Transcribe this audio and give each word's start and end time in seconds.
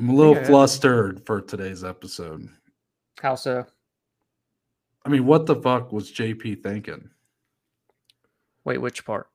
I'm 0.00 0.08
a 0.08 0.14
little 0.14 0.34
flustered 0.46 1.26
for 1.26 1.42
today's 1.42 1.84
episode. 1.84 2.48
How 3.20 3.34
so? 3.34 3.66
I 5.04 5.10
mean, 5.10 5.26
what 5.26 5.44
the 5.44 5.56
fuck 5.56 5.92
was 5.92 6.10
JP 6.10 6.62
thinking? 6.62 7.10
Wait, 8.64 8.78
which 8.78 9.04
part? 9.04 9.28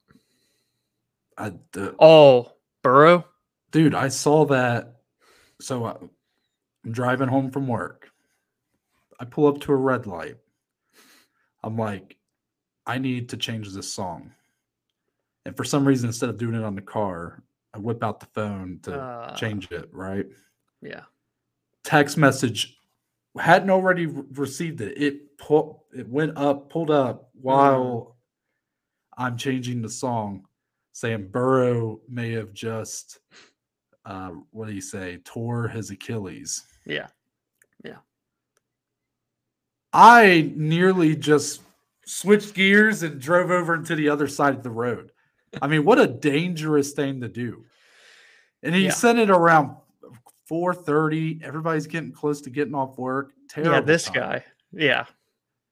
I, 1.38 1.52
uh, 1.78 1.92
Oh, 2.00 2.54
Burrow. 2.82 3.26
dude, 3.72 3.94
I 3.94 4.08
saw 4.08 4.44
that. 4.46 4.96
So 5.62 5.86
I, 5.86 5.98
I'm 6.84 6.92
driving 6.92 7.28
home 7.28 7.52
from 7.52 7.68
work. 7.68 8.10
I 9.20 9.26
pull 9.26 9.46
up 9.46 9.62
to 9.62 9.72
a 9.72 9.76
red 9.76 10.08
light. 10.08 10.38
I'm 11.63 11.78
like, 11.78 12.18
I 12.88 12.97
need 12.97 13.29
to 13.29 13.38
change 13.38 13.72
this 13.72 13.94
song. 13.94 14.32
And 15.46 15.56
for 15.56 15.63
some 15.63 15.88
reason, 15.88 16.09
instead 16.09 16.30
of 16.30 16.40
doing 16.40 16.55
it 16.55 16.63
on 16.63 16.73
the 16.76 16.82
car, 16.82 17.44
I 17.72 17.77
whip 17.77 18.04
out 18.04 18.20
the 18.20 18.26
phone 18.34 18.80
to 18.84 19.00
Uh, 19.00 19.36
change 19.36 19.72
it, 19.72 19.90
right? 19.91 20.26
Yeah. 20.86 21.04
Text 21.84 22.17
message 22.17 22.77
hadn't 23.39 23.70
already 23.70 24.05
re- 24.05 24.23
received 24.34 24.81
it. 24.81 25.02
It 25.02 25.38
pulled 25.38 25.81
it 25.94 26.08
went 26.08 26.38
up, 26.38 26.70
pulled 26.70 26.91
up 26.91 27.30
while 27.34 28.16
I'm 29.17 29.38
changing 29.38 29.81
the 29.81 29.89
song, 29.89 30.45
saying 30.94 31.30
Burrow 31.30 31.99
may 32.08 32.31
have 32.34 32.53
just 32.53 33.20
uh 34.05 34.30
what 34.52 34.67
do 34.67 34.73
you 34.73 34.81
say, 34.81 35.17
tore 35.25 35.67
his 35.67 35.89
Achilles. 35.91 36.63
Yeah, 36.86 37.08
yeah. 37.83 37.97
I 39.94 40.52
nearly 40.55 41.16
just 41.16 41.61
switched 42.05 42.53
gears 42.53 43.02
and 43.03 43.20
drove 43.20 43.49
over 43.49 43.73
into 43.75 43.95
the 43.95 44.09
other 44.09 44.27
side 44.27 44.53
of 44.55 44.63
the 44.63 44.70
road. 44.70 45.11
I 45.61 45.67
mean, 45.67 45.86
what 45.86 45.99
a 45.99 46.08
dangerous 46.08 46.91
thing 46.91 47.22
to 47.22 47.30
do. 47.30 47.66
And 48.61 48.75
he 48.75 48.86
Yeah. 48.86 48.91
sent 48.91 49.20
it 49.20 49.30
around 49.30 49.77
4:30. 50.49 51.44
Everybody's 51.44 51.88
getting 51.88 52.12
close 52.12 52.41
to 52.41 52.49
getting 52.49 52.76
off 52.76 52.98
work. 52.98 53.31
Terrible. 53.49 53.73
yeah, 53.73 53.81
this 53.81 54.03
time. 54.05 54.13
guy. 54.13 54.45
Yeah. 54.72 55.06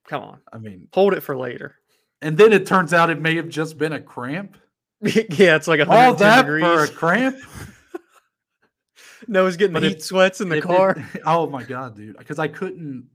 Come 0.07 0.23
on. 0.23 0.39
I 0.51 0.57
mean, 0.57 0.87
Hold 0.93 1.13
it 1.13 1.21
for 1.21 1.35
later. 1.37 1.75
and 2.21 2.37
then 2.37 2.51
it 2.53 2.65
turns 2.65 2.93
out 2.93 3.09
it 3.09 3.21
may 3.21 3.35
have 3.35 3.49
just 3.49 3.77
been 3.77 3.93
a 3.93 4.01
cramp. 4.01 4.57
yeah, 5.01 5.55
it's 5.55 5.67
like 5.67 5.79
a 5.79 5.83
All 5.89 6.13
110 6.13 6.17
that 6.19 6.41
degrees. 6.43 6.63
for 6.63 6.83
a 6.83 6.87
cramp. 6.87 7.37
Noah's 9.27 9.57
getting 9.57 9.73
But 9.73 9.83
heat 9.83 9.97
if- 9.97 10.03
sweats 10.03 10.41
in 10.41 10.49
the 10.49 10.57
If 10.57 10.63
it- 10.65 10.67
car. 10.67 11.09
oh 11.25 11.47
my 11.49 11.63
god, 11.63 11.95
dude! 11.95 12.17
Because 12.17 12.39
I 12.39 12.47
couldn't 12.47 13.07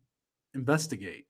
investigate. 0.54 1.26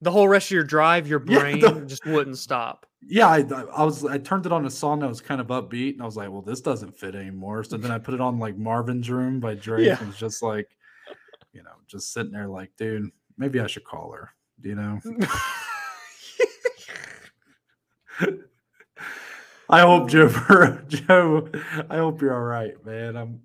The 0.00 0.10
whole 0.10 0.28
rest 0.28 0.46
of 0.48 0.52
your 0.52 0.64
drive, 0.64 1.06
your 1.08 1.22
Yeah, 1.26 1.38
brain 1.40 1.60
the- 1.60 1.80
just 1.86 2.04
wouldn't 2.06 2.38
stop. 2.38 2.86
Yeah, 3.06 3.28
I, 3.28 3.40
I 3.76 3.84
was. 3.84 4.02
I 4.06 4.16
turned 4.16 4.46
it 4.46 4.52
on 4.52 4.64
a 4.64 4.70
song 4.70 5.00
that 5.00 5.08
was 5.08 5.20
kind 5.20 5.38
of 5.40 5.48
upbeat, 5.48 5.92
and 5.92 6.00
I 6.02 6.06
was 6.06 6.16
like, 6.16 6.30
"Well, 6.30 6.40
this 6.40 6.62
doesn't 6.62 6.96
fit 6.96 7.14
anymore." 7.14 7.62
So 7.62 7.76
then 7.76 7.90
I 7.90 7.98
put 7.98 8.14
it 8.14 8.20
on 8.22 8.38
like 8.38 8.56
Marvin's 8.56 9.10
Room 9.10 9.40
by 9.40 9.54
Drake, 9.66 9.86
Yeah. 9.86 9.98
and 10.00 10.08
it's 10.08 10.18
just 10.18 10.42
like, 10.42 10.70
you 11.52 11.62
know, 11.62 11.72
just 11.86 12.14
sitting 12.14 12.32
there 12.32 12.48
like, 12.48 12.70
dude, 12.78 13.10
maybe 13.36 13.60
I 13.60 13.66
should 13.66 13.84
call 13.84 14.12
her. 14.12 14.30
You 14.62 14.74
know, 14.76 15.00
I 19.68 19.80
hope 19.80 20.08
Joe, 20.10 20.28
Joe, 20.88 21.48
I 21.90 21.96
hope 21.96 22.20
you're 22.20 22.34
all 22.34 22.40
right, 22.40 22.74
man. 22.84 23.16
I'm 23.16 23.40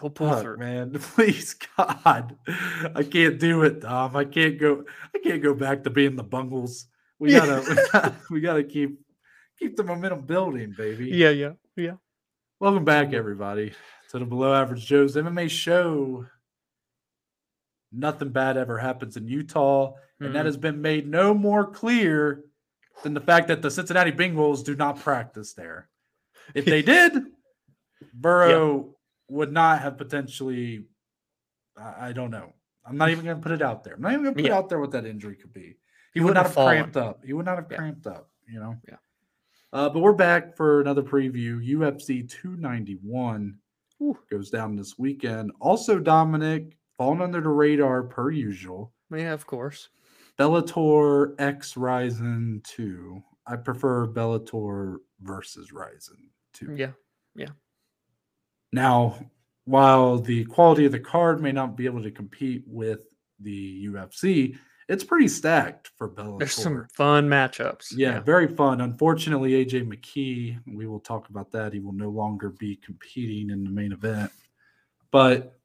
He'll 0.00 0.10
pull 0.10 0.30
Fuck, 0.30 0.42
through. 0.42 0.56
man. 0.58 0.90
Please, 0.98 1.54
God, 1.76 2.36
I 2.94 3.02
can't 3.02 3.38
do 3.38 3.62
it, 3.62 3.80
Dom. 3.80 4.16
I 4.16 4.24
can't 4.24 4.58
go. 4.58 4.84
I 5.14 5.18
can't 5.18 5.42
go 5.42 5.54
back 5.54 5.84
to 5.84 5.90
being 5.90 6.16
the 6.16 6.22
Bungles. 6.24 6.86
We 7.18 7.30
gotta, 7.30 7.60
we 7.68 7.74
gotta, 7.92 8.14
we 8.30 8.40
gotta 8.40 8.64
keep 8.64 8.98
keep 9.58 9.76
the 9.76 9.84
momentum 9.84 10.22
building, 10.22 10.74
baby. 10.76 11.08
Yeah, 11.10 11.30
yeah, 11.30 11.52
yeah. 11.76 11.94
Welcome 12.60 12.84
back, 12.84 13.12
everybody, 13.12 13.72
to 14.10 14.18
the 14.18 14.24
Below 14.24 14.52
Average 14.54 14.84
Joe's 14.86 15.16
MMA 15.16 15.48
show. 15.50 16.26
Nothing 17.92 18.30
bad 18.30 18.56
ever 18.56 18.78
happens 18.78 19.16
in 19.16 19.28
Utah, 19.28 19.94
and 20.18 20.34
that 20.34 20.42
Mhm. 20.42 20.46
has 20.46 20.56
been 20.56 20.82
made 20.82 21.06
no 21.08 21.32
more 21.32 21.70
clear 21.70 22.42
than 23.02 23.14
the 23.14 23.20
fact 23.20 23.48
that 23.48 23.62
the 23.62 23.70
Cincinnati 23.70 24.10
Bengals 24.12 24.64
do 24.64 24.74
not 24.74 24.98
practice 24.98 25.52
there. 25.54 25.88
If 26.54 26.64
they 26.64 26.82
did, 26.82 27.26
Burrow 28.12 28.93
would 29.28 29.52
not 29.52 29.80
have 29.80 29.96
potentially. 29.98 30.84
I, 31.76 32.08
I 32.08 32.12
don't 32.12 32.30
know. 32.30 32.52
I'm 32.86 32.96
not 32.96 33.10
even 33.10 33.24
going 33.24 33.36
to 33.36 33.42
put 33.42 33.52
it 33.52 33.62
out 33.62 33.82
there. 33.84 33.94
I'm 33.94 34.02
not 34.02 34.12
even 34.12 34.24
going 34.24 34.34
to 34.36 34.42
put 34.42 34.48
Yeah. 34.48 34.56
out 34.58 34.68
there 34.68 34.78
what 34.78 34.90
that 34.92 35.06
injury 35.06 35.36
could 35.36 35.52
be. 35.52 35.76
He, 36.12 36.20
He 36.20 36.20
would 36.20 36.36
have 36.36 36.46
have 36.46 36.54
fallen. 36.54 36.76
cramped 36.76 36.96
up. 36.96 37.24
He 37.24 37.32
would 37.32 37.46
not 37.46 37.56
have 37.56 37.66
Yeah. 37.70 37.76
cramped 37.78 38.06
up. 38.06 38.28
You 38.46 38.60
know. 38.60 38.76
Yeah. 38.86 38.96
Uh, 39.72 39.88
but 39.88 40.00
we're 40.00 40.12
back 40.12 40.54
for 40.56 40.80
another 40.82 41.02
preview. 41.02 41.60
UFC 41.66 42.22
291 42.28 43.58
Ooh. 44.02 44.18
goes 44.30 44.50
down 44.50 44.76
this 44.76 44.98
weekend. 44.98 45.50
Also, 45.60 45.98
Dominic 45.98 46.76
falling 46.98 47.20
under 47.22 47.40
the 47.40 47.48
radar 47.48 48.02
per 48.04 48.30
usual. 48.30 48.92
Yeah, 49.10 49.32
of 49.32 49.46
course. 49.46 49.88
Bellator 50.38 51.34
X 51.40 51.76
Rizin 51.76 52.60
2. 52.64 53.22
I 53.46 53.56
prefer 53.56 54.06
Bellator 54.06 54.98
versus 55.20 55.72
Rizin 55.72 56.30
2. 56.52 56.74
Yeah. 56.76 56.92
Yeah. 57.34 57.48
Now, 58.74 59.30
while 59.66 60.18
the 60.18 60.44
quality 60.46 60.84
of 60.84 60.90
the 60.90 60.98
card 60.98 61.40
may 61.40 61.52
not 61.52 61.76
be 61.76 61.86
able 61.86 62.02
to 62.02 62.10
compete 62.10 62.64
with 62.66 63.02
the 63.38 63.86
UFC, 63.86 64.58
it's 64.88 65.04
pretty 65.04 65.28
stacked 65.28 65.92
for 65.96 66.10
Bellator. 66.10 66.40
There's 66.40 66.54
some 66.54 66.88
fun 66.92 67.28
matchups. 67.28 67.92
yeah, 67.96 68.18
very 68.18 68.48
fun. 68.48 68.80
Unfortunately, 68.80 69.64
AJ 69.64 69.88
McKee, 69.88 70.58
we 70.66 70.88
will 70.88 70.98
talk 70.98 71.28
about 71.28 71.52
that. 71.52 71.72
He 71.72 71.78
will 71.78 71.92
no 71.92 72.10
longer 72.10 72.50
be 72.50 72.74
competing 72.84 73.50
in 73.50 73.62
the 73.62 73.70
main 73.70 73.92
event. 73.92 74.32
But 75.12 75.56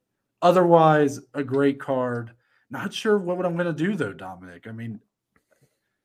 otherwise, 0.44 1.20
a 1.34 1.44
great 1.44 1.80
card. 1.80 2.32
Not 2.70 2.94
sure 2.94 3.18
what 3.18 3.44
I'm 3.44 3.56
going 3.56 3.66
to 3.66 3.74
do 3.74 3.96
though, 3.96 4.14
Dominic. 4.14 4.68
I 4.68 4.72
mean, 4.72 5.00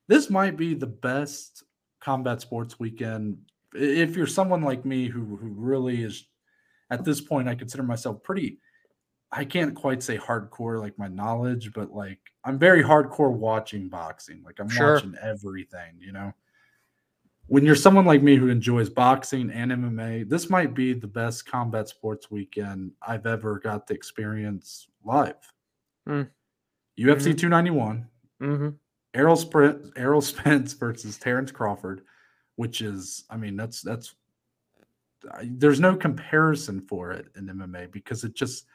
this 0.09 0.31
might 0.31 0.57
be 0.57 0.73
the 0.73 0.87
best 0.87 1.65
combat 2.01 2.41
sports 2.41 2.81
weekend. 2.81 3.37
If 3.75 4.17
you're 4.17 4.27
someone 4.27 4.63
like 4.63 4.87
me 4.87 5.09
who 5.09 5.37
who 5.37 5.49
really 5.51 6.03
is 6.03 6.27
at 6.91 7.05
this 7.05 7.21
point, 7.21 7.49
I 7.49 7.55
consider 7.55 7.83
myself 7.83 8.23
pretty. 8.23 8.59
I 9.33 9.45
can't 9.45 9.75
quite 9.75 10.03
say 10.03 10.17
hardcore 10.17 10.81
like 10.81 10.99
my 10.99 11.09
knowledge, 11.09 11.73
but 11.73 11.91
like 11.93 12.21
I'm 12.45 12.59
very 12.59 12.83
hardcore 12.85 13.33
watching 13.33 13.89
boxing. 13.89 14.43
Like 14.45 14.61
I'm 14.61 14.69
Sure. 14.69 14.95
watching 14.95 15.17
everything, 15.21 15.97
you 15.99 16.13
know. 16.13 16.33
When 17.47 17.65
you're 17.67 17.75
someone 17.75 18.07
like 18.07 18.23
me 18.23 18.37
who 18.37 18.49
enjoys 18.49 18.89
boxing 18.89 19.51
and 19.51 19.71
MMA, 19.71 20.29
this 20.29 20.49
might 20.49 20.73
be 20.73 20.95
the 20.95 21.07
best 21.07 21.45
combat 21.47 21.89
sports 21.89 22.31
weekend 22.31 22.93
I've 23.07 23.27
ever 23.27 23.59
got 23.59 23.87
to 23.89 23.95
experience 23.95 24.89
live. 25.05 25.35
Mm. 26.09 26.29
UFC 26.99 27.37
291, 27.37 28.09
Mm-hmm. 28.41 28.69
Errol 29.15 29.37
Sprint, 29.37 29.93
Errol 29.97 30.21
Spence 30.21 30.73
versus 30.75 31.19
Terrence 31.19 31.51
Crawford, 31.53 32.03
which 32.57 32.81
is, 32.81 33.25
I 33.31 33.37
mean, 33.37 33.57
that's 33.57 33.83
that's 33.83 34.15
there's 35.43 35.81
no 35.81 35.97
comparison 35.97 36.81
for 36.81 37.13
it 37.13 37.27
in 37.37 37.47
MMA 37.47 37.91
because 37.91 38.25
it 38.25 38.35
just 38.35 38.67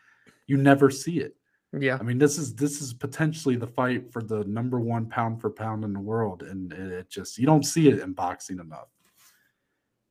you 0.47 0.57
never 0.57 0.89
see 0.89 1.19
it. 1.19 1.35
Yeah. 1.77 1.97
I 1.99 2.03
mean, 2.03 2.17
this 2.17 2.37
is 2.37 2.55
this 2.55 2.81
is 2.81 2.93
potentially 2.93 3.55
the 3.55 3.67
fight 3.67 4.11
for 4.11 4.23
the 4.23 4.43
number 4.45 4.79
one 4.79 5.05
pound 5.05 5.39
for 5.39 5.49
pound 5.49 5.83
in 5.83 5.93
the 5.93 5.99
world, 5.99 6.41
and 6.41 6.73
it, 6.73 6.91
it 6.91 7.09
just 7.09 7.37
you 7.37 7.45
don't 7.45 7.65
see 7.65 7.89
it 7.89 7.99
in 7.99 8.13
boxing 8.13 8.59
enough. 8.59 8.87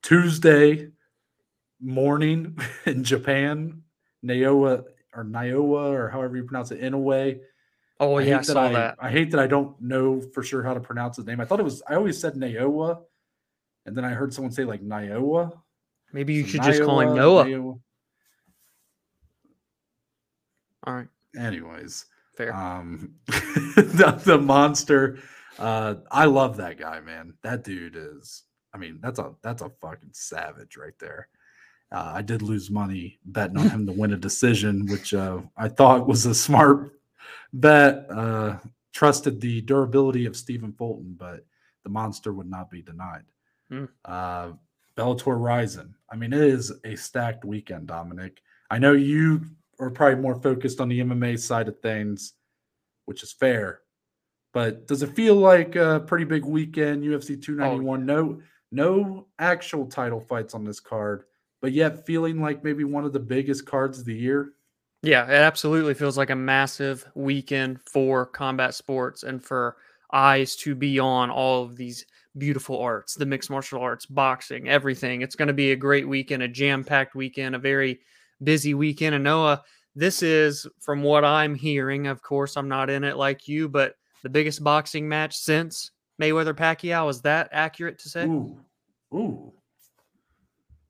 Tuesday 0.02 0.90
morning 1.80 2.56
in 2.86 3.02
Japan, 3.02 3.82
Naoa 4.24 4.84
or 5.14 5.24
Niowa 5.24 5.90
or 5.90 6.08
however 6.08 6.36
you 6.36 6.44
pronounce 6.44 6.70
it, 6.70 6.80
Inoue. 6.80 7.40
Oh 7.98 8.18
yeah, 8.18 8.34
I 8.34 8.38
hate 8.38 8.46
saw 8.46 8.64
I, 8.66 8.72
that. 8.72 8.96
I 9.00 9.10
hate 9.10 9.30
that 9.32 9.40
I 9.40 9.48
don't 9.48 9.80
know 9.80 10.20
for 10.20 10.44
sure 10.44 10.62
how 10.62 10.74
to 10.74 10.80
pronounce 10.80 11.16
his 11.16 11.26
name. 11.26 11.40
I 11.40 11.44
thought 11.44 11.58
it 11.58 11.64
was 11.64 11.82
I 11.88 11.96
always 11.96 12.20
said 12.20 12.34
Naoa, 12.34 13.00
and 13.84 13.96
then 13.96 14.04
I 14.04 14.10
heard 14.10 14.32
someone 14.32 14.52
say 14.52 14.64
like 14.64 14.82
Niowa. 14.82 15.52
Maybe 16.12 16.34
you 16.34 16.46
should 16.46 16.62
just 16.62 16.82
call 16.82 17.00
him 17.00 17.14
Noah. 17.14 17.44
Naowa. 17.44 17.80
All 20.84 20.94
right, 20.94 21.08
Anyways, 21.36 22.06
fair. 22.36 22.54
um, 22.54 23.14
the, 23.26 24.20
the 24.24 24.38
monster. 24.38 25.18
Uh, 25.58 25.96
I 26.10 26.24
love 26.26 26.56
that 26.58 26.78
guy, 26.78 27.00
man. 27.00 27.34
That 27.42 27.64
dude 27.64 27.96
is. 27.96 28.44
I 28.72 28.78
mean, 28.78 28.98
that's 29.02 29.18
a 29.18 29.34
that's 29.42 29.62
a 29.62 29.70
fucking 29.80 30.10
savage 30.12 30.76
right 30.76 30.98
there. 30.98 31.28
Uh, 31.90 32.12
I 32.16 32.22
did 32.22 32.42
lose 32.42 32.70
money 32.70 33.18
betting 33.24 33.58
on 33.58 33.70
him 33.70 33.86
to 33.86 33.92
win 33.92 34.12
a 34.12 34.16
decision, 34.16 34.86
which 34.86 35.14
uh, 35.14 35.40
I 35.56 35.68
thought 35.68 36.06
was 36.06 36.26
a 36.26 36.34
smart 36.34 36.92
bet. 37.52 38.06
Uh, 38.10 38.56
trusted 38.92 39.40
the 39.40 39.60
durability 39.62 40.26
of 40.26 40.36
Stephen 40.36 40.72
Fulton, 40.72 41.14
but 41.18 41.44
the 41.84 41.90
monster 41.90 42.32
would 42.32 42.48
not 42.48 42.70
be 42.70 42.82
denied. 42.82 43.22
Hmm. 43.70 43.84
Bellator 44.98 45.40
Rizin. 45.40 45.94
I 46.10 46.16
mean, 46.16 46.32
it 46.32 46.40
is 46.40 46.72
a 46.84 46.96
stacked 46.96 47.44
weekend, 47.44 47.86
Dominic. 47.86 48.42
I 48.70 48.78
know 48.78 48.92
you 48.92 49.42
are 49.78 49.90
probably 49.90 50.20
more 50.20 50.34
focused 50.34 50.80
on 50.80 50.88
the 50.88 51.00
MMA 51.00 51.38
side 51.38 51.68
of 51.68 51.78
things, 51.80 52.34
which 53.04 53.22
is 53.22 53.32
fair. 53.32 53.80
But 54.52 54.88
does 54.88 55.02
it 55.02 55.14
feel 55.14 55.36
like 55.36 55.76
a 55.76 56.00
pretty 56.00 56.24
big 56.24 56.44
weekend? 56.44 57.04
UFC 57.04 57.40
291. 57.40 58.04
No, 58.04 58.40
no 58.72 59.26
actual 59.38 59.86
title 59.86 60.20
fights 60.20 60.54
on 60.54 60.64
this 60.64 60.80
card, 60.80 61.24
but 61.62 61.72
yet 61.72 62.04
feeling 62.04 62.40
like 62.40 62.64
maybe 62.64 62.82
one 62.82 63.04
of 63.04 63.12
the 63.12 63.20
biggest 63.20 63.66
cards 63.66 64.00
of 64.00 64.04
the 64.04 64.14
year. 64.14 64.52
Yeah, 65.02 65.24
it 65.26 65.30
absolutely 65.30 65.94
feels 65.94 66.18
like 66.18 66.30
a 66.30 66.36
massive 66.36 67.06
weekend 67.14 67.80
for 67.82 68.26
combat 68.26 68.74
sports 68.74 69.22
and 69.22 69.44
for 69.44 69.76
eyes 70.12 70.56
to 70.56 70.74
be 70.74 70.98
on 70.98 71.30
all 71.30 71.62
of 71.62 71.76
these 71.76 72.04
beautiful 72.36 72.78
arts, 72.78 73.14
the 73.14 73.26
mixed 73.26 73.50
martial 73.50 73.80
arts, 73.80 74.06
boxing, 74.06 74.68
everything. 74.68 75.22
It's 75.22 75.36
going 75.36 75.48
to 75.48 75.54
be 75.54 75.72
a 75.72 75.76
great 75.76 76.06
weekend, 76.06 76.42
a 76.42 76.48
jam 76.48 76.84
packed 76.84 77.14
weekend, 77.14 77.54
a 77.54 77.58
very 77.58 78.00
busy 78.42 78.74
weekend. 78.74 79.14
And 79.14 79.24
Noah, 79.24 79.62
this 79.94 80.22
is, 80.22 80.66
from 80.80 81.02
what 81.02 81.24
I'm 81.24 81.54
hearing, 81.54 82.06
of 82.06 82.22
course, 82.22 82.56
I'm 82.56 82.68
not 82.68 82.90
in 82.90 83.04
it 83.04 83.16
like 83.16 83.48
you, 83.48 83.68
but 83.68 83.94
the 84.22 84.28
biggest 84.28 84.62
boxing 84.62 85.08
match 85.08 85.36
since 85.36 85.90
Mayweather 86.20 86.54
Pacquiao. 86.54 87.08
Is 87.10 87.20
that 87.22 87.48
accurate 87.52 87.98
to 88.00 88.08
say? 88.08 88.26
Ooh, 88.26 88.58
ooh. 89.14 89.52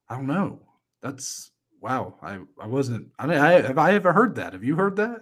I 0.08 0.16
don't 0.16 0.26
know. 0.26 0.60
That's 1.02 1.50
wow. 1.80 2.14
I 2.22 2.38
I 2.60 2.66
wasn't. 2.66 3.08
I 3.18 3.26
mean, 3.26 3.38
I 3.38 3.60
have 3.60 3.78
I 3.78 3.92
ever 3.92 4.12
heard 4.12 4.34
that? 4.36 4.54
Have 4.54 4.64
you 4.64 4.74
heard 4.74 4.96
that? 4.96 5.20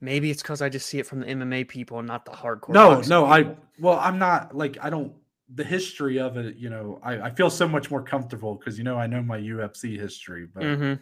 Maybe 0.00 0.30
it's 0.30 0.42
because 0.42 0.62
I 0.62 0.68
just 0.68 0.86
see 0.86 1.00
it 1.00 1.06
from 1.06 1.20
the 1.20 1.26
MMA 1.26 1.66
people 1.66 1.98
and 1.98 2.06
not 2.06 2.24
the 2.24 2.30
hardcore. 2.30 2.72
No, 2.72 3.00
no. 3.02 3.26
I 3.26 3.56
well, 3.80 3.98
I'm 3.98 4.18
not 4.18 4.56
like 4.56 4.78
I 4.80 4.90
don't. 4.90 5.12
The 5.54 5.64
history 5.64 6.18
of 6.18 6.36
it, 6.36 6.56
you 6.56 6.68
know, 6.68 6.98
I, 7.02 7.22
I 7.22 7.30
feel 7.30 7.48
so 7.50 7.66
much 7.66 7.90
more 7.90 8.02
comfortable 8.02 8.54
because 8.54 8.76
you 8.76 8.84
know 8.84 8.96
I 8.98 9.06
know 9.06 9.22
my 9.22 9.38
UFC 9.38 9.98
history, 9.98 10.46
but 10.46 10.62
Mhm, 10.62 11.00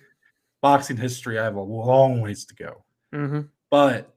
boxing 0.63 0.97
history 0.97 1.39
I 1.39 1.45
have 1.45 1.57
a 1.57 1.61
long 1.61 2.21
ways 2.21 2.45
to 2.47 2.55
go. 2.55 2.85
mhm. 3.13 3.49
But 3.71 4.15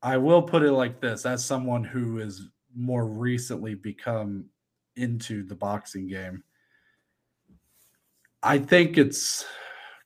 I 0.00 0.16
will 0.18 0.42
put 0.42 0.62
it 0.62 0.72
like 0.72 1.00
this: 1.00 1.26
as 1.26 1.44
someone 1.44 1.82
who 1.84 2.18
has 2.18 2.48
more 2.74 3.06
recently 3.06 3.74
become 3.74 4.46
into 4.96 5.42
the 5.42 5.54
boxing 5.54 6.06
game, 6.06 6.44
I 8.42 8.58
think 8.58 8.98
it's 8.98 9.44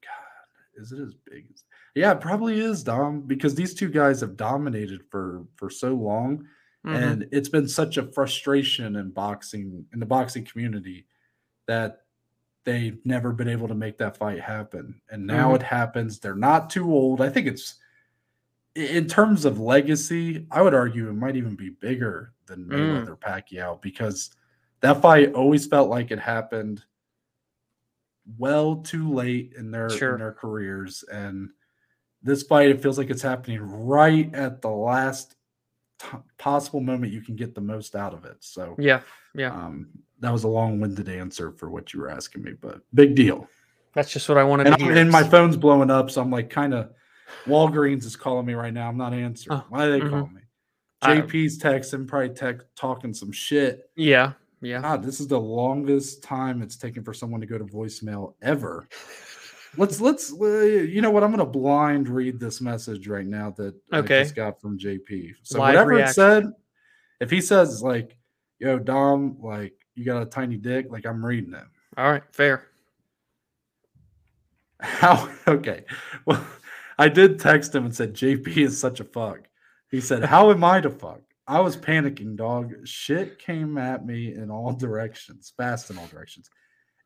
God. 0.02 0.82
Is 0.82 0.92
it 0.92 1.00
as 1.00 1.14
big 1.30 1.46
as? 1.52 1.64
Yeah, 1.94 2.12
it 2.12 2.20
probably 2.20 2.60
is, 2.60 2.82
Dom, 2.82 3.22
because 3.22 3.54
these 3.54 3.72
two 3.74 3.88
guys 3.88 4.20
have 4.20 4.36
dominated 4.36 5.02
for 5.10 5.44
for 5.56 5.70
so 5.70 5.94
long, 5.94 6.46
Mhm. 6.86 6.94
and 6.96 7.28
it's 7.32 7.48
been 7.48 7.68
such 7.68 7.96
a 7.96 8.04
frustration 8.12 8.96
in 8.96 9.10
boxing 9.10 9.86
in 9.92 9.98
the 10.00 10.06
boxing 10.06 10.44
community 10.44 11.06
that 11.66 12.02
they've 12.64 13.04
never 13.04 13.32
been 13.32 13.48
able 13.48 13.68
to 13.68 13.74
make 13.74 13.98
that 13.98 14.16
fight 14.16 14.40
happen. 14.40 15.00
And 15.10 15.26
now 15.26 15.52
Mhm. 15.52 15.56
it 15.56 15.62
happens. 15.62 16.18
They're 16.20 16.34
not 16.34 16.70
too 16.70 16.92
old. 16.92 17.20
I 17.20 17.28
think 17.28 17.46
it's 17.46 17.76
in 18.74 19.06
terms 19.06 19.44
of 19.46 19.58
legacy, 19.58 20.46
I 20.50 20.60
would 20.62 20.74
argue 20.74 21.08
it 21.08 21.14
might 21.14 21.36
even 21.36 21.56
be 21.56 21.70
bigger 21.70 22.34
than 22.46 22.66
Mm. 22.66 23.06
Mayweather 23.06 23.18
Pacquiao 23.18 23.80
because 23.80 24.30
that 24.80 25.00
fight 25.00 25.32
always 25.32 25.66
felt 25.66 25.88
like 25.88 26.10
it 26.10 26.18
happened 26.18 26.84
well 28.38 28.76
too 28.76 29.10
late 29.12 29.54
in 29.56 29.70
their 29.70 29.88
Sure. 29.88 30.14
in 30.14 30.18
their 30.20 30.32
careers 30.32 31.04
and 31.04 31.50
this 32.22 32.42
fight 32.42 32.68
it 32.70 32.82
feels 32.82 32.98
like 32.98 33.08
it's 33.08 33.22
happening 33.22 33.60
right 33.62 34.34
at 34.34 34.60
the 34.62 34.70
last 34.70 35.35
t- 35.98 36.18
possible 36.38 36.80
moment 36.80 37.12
you 37.12 37.20
can 37.20 37.36
get 37.36 37.54
the 37.54 37.60
most 37.60 37.94
out 37.96 38.12
of 38.14 38.24
it 38.24 38.36
so 38.40 38.74
Yeah, 38.78 39.00
yeah. 39.34 39.52
um 39.52 39.88
that 40.20 40.32
was 40.32 40.44
a 40.44 40.48
long-winded 40.48 41.08
answer 41.08 41.52
for 41.52 41.70
what 41.70 41.92
you 41.92 42.00
were 42.00 42.08
asking 42.08 42.42
me 42.42 42.52
but 42.60 42.80
big 42.94 43.14
deal 43.14 43.48
That's 43.94 44.10
just 44.12 44.28
what 44.28 44.38
I 44.38 44.44
wanted 44.44 44.66
and, 44.68 44.78
to 44.78 44.84
hear. 44.84 44.96
and 44.96 45.10
my 45.10 45.22
phone's 45.24 45.56
blowing 45.56 45.90
up 45.90 46.10
so 46.10 46.20
i'm 46.22 46.30
like 46.30 46.50
kind 46.50 46.74
of 46.74 46.90
walgreens 47.46 48.04
is 48.04 48.16
calling 48.16 48.46
me 48.46 48.54
right 48.54 48.72
now 48.72 48.88
i'm 48.88 48.96
not 48.96 49.12
answering 49.12 49.58
Oh, 49.58 49.64
why 49.68 49.86
do 49.86 49.92
they 49.92 50.00
mhm. 50.00 50.10
call 50.10 50.26
me 50.28 50.40
jp's 51.02 51.58
texting 51.58 52.06
probably 52.06 52.30
tech 52.30 52.56
talking 52.76 53.12
some 53.12 53.32
shit 53.32 53.90
yeah, 53.96 54.32
yeah. 54.60 54.80
god 54.80 55.02
this 55.02 55.20
is 55.20 55.28
the 55.28 55.38
longest 55.40 56.22
time 56.22 56.62
it's 56.62 56.76
taken 56.76 57.02
for 57.04 57.12
someone 57.12 57.40
to 57.40 57.46
go 57.46 57.58
to 57.58 57.64
voicemail 57.64 58.34
ever 58.42 58.88
let's 59.78 60.00
let's 60.00 60.32
uh, 60.32 60.46
you 60.46 61.00
know 61.00 61.10
what? 61.10 61.24
I'm 61.24 61.30
gonna 61.30 61.46
blind 61.46 62.08
read 62.08 62.40
this 62.40 62.60
message 62.60 63.08
right 63.08 63.26
now 63.26 63.50
that 63.56 63.74
i 63.92 64.00
just 64.00 64.34
got 64.34 64.60
from 64.60 64.78
jp 64.78 65.34
so 65.42 65.58
Live 65.58 65.74
whatever 65.74 65.90
reaction. 65.90 66.10
it 66.10 66.14
said 66.14 66.44
if 67.20 67.30
he 67.30 67.40
says 67.40 67.82
like 67.82 68.16
yo 68.58 68.78
dom 68.78 69.38
like 69.42 69.74
you 69.94 70.04
got 70.04 70.22
a 70.22 70.26
tiny 70.26 70.56
dick 70.56 70.86
like 70.90 71.06
i'm 71.06 71.24
reading 71.24 71.54
it. 71.54 71.64
All 71.96 72.10
right, 72.10 72.22
fair. 72.32 72.66
how 74.80 75.28
okay. 75.48 75.84
Well 76.24 76.44
i 76.98 77.08
did 77.08 77.38
text 77.38 77.74
him 77.74 77.84
and 77.84 77.94
said 77.94 78.14
jp 78.14 78.56
is 78.56 78.78
such 78.78 79.00
a 79.00 79.04
fuck. 79.04 79.40
He 79.90 80.00
said 80.00 80.24
how 80.24 80.50
am 80.50 80.64
i 80.64 80.80
to 80.80 80.90
fuck? 80.90 81.20
I 81.48 81.60
was 81.60 81.76
panicking 81.76 82.36
dog. 82.36 82.74
Shit 82.84 83.38
came 83.38 83.78
at 83.78 84.04
me 84.04 84.34
in 84.34 84.50
all 84.50 84.72
directions 84.72 85.52
fast 85.56 85.90
in 85.90 85.98
all 85.98 86.08
directions. 86.08 86.50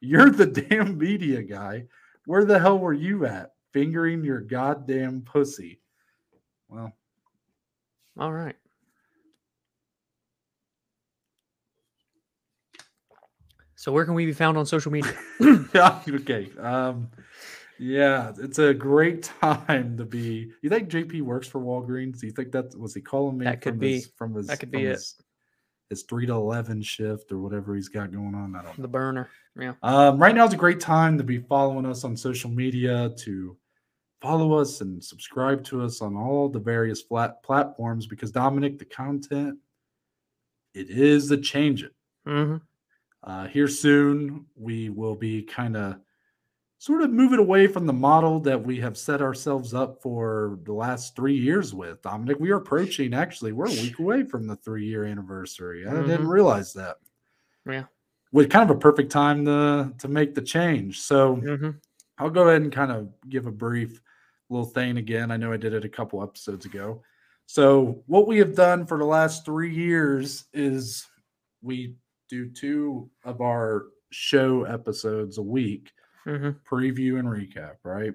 You're 0.01 0.31
the 0.31 0.47
damn 0.47 0.97
media 0.97 1.43
guy 1.43 1.85
where 2.27 2.45
the 2.45 2.59
hell 2.59 2.79
were 2.79 2.93
you 2.93 3.27
at 3.27 3.53
fingering 3.73 4.25
your 4.25 4.41
goddamn 4.41 5.23
pussy 5.23 5.81
well 6.69 6.93
All 8.19 8.33
right. 8.33 8.57
So 13.77 13.93
where 13.93 14.05
can 14.05 14.13
we 14.13 14.27
be 14.27 14.33
found 14.33 14.59
on 14.59 14.67
social 14.67 14.93
media? 14.93 15.15
okay 15.75 16.51
um 16.59 17.09
yeah 17.79 18.31
it's 18.39 18.59
a 18.59 18.75
great 18.75 19.23
time 19.41 19.97
to 19.97 20.05
be 20.05 20.51
you 20.61 20.69
think 20.69 20.91
jp 20.91 21.23
works 21.23 21.49
for 21.49 21.61
walgreens 21.63 22.19
do 22.21 22.27
you 22.27 22.33
think 22.33 22.53
that 22.53 22.79
was 22.79 22.93
he 22.95 23.01
calling 23.01 23.39
me 23.39 23.47
That 23.47 23.63
could 23.63 23.75
from 23.75 23.81
be. 23.81 23.93
his, 23.95 24.07
from 24.19 24.35
his 24.35 24.49
That 24.49 24.61
could 24.61 24.71
be 24.71 24.85
it. 24.85 25.01
His, 25.91 26.03
3 26.05 26.27
to 26.27 26.33
11 26.33 26.83
shift 26.83 27.31
or 27.33 27.39
whatever 27.39 27.75
he's 27.75 27.89
got 27.89 28.13
going 28.13 28.35
on 28.35 28.55
i 28.57 28.63
don't 28.63 28.79
know 28.79 28.83
the 28.83 28.89
burner. 28.89 29.29
Yeah. 29.59 29.75
um, 29.83 30.19
right 30.19 30.35
now 30.35 30.47
is 30.47 30.55
a 30.55 30.57
great 30.57 30.81
time 30.81 31.19
to 31.19 31.25
be 31.25 31.39
following 31.39 31.85
us 31.85 32.05
on 32.05 32.17
social 32.17 32.51
media 32.51 33.11
to 33.19 33.57
follow 34.23 34.55
us 34.55 34.81
and 34.81 35.03
subscribe 35.03 35.65
to 35.65 35.83
us 35.83 36.01
on 36.01 36.17
all 36.17 36.49
the 36.49 36.59
various 36.59 37.03
flat 37.03 37.43
platforms 37.43 38.07
because 38.07 38.31
dominic 38.31 38.79
the 38.79 38.85
content 38.85 39.59
it 40.75 40.89
is 40.89 41.29
the 41.29 41.37
change 41.37 41.83
it 41.83 41.93
hmm 42.25 42.57
uh, 43.23 43.47
here 43.47 43.69
soon, 43.69 44.47
we 44.57 44.89
will 44.89 45.15
be 45.15 45.43
kind 45.43 45.77
of 45.77 45.97
sort 46.81 47.03
of 47.03 47.11
moving 47.11 47.39
away 47.39 47.67
from 47.67 47.85
the 47.87 47.93
model 47.93 48.41
that 48.41 48.61
we 48.61 48.81
have 48.81 48.97
set 48.97 49.21
ourselves 49.21 49.75
up 49.75 50.01
for 50.01 50.59
the 50.65 50.73
last 50.73 51.15
three 51.15 51.37
years 51.37 51.75
with. 51.75 52.01
Dominic, 52.01 52.41
we 52.41 52.51
are 52.51 52.57
approaching, 52.57 53.13
actually, 53.13 53.53
we're 53.53 53.67
a 53.67 53.71
week 53.83 53.99
away 53.99 54.25
from 54.25 54.47
the 54.47 54.57
three 54.57 54.87
year 54.87 55.05
anniversary. 55.05 55.87
I 55.87 55.91
didn't 55.91 56.25
Mhm. 56.25 56.31
realize 56.33 56.73
that. 56.73 56.97
Yeah. 57.67 57.85
With 58.33 58.49
kind 58.49 58.71
of 58.71 58.75
a 58.75 58.81
perfect 58.81 59.13
time 59.13 59.45
to, 59.45 59.93
to 59.99 60.09
make 60.09 60.35
the 60.35 60.41
change. 60.41 61.01
So 61.01 61.37
hmm 61.37 61.71
I'll 62.17 62.31
go 62.31 62.49
ahead 62.49 62.63
and 62.63 62.73
kind 62.73 62.91
of 62.93 63.13
give 63.29 63.47
a 63.47 63.53
brief 63.53 64.01
little 64.49 64.65
thing 64.67 64.97
again. 64.97 65.31
I 65.31 65.37
know 65.37 65.53
I 65.53 65.59
did 65.59 65.75
it 65.75 65.85
a 65.85 65.89
couple 65.89 66.23
episodes 66.23 66.65
ago. 66.65 67.03
So, 67.47 68.03
what 68.07 68.27
we 68.27 68.39
have 68.39 68.55
done 68.55 68.87
for 68.87 68.97
the 68.99 69.05
last 69.05 69.45
three 69.45 69.75
years 69.75 70.45
is 70.55 71.07
we 71.63 71.97
do 72.29 72.49
two 72.49 73.11
of 73.25 73.41
our 73.41 73.87
show 74.11 74.65
episodes 74.65 75.39
a 75.39 75.43
week 75.43 75.93
hmm 76.39 76.51
preview 76.69 77.19
and 77.19 77.29
recap, 77.29 77.77
right? 77.83 78.15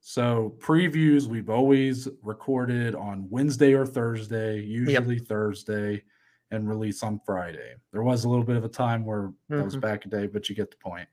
So, 0.00 0.56
previews 0.58 1.26
we've 1.26 1.50
always 1.50 2.08
recorded 2.22 2.94
on 2.94 3.28
Wednesday 3.28 3.74
or 3.74 3.84
Thursday, 3.84 4.60
usually 4.60 5.18
Thursday, 5.18 6.02
and 6.50 6.68
release 6.68 7.02
on 7.02 7.20
Friday. 7.24 7.74
There 7.92 8.02
was 8.02 8.24
a 8.24 8.28
little 8.28 8.44
bit 8.44 8.56
of 8.56 8.64
a 8.64 8.68
time 8.68 9.04
where 9.04 9.32
that 9.48 9.64
was 9.64 9.76
Mhm. 9.76 9.82
back 9.82 10.06
a 10.06 10.08
day, 10.08 10.26
but 10.26 10.48
you 10.48 10.54
get 10.54 10.70
the 10.70 10.76
point. 10.78 11.08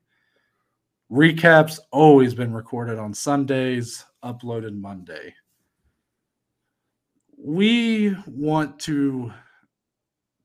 Recaps 1.10 1.78
always 1.90 2.34
been 2.34 2.52
recorded 2.52 2.98
on 2.98 3.12
Sundays, 3.14 4.04
uploaded 4.22 4.74
Monday. 4.78 5.34
We 7.36 8.16
want 8.26 8.78
to 8.80 9.32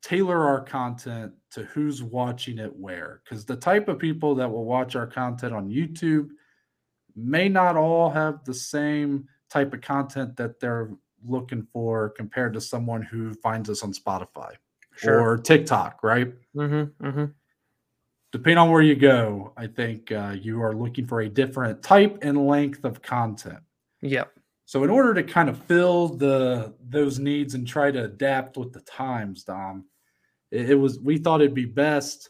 tailor 0.04 0.46
our 0.46 0.62
content 0.62 1.32
to 1.50 1.64
who's 1.64 2.04
watching 2.04 2.60
it 2.60 2.76
where 2.76 3.22
because 3.24 3.46
the 3.46 3.56
type 3.56 3.88
of 3.88 3.98
people 3.98 4.36
that 4.36 4.52
will 4.52 4.66
watch 4.66 4.96
our 4.96 5.08
content 5.08 5.54
on 5.54 5.70
YouTube 5.70 6.30
may 7.16 7.48
not 7.48 7.78
all 7.78 8.10
have 8.10 8.44
the 8.44 8.54
same 8.54 9.26
type 9.50 9.74
of 9.74 9.82
content 9.82 10.36
that 10.36 10.60
they're 10.60 10.92
looking 11.26 11.66
for 11.72 12.10
compared 12.10 12.54
to 12.54 12.60
someone 12.60 13.02
who 13.02 13.34
finds 13.36 13.70
us 13.70 13.82
on 13.82 13.94
Spotify 13.94 14.52
Sure. 14.96 15.20
or 15.22 15.38
TikTok, 15.38 16.04
right? 16.04 16.34
mm-hmm, 16.56 17.06
mm-hmm. 17.06 17.26
depending 18.32 18.58
on 18.58 18.70
where 18.70 18.82
you 18.82 18.96
go, 18.96 19.54
I 19.58 19.68
think 19.68 20.12
uh, 20.12 20.36
you 20.40 20.62
are 20.62 20.76
looking 20.76 21.08
for 21.08 21.22
a 21.22 21.30
different 21.30 21.82
type 21.82 22.20
and 22.22 22.48
length 22.48 22.84
of 22.84 23.02
content. 23.02 23.60
Yep. 24.02 24.32
So, 24.66 24.84
in 24.84 24.90
order 24.90 25.14
to 25.14 25.24
kind 25.24 25.50
of 25.50 25.58
fill 25.64 26.10
the 26.10 26.74
those 26.90 27.20
needs 27.20 27.54
and 27.54 27.68
try 27.68 27.92
to 27.92 28.06
adapt 28.06 28.58
with 28.58 28.72
the 28.72 28.82
times, 28.82 29.44
Dom, 29.44 29.86
it, 30.54 30.70
it 30.72 30.76
was 30.76 31.00
we 31.00 31.18
thought 31.18 31.42
it'd 31.42 31.54
be 31.54 31.66
best 31.66 32.30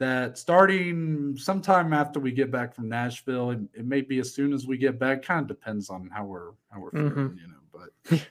that 0.00 0.38
starting 0.38 1.36
sometime 1.36 1.92
after 1.92 2.20
we 2.20 2.30
get 2.30 2.52
back 2.52 2.72
from 2.74 2.88
Nashville, 2.88 3.50
it, 3.50 3.58
it 3.74 3.84
may 3.84 4.00
be 4.00 4.20
as 4.20 4.32
soon 4.32 4.52
as 4.52 4.64
we 4.66 4.78
get 4.78 4.96
back. 4.98 5.22
Kind 5.22 5.40
of 5.42 5.48
depends 5.48 5.90
on 5.90 6.08
how 6.12 6.24
we're 6.24 6.50
how 6.70 6.80
we're 6.80 6.90
Mhm. 6.92 7.14
feeling, 7.14 7.38
you 7.42 7.48
know. 7.48 7.88
But 8.10 8.26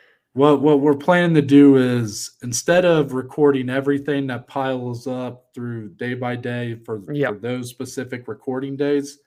what 0.34 0.60
what 0.60 0.80
we're 0.80 0.94
planning 0.96 1.34
to 1.34 1.42
do 1.42 1.76
is 1.76 2.36
instead 2.42 2.84
of 2.84 3.12
recording 3.14 3.70
everything 3.70 4.26
that 4.28 4.46
piles 4.46 5.06
up 5.06 5.46
through 5.54 5.88
day 5.94 6.12
by 6.14 6.36
day 6.36 6.74
for, 6.84 7.00
Yeah. 7.12 7.28
for 7.32 7.38
those 7.38 7.70
specific 7.70 8.28
recording 8.28 8.76
days, 8.76 9.18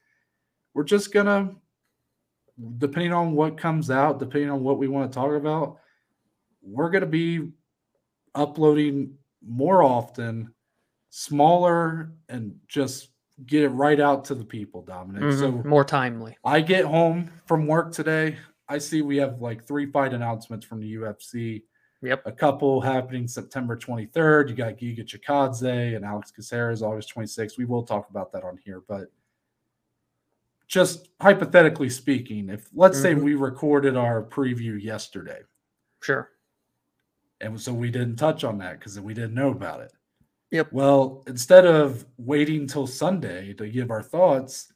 we're 0.75 0.83
just 0.83 1.11
gonna 1.11 1.55
depending 2.77 3.13
on 3.13 3.31
what 3.33 3.57
comes 3.57 3.89
out, 3.89 4.19
depending 4.19 4.49
on 4.49 4.61
what 4.63 4.77
we 4.77 4.87
want 4.89 5.09
to 5.11 5.15
talk 5.15 5.31
about, 5.31 5.77
we're 6.61 6.89
going 6.89 6.99
to 6.99 7.07
be 7.07 7.53
uploading 8.35 9.13
more 9.45 9.83
often, 9.83 10.53
smaller, 11.09 12.11
and 12.27 12.55
just 12.67 13.09
get 13.45 13.63
it 13.63 13.69
right 13.69 13.99
out 13.99 14.25
to 14.25 14.35
the 14.35 14.43
people, 14.45 14.81
Dominic. 14.81 15.23
Mhm, 15.23 15.39
So 15.39 15.51
more 15.67 15.85
timely. 15.85 16.37
I 16.43 16.61
get 16.61 16.85
home 16.85 17.29
from 17.45 17.67
work 17.67 17.91
today. 17.93 18.37
I 18.67 18.77
see 18.77 19.01
we 19.01 19.17
have 19.17 19.41
like 19.41 19.65
three 19.65 19.89
fight 19.89 20.13
announcements 20.13 20.65
from 20.65 20.79
the 20.81 20.87
UFC. 20.95 21.63
Yep. 22.01 22.21
A 22.25 22.31
couple 22.31 22.79
happening 22.81 23.27
September 23.27 23.75
23rd. 23.75 24.49
You 24.49 24.55
got 24.55 24.77
Giga 24.77 25.05
Chikadze 25.05 25.95
and 25.95 26.05
Alex 26.05 26.31
Caceres 26.31 26.81
August 26.81 27.09
26th. 27.09 27.57
We 27.57 27.65
will 27.65 27.83
talk 27.83 28.09
about 28.09 28.31
that 28.33 28.43
on 28.43 28.57
here, 28.57 28.81
but 28.87 29.11
just 30.67 31.09
hypothetically 31.19 31.89
speaking, 31.89 32.49
if 32.49 32.69
let's 32.73 33.01
say 33.01 33.15
Mhm. 33.15 33.23
we 33.23 33.35
recorded 33.35 33.97
our 33.97 34.23
preview 34.23 34.79
yesterday, 34.81 35.41
Sure. 36.01 36.29
And 37.41 37.59
so 37.59 37.73
we 37.73 37.89
didn't 37.91 38.15
touch 38.17 38.43
on 38.43 38.57
that 38.59 38.79
because 38.79 38.99
we 38.99 39.13
didn't 39.13 39.33
know 39.33 39.49
about 39.51 39.81
it. 39.81 39.93
Yep. 40.51 40.73
Well, 40.73 41.23
instead 41.27 41.65
of 41.65 42.05
waiting 42.17 42.67
till 42.67 42.87
Sunday 42.87 43.53
to 43.53 43.67
give 43.69 43.91
our 43.91 44.01
thoughts, 44.03 44.73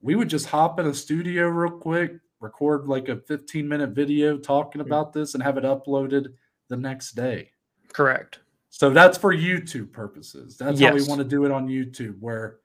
we 0.00 0.14
would 0.14 0.28
just 0.30 0.46
hop 0.46 0.78
in 0.78 0.86
a 0.86 0.94
studio 0.94 1.48
real 1.48 1.78
quick, 1.78 2.18
record 2.40 2.86
like 2.86 3.08
a 3.08 3.16
15 3.16 3.66
minute 3.68 3.90
video 3.90 4.38
talking 4.38 4.80
Mm. 4.80 4.86
about 4.86 5.12
this, 5.12 5.34
and 5.34 5.42
have 5.42 5.58
it 5.58 5.64
uploaded 5.64 6.32
the 6.68 6.76
next 6.76 7.12
day. 7.12 7.50
Correct. 7.92 8.40
So 8.70 8.90
that's 8.90 9.16
for 9.18 9.34
YouTube 9.34 9.90
purposes. 9.92 10.56
That's 10.56 10.78
how 10.80 10.94
we 10.94 11.02
want 11.08 11.18
to 11.20 11.24
do 11.24 11.44
it 11.44 11.50
on 11.50 11.66
YouTube, 11.66 12.18
where 12.20 12.58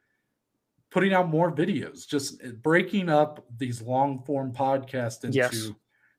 putting 0.89 1.13
out 1.13 1.29
more 1.29 1.51
videos, 1.51 2.05
just 2.05 2.43
uh, 2.43 2.49
breaking 2.61 3.07
up 3.07 3.45
these 3.57 3.81
long 3.81 4.21
form 4.23 4.51
podcasts 4.51 5.23
into 5.23 5.37
Yes. 5.37 5.71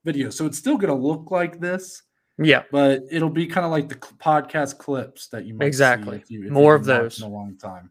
videos. 0.06 0.32
So 0.32 0.46
it's 0.46 0.56
still 0.58 0.78
going 0.78 0.88
to 0.88 1.06
look 1.08 1.30
like 1.30 1.60
this, 1.60 2.02
Yeah. 2.38 2.62
but 2.72 3.02
it'll 3.10 3.28
be 3.30 3.46
kind 3.46 3.64
of 3.66 3.70
like 3.72 3.88
the 3.88 3.94
podcast 3.96 4.78
clips 4.78 5.28
that 5.28 5.44
you 5.44 5.54
might 5.54 5.66
Exactly. 5.66 6.16
if 6.16 6.30
you 6.30 6.44
if 6.46 6.50
More 6.50 6.74
of 6.74 6.84
those 6.84 7.20
in 7.20 7.26
a 7.26 7.30
long 7.30 7.56
time. 7.56 7.90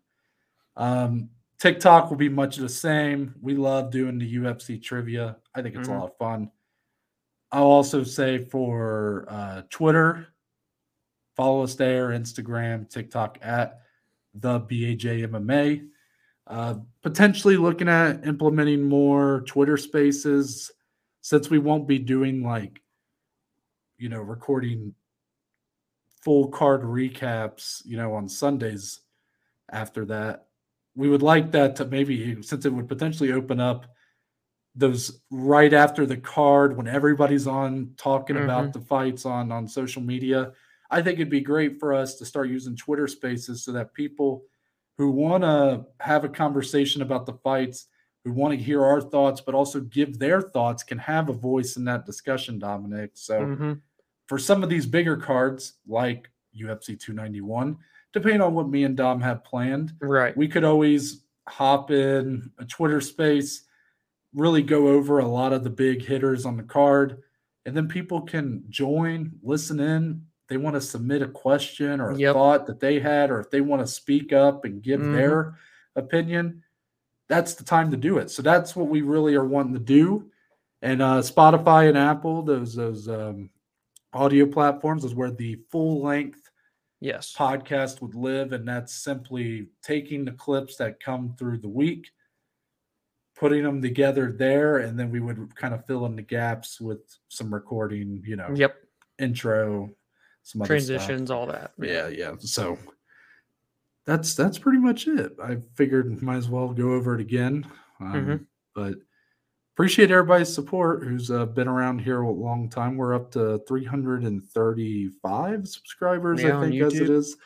Um, 0.75 1.29
TikTok 1.59 2.09
will 2.09 2.17
be 2.17 2.29
much 2.29 2.55
the 2.57 2.67
same. 2.69 3.35
We 3.41 3.53
love 3.55 3.91
doing 3.91 4.17
the 4.17 4.35
UFC 4.37 4.81
trivia. 4.81 5.37
I 5.53 5.61
think 5.61 5.75
it's 5.75 5.87
Mhm. 5.87 5.95
a 5.95 5.99
lot 5.99 6.09
of 6.11 6.17
fun. 6.17 6.51
I'll 7.51 7.63
also 7.65 8.03
say 8.03 8.39
for 8.39 9.25
uh, 9.29 9.61
Twitter, 9.69 10.27
follow 11.35 11.63
us 11.63 11.75
there, 11.75 12.09
Instagram, 12.09 12.89
TikTok 12.89 13.37
at 13.41 13.81
the 14.33 14.59
BAJ 14.61 15.23
MMA. 15.23 15.87
Uh, 16.47 16.75
potentially 17.03 17.57
looking 17.57 17.87
at 17.87 18.25
implementing 18.25 18.81
more 18.81 19.41
Twitter 19.41 19.77
spaces 19.77 20.71
since 21.21 21.49
we 21.49 21.59
won't 21.59 21.87
be 21.87 21.99
doing 21.99 22.41
like, 22.43 22.81
you 24.01 24.09
know, 24.09 24.21
recording 24.21 24.95
full 26.23 26.49
card 26.49 26.81
recaps, 26.81 27.81
you 27.85 27.97
know, 27.97 28.13
on 28.13 28.27
Sundays 28.27 29.01
after 29.71 30.05
that. 30.05 30.47
We 30.95 31.09
would 31.09 31.21
like 31.21 31.51
that 31.51 31.75
to 31.77 31.85
maybe, 31.85 32.41
since 32.41 32.65
it 32.65 32.73
would 32.73 32.87
potentially 32.89 33.31
open 33.31 33.59
up 33.59 33.85
those 34.75 35.21
right 35.29 35.73
after 35.73 36.05
the 36.05 36.17
card 36.17 36.77
when 36.77 36.87
everybody's 36.87 37.47
on 37.47 37.93
talking 37.97 38.37
about 38.45 38.73
the 38.73 38.79
fights 38.81 39.25
on 39.25 39.51
on 39.51 39.67
social 39.67 40.01
media. 40.01 40.53
I 40.89 41.01
think 41.01 41.15
it'd 41.19 41.29
be 41.29 41.41
great 41.41 41.79
for 41.79 41.93
us 41.93 42.15
to 42.15 42.25
start 42.25 42.49
using 42.49 42.75
Twitter 42.75 43.07
spaces 43.07 43.63
so 43.63 43.71
that 43.73 43.93
people 43.93 44.43
who 44.97 45.11
want 45.11 45.43
to 45.43 45.85
have 45.99 46.23
a 46.25 46.29
conversation 46.29 47.01
about 47.01 47.25
the 47.25 47.33
fights, 47.33 47.87
who 48.23 48.33
want 48.33 48.53
to 48.53 48.63
hear 48.63 48.83
our 48.83 49.01
thoughts, 49.01 49.41
but 49.41 49.55
also 49.55 49.81
give 49.81 50.19
their 50.19 50.41
thoughts, 50.41 50.83
can 50.83 50.97
have 50.97 51.29
a 51.29 51.33
voice 51.33 51.77
in 51.77 51.85
that 51.85 52.05
discussion, 52.05 52.59
Dominic. 52.59 53.11
So 53.15 53.41
Mhm. 53.47 53.81
For 54.31 54.39
some 54.39 54.63
of 54.63 54.69
these 54.69 54.85
bigger 54.85 55.17
cards, 55.17 55.73
like 55.85 56.29
UFC 56.57 56.97
291, 56.97 57.75
depending 58.13 58.39
on 58.39 58.53
what 58.53 58.69
me 58.69 58.85
and 58.85 58.95
Dom 58.95 59.19
have 59.19 59.43
planned, 59.43 59.91
Right. 59.99 60.35
we 60.37 60.47
could 60.47 60.63
always 60.63 61.25
hop 61.49 61.91
in 61.91 62.49
a 62.57 62.63
Twitter 62.63 63.01
space, 63.01 63.65
really 64.33 64.63
go 64.63 64.87
over 64.87 65.19
a 65.19 65.27
lot 65.27 65.51
of 65.51 65.65
the 65.65 65.69
big 65.69 66.01
hitters 66.01 66.45
on 66.45 66.55
the 66.55 66.63
card, 66.63 67.21
and 67.65 67.75
then 67.75 67.89
people 67.89 68.21
can 68.21 68.63
join, 68.69 69.33
listen 69.43 69.81
in. 69.81 70.25
They 70.47 70.55
want 70.55 70.75
to 70.77 70.81
submit 70.81 71.21
a 71.21 71.27
question 71.27 71.99
or 71.99 72.11
a 72.11 72.17
Yep. 72.17 72.33
thought 72.33 72.65
that 72.67 72.79
they 72.79 73.01
had, 73.01 73.31
or 73.31 73.41
if 73.41 73.49
they 73.49 73.59
want 73.59 73.81
to 73.81 73.87
speak 73.87 74.31
up 74.31 74.63
and 74.63 74.81
give 74.81 75.01
Mhm. 75.01 75.11
their 75.11 75.55
opinion, 75.97 76.63
that's 77.27 77.55
the 77.55 77.65
time 77.65 77.91
to 77.91 77.97
do 77.97 78.17
it. 78.17 78.31
So 78.31 78.41
that's 78.41 78.77
what 78.77 78.87
we 78.87 79.01
really 79.01 79.35
are 79.35 79.43
wanting 79.43 79.73
to 79.73 79.79
do. 79.81 80.31
And 80.81 81.01
uh, 81.01 81.19
Spotify 81.19 81.89
and 81.89 81.97
Apple, 81.97 82.43
those 82.43 82.73
those 82.75 83.09
um, 83.09 83.49
audio 84.13 84.45
platforms, 84.45 85.03
is 85.05 85.15
where 85.15 85.31
the 85.31 85.55
full 85.69 86.01
length 86.01 86.49
Yes. 86.99 87.33
podcast 87.35 88.01
would 88.01 88.13
live, 88.15 88.51
and 88.53 88.67
that's 88.67 88.93
simply 88.93 89.69
taking 89.81 90.23
the 90.25 90.33
clips 90.33 90.75
that 90.77 90.99
come 90.99 91.35
through 91.37 91.57
the 91.59 91.69
week, 91.69 92.11
putting 93.35 93.63
them 93.63 93.81
together 93.81 94.31
there, 94.31 94.77
and 94.79 94.99
then 94.99 95.09
we 95.09 95.19
would 95.19 95.55
kind 95.55 95.73
of 95.73 95.83
fill 95.87 96.05
in 96.05 96.15
the 96.15 96.21
gaps 96.21 96.79
with 96.79 96.99
some 97.27 97.51
recording, 97.53 98.21
you 98.25 98.35
know, 98.35 98.49
Yep. 98.53 98.75
intro, 99.17 99.89
some 100.43 100.61
other. 100.61 100.67
Transitions, 100.67 101.31
all 101.31 101.47
that. 101.47 101.71
Yeah, 101.79 102.07
yeah. 102.09 102.35
So 102.39 102.77
that's 104.05 104.35
that's 104.35 104.57
pretty 104.59 104.79
much 104.79 105.07
it. 105.07 105.35
I 105.41 105.57
figured 105.75 106.21
might 106.21 106.37
as 106.37 106.49
well 106.49 106.73
go 106.73 106.93
over 106.93 107.15
it 107.15 107.21
again. 107.21 107.65
Um, 107.99 108.13
Mhm. 108.13 108.45
But 108.73 108.95
appreciate 109.73 110.11
everybody's 110.11 110.53
support 110.53 111.03
who's 111.03 111.31
uh, 111.31 111.45
been 111.45 111.67
around 111.67 111.99
here 111.99 112.21
a 112.21 112.29
long 112.31 112.69
time. 112.69 112.97
We're 112.97 113.15
up 113.15 113.31
to 113.31 113.59
335 113.67 115.67
subscribers, 115.67 116.43
Yeah, 116.43 116.57
I 116.57 116.61
think, 116.61 116.81
as 116.81 116.93
it 116.95 117.09
is 117.09 117.37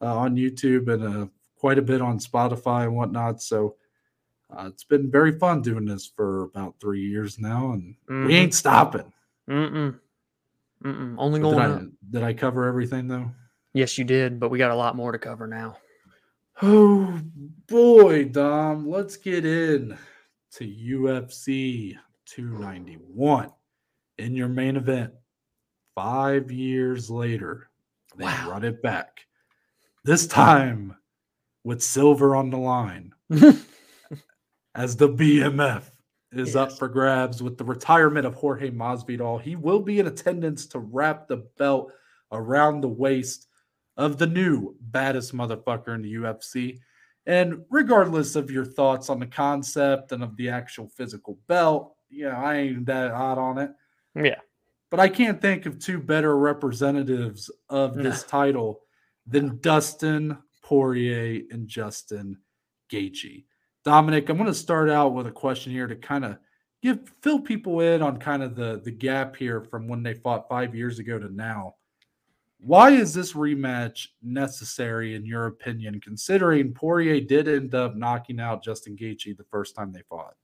uh, 0.00 0.16
on 0.16 0.36
YouTube 0.36 0.92
and 0.92 1.04
uh, 1.04 1.26
quite 1.56 1.78
a 1.78 1.82
bit 1.82 2.00
on 2.00 2.18
Spotify 2.18 2.84
and 2.84 2.96
whatnot. 2.96 3.42
So 3.42 3.76
uh, 4.50 4.66
it's 4.68 4.84
been 4.84 5.10
very 5.10 5.38
fun 5.38 5.60
doing 5.60 5.84
this 5.84 6.06
for 6.06 6.44
about 6.44 6.76
three 6.80 7.06
years 7.06 7.38
now, 7.38 7.72
and 7.72 7.94
Mhm. 8.08 8.26
we 8.26 8.34
ain't 8.34 8.54
stopping. 8.54 9.12
Mm-mm. 9.48 9.98
Mm-mm. 10.84 11.14
Only 11.18 11.40
going 11.40 11.56
did. 11.56 11.70
I 11.70 11.86
did 12.10 12.22
I 12.22 12.32
cover 12.32 12.66
everything 12.66 13.08
though? 13.08 13.30
Yes, 13.74 13.98
you 13.98 14.04
did, 14.04 14.40
but 14.40 14.48
we 14.50 14.58
got 14.58 14.70
a 14.70 14.74
lot 14.76 14.96
more 14.96 15.12
to 15.12 15.18
cover 15.18 15.46
now. 15.46 15.76
Oh 16.62 17.20
boy, 17.66 18.24
Dom, 18.24 18.88
let's 18.88 19.16
get 19.16 19.44
in 19.44 19.98
to 20.52 20.64
UFC 20.64 21.96
291 22.26 23.50
in 24.18 24.34
your 24.34 24.48
main 24.48 24.76
event. 24.76 25.12
Five 25.94 26.50
years 26.50 27.10
later, 27.10 27.68
they 28.16 28.24
Wow. 28.24 28.50
run 28.50 28.64
it 28.64 28.82
back. 28.82 29.26
This 30.04 30.26
time 30.26 30.96
with 31.64 31.82
silver 31.82 32.34
on 32.36 32.50
the 32.50 32.56
line 32.58 33.12
as 34.74 34.96
the 34.96 35.08
BMF 35.08 35.90
is 36.32 36.56
up 36.56 36.72
for 36.72 36.88
grabs 36.88 37.42
with 37.42 37.56
the 37.58 37.64
retirement 37.64 38.26
of 38.26 38.34
Jorge 38.34 38.70
Masvidal. 38.70 39.40
He 39.40 39.56
will 39.56 39.80
be 39.80 39.98
in 39.98 40.06
attendance 40.06 40.66
to 40.66 40.78
wrap 40.78 41.26
the 41.26 41.38
belt 41.58 41.90
around 42.32 42.80
the 42.80 42.88
waist 42.88 43.48
of 43.96 44.18
the 44.18 44.26
new 44.26 44.76
baddest 44.80 45.34
motherfucker 45.34 45.94
in 45.94 46.02
the 46.02 46.14
UFC. 46.14 46.78
And 47.28 47.62
regardless 47.68 48.36
of 48.36 48.50
your 48.50 48.64
thoughts 48.64 49.10
on 49.10 49.20
the 49.20 49.26
concept 49.26 50.12
and 50.12 50.24
of 50.24 50.34
the 50.36 50.48
actual 50.48 50.88
physical 50.88 51.38
belt, 51.46 51.94
yeah, 52.10 52.40
I 52.40 52.56
ain't 52.56 52.86
that 52.86 53.12
hot 53.12 53.36
on 53.36 53.58
it. 53.58 53.70
yeah. 54.16 54.40
But 54.90 55.00
I 55.00 55.10
can't 55.10 55.38
think 55.38 55.66
of 55.66 55.78
two 55.78 55.98
better 55.98 56.38
representatives 56.38 57.50
of 57.68 57.94
this 57.94 58.22
title 58.22 58.80
than 59.26 59.58
Dustin 59.60 60.38
Poirier 60.62 61.42
and 61.50 61.68
Justin 61.68 62.38
Gaethje. 62.90 63.44
Dominic, 63.84 64.30
I'm 64.30 64.38
going 64.38 64.48
to 64.48 64.54
start 64.54 64.88
out 64.88 65.12
with 65.12 65.26
a 65.26 65.30
question 65.30 65.72
here 65.72 65.86
to 65.86 65.96
kind 65.96 66.24
of 66.24 66.38
give 66.82 67.00
fill 67.20 67.40
people 67.40 67.80
in 67.80 68.00
on 68.00 68.16
kind 68.16 68.42
of 68.42 68.56
the 68.56 68.80
the 68.82 68.90
gap 68.90 69.36
here 69.36 69.60
from 69.60 69.88
when 69.88 70.02
they 70.02 70.14
fought 70.14 70.48
five 70.48 70.74
years 70.74 70.98
ago 70.98 71.18
to 71.18 71.28
now. 71.34 71.74
Why 72.60 72.90
is 72.90 73.14
this 73.14 73.34
rematch 73.34 74.08
necessary 74.22 75.14
in 75.14 75.24
your 75.24 75.46
opinion, 75.46 76.00
considering 76.00 76.74
Poirier 76.74 77.20
did 77.20 77.48
end 77.48 77.74
up 77.74 77.94
knocking 77.94 78.40
out 78.40 78.64
Justin 78.64 78.96
Gaethje 78.96 79.36
the 79.36 79.44
first 79.44 79.76
time 79.76 79.92
they 79.92 80.02
fought? 80.08 80.34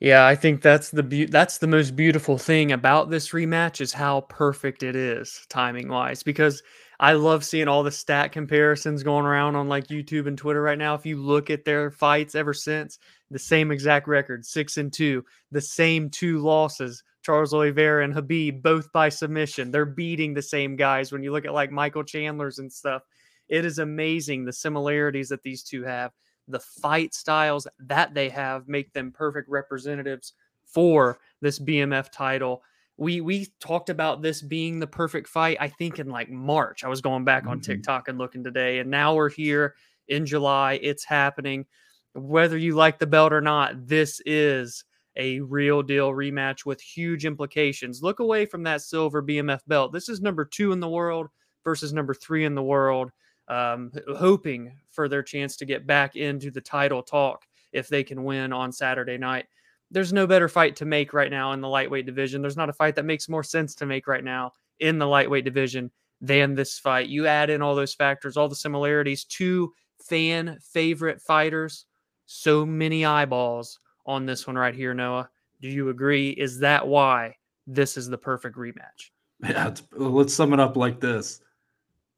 Yeah, 0.00 0.26
I 0.26 0.34
think 0.34 0.62
that's 0.62 0.90
the 0.90 1.02
beau- 1.02 1.26
that's 1.28 1.58
the 1.58 1.66
most 1.66 1.94
beautiful 1.94 2.38
thing 2.38 2.72
about 2.72 3.10
this 3.10 3.30
rematch 3.30 3.82
is 3.82 3.92
how 3.92 4.22
perfect 4.22 4.82
it 4.82 4.96
is 4.96 5.44
timing 5.50 5.88
wise 5.88 6.22
because 6.22 6.62
I 7.00 7.14
love 7.14 7.44
seeing 7.44 7.68
all 7.68 7.82
the 7.82 7.90
stat 7.90 8.32
comparisons 8.32 9.02
going 9.02 9.26
around 9.26 9.56
on 9.56 9.68
like 9.68 9.88
YouTube 9.88 10.26
and 10.26 10.38
Twitter 10.38 10.62
right 10.62 10.78
now. 10.78 10.94
If 10.94 11.04
you 11.04 11.16
look 11.16 11.50
at 11.50 11.64
their 11.64 11.90
fights 11.90 12.34
ever 12.34 12.54
since, 12.54 12.98
the 13.30 13.38
same 13.38 13.70
exact 13.70 14.08
record, 14.08 14.44
6 14.44 14.76
and 14.78 14.92
2, 14.92 15.24
the 15.50 15.60
same 15.60 16.08
two 16.10 16.38
losses, 16.38 17.02
Charles 17.22 17.52
Oliveira 17.52 18.04
and 18.04 18.14
Khabib 18.14 18.62
both 18.62 18.92
by 18.92 19.08
submission. 19.08 19.70
They're 19.70 19.84
beating 19.84 20.34
the 20.34 20.42
same 20.42 20.76
guys 20.76 21.12
when 21.12 21.22
you 21.22 21.32
look 21.32 21.44
at 21.44 21.54
like 21.54 21.70
Michael 21.70 22.04
Chandler's 22.04 22.58
and 22.58 22.72
stuff. 22.72 23.02
It 23.48 23.64
is 23.64 23.78
amazing 23.78 24.44
the 24.44 24.52
similarities 24.52 25.28
that 25.28 25.42
these 25.42 25.62
two 25.62 25.82
have 25.82 26.12
the 26.48 26.60
fight 26.60 27.14
styles 27.14 27.66
that 27.78 28.14
they 28.14 28.28
have 28.28 28.66
make 28.68 28.92
them 28.92 29.12
perfect 29.12 29.48
representatives 29.48 30.32
for 30.64 31.18
this 31.40 31.58
BMF 31.58 32.10
title. 32.10 32.62
We 32.96 33.20
we 33.20 33.48
talked 33.60 33.88
about 33.90 34.22
this 34.22 34.42
being 34.42 34.78
the 34.78 34.86
perfect 34.86 35.28
fight. 35.28 35.56
I 35.60 35.68
think 35.68 35.98
in 35.98 36.08
like 36.08 36.30
March. 36.30 36.84
I 36.84 36.88
was 36.88 37.00
going 37.00 37.24
back 37.24 37.46
on 37.46 37.60
Mhm. 37.60 37.64
TikTok 37.64 38.08
and 38.08 38.18
looking 38.18 38.44
today, 38.44 38.78
and 38.78 38.90
now 38.90 39.14
we're 39.14 39.30
here 39.30 39.74
in 40.08 40.26
July. 40.26 40.74
It's 40.82 41.04
happening. 41.04 41.66
Whether 42.14 42.56
you 42.58 42.74
like 42.74 42.98
the 42.98 43.06
belt 43.06 43.32
or 43.32 43.40
not, 43.40 43.86
this 43.86 44.20
is 44.26 44.84
a 45.16 45.40
real 45.40 45.82
deal 45.82 46.10
rematch 46.10 46.64
with 46.64 46.80
huge 46.80 47.24
implications. 47.24 48.02
Look 48.02 48.20
away 48.20 48.46
from 48.46 48.62
that 48.64 48.82
silver 48.82 49.22
BMF 49.22 49.60
belt. 49.66 49.92
This 49.92 50.08
is 50.08 50.20
number 50.20 50.44
two 50.44 50.72
in 50.72 50.80
the 50.80 50.88
world 50.88 51.28
versus 51.64 51.92
number 51.92 52.14
three 52.14 52.44
in 52.44 52.54
the 52.54 52.62
world. 52.62 53.10
Um, 53.48 53.90
hoping 54.16 54.72
for 54.92 55.08
their 55.08 55.24
chance 55.24 55.56
to 55.56 55.66
get 55.66 55.86
back 55.86 56.14
into 56.14 56.52
the 56.52 56.60
title 56.60 57.02
talk 57.02 57.44
if 57.72 57.88
they 57.88 58.04
can 58.04 58.22
win 58.22 58.52
on 58.52 58.70
Saturday 58.70 59.18
night. 59.18 59.46
There's 59.90 60.12
no 60.12 60.26
better 60.26 60.48
fight 60.48 60.76
to 60.76 60.84
make 60.84 61.12
right 61.12 61.30
now 61.30 61.50
in 61.50 61.60
the 61.60 61.68
lightweight 61.68 62.06
division. 62.06 62.42
There's 62.42 62.56
not 62.56 62.68
a 62.68 62.72
fight 62.72 62.94
that 62.94 63.04
makes 63.04 63.28
more 63.28 63.42
sense 63.42 63.74
to 63.76 63.86
make 63.86 64.06
right 64.06 64.22
now 64.22 64.52
in 64.78 64.98
the 64.98 65.06
lightweight 65.06 65.44
division 65.44 65.90
than 66.20 66.54
this 66.54 66.78
fight. 66.78 67.08
You 67.08 67.26
add 67.26 67.50
in 67.50 67.60
all 67.60 67.74
those 67.74 67.94
factors, 67.94 68.36
all 68.36 68.48
the 68.48 68.54
similarities, 68.54 69.24
two 69.24 69.72
fan 70.00 70.58
favorite 70.62 71.20
fighters, 71.20 71.86
so 72.26 72.64
many 72.64 73.04
eyeballs 73.04 73.80
on 74.10 74.26
this 74.26 74.46
one 74.46 74.56
right 74.56 74.74
here, 74.74 74.92
Noah. 74.92 75.30
Do 75.60 75.68
you 75.68 75.88
agree? 75.90 76.30
Is 76.30 76.58
that 76.60 76.86
why 76.86 77.36
this 77.66 77.96
is 77.96 78.08
the 78.08 78.18
perfect 78.18 78.56
rematch? 78.56 79.10
Yeah, 79.42 79.72
let's 79.92 80.34
sum 80.34 80.52
it 80.52 80.60
up 80.60 80.76
like 80.76 81.00
this: 81.00 81.40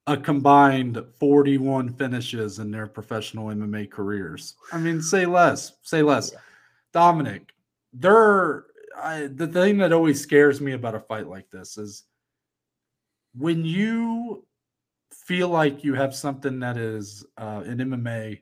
a 0.06 0.16
combined 0.16 1.02
41 1.20 1.90
finishes 1.94 2.58
in 2.58 2.70
their 2.70 2.86
professional 2.86 3.46
MMA 3.48 3.90
careers. 3.90 4.56
I 4.72 4.78
mean, 4.78 5.00
say 5.00 5.26
less, 5.26 5.74
say 5.82 6.02
less. 6.02 6.32
Yeah. 6.32 6.38
Dominic, 6.92 7.54
they're 7.92 8.64
I, 8.96 9.28
the 9.28 9.46
thing 9.46 9.78
that 9.78 9.92
always 9.92 10.20
scares 10.20 10.60
me 10.60 10.72
about 10.72 10.94
a 10.94 11.00
fight 11.00 11.26
like 11.26 11.50
this 11.50 11.78
is 11.78 12.04
when 13.34 13.64
you 13.64 14.44
feel 15.10 15.48
like 15.48 15.84
you 15.84 15.94
have 15.94 16.14
something 16.14 16.60
that 16.60 16.76
is 16.76 17.24
uh, 17.38 17.62
in 17.64 17.78
MMA 17.78 18.40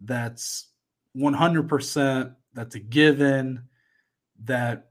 that's 0.00 0.68
100% 1.16 2.34
that's 2.58 2.74
a 2.74 2.80
given 2.80 3.62
that 4.44 4.90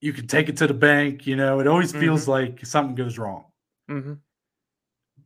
you 0.00 0.12
can 0.12 0.26
take 0.26 0.48
it 0.48 0.56
to 0.58 0.66
the 0.66 0.74
bank 0.74 1.26
you 1.26 1.36
know 1.36 1.60
it 1.60 1.66
always 1.66 1.92
feels 1.92 2.28
like 2.28 2.64
something 2.66 2.94
goes 2.94 3.18
wrong 3.18 3.44
Mm-hmm. 3.88 4.14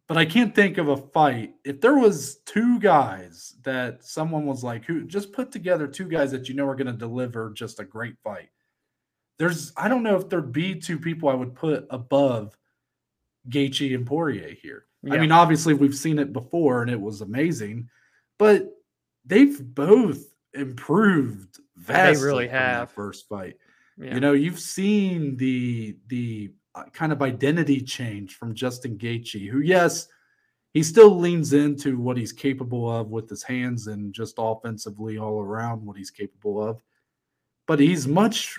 but 0.07 0.19
I 0.19 0.27
can't 0.27 0.55
think 0.55 0.77
of 0.77 0.89
a 0.89 0.97
fight. 0.99 1.55
If 1.65 1.81
there 1.81 1.97
was 1.97 2.41
two 2.45 2.79
guys 2.79 3.55
that 3.63 4.05
someone 4.05 4.45
was 4.45 4.63
like, 4.63 4.85
who 4.85 5.05
just 5.05 5.33
put 5.33 5.51
together 5.51 5.87
two 5.87 6.07
guys 6.07 6.31
that 6.33 6.47
you 6.47 6.55
know 6.55 6.67
are 6.67 6.75
going 6.75 6.87
to 6.89 6.93
deliver 6.93 7.51
just 7.55 7.81
a 7.81 7.85
great 7.85 8.17
fight. 8.23 8.51
There's, 9.39 9.73
I 9.79 9.89
don't 9.89 10.03
know 10.03 10.17
if 10.17 10.29
there'd 10.29 10.53
be 10.53 10.75
two 10.75 10.99
people 10.99 11.31
I 11.31 11.35
would 11.35 11.55
put 11.55 11.87
above 11.89 12.55
Gaethje 13.49 13.95
and 13.95 14.05
Poirier 14.07 14.51
here. 14.61 14.85
I 15.11 15.17
mean, 15.17 15.33
obviously 15.33 15.73
we've 15.73 15.95
seen 15.97 16.19
it 16.19 16.35
before 16.35 16.83
and 16.83 16.91
it 16.91 17.01
was 17.01 17.23
amazing, 17.23 17.89
but 18.39 18.69
they've 19.25 19.59
both 19.75 20.30
improved 20.55 21.59
vastly 21.77 22.25
really 22.27 22.47
from 22.47 22.53
that 22.55 22.79
have. 22.79 22.91
first 22.93 23.29
fight. 23.29 23.57
Yeah. 23.97 24.15
You 24.15 24.21
know, 24.21 24.33
you've 24.33 24.59
seen 24.61 25.37
the 25.37 25.97
the 26.09 26.53
uh, 26.75 26.85
kind 26.93 27.13
of 27.13 27.21
identity 27.23 27.81
change 27.81 28.35
from 28.37 28.55
Justin 28.55 28.97
Gaethje, 28.97 29.49
who 29.49 29.61
yes, 29.61 30.07
he 30.73 30.83
still 30.83 31.19
leans 31.19 31.53
into 31.53 31.99
what 31.99 32.17
he's 32.17 32.33
capable 32.33 32.89
of 32.91 33.11
with 33.11 33.29
his 33.29 33.43
hands 33.43 33.89
and 33.89 34.13
just 34.15 34.37
offensively 34.39 35.19
all 35.19 35.41
around 35.41 35.85
what 35.85 35.97
he's 35.97 36.11
capable 36.11 36.63
of, 36.63 36.81
but 37.67 37.81
he's 37.81 38.07
much 38.07 38.59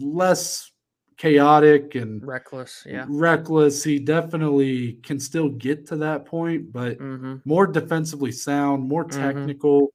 less 0.00 0.70
chaotic 1.16 1.94
and 1.94 2.22
reckless. 2.26 2.84
Yeah. 2.86 3.06
reckless. 3.08 3.82
He 3.82 3.98
definitely 3.98 4.94
can 5.02 5.18
still 5.18 5.48
get 5.48 5.86
to 5.86 5.96
that 5.96 6.26
point, 6.26 6.70
but 6.72 6.98
Mm-hmm. 6.98 7.36
more 7.46 7.66
defensively 7.66 8.32
sound, 8.32 8.82
more 8.86 9.06
Mhm. 9.06 9.12
technical. 9.12 9.94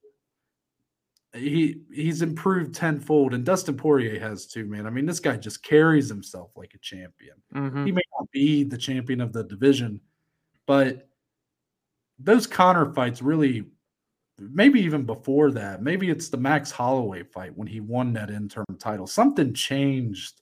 He 1.33 1.81
he's 1.93 2.21
improved 2.21 2.75
tenfold, 2.75 3.33
and 3.33 3.45
Dustin 3.45 3.77
Poirier 3.77 4.19
has 4.19 4.47
too, 4.47 4.65
man. 4.65 4.85
I 4.85 4.89
mean, 4.89 5.05
this 5.05 5.21
guy 5.21 5.37
just 5.37 5.63
carries 5.63 6.09
himself 6.09 6.51
like 6.57 6.73
a 6.73 6.79
champion. 6.79 7.35
Mm-hmm. 7.55 7.85
He 7.85 7.91
may 7.93 8.01
not 8.19 8.29
be 8.31 8.63
the 8.65 8.77
champion 8.77 9.21
of 9.21 9.31
the 9.31 9.43
division, 9.45 10.01
but 10.65 11.07
those 12.19 12.45
Connor 12.45 12.93
fights 12.93 13.21
really, 13.21 13.63
maybe 14.39 14.81
even 14.81 15.03
before 15.05 15.51
that, 15.51 15.81
maybe 15.81 16.09
it's 16.09 16.27
the 16.27 16.37
Max 16.37 16.69
Holloway 16.69 17.23
fight 17.23 17.57
when 17.57 17.67
he 17.67 17.79
won 17.79 18.11
that 18.13 18.29
interim 18.29 18.77
title. 18.77 19.07
Something 19.07 19.53
changed 19.53 20.41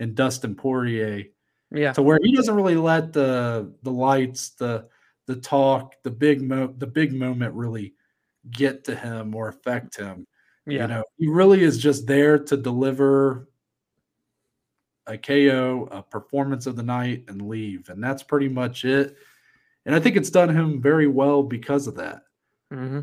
in 0.00 0.14
Dustin 0.14 0.54
Poirier 0.54 1.24
Yeah. 1.72 1.92
to 1.94 2.02
where 2.02 2.18
he 2.22 2.36
doesn't 2.36 2.54
really 2.54 2.76
let 2.76 3.14
the 3.14 3.72
the 3.82 3.90
lights, 3.92 4.50
the 4.50 4.86
the 5.26 5.36
talk, 5.36 5.94
the 6.02 6.10
big 6.10 6.42
mo- 6.42 6.74
the 6.76 6.86
big 6.86 7.14
moment 7.14 7.54
really 7.54 7.94
get 8.50 8.84
to 8.84 8.94
him 8.94 9.34
or 9.34 9.48
affect 9.48 9.96
him. 9.96 10.26
Yeah. 10.66 10.82
You 10.82 10.88
know, 10.88 11.04
he 11.16 11.28
really 11.28 11.62
is 11.62 11.78
just 11.78 12.06
there 12.06 12.38
to 12.38 12.56
deliver 12.56 13.48
a 15.06 15.18
KO, 15.18 15.88
a 15.90 16.02
performance 16.02 16.66
of 16.66 16.76
the 16.76 16.82
night, 16.82 17.24
and 17.28 17.48
leave. 17.48 17.88
And 17.88 18.02
that's 18.02 18.22
pretty 18.22 18.48
much 18.48 18.84
it. 18.84 19.16
And 19.86 19.94
I 19.94 20.00
think 20.00 20.16
it's 20.16 20.30
done 20.30 20.48
him 20.48 20.80
very 20.80 21.06
well 21.06 21.42
because 21.42 21.86
of 21.86 21.96
that. 21.96 22.22
Mm-hmm. 22.72 23.00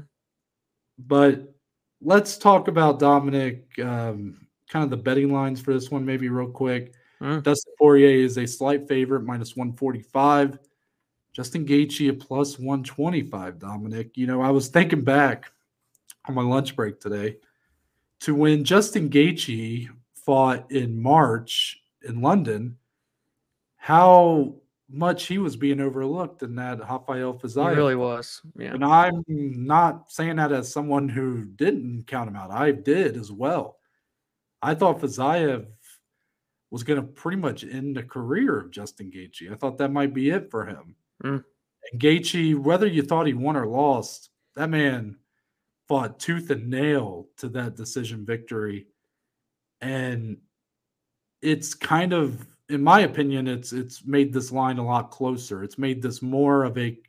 But 1.00 1.54
let's 2.02 2.38
talk 2.38 2.68
about 2.68 3.00
Dominic, 3.00 3.68
um, 3.80 4.48
kind 4.70 4.84
of 4.84 4.90
the 4.90 4.98
betting 4.98 5.34
lines 5.34 5.60
for 5.60 5.74
this 5.74 5.92
one, 5.92 6.06
maybe 6.06 6.30
real 6.30 6.50
quick. 6.50 6.94
Mm. 7.22 7.44
Dustin 7.44 7.74
Poirier 7.78 8.24
is 8.24 8.38
a 8.38 8.46
slight 8.46 8.88
favorite, 8.88 9.24
minus 9.24 9.56
145. 9.56 10.60
Justin 11.38 11.68
Gaethje 11.68 12.10
at 12.10 12.20
plus 12.20 12.58
125, 12.58 13.60
Dominic. 13.60 14.18
You 14.18 14.26
know, 14.26 14.42
I 14.42 14.50
was 14.50 14.70
thinking 14.70 15.04
back 15.04 15.52
on 16.28 16.34
my 16.34 16.42
lunch 16.42 16.76
break 16.76 17.00
today 17.00 17.38
to 18.22 18.34
when 18.34 18.64
Justin 18.64 19.08
Gaethje 19.08 19.88
fought 20.16 20.72
in 20.72 21.00
March 21.00 21.80
in 22.02 22.24
London, 22.24 22.76
how 23.76 24.56
much 24.90 25.28
he 25.28 25.38
was 25.38 25.56
being 25.56 25.80
overlooked 25.80 26.42
in 26.42 26.56
that 26.56 26.80
Rafael 26.80 27.34
He 27.34 27.48
Fazia 27.48 27.76
really 27.76 27.96
was. 27.96 28.42
Yeah. 28.58 28.74
and 28.74 28.84
I'm 28.84 29.24
not 29.28 30.12
saying 30.12 30.38
that 30.38 30.52
as 30.52 30.74
someone 30.74 31.08
who 31.08 31.46
didn't 31.46 32.08
count 32.08 32.30
him 32.30 32.36
out. 32.36 32.50
I 32.50 32.72
did 32.72 33.16
as 33.16 33.32
well. 33.32 33.78
I 34.64 34.74
thought 34.74 35.02
Fiziev 35.02 35.68
was 36.72 36.82
going 36.82 37.00
to 37.00 37.06
pretty 37.06 37.38
much 37.38 37.64
end 37.64 37.96
the 37.96 38.02
career 38.02 38.58
of 38.58 38.72
Justin 38.72 39.12
Gaethje. 39.12 39.52
I 39.52 39.56
thought 39.56 39.78
that 39.78 39.92
might 39.92 40.16
be 40.16 40.32
it 40.32 40.50
for 40.50 40.66
him. 40.66 40.96
Mm. 41.24 41.44
And 41.92 42.02
Gaethje, 42.02 42.58
whether 42.58 42.88
you 42.88 43.02
thought 43.02 43.28
he 43.28 43.34
won 43.34 43.56
or 43.56 43.68
lost, 43.68 44.30
that 44.56 44.70
man 44.70 45.18
fought 45.88 46.20
tooth 46.20 46.50
and 46.50 46.70
nail 46.70 47.28
to 47.38 47.50
that 47.50 47.76
decision 47.76 48.26
victory. 48.26 48.88
And 49.82 50.38
it's 51.42 51.74
kind 51.74 52.14
of, 52.14 52.46
in 52.70 52.84
my 52.84 53.02
opinion, 53.02 53.48
it's 53.48 53.72
it's 53.72 54.06
made 54.06 54.34
this 54.34 54.52
line 54.52 54.80
a 54.80 54.86
lot 54.86 55.12
closer. 55.12 55.64
It's 55.64 55.78
made 55.78 56.02
this 56.02 56.22
more 56.22 56.64
of 56.64 56.78
a 56.78 57.00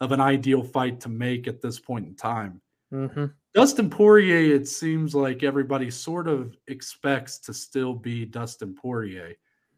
of 0.00 0.12
an 0.12 0.20
ideal 0.20 0.62
fight 0.62 1.00
to 1.00 1.08
make 1.08 1.48
at 1.48 1.60
this 1.60 1.78
point 1.78 2.06
in 2.06 2.14
time. 2.14 2.60
Mm-hmm. 2.92 3.26
Dustin 3.54 3.90
Poirier, 3.90 4.54
it 4.54 4.68
seems 4.68 5.14
like 5.14 5.42
everybody 5.42 5.90
sort 5.90 6.28
of 6.28 6.56
expects 6.68 7.38
to 7.40 7.54
still 7.54 7.94
be 7.94 8.24
Dustin 8.24 8.74
Poirier. 8.74 9.34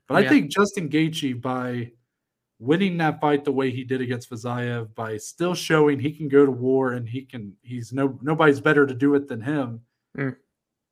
But 0.09 0.22
Yeah. 0.22 0.26
I 0.26 0.28
think 0.28 0.50
Justin 0.50 0.88
Gaethje, 0.88 1.40
by 1.40 1.92
winning 2.59 2.99
that 2.99 3.21
fight 3.21 3.44
the 3.44 3.53
way 3.53 3.71
he 3.71 3.85
did 3.85 4.01
against 4.01 4.31
Fiziev, 4.31 4.94
by 4.94 5.16
still 5.16 5.55
showing 5.55 5.99
he 5.99 6.12
can 6.12 6.29
go 6.29 6.44
to 6.44 6.51
war 6.51 6.92
and 6.92 7.09
he 7.09 7.23
can, 7.23 7.55
he's 7.62 7.92
no 7.92 8.18
nobody's 8.23 8.61
better 8.61 8.87
to 8.87 8.94
do 8.94 9.14
it 9.14 9.29
than 9.29 9.40
him. 9.40 9.81
Mm. 10.16 10.37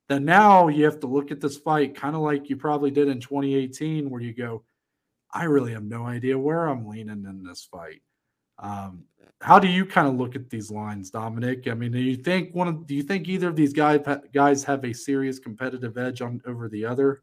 Then 0.07 0.25
now 0.25 0.69
you 0.69 0.85
have 0.85 0.99
to 1.01 1.07
look 1.07 1.31
at 1.31 1.41
this 1.41 1.57
fight 1.57 1.95
kind 1.95 2.15
of 2.15 2.21
like 2.21 2.49
you 2.49 2.55
probably 2.55 2.91
did 2.91 3.09
in 3.09 3.19
2018, 3.19 4.09
where 4.09 4.21
you 4.21 4.33
go, 4.33 4.63
I 5.31 5.43
really 5.43 5.73
have 5.73 5.83
no 5.83 6.05
idea 6.05 6.37
where 6.37 6.67
I'm 6.67 6.87
leaning 6.87 7.25
in 7.25 7.43
this 7.43 7.67
fight. 7.69 8.01
Um, 8.59 9.03
how 9.41 9.59
do 9.59 9.67
you 9.67 9.85
kind 9.85 10.07
of 10.07 10.15
look 10.15 10.35
at 10.35 10.49
these 10.49 10.71
lines, 10.71 11.11
Dominic? 11.11 11.67
I 11.67 11.73
mean, 11.73 11.91
do 11.91 11.99
you 11.99 12.15
think 12.15 12.55
one 12.55 12.67
of 12.67 12.87
do 12.87 12.95
you 12.95 13.03
think 13.03 13.27
either 13.27 13.49
of 13.49 13.55
these 13.55 13.73
guys 13.73 13.99
guys 14.33 14.63
have 14.63 14.83
a 14.83 14.93
serious 14.93 15.37
competitive 15.37 15.97
edge 15.97 16.21
on 16.21 16.41
over 16.45 16.67
the 16.69 16.85
other? 16.85 17.21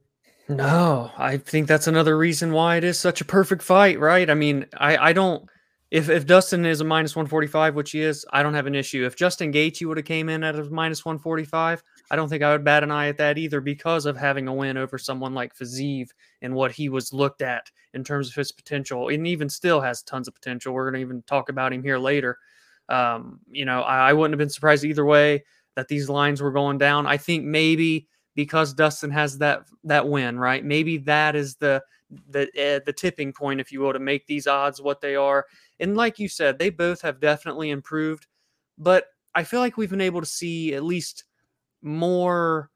No, 0.49 1.11
I 1.17 1.39
think 1.39 1.69
that's 1.69 1.87
another 1.87 2.19
reason 2.19 2.53
why 2.53 2.77
it 2.77 2.85
is 2.85 2.99
such 3.01 3.21
a 3.21 3.25
perfect 3.25 3.63
fight, 3.63 3.99
right? 3.99 4.29
I 4.29 4.35
mean, 4.35 4.67
I, 4.77 4.97
I 4.99 5.13
don't 5.15 5.49
if 5.91 6.09
if 6.11 6.27
Dustin 6.27 6.67
is 6.67 6.81
a 6.81 6.85
minus 6.85 7.15
145, 7.15 7.75
which 7.75 7.93
he 7.93 8.03
is, 8.03 8.27
I 8.33 8.43
don't 8.43 8.55
have 8.55 8.67
an 8.67 8.75
issue. 8.75 9.07
If 9.07 9.17
Justin 9.17 9.53
Gaethje 9.53 9.87
would 9.87 9.97
have 9.97 10.05
came 10.07 10.29
in 10.29 10.43
at 10.43 10.59
a 10.59 10.65
minus 10.65 11.05
145, 11.05 11.83
I 12.11 12.17
don't 12.17 12.29
think 12.29 12.43
I 12.43 12.53
would 12.53 12.65
bat 12.65 12.83
an 12.83 12.91
eye 12.91 13.09
at 13.09 13.17
that 13.19 13.39
either 13.39 13.61
because 13.61 14.05
of 14.05 14.17
having 14.17 14.49
a 14.49 14.53
win 14.53 14.77
over 14.77 14.99
someone 14.99 15.35
like 15.35 15.57
Fiziev 15.57 16.09
and 16.43 16.55
what 16.55 16.73
he 16.73 16.89
was 16.89 17.13
looked 17.13 17.43
at 17.43 17.71
in 17.95 18.03
terms 18.03 18.29
of 18.29 18.35
his 18.35 18.53
potential, 18.53 19.09
and 19.09 19.27
even 19.27 19.49
still 19.49 19.81
has 19.81 20.03
tons 20.03 20.29
of 20.29 20.35
potential. 20.35 20.75
We're 20.75 20.91
going 20.91 21.01
to 21.01 21.07
even 21.07 21.23
talk 21.23 21.49
about 21.49 21.73
him 21.73 21.83
here 21.83 21.99
later. 21.99 22.39
Um, 22.89 23.39
you 23.49 23.65
know, 23.65 23.83
I, 23.83 24.11
I 24.11 24.13
wouldn't 24.13 24.33
have 24.33 24.45
been 24.45 24.51
surprised 24.51 24.85
either 24.85 25.05
way 25.05 25.45
that 25.77 25.89
these 25.89 26.09
lines 26.09 26.43
were 26.43 26.53
going 26.53 26.77
down. 26.77 27.07
I 27.07 27.17
think 27.17 27.45
maybe 27.45 28.09
because 28.35 28.75
Dustin 28.75 29.11
has 29.11 29.39
that 29.39 29.65
that 29.85 30.09
win, 30.09 30.39
right? 30.39 30.65
Maybe 30.65 30.99
that 30.99 31.37
is 31.37 31.57
the 31.57 31.83
the 32.29 32.43
uh, 32.43 32.81
the 32.85 32.93
tipping 32.93 33.33
point, 33.33 33.61
if 33.61 33.73
you 33.73 33.81
will, 33.81 33.93
to 33.93 33.99
make 33.99 34.27
these 34.27 34.47
odds 34.47 34.81
what 34.81 35.01
they 35.01 35.17
are. 35.17 35.47
And 35.81 35.97
like 35.97 36.19
you 36.19 36.29
said, 36.29 36.59
they 36.59 36.71
both 36.71 37.01
have 37.03 37.21
definitely 37.21 37.71
improved, 37.71 38.27
but 38.79 39.07
I 39.35 39.45
feel 39.45 39.61
like 39.61 39.77
we've 39.77 39.91
been 39.91 40.01
able 40.01 40.21
to 40.21 40.27
see 40.27 40.75
at 40.75 40.85
least 40.85 41.25
more 41.83 42.71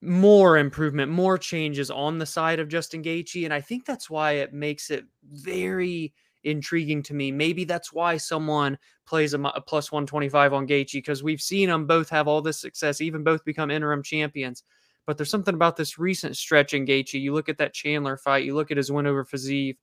more 0.00 0.58
improvement, 0.58 1.10
more 1.10 1.38
changes 1.38 1.90
on 1.90 2.18
the 2.18 2.26
side 2.26 2.60
of 2.60 2.68
Justin 2.68 3.02
Gaethje, 3.02 3.44
and 3.44 3.54
I 3.54 3.60
think 3.60 3.86
that's 3.86 4.10
why 4.10 4.32
it 4.32 4.52
makes 4.52 4.90
it 4.90 5.04
very 5.32 6.12
intriguing 6.44 7.02
to 7.04 7.14
me. 7.14 7.32
Maybe 7.32 7.64
that's 7.64 7.92
why 7.92 8.16
someone 8.16 8.78
plays 9.06 9.34
a, 9.34 9.40
a 9.40 9.60
plus 9.60 9.90
125 9.90 10.52
on 10.52 10.66
Gaethje 10.66 10.94
because 10.94 11.22
we've 11.22 11.40
seen 11.40 11.68
them 11.68 11.86
both 11.86 12.08
have 12.10 12.28
all 12.28 12.42
this 12.42 12.60
success, 12.60 13.00
even 13.00 13.24
both 13.24 13.44
become 13.44 13.70
interim 13.70 14.02
champions. 14.02 14.62
But 15.06 15.16
there's 15.16 15.30
something 15.30 15.54
about 15.54 15.76
this 15.76 15.98
recent 15.98 16.36
stretch 16.36 16.72
in 16.72 16.86
Gaethje. 16.86 17.20
You 17.20 17.34
look 17.34 17.48
at 17.48 17.58
that 17.58 17.74
Chandler 17.74 18.16
fight, 18.16 18.44
you 18.44 18.54
look 18.54 18.70
at 18.70 18.76
his 18.76 18.90
win 18.90 19.06
over 19.06 19.24
Fiziev. 19.24 19.76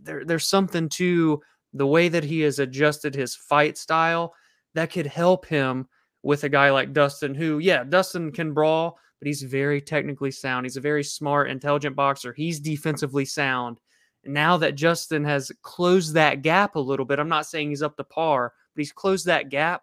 There, 0.00 0.24
there's 0.24 0.46
something 0.46 0.88
to 0.90 1.40
the 1.72 1.86
way 1.86 2.08
that 2.08 2.24
he 2.24 2.40
has 2.40 2.58
adjusted 2.58 3.14
his 3.14 3.34
fight 3.34 3.76
style 3.76 4.34
that 4.74 4.92
could 4.92 5.06
help 5.06 5.46
him 5.46 5.88
with 6.22 6.44
a 6.44 6.48
guy 6.48 6.70
like 6.70 6.92
Dustin, 6.92 7.34
who, 7.34 7.58
yeah, 7.58 7.84
Dustin 7.84 8.32
can 8.32 8.52
brawl, 8.52 8.98
but 9.20 9.26
he's 9.26 9.42
very 9.42 9.80
technically 9.80 10.30
sound. 10.30 10.66
He's 10.66 10.76
a 10.76 10.80
very 10.80 11.04
smart, 11.04 11.50
intelligent 11.50 11.96
boxer. 11.96 12.32
He's 12.32 12.60
defensively 12.60 13.24
sound. 13.24 13.80
Now 14.28 14.56
that 14.58 14.74
Justin 14.74 15.24
has 15.24 15.52
closed 15.62 16.14
that 16.14 16.42
gap 16.42 16.76
a 16.76 16.80
little 16.80 17.04
bit, 17.04 17.18
I'm 17.18 17.28
not 17.28 17.46
saying 17.46 17.70
he's 17.70 17.82
up 17.82 17.96
to 17.96 18.04
par, 18.04 18.52
but 18.74 18.80
he's 18.80 18.92
closed 18.92 19.26
that 19.26 19.48
gap. 19.48 19.82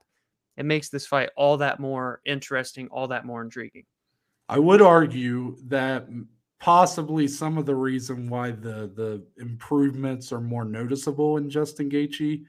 It 0.57 0.65
makes 0.65 0.89
this 0.89 1.07
fight 1.07 1.29
all 1.35 1.57
that 1.57 1.79
more 1.79 2.21
interesting, 2.25 2.87
all 2.89 3.07
that 3.07 3.25
more 3.25 3.41
intriguing. 3.41 3.85
I 4.49 4.59
would 4.59 4.81
argue 4.81 5.57
that 5.67 6.07
possibly 6.59 7.27
some 7.27 7.57
of 7.57 7.65
the 7.65 7.75
reason 7.75 8.29
why 8.29 8.51
the 8.51 8.91
the 8.95 9.25
improvements 9.37 10.31
are 10.31 10.41
more 10.41 10.63
noticeable 10.63 11.37
in 11.37 11.49
Justin 11.49 11.89
Gaethje 11.89 12.43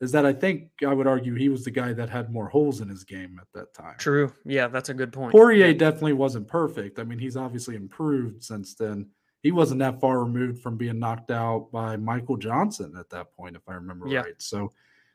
is 0.00 0.12
that 0.12 0.24
I 0.24 0.32
think 0.32 0.70
I 0.86 0.94
would 0.94 1.06
argue 1.06 1.34
he 1.34 1.50
was 1.50 1.64
the 1.64 1.70
guy 1.70 1.92
that 1.92 2.08
had 2.08 2.32
more 2.32 2.48
holes 2.48 2.80
in 2.80 2.88
his 2.88 3.04
game 3.04 3.38
at 3.40 3.48
that 3.52 3.74
time. 3.74 3.96
True. 3.98 4.32
Yeah, 4.46 4.68
that's 4.68 4.88
a 4.88 4.94
good 4.94 5.12
point. 5.12 5.32
Poirier 5.32 5.74
definitely 5.74 6.14
wasn't 6.14 6.48
perfect. 6.48 6.98
I 6.98 7.04
mean, 7.04 7.18
he's 7.18 7.36
obviously 7.36 7.76
improved 7.76 8.42
since 8.42 8.74
then. 8.74 9.10
He 9.42 9.52
wasn't 9.52 9.80
that 9.80 10.00
far 10.00 10.22
removed 10.22 10.62
from 10.62 10.76
being 10.76 10.98
knocked 10.98 11.30
out 11.30 11.70
by 11.72 11.96
Michael 11.96 12.36
Johnson 12.36 12.94
at 12.98 13.10
that 13.10 13.34
point, 13.34 13.56
if 13.56 13.62
I 13.68 13.74
remember 13.74 14.06
yeah. 14.06 14.20
right. 14.20 14.34
So 14.38 14.72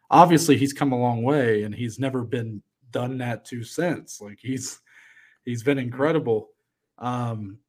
obviously 0.10 0.58
he's 0.58 0.74
come 0.74 0.92
a 0.92 1.00
long 1.00 1.24
way 1.24 1.64
and 1.64 1.74
he's 1.74 2.00
never 2.00 2.24
been 2.24 2.62
done 2.92 3.20
that 3.20 3.46
to 3.46 3.64
since. 3.64 4.22
Like 4.22 4.40
he's 4.42 4.80
he's 5.44 5.64
been 5.64 5.78
mm-hmm. 5.78 5.88
incredible. 5.88 6.50
Um 6.98 7.60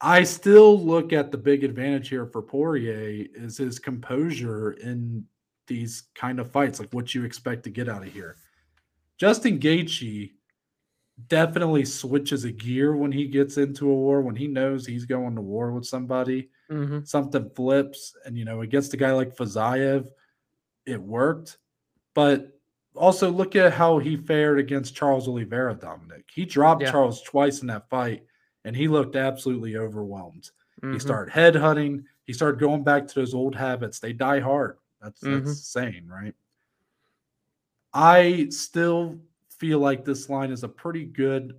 I 0.00 0.24
still 0.24 0.78
look 0.78 1.12
at 1.12 1.30
the 1.30 1.38
big 1.38 1.64
advantage 1.64 2.08
here 2.08 2.26
for 2.26 2.42
Poirier 2.42 3.26
is 3.34 3.56
his 3.56 3.78
composure 3.78 4.72
in 4.72 5.24
these 5.66 6.04
kind 6.14 6.40
of 6.40 6.50
fights, 6.50 6.78
like 6.78 6.92
what 6.92 7.14
you 7.14 7.24
expect 7.24 7.62
to 7.64 7.70
get 7.70 7.88
out 7.88 8.06
of 8.06 8.12
here. 8.12 8.36
Justin 9.16 9.58
Gaethje 9.58 10.32
definitely 11.28 11.84
switches 11.84 12.44
a 12.44 12.52
gear 12.52 12.96
when 12.96 13.12
he 13.12 13.26
gets 13.26 13.56
into 13.56 13.90
a 13.90 13.94
war. 13.94 14.20
When 14.20 14.36
he 14.36 14.46
knows 14.46 14.86
he's 14.86 15.06
going 15.06 15.34
to 15.36 15.40
war 15.40 15.72
with 15.72 15.86
somebody, 15.86 16.50
mm-hmm. 16.70 17.04
something 17.04 17.50
flips, 17.50 18.16
and 18.24 18.36
you 18.36 18.44
know 18.44 18.62
against 18.62 18.94
a 18.94 18.96
guy 18.96 19.12
like 19.12 19.36
Fiziev, 19.36 20.08
it 20.86 21.00
worked. 21.00 21.58
But 22.14 22.58
also 22.96 23.30
look 23.30 23.56
at 23.56 23.72
how 23.72 23.98
he 23.98 24.16
fared 24.16 24.58
against 24.58 24.94
Charles 24.94 25.28
Oliveira. 25.28 25.74
Dominic, 25.74 26.24
he 26.32 26.44
dropped 26.44 26.82
yeah. 26.82 26.90
Charles 26.90 27.22
twice 27.22 27.60
in 27.60 27.68
that 27.68 27.88
fight, 27.88 28.24
and 28.64 28.76
he 28.76 28.88
looked 28.88 29.16
absolutely 29.16 29.76
overwhelmed. 29.76 30.50
Mm-hmm. 30.82 30.94
He 30.94 30.98
started 30.98 31.32
headhunting. 31.32 32.04
He 32.24 32.32
started 32.32 32.58
going 32.58 32.82
back 32.82 33.06
to 33.06 33.14
those 33.14 33.34
old 33.34 33.54
habits. 33.54 34.00
They 34.00 34.12
die 34.12 34.40
hard. 34.40 34.78
That's 35.00 35.20
mm-hmm. 35.20 35.44
that's 35.44 35.58
insane, 35.58 36.08
right? 36.08 36.34
I 37.92 38.48
still 38.50 39.20
feel 39.58 39.78
like 39.78 40.04
this 40.04 40.28
line 40.28 40.50
is 40.50 40.62
a 40.62 40.68
pretty 40.68 41.04
good 41.04 41.54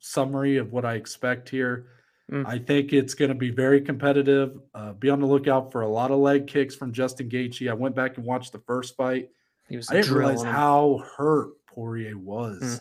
summary 0.00 0.56
of 0.56 0.72
what 0.72 0.84
I 0.84 0.94
expect 0.94 1.48
here. 1.48 1.86
Mm. 2.30 2.46
I 2.46 2.58
think 2.58 2.92
it's 2.92 3.14
going 3.14 3.30
to 3.30 3.34
be 3.34 3.50
very 3.50 3.80
competitive. 3.80 4.58
Uh, 4.74 4.92
be 4.92 5.10
on 5.10 5.20
the 5.20 5.26
lookout 5.26 5.72
for 5.72 5.82
a 5.82 5.88
lot 5.88 6.10
of 6.10 6.18
leg 6.18 6.46
kicks 6.46 6.74
from 6.74 6.92
Justin 6.92 7.28
Gaethje. 7.28 7.70
I 7.70 7.74
went 7.74 7.94
back 7.94 8.16
and 8.16 8.26
watched 8.26 8.52
the 8.52 8.60
first 8.60 8.96
fight. 8.96 9.28
I 9.70 9.74
didn't 9.76 10.12
realize 10.12 10.42
how 10.42 11.02
hurt 11.16 11.52
Poirier 11.66 12.18
was. 12.18 12.60
Mm. 12.62 12.80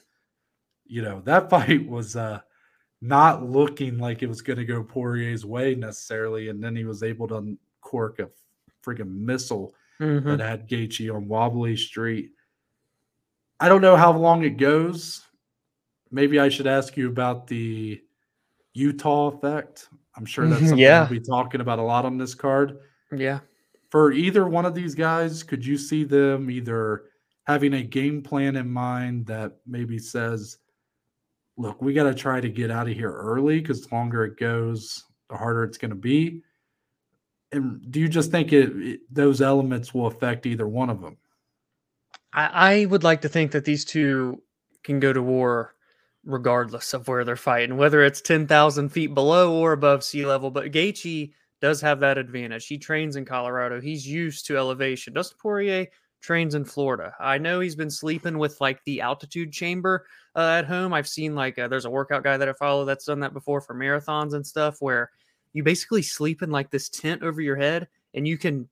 You 0.86 1.01
know 1.04 1.21
that 1.25 1.49
fight 1.49 1.88
was 1.88 2.15
uh, 2.15 2.39
not 3.01 3.43
looking 3.43 3.97
like 3.97 4.21
it 4.21 4.27
was 4.27 4.41
going 4.41 4.60
to 4.60 4.65
go 4.65 4.84
Poirier's 4.84 5.45
way 5.45 5.75
necessarily, 5.75 6.49
and 6.49 6.62
then 6.63 6.75
he 6.75 6.86
was 6.86 7.04
able 7.04 7.27
to 7.30 7.58
cork 7.82 8.19
a 8.19 8.30
freaking 8.86 9.15
missile 9.15 9.73
mm-hmm. 9.99 10.27
that 10.27 10.39
had 10.39 10.69
Gaethje 10.69 11.13
on 11.13 11.27
wobbly 11.27 11.77
street. 11.77 12.32
I 13.62 13.69
don't 13.69 13.82
know 13.82 13.95
how 13.95 14.12
long 14.12 14.43
it 14.43 14.58
goes. 14.58 15.21
Maybe 16.10 16.39
I 16.39 16.50
should 16.50 16.65
ask 16.65 16.97
you 16.97 17.08
about 17.08 17.45
the 17.45 18.02
Utah 18.74 19.28
effect. 19.28 19.88
I'm 20.17 20.26
sure 20.26 20.47
that's 20.47 20.58
mm-hmm. 20.60 20.69
something 20.69 20.84
yeah. 20.84 21.02
we'll 21.02 21.19
be 21.19 21.26
talking 21.26 21.62
about 21.62 21.78
a 21.78 21.84
lot 21.84 22.04
on 22.04 22.17
this 22.17 22.34
card. 22.34 22.80
Yeah. 23.15 23.39
For 23.91 24.13
either 24.13 24.47
one 24.47 24.65
of 24.65 24.74
these 24.74 24.95
guys, 24.95 25.43
could 25.43 25.63
you 25.63 25.78
see 25.78 26.04
them 26.04 26.50
either 26.50 27.04
having 27.43 27.76
a 27.76 27.84
game 27.84 28.24
plan 28.24 28.56
in 28.56 28.67
mind 28.67 29.28
that 29.28 29.58
maybe 29.67 30.00
says, 30.00 30.58
look, 31.56 31.82
we 31.84 31.93
got 31.93 32.04
to 32.06 32.15
try 32.15 32.41
to 32.41 32.50
get 32.50 32.71
out 32.71 32.88
of 32.88 32.95
here 32.95 33.12
early 33.12 33.60
because 33.60 33.82
the 33.82 33.93
longer 33.93 34.26
it 34.26 34.39
goes, 34.39 35.04
the 35.30 35.38
harder 35.38 35.63
it's 35.63 35.78
going 35.78 35.89
to 35.89 35.95
be? 35.95 36.41
And 37.52 37.91
do 37.91 38.00
you 38.00 38.08
just 38.08 38.32
think 38.32 38.54
it, 38.54 38.76
it, 38.78 39.00
those 39.12 39.39
elements 39.39 39.93
will 39.93 40.08
affect 40.08 40.47
either 40.47 40.67
one 40.67 40.89
of 40.89 41.00
them? 41.00 41.17
I, 42.34 42.82
I 42.82 42.86
would 42.86 43.04
like 43.04 43.22
to 43.22 43.30
think 43.30 43.52
that 43.52 43.65
these 43.65 43.86
two 43.86 44.41
can 44.84 45.00
go 45.00 45.13
to 45.13 45.22
war 45.22 45.76
regardless 46.24 46.94
of 46.94 47.08
where 47.08 47.24
they're 47.24 47.36
fighting, 47.36 47.78
whether 47.78 48.04
it's 48.04 48.22
10,000 48.22 48.89
feet 48.89 49.13
below 49.13 49.56
or 49.56 49.74
above 49.74 50.04
sea 50.04 50.26
level. 50.26 50.52
But 50.52 50.72
Gaethje 50.72 51.34
does 51.62 51.82
have 51.82 52.00
that 52.02 52.17
advantage. 52.17 52.67
He 52.67 52.78
trains 52.78 53.15
in 53.15 53.26
Colorado. 53.26 53.82
He's 53.82 54.08
used 54.08 54.46
to 54.48 54.58
elevation. 54.58 55.13
Dustin 55.13 55.38
Poirier 55.41 55.88
trains 56.22 56.56
in 56.56 56.65
Florida. 56.65 57.13
I 57.20 57.38
know 57.38 57.60
he's 57.60 57.76
been 57.76 57.89
sleeping 57.89 58.38
with 58.38 58.62
like 58.62 58.84
the 58.86 59.02
altitude 59.02 59.52
chamber 59.52 60.06
uh, 60.36 60.58
at 60.60 60.65
home. 60.65 60.94
I've 60.94 61.08
seen 61.08 61.36
like 61.36 61.58
uh, 61.58 61.67
there's 61.67 61.86
a 61.86 61.89
workout 61.89 62.24
guy 62.24 62.38
that 62.38 62.50
I 62.50 62.54
follow 62.54 62.86
that's 62.86 63.06
done 63.06 63.20
that 63.22 63.34
before 63.34 63.62
for 63.62 63.76
marathons 63.76 64.34
and 64.34 64.46
stuff 64.46 64.78
where 64.80 65.12
you 65.54 65.63
basically 65.63 66.04
sleep 66.04 66.44
in 66.44 66.52
like 66.52 66.70
this 66.70 66.89
tent 66.89 67.24
over 67.24 67.41
your 67.41 67.56
head 67.56 67.88
and 68.13 68.28
you 68.28 68.38
can 68.38 68.70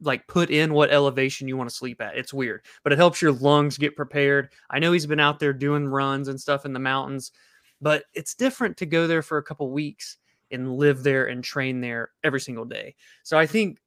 like 0.00 0.26
put 0.26 0.50
in 0.50 0.72
what 0.72 0.90
elevation 0.90 1.48
you 1.48 1.56
want 1.56 1.68
to 1.68 1.76
sleep 1.76 2.00
at. 2.00 2.16
It's 2.16 2.34
weird, 2.34 2.64
but 2.84 2.92
it 2.92 2.98
helps 2.98 3.22
your 3.22 3.32
lungs 3.32 3.78
get 3.78 3.96
prepared. 3.96 4.50
I 4.70 4.78
know 4.78 4.92
he's 4.92 5.06
been 5.06 5.20
out 5.20 5.38
there 5.38 5.52
doing 5.52 5.86
runs 5.86 6.28
and 6.28 6.40
stuff 6.40 6.64
in 6.64 6.72
the 6.72 6.78
mountains, 6.78 7.32
but 7.80 8.04
it's 8.14 8.34
different 8.34 8.76
to 8.78 8.86
go 8.86 9.06
there 9.06 9.22
for 9.22 9.38
a 9.38 9.42
couple 9.42 9.70
weeks 9.70 10.16
and 10.50 10.76
live 10.76 11.02
there 11.02 11.26
and 11.26 11.44
train 11.44 11.80
there 11.80 12.10
every 12.24 12.40
single 12.40 12.64
day. 12.64 12.94
So 13.22 13.38
I 13.38 13.46
think, 13.46 13.78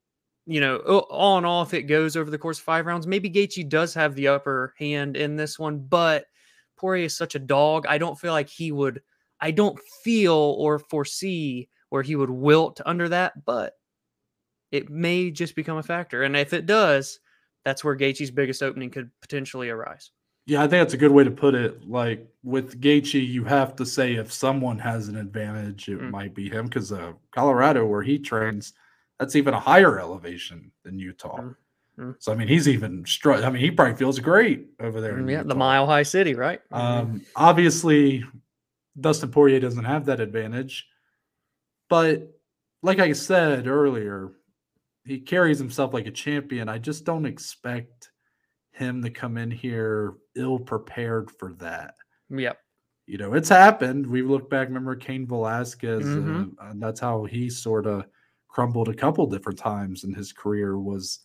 you 0.45 0.61
know, 0.61 0.77
all 0.77 1.37
in 1.37 1.45
all, 1.45 1.63
if 1.63 1.73
it 1.73 1.83
goes 1.83 2.15
over 2.15 2.29
the 2.31 2.37
course 2.37 2.59
of 2.59 2.65
five 2.65 2.85
rounds, 2.85 3.07
maybe 3.07 3.29
Gaethje 3.29 3.67
does 3.67 3.93
have 3.93 4.15
the 4.15 4.27
upper 4.27 4.73
hand 4.77 5.17
in 5.17 5.35
this 5.35 5.57
one, 5.57 5.79
but 5.79 6.25
Poirier 6.77 7.05
is 7.05 7.15
such 7.15 7.35
a 7.35 7.39
dog. 7.39 7.85
I 7.87 7.97
don't 7.97 8.19
feel 8.19 8.33
like 8.33 8.49
he 8.49 8.71
would. 8.71 9.01
I 9.39 9.51
don't 9.51 9.79
feel 10.03 10.33
or 10.33 10.79
foresee 10.79 11.69
where 11.89 12.03
he 12.03 12.15
would 12.15 12.29
wilt 12.29 12.79
under 12.85 13.09
that, 13.09 13.45
but 13.45 13.73
it 14.71 14.89
may 14.89 15.31
just 15.31 15.55
become 15.55 15.77
a 15.77 15.83
factor. 15.83 16.23
And 16.23 16.35
if 16.35 16.53
it 16.53 16.65
does, 16.65 17.19
that's 17.63 17.83
where 17.83 17.95
Gaethje's 17.95 18.31
biggest 18.31 18.63
opening 18.63 18.89
could 18.89 19.11
potentially 19.21 19.69
arise. 19.69 20.11
Yeah, 20.47 20.59
I 20.59 20.61
think 20.63 20.81
that's 20.81 20.95
a 20.95 20.97
good 20.97 21.11
way 21.11 21.23
to 21.23 21.31
put 21.31 21.53
it. 21.53 21.87
Like 21.87 22.27
with 22.43 22.81
Gaethje, 22.81 23.25
you 23.25 23.43
have 23.43 23.75
to 23.75 23.85
say 23.85 24.15
if 24.15 24.31
someone 24.33 24.79
has 24.79 25.07
an 25.07 25.17
advantage, 25.17 25.87
it 25.87 25.99
mm. 25.99 26.09
might 26.09 26.33
be 26.33 26.49
him 26.49 26.65
because 26.65 26.91
uh, 26.91 27.13
Colorado, 27.31 27.85
where 27.85 28.01
he 28.01 28.17
trains, 28.17 28.73
that's 29.19 29.35
even 29.35 29.53
a 29.53 29.59
higher 29.59 29.99
elevation 29.99 30.71
than 30.83 30.97
Utah. 30.97 31.41
Mm. 31.41 31.55
Mm. 31.99 32.15
So 32.19 32.31
I 32.31 32.35
mean, 32.35 32.47
he's 32.47 32.67
even 32.67 33.05
struck. 33.05 33.43
I 33.43 33.49
mean, 33.51 33.61
he 33.61 33.69
probably 33.69 33.95
feels 33.95 34.17
great 34.19 34.67
over 34.79 34.99
there. 34.99 35.19
yeah, 35.19 35.37
Utah. 35.37 35.47
the 35.47 35.55
Mile 35.55 35.85
High 35.85 36.03
City, 36.03 36.33
right? 36.33 36.61
Mm-hmm. 36.71 36.75
Um, 36.75 37.21
obviously, 37.35 38.25
Dustin 38.99 39.29
Poirier 39.29 39.59
doesn't 39.59 39.85
have 39.85 40.05
that 40.05 40.19
advantage. 40.19 40.87
But 41.87 42.31
like 42.81 42.99
I 42.99 43.11
said 43.11 43.67
earlier, 43.67 44.31
he 45.05 45.19
carries 45.19 45.59
himself 45.59 45.93
like 45.93 46.07
a 46.07 46.11
champion. 46.11 46.69
I 46.69 46.77
just 46.77 47.05
don't 47.05 47.25
expect 47.25 48.09
him 48.71 49.01
to 49.03 49.09
come 49.09 49.37
in 49.37 49.51
here 49.51 50.15
ill 50.35 50.59
prepared 50.59 51.31
for 51.31 51.53
that. 51.53 51.95
Yep. 52.29 52.57
You 53.07 53.17
know, 53.17 53.33
it's 53.33 53.49
happened. 53.49 54.07
We 54.07 54.21
look 54.21 54.49
back, 54.49 54.67
remember 54.67 54.95
Cain 54.95 55.27
Velasquez, 55.27 56.03
mm-hmm. 56.03 56.43
uh, 56.59 56.69
and 56.69 56.81
that's 56.81 56.99
how 56.99 57.25
he 57.25 57.49
sort 57.49 57.85
of 57.85 58.05
crumbled 58.47 58.89
a 58.89 58.93
couple 58.93 59.25
different 59.27 59.59
times 59.59 60.03
in 60.03 60.13
his 60.13 60.31
career 60.31 60.77
was 60.77 61.19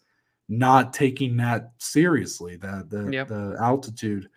not 0.48 0.92
taking 0.92 1.36
that 1.36 1.72
seriously, 1.78 2.56
that 2.56 2.88
the, 2.88 3.08
yep. 3.10 3.28
the 3.28 3.56
altitude. 3.60 4.28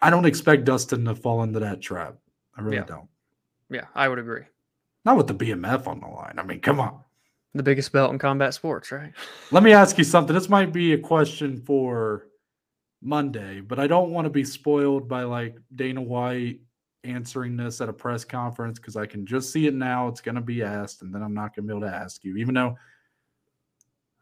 I 0.00 0.10
don't 0.10 0.26
expect 0.26 0.64
Dustin 0.64 1.04
to 1.04 1.14
fall 1.14 1.42
into 1.42 1.60
that 1.60 1.80
trap. 1.80 2.16
I 2.56 2.62
really 2.62 2.76
Yeah. 2.78 2.84
don't. 2.84 3.08
Yeah, 3.68 3.86
I 3.94 4.08
would 4.08 4.18
agree. 4.18 4.44
Not 5.04 5.16
with 5.16 5.26
the 5.26 5.34
BMF 5.34 5.86
on 5.86 6.00
the 6.00 6.06
line. 6.06 6.34
I 6.38 6.42
mean, 6.42 6.60
come 6.60 6.80
on. 6.80 7.00
The 7.54 7.62
biggest 7.62 7.90
belt 7.92 8.12
in 8.12 8.18
combat 8.18 8.52
sports, 8.54 8.92
right? 8.92 9.12
Let 9.50 9.62
me 9.62 9.72
ask 9.72 9.96
you 9.96 10.04
something. 10.04 10.34
This 10.34 10.48
might 10.48 10.72
be 10.72 10.92
a 10.92 10.98
question 10.98 11.56
for 11.56 12.26
Monday, 13.02 13.60
but 13.60 13.78
I 13.78 13.86
don't 13.86 14.10
want 14.10 14.26
to 14.26 14.30
be 14.30 14.44
spoiled 14.44 15.08
by 15.08 15.22
like 15.22 15.56
Dana 15.74 16.02
White 16.02 16.60
answering 17.04 17.56
this 17.56 17.80
at 17.80 17.88
a 17.88 17.92
press 17.92 18.24
conference 18.24 18.78
because 18.78 18.96
I 18.96 19.06
can 19.06 19.24
just 19.24 19.52
see 19.52 19.66
it 19.66 19.74
now. 19.74 20.08
It's 20.08 20.20
going 20.20 20.34
to 20.34 20.40
be 20.40 20.62
asked, 20.62 21.02
and 21.02 21.14
then 21.14 21.22
I'm 21.22 21.32
not 21.34 21.54
going 21.54 21.66
to 21.66 21.72
be 21.72 21.78
able 21.78 21.88
to 21.88 21.94
ask 21.94 22.24
you, 22.24 22.36
even 22.36 22.54
though, 22.54 22.76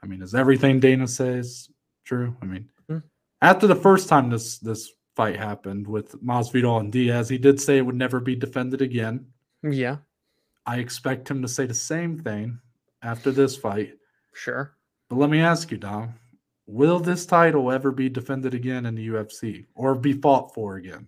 I 0.03 0.07
mean, 0.07 0.23
is 0.23 0.35
everything 0.35 0.79
Dana 0.81 1.09
says 1.09 1.71
true? 2.05 2.37
I 2.43 2.45
mean, 2.45 2.69
Hmm. 2.89 2.99
after 3.41 3.67
the 3.67 3.75
first 3.75 4.09
time 4.09 4.29
this 4.29 4.59
this 4.59 4.93
fight 5.17 5.37
happened 5.37 5.87
with 5.89 6.13
Masvidal 6.23 6.81
and 6.81 6.93
Diaz, 6.93 7.29
he 7.29 7.39
did 7.39 7.61
say 7.61 7.79
it 7.79 7.87
would 7.87 7.95
never 7.95 8.21
be 8.21 8.37
defended 8.37 8.83
again. 8.83 9.27
Yeah, 9.63 9.97
I 10.67 10.79
expect 10.79 11.31
him 11.31 11.41
to 11.43 11.49
say 11.49 11.65
the 11.67 11.73
same 11.75 12.19
thing 12.19 12.61
after 13.05 13.31
this 13.31 13.57
fight. 13.57 13.95
sure. 14.35 14.75
But 15.09 15.17
let 15.17 15.31
me 15.31 15.41
ask 15.41 15.71
you, 15.71 15.77
Dom, 15.77 16.15
will 16.67 16.99
this 16.99 17.27
title 17.27 17.71
ever 17.71 17.93
be 17.93 18.09
defended 18.09 18.55
again 18.55 18.87
in 18.87 18.95
the 18.95 19.09
UFC 19.09 19.67
or 19.75 19.95
be 19.95 20.15
fought 20.15 20.55
for 20.55 20.77
again? 20.77 21.07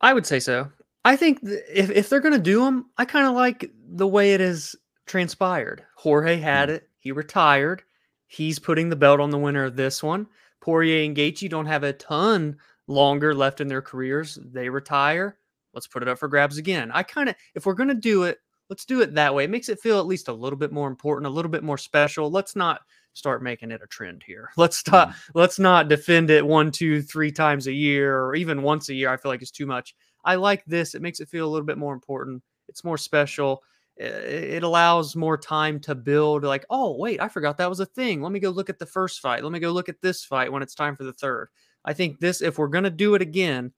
I 0.00 0.14
would 0.14 0.26
say 0.26 0.40
so. 0.40 0.70
I 1.04 1.16
think 1.16 1.40
th- 1.40 1.62
if 1.72 1.90
if 1.90 2.08
they're 2.08 2.20
gonna 2.20 2.38
do 2.38 2.64
them, 2.64 2.86
I 2.96 3.04
kind 3.04 3.26
of 3.26 3.34
like 3.34 3.70
the 3.90 4.06
way 4.06 4.34
it 4.34 4.40
has 4.40 4.74
transpired. 5.06 5.84
Jorge 5.96 6.36
had 6.36 6.68
hmm. 6.68 6.76
it. 6.76 6.88
He 6.98 7.12
retired. 7.12 7.82
He's 8.26 8.58
putting 8.58 8.88
the 8.88 8.96
belt 8.96 9.20
on 9.20 9.30
the 9.30 9.38
winner 9.38 9.64
of 9.64 9.76
this 9.76 10.02
one. 10.02 10.26
Poirier 10.60 11.04
and 11.04 11.16
Gaethje 11.16 11.48
don't 11.48 11.66
have 11.66 11.84
a 11.84 11.92
ton 11.92 12.56
longer 12.86 13.34
left 13.34 13.60
in 13.60 13.68
their 13.68 13.82
careers. 13.82 14.38
They 14.42 14.68
retire. 14.68 15.38
Let's 15.72 15.86
put 15.86 16.02
it 16.02 16.08
up 16.08 16.18
for 16.18 16.28
grabs 16.28 16.58
again. 16.58 16.90
I 16.92 17.02
kind 17.02 17.28
of, 17.28 17.36
if 17.54 17.66
we're 17.66 17.74
gonna 17.74 17.94
do 17.94 18.24
it, 18.24 18.38
let's 18.70 18.84
do 18.84 19.00
it 19.00 19.14
that 19.14 19.34
way. 19.34 19.44
It 19.44 19.50
makes 19.50 19.68
it 19.68 19.80
feel 19.80 19.98
at 19.98 20.06
least 20.06 20.28
a 20.28 20.32
little 20.32 20.58
bit 20.58 20.72
more 20.72 20.88
important, 20.88 21.26
a 21.26 21.30
little 21.30 21.50
bit 21.50 21.64
more 21.64 21.78
special. 21.78 22.30
Let's 22.30 22.54
not 22.54 22.82
start 23.14 23.42
making 23.42 23.70
it 23.70 23.80
a 23.82 23.86
trend 23.86 24.22
here. 24.26 24.50
Let's 24.56 24.76
stop. 24.76 25.10
Mm. 25.10 25.14
Let's 25.34 25.58
not 25.58 25.88
defend 25.88 26.30
it 26.30 26.46
one, 26.46 26.70
two, 26.70 27.02
three 27.02 27.32
times 27.32 27.66
a 27.66 27.72
year, 27.72 28.20
or 28.20 28.34
even 28.34 28.62
once 28.62 28.88
a 28.88 28.94
year. 28.94 29.10
I 29.10 29.16
feel 29.16 29.30
like 29.30 29.42
it's 29.42 29.50
too 29.50 29.66
much. 29.66 29.94
I 30.24 30.36
like 30.36 30.64
this. 30.66 30.94
It 30.94 31.02
makes 31.02 31.20
it 31.20 31.28
feel 31.28 31.46
a 31.46 31.50
little 31.50 31.66
bit 31.66 31.78
more 31.78 31.94
important. 31.94 32.42
It's 32.68 32.84
more 32.84 32.98
special. 32.98 33.62
It 33.96 34.62
allows 34.62 35.16
more 35.16 35.36
time 35.36 35.80
to 35.80 35.94
build. 35.94 36.44
Like, 36.44 36.64
oh 36.70 36.96
wait, 36.96 37.20
I 37.20 37.28
forgot 37.28 37.58
that 37.58 37.68
was 37.68 37.80
a 37.80 37.86
thing. 37.86 38.22
Let 38.22 38.30
me 38.30 38.38
go 38.38 38.50
look 38.50 38.70
at 38.70 38.78
the 38.78 38.86
first 38.86 39.20
fight. 39.20 39.42
Let 39.42 39.52
me 39.52 39.58
go 39.58 39.72
look 39.72 39.88
at 39.88 40.00
this 40.00 40.24
fight 40.24 40.52
when 40.52 40.62
it's 40.62 40.74
time 40.74 40.94
for 40.94 41.02
the 41.02 41.12
third. 41.12 41.48
I 41.84 41.94
think 41.94 42.20
this, 42.20 42.40
if 42.40 42.58
we're 42.58 42.68
gonna 42.68 42.90
do 42.90 43.16
it 43.16 43.22
again, 43.22 43.72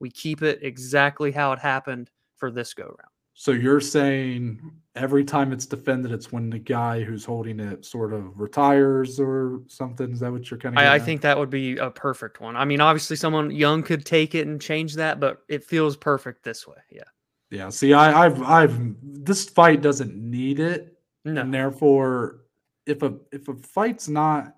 we 0.00 0.10
keep 0.10 0.42
it 0.42 0.58
exactly 0.60 1.32
how 1.32 1.52
it 1.52 1.58
happened 1.58 2.10
for 2.36 2.50
this 2.50 2.74
go 2.74 2.84
round. 2.84 3.13
So 3.34 3.50
you're 3.50 3.80
saying 3.80 4.60
every 4.94 5.24
time 5.24 5.52
it's 5.52 5.66
defended, 5.66 6.12
it's 6.12 6.30
when 6.30 6.50
the 6.50 6.58
guy 6.58 7.02
who's 7.02 7.24
holding 7.24 7.58
it 7.58 7.84
sort 7.84 8.12
of 8.12 8.38
retires 8.38 9.18
or 9.18 9.60
something? 9.66 10.12
Is 10.12 10.20
that 10.20 10.30
what 10.30 10.48
you're 10.50 10.58
kind 10.58 10.78
of? 10.78 10.82
I, 10.84 10.94
I 10.94 10.98
think 11.00 11.20
that 11.22 11.36
would 11.36 11.50
be 11.50 11.76
a 11.78 11.90
perfect 11.90 12.40
one. 12.40 12.56
I 12.56 12.64
mean, 12.64 12.80
obviously, 12.80 13.16
someone 13.16 13.50
young 13.50 13.82
could 13.82 14.06
take 14.06 14.36
it 14.36 14.46
and 14.46 14.60
change 14.60 14.94
that, 14.94 15.18
but 15.18 15.42
it 15.48 15.64
feels 15.64 15.96
perfect 15.96 16.44
this 16.44 16.66
way. 16.66 16.76
Yeah. 16.90 17.02
Yeah. 17.50 17.68
See, 17.70 17.92
I, 17.92 18.24
I've, 18.26 18.42
I've. 18.42 18.94
This 19.02 19.48
fight 19.48 19.82
doesn't 19.82 20.14
need 20.14 20.60
it, 20.60 20.96
No. 21.24 21.40
and 21.40 21.52
therefore, 21.52 22.44
if 22.86 23.02
a 23.02 23.16
if 23.32 23.48
a 23.48 23.54
fight's 23.54 24.08
not 24.08 24.54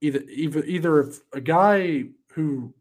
either 0.00 0.20
either 0.28 0.64
either 0.64 1.00
if 1.00 1.20
a 1.34 1.40
guy 1.42 2.04
who 2.32 2.72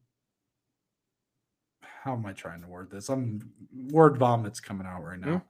how 2.10 2.16
am 2.16 2.26
I 2.26 2.34
trying 2.34 2.62
to 2.62 2.68
word 2.68 2.90
this? 2.90 3.10
I'm 3.10 3.40
word 3.92 4.18
vomits 4.18 4.60
coming 4.60 4.88
out 4.88 5.04
right 5.04 5.20
now. 5.20 5.28
Mm. 5.28 5.42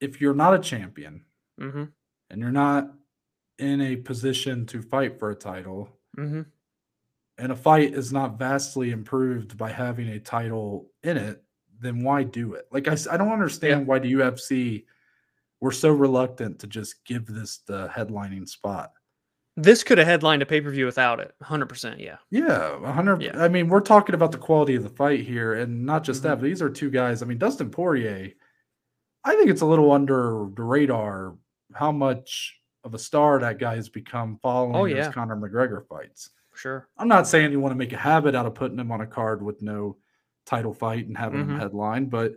If 0.00 0.20
you're 0.20 0.34
not 0.34 0.54
a 0.54 0.58
champion 0.58 1.24
Mm-hmm. 1.60 1.84
and 2.30 2.40
you're 2.40 2.50
not 2.50 2.92
in 3.58 3.80
a 3.80 3.96
position 3.96 4.66
to 4.66 4.82
fight 4.82 5.18
for 5.18 5.30
a 5.30 5.34
title, 5.36 5.88
Mm-hmm. 6.18 6.42
and 7.38 7.52
a 7.52 7.56
fight 7.56 7.94
is 7.94 8.12
not 8.12 8.38
vastly 8.38 8.90
improved 8.90 9.56
by 9.56 9.70
having 9.70 10.08
a 10.08 10.18
title 10.18 10.90
in 11.02 11.16
it, 11.18 11.42
then 11.80 12.02
why 12.02 12.22
do 12.24 12.54
it? 12.54 12.66
Like 12.72 12.88
I, 12.88 12.96
I 13.10 13.16
don't 13.16 13.32
understand 13.32 13.86
why 13.86 13.98
the 14.00 14.12
UFC 14.14 14.84
were 15.60 15.72
so 15.72 15.90
reluctant 15.90 16.58
to 16.60 16.66
just 16.66 17.04
give 17.04 17.26
this 17.26 17.58
the 17.58 17.88
headlining 17.88 18.48
spot. 18.48 18.92
This 19.56 19.82
could 19.82 19.96
have 19.98 20.06
headlined 20.06 20.42
a 20.42 20.46
pay 20.46 20.60
per 20.60 20.70
view 20.70 20.84
without 20.84 21.18
it. 21.18 21.34
100%. 21.42 21.98
Yeah. 21.98 22.16
Yeah, 22.30 22.78
a 22.84 22.92
hundred. 22.92 23.22
Yeah. 23.22 23.42
I 23.42 23.48
mean, 23.48 23.68
we're 23.68 23.80
talking 23.80 24.14
about 24.14 24.30
the 24.32 24.38
quality 24.38 24.74
of 24.74 24.82
the 24.82 24.90
fight 24.90 25.20
here, 25.20 25.54
and 25.54 25.86
not 25.86 26.04
just 26.04 26.22
that, 26.24 26.36
Mhm. 26.36 26.40
but 26.40 26.46
these 26.46 26.60
are 26.62 26.68
two 26.68 26.90
guys. 26.90 27.22
I 27.22 27.26
mean, 27.26 27.38
Dustin 27.38 27.70
Poirier. 27.70 28.32
I 29.24 29.34
think 29.36 29.48
it's 29.50 29.62
a 29.62 29.66
little 29.66 29.90
under 29.92 30.46
the 30.54 30.62
radar 30.62 31.34
how 31.74 31.90
much 31.90 32.60
of 32.84 32.94
a 32.94 32.98
star 32.98 33.40
that 33.40 33.58
guy 33.58 33.74
has 33.76 33.88
become 33.88 34.38
following 34.42 34.76
Oh, 34.76 34.88
those. 35.02 35.12
Conor 35.12 35.36
McGregor 35.36 35.84
fights. 35.88 36.30
Sure. 36.54 36.88
I'm 36.96 37.08
not 37.08 37.26
saying 37.26 37.50
you 37.50 37.58
want 37.60 37.72
to 37.72 37.76
make 37.78 37.92
a 37.92 37.96
habit 37.98 38.34
out 38.34 38.46
of 38.46 38.54
putting 38.54 38.78
him 38.78 38.92
on 38.92 39.00
a 39.00 39.06
card 39.06 39.42
with 39.42 39.62
no 39.62 39.96
title 40.44 40.72
fight 40.72 41.06
and 41.06 41.16
having 41.18 41.40
him 41.40 41.48
Mhm. 41.48 41.58
headline, 41.58 42.06
but 42.06 42.34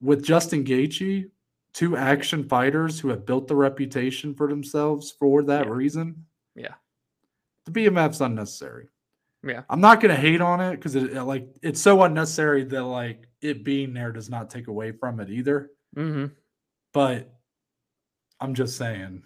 with 0.00 0.22
Justin 0.24 0.64
Gaethje, 0.64 1.28
two 1.74 1.96
action 1.96 2.48
fighters 2.48 2.98
who 2.98 3.08
have 3.08 3.26
built 3.26 3.46
the 3.48 3.54
reputation 3.56 4.34
for 4.34 4.48
themselves 4.48 5.10
for 5.12 5.42
that 5.44 5.66
Yeah. 5.66 5.72
reason, 5.72 6.26
Yeah. 6.54 6.74
the 7.66 7.70
BMF's 7.72 8.20
unnecessary. 8.20 8.88
Yeah. 9.44 9.62
I'm 9.70 9.80
not 9.80 10.00
going 10.00 10.14
to 10.14 10.20
hate 10.20 10.40
on 10.40 10.60
it 10.60 10.76
because 10.76 10.96
it, 10.96 11.12
it, 11.12 11.22
like 11.24 11.46
it's 11.62 11.80
so 11.80 12.02
unnecessary 12.02 12.64
that 12.64 12.82
like 12.84 13.28
it 13.40 13.64
being 13.64 13.94
there 13.94 14.10
does 14.10 14.28
not 14.28 14.50
take 14.50 14.66
away 14.66 14.90
from 14.92 15.20
it 15.20 15.30
either. 15.30 15.70
Mm-hmm. 15.96 16.26
But 16.92 17.32
I'm 18.40 18.54
just 18.54 18.76
saying, 18.76 19.22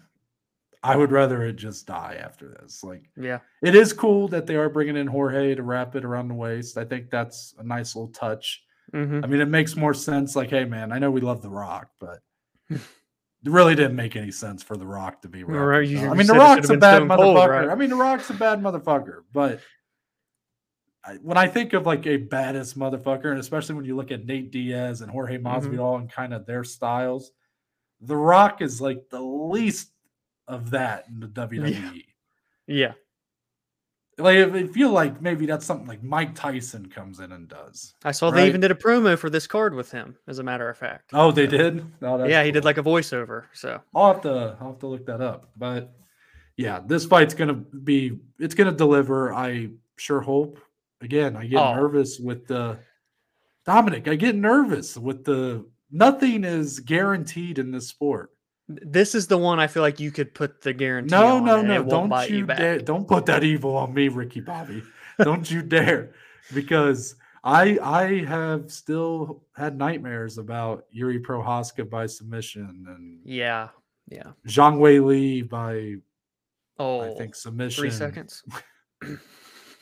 I 0.83 0.95
would 0.97 1.11
rather 1.11 1.43
it 1.43 1.53
just 1.55 1.87
die 1.87 2.19
after 2.21 2.49
this. 2.49 2.83
Like 2.83 3.09
Yeah. 3.17 3.39
it 3.63 3.73
is 3.73 3.93
cool 3.93 4.27
that 4.27 4.45
they 4.45 4.55
are 4.55 4.69
bringing 4.69 4.97
in 4.97 5.07
Jorge 5.07 5.55
to 5.55 5.63
wrap 5.63 5.95
it 5.95 6.05
around 6.05 6.27
the 6.27 6.33
waist. 6.35 6.77
I 6.77 6.83
think 6.85 7.09
that's 7.09 7.55
a 7.57 7.63
nice 7.63 7.95
little 7.95 8.11
touch. 8.11 8.63
Mm-hmm. 8.93 9.21
I 9.23 9.27
mean, 9.27 9.41
it 9.41 9.47
makes 9.47 9.75
more 9.75 9.93
sense. 9.95 10.35
Like, 10.35 10.49
hey, 10.51 10.65
man, 10.65 10.91
I 10.91 10.99
know 10.99 11.09
we 11.09 11.21
love 11.21 11.41
The 11.41 11.49
Rock, 11.49 11.89
but 11.99 12.19
it 12.75 13.51
really 13.51 13.75
didn't 13.75 13.95
make 13.95 14.15
any 14.15 14.31
sense 14.31 14.63
for 14.63 14.77
The 14.77 14.85
Rock 14.85 15.21
to 15.23 15.29
be. 15.29 15.43
Right, 15.43 15.87
I 15.95 16.13
mean, 16.13 16.27
The 16.27 16.33
Rock's 16.33 16.69
a 16.69 16.77
bad 16.77 16.97
Stone 16.97 17.09
Cold, 17.09 17.37
motherfucker. 17.37 17.49
right? 17.49 17.69
I 17.69 17.75
mean, 17.75 17.89
The 17.89 17.95
Rock's 17.95 18.29
a 18.29 18.33
bad 18.33 18.61
motherfucker, 18.61 19.23
but 19.33 19.59
I, 21.05 21.15
when 21.15 21.37
I 21.37 21.47
think 21.47 21.73
of 21.73 21.85
like 21.85 22.07
a 22.07 22.17
baddest 22.17 22.77
motherfucker, 22.79 23.31
and 23.31 23.39
especially 23.39 23.75
when 23.75 23.85
you 23.85 23.95
look 23.95 24.11
at 24.11 24.25
Nate 24.25 24.51
Diaz 24.51 25.01
and 25.01 25.11
Jorge 25.11 25.37
Mm-hmm. 25.37 25.47
Masvidal 25.47 25.99
and 25.99 26.09
kind 26.09 26.33
of 26.33 26.45
their 26.45 26.63
styles, 26.63 27.31
The 28.01 28.15
Rock 28.15 28.61
is 28.61 28.79
like 28.79 29.09
the 29.09 29.21
least 29.21 29.89
of 30.47 30.69
that 30.71 31.05
in 31.09 31.19
the 31.19 31.27
WWE. 31.27 32.05
Yeah. 32.67 32.93
Like, 34.19 34.37
I 34.37 34.67
feel 34.67 34.91
like 34.91 35.21
maybe 35.21 35.45
that's 35.47 35.65
something 35.65 35.87
like 35.87 36.03
Mike 36.03 36.35
Tyson 36.35 36.87
comes 36.87 37.19
in 37.19 37.31
and 37.31 37.47
does. 37.47 37.95
I 38.05 38.11
saw 38.11 38.27
Right. 38.29 38.41
they 38.41 38.47
even 38.47 38.61
did 38.61 38.69
a 38.71 38.75
promo 38.75 39.17
for 39.17 39.29
this 39.29 39.47
card 39.47 39.73
with 39.73 39.91
him, 39.91 40.15
as 40.27 40.37
a 40.39 40.43
matter 40.43 40.69
of 40.69 40.77
fact. 40.77 41.09
Oh, 41.13 41.31
they 41.31 41.47
did. 41.47 41.83
Oh, 42.01 42.23
yeah, 42.23 42.43
he 42.43 42.51
did 42.51 42.63
like 42.63 42.77
a 42.77 42.83
voiceover. 42.83 43.45
So 43.53 43.81
I'll 43.95 44.13
have 44.13 44.21
to 44.23 44.55
I'll 44.61 44.67
have 44.71 44.79
to 44.79 44.87
look 44.87 45.05
that 45.07 45.21
up. 45.21 45.49
But 45.57 45.95
yeah, 46.57 46.79
this 46.85 47.05
fight's 47.05 47.33
gonna 47.33 47.53
be 47.55 48.19
it's 48.39 48.53
gonna 48.55 48.71
deliver. 48.71 49.33
I 49.33 49.69
sure 49.97 50.21
hope. 50.21 50.59
Again, 51.01 51.35
I 51.35 51.47
get 51.47 51.59
Oh. 51.59 51.73
nervous 51.75 52.19
with 52.19 52.45
the 52.47 52.77
Dominic. 53.65 54.07
I 54.07 54.15
get 54.15 54.35
nervous 54.35 54.97
with 54.97 55.23
the 55.23 55.65
nothing 55.91 56.43
is 56.43 56.79
guaranteed 56.81 57.57
in 57.59 57.71
this 57.71 57.87
sport. 57.87 58.29
This 58.67 59.13
is 59.13 59.27
the 59.27 59.37
one 59.37 59.59
I 59.59 59.67
feel 59.67 59.83
like 59.83 59.99
you 59.99 60.09
could 60.11 60.33
put 60.33 60.61
the 60.61 60.73
guarantee. 60.73 61.11
No, 61.15 61.37
on 61.37 61.45
no, 61.45 61.61
no! 61.61 61.83
Don't 61.83 62.29
you 62.29 62.45
back. 62.45 62.57
dare! 62.57 62.79
Don't 62.79 63.07
put 63.07 63.25
that 63.25 63.43
evil 63.43 63.75
on 63.75 63.93
me, 63.93 64.07
Ricky 64.07 64.39
Bobby. 64.39 64.81
don't 65.21 65.49
you 65.51 65.61
dare, 65.61 66.13
because 66.53 67.15
I 67.43 67.77
I 67.81 68.23
have 68.25 68.71
still 68.71 69.43
had 69.55 69.77
nightmares 69.77 70.37
about 70.37 70.85
Jiri 70.95 71.21
Prochazka 71.21 71.89
by 71.89 72.05
submission 72.05 72.85
and 72.87 73.19
Yeah, 73.25 73.67
yeah. 74.09 74.31
Zhang 74.47 74.77
Weili 74.79 75.47
by 75.47 75.95
Oh, 76.79 77.01
I 77.01 77.17
think 77.17 77.35
submission. 77.35 77.81
three 77.81 77.91
seconds. 77.91 78.43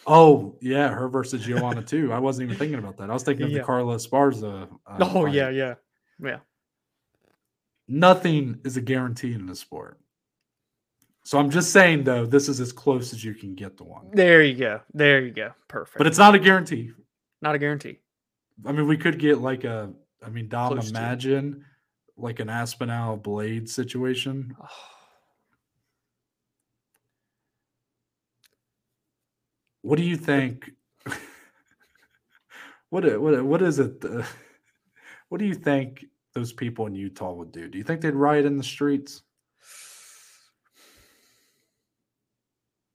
Oh 0.07 0.57
yeah, 0.61 0.89
her 0.89 1.07
versus 1.07 1.43
Joanna 1.43 1.83
too. 1.83 2.11
I 2.11 2.17
wasn't 2.17 2.45
even 2.47 2.57
thinking 2.57 2.79
about 2.79 2.97
that. 2.97 3.11
I 3.11 3.13
was 3.13 3.21
thinking 3.23 3.45
of 3.45 3.51
Yeah. 3.51 3.59
the 3.59 3.63
Carla 3.65 3.95
Esparza. 3.95 4.67
uh, 4.87 4.97
Oh 4.99 5.25
fight. 5.25 5.33
yeah, 5.35 5.49
yeah, 5.49 5.75
yeah. 6.19 6.39
Nothing 7.91 8.57
is 8.63 8.77
a 8.77 8.81
guarantee 8.81 9.33
in 9.33 9.45
this 9.45 9.59
sport. 9.59 9.99
So 11.25 11.37
I'm 11.37 11.49
just 11.49 11.73
saying 11.73 12.05
though, 12.05 12.25
this 12.25 12.47
is 12.47 12.61
as 12.61 12.71
close 12.71 13.11
as 13.11 13.21
you 13.21 13.33
can 13.33 13.53
get 13.53 13.75
to 13.77 13.83
one. 13.83 14.07
There 14.13 14.41
you 14.41 14.55
go. 14.55 14.79
There 14.93 15.19
you 15.19 15.31
go. 15.31 15.51
Perfect. 15.67 15.97
But 15.97 16.07
it's 16.07 16.17
not 16.17 16.33
a 16.33 16.39
guarantee. 16.39 16.91
not 17.41 17.53
a 17.53 17.59
guarantee. 17.59 17.99
I 18.65 18.71
mean, 18.71 18.87
we 18.87 18.95
could 18.95 19.19
get 19.19 19.39
like 19.39 19.65
a. 19.65 19.91
I 20.25 20.29
mean, 20.29 20.47
Dom, 20.47 20.71
Close 20.71 20.89
to. 20.89 20.97
imagine 20.97 21.65
like 22.15 22.39
an 22.39 22.49
Aspinall 22.49 23.17
Blade 23.17 23.69
situation. 23.69 24.55
What 29.83 29.97
do 29.97 30.03
you 30.03 30.15
think? 30.15 30.69
what 32.91 33.03
what 33.19 33.43
what 33.43 33.61
is 33.63 33.79
it? 33.79 34.05
uh, 34.05 34.21
what 35.29 35.39
do 35.39 35.45
you 35.45 35.55
think 35.55 36.05
those 36.33 36.53
people 36.53 36.85
in 36.87 36.95
Utah 36.95 37.33
would 37.33 37.51
do? 37.51 37.67
Do 37.67 37.77
you 37.77 37.83
think 37.83 38.01
they'd 38.01 38.13
riot 38.15 38.45
in 38.45 38.57
the 38.57 38.63
streets? 38.63 39.23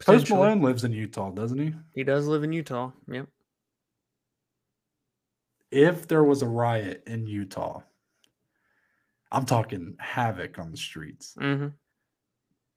Post. 0.00 0.30
Malone 0.30 0.62
lives 0.62 0.84
in 0.84 0.92
Utah, 0.92 1.30
doesn't 1.30 1.58
he? 1.58 1.74
He 1.94 2.04
does 2.04 2.26
live 2.26 2.44
in 2.44 2.52
Utah. 2.52 2.92
Yep. 3.10 3.26
If 5.72 6.06
there 6.06 6.22
was 6.22 6.42
a 6.42 6.46
riot 6.48 7.02
in 7.06 7.26
Utah, 7.26 7.80
I'm 9.32 9.44
talking 9.46 9.96
havoc 9.98 10.58
on 10.58 10.70
the 10.70 10.76
streets. 10.76 11.34
Mm-hmm. 11.40 11.68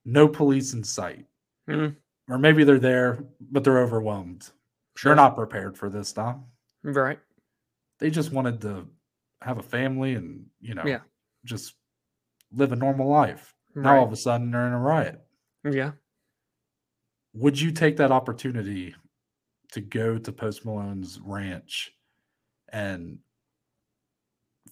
No 0.05 0.27
police 0.27 0.73
in 0.73 0.83
sight. 0.83 1.25
Mm, 1.69 1.95
Or 2.29 2.39
maybe 2.39 2.63
they're 2.63 2.79
there, 2.79 3.23
but 3.51 3.63
they're 3.63 3.79
overwhelmed. 3.79 4.49
sure. 4.95 5.09
They're 5.11 5.15
not 5.15 5.35
prepared 5.35 5.77
for 5.77 5.87
this, 5.89 6.11
Dom. 6.13 6.45
right. 6.83 7.19
They 7.99 8.09
just 8.09 8.31
wanted 8.31 8.59
to 8.61 8.87
have 9.41 9.57
a 9.57 9.63
family 9.63 10.15
and, 10.15 10.45
you 10.59 10.73
know, 10.73 10.83
Yeah. 10.85 11.01
just 11.45 11.75
live 12.51 12.71
a 12.71 12.75
normal 12.75 13.07
life. 13.07 13.55
Now 13.75 13.99
all 13.99 14.05
of 14.05 14.11
a 14.11 14.15
sudden 14.17 14.51
they're 14.51 14.67
in 14.67 14.73
a 14.73 14.79
riot. 14.79 15.21
Yeah. 15.63 15.91
Would 17.33 17.59
you 17.59 17.71
take 17.71 17.97
that 17.97 18.11
opportunity 18.11 18.95
to 19.71 19.81
go 19.81 20.17
to 20.17 20.31
Post 20.31 20.65
Malone's 20.65 21.19
ranch 21.23 21.91
and 22.73 23.19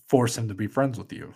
force 0.08 0.38
him 0.38 0.48
to 0.48 0.54
be 0.54 0.68
friends 0.68 0.98
with 0.98 1.14
you? 1.14 1.34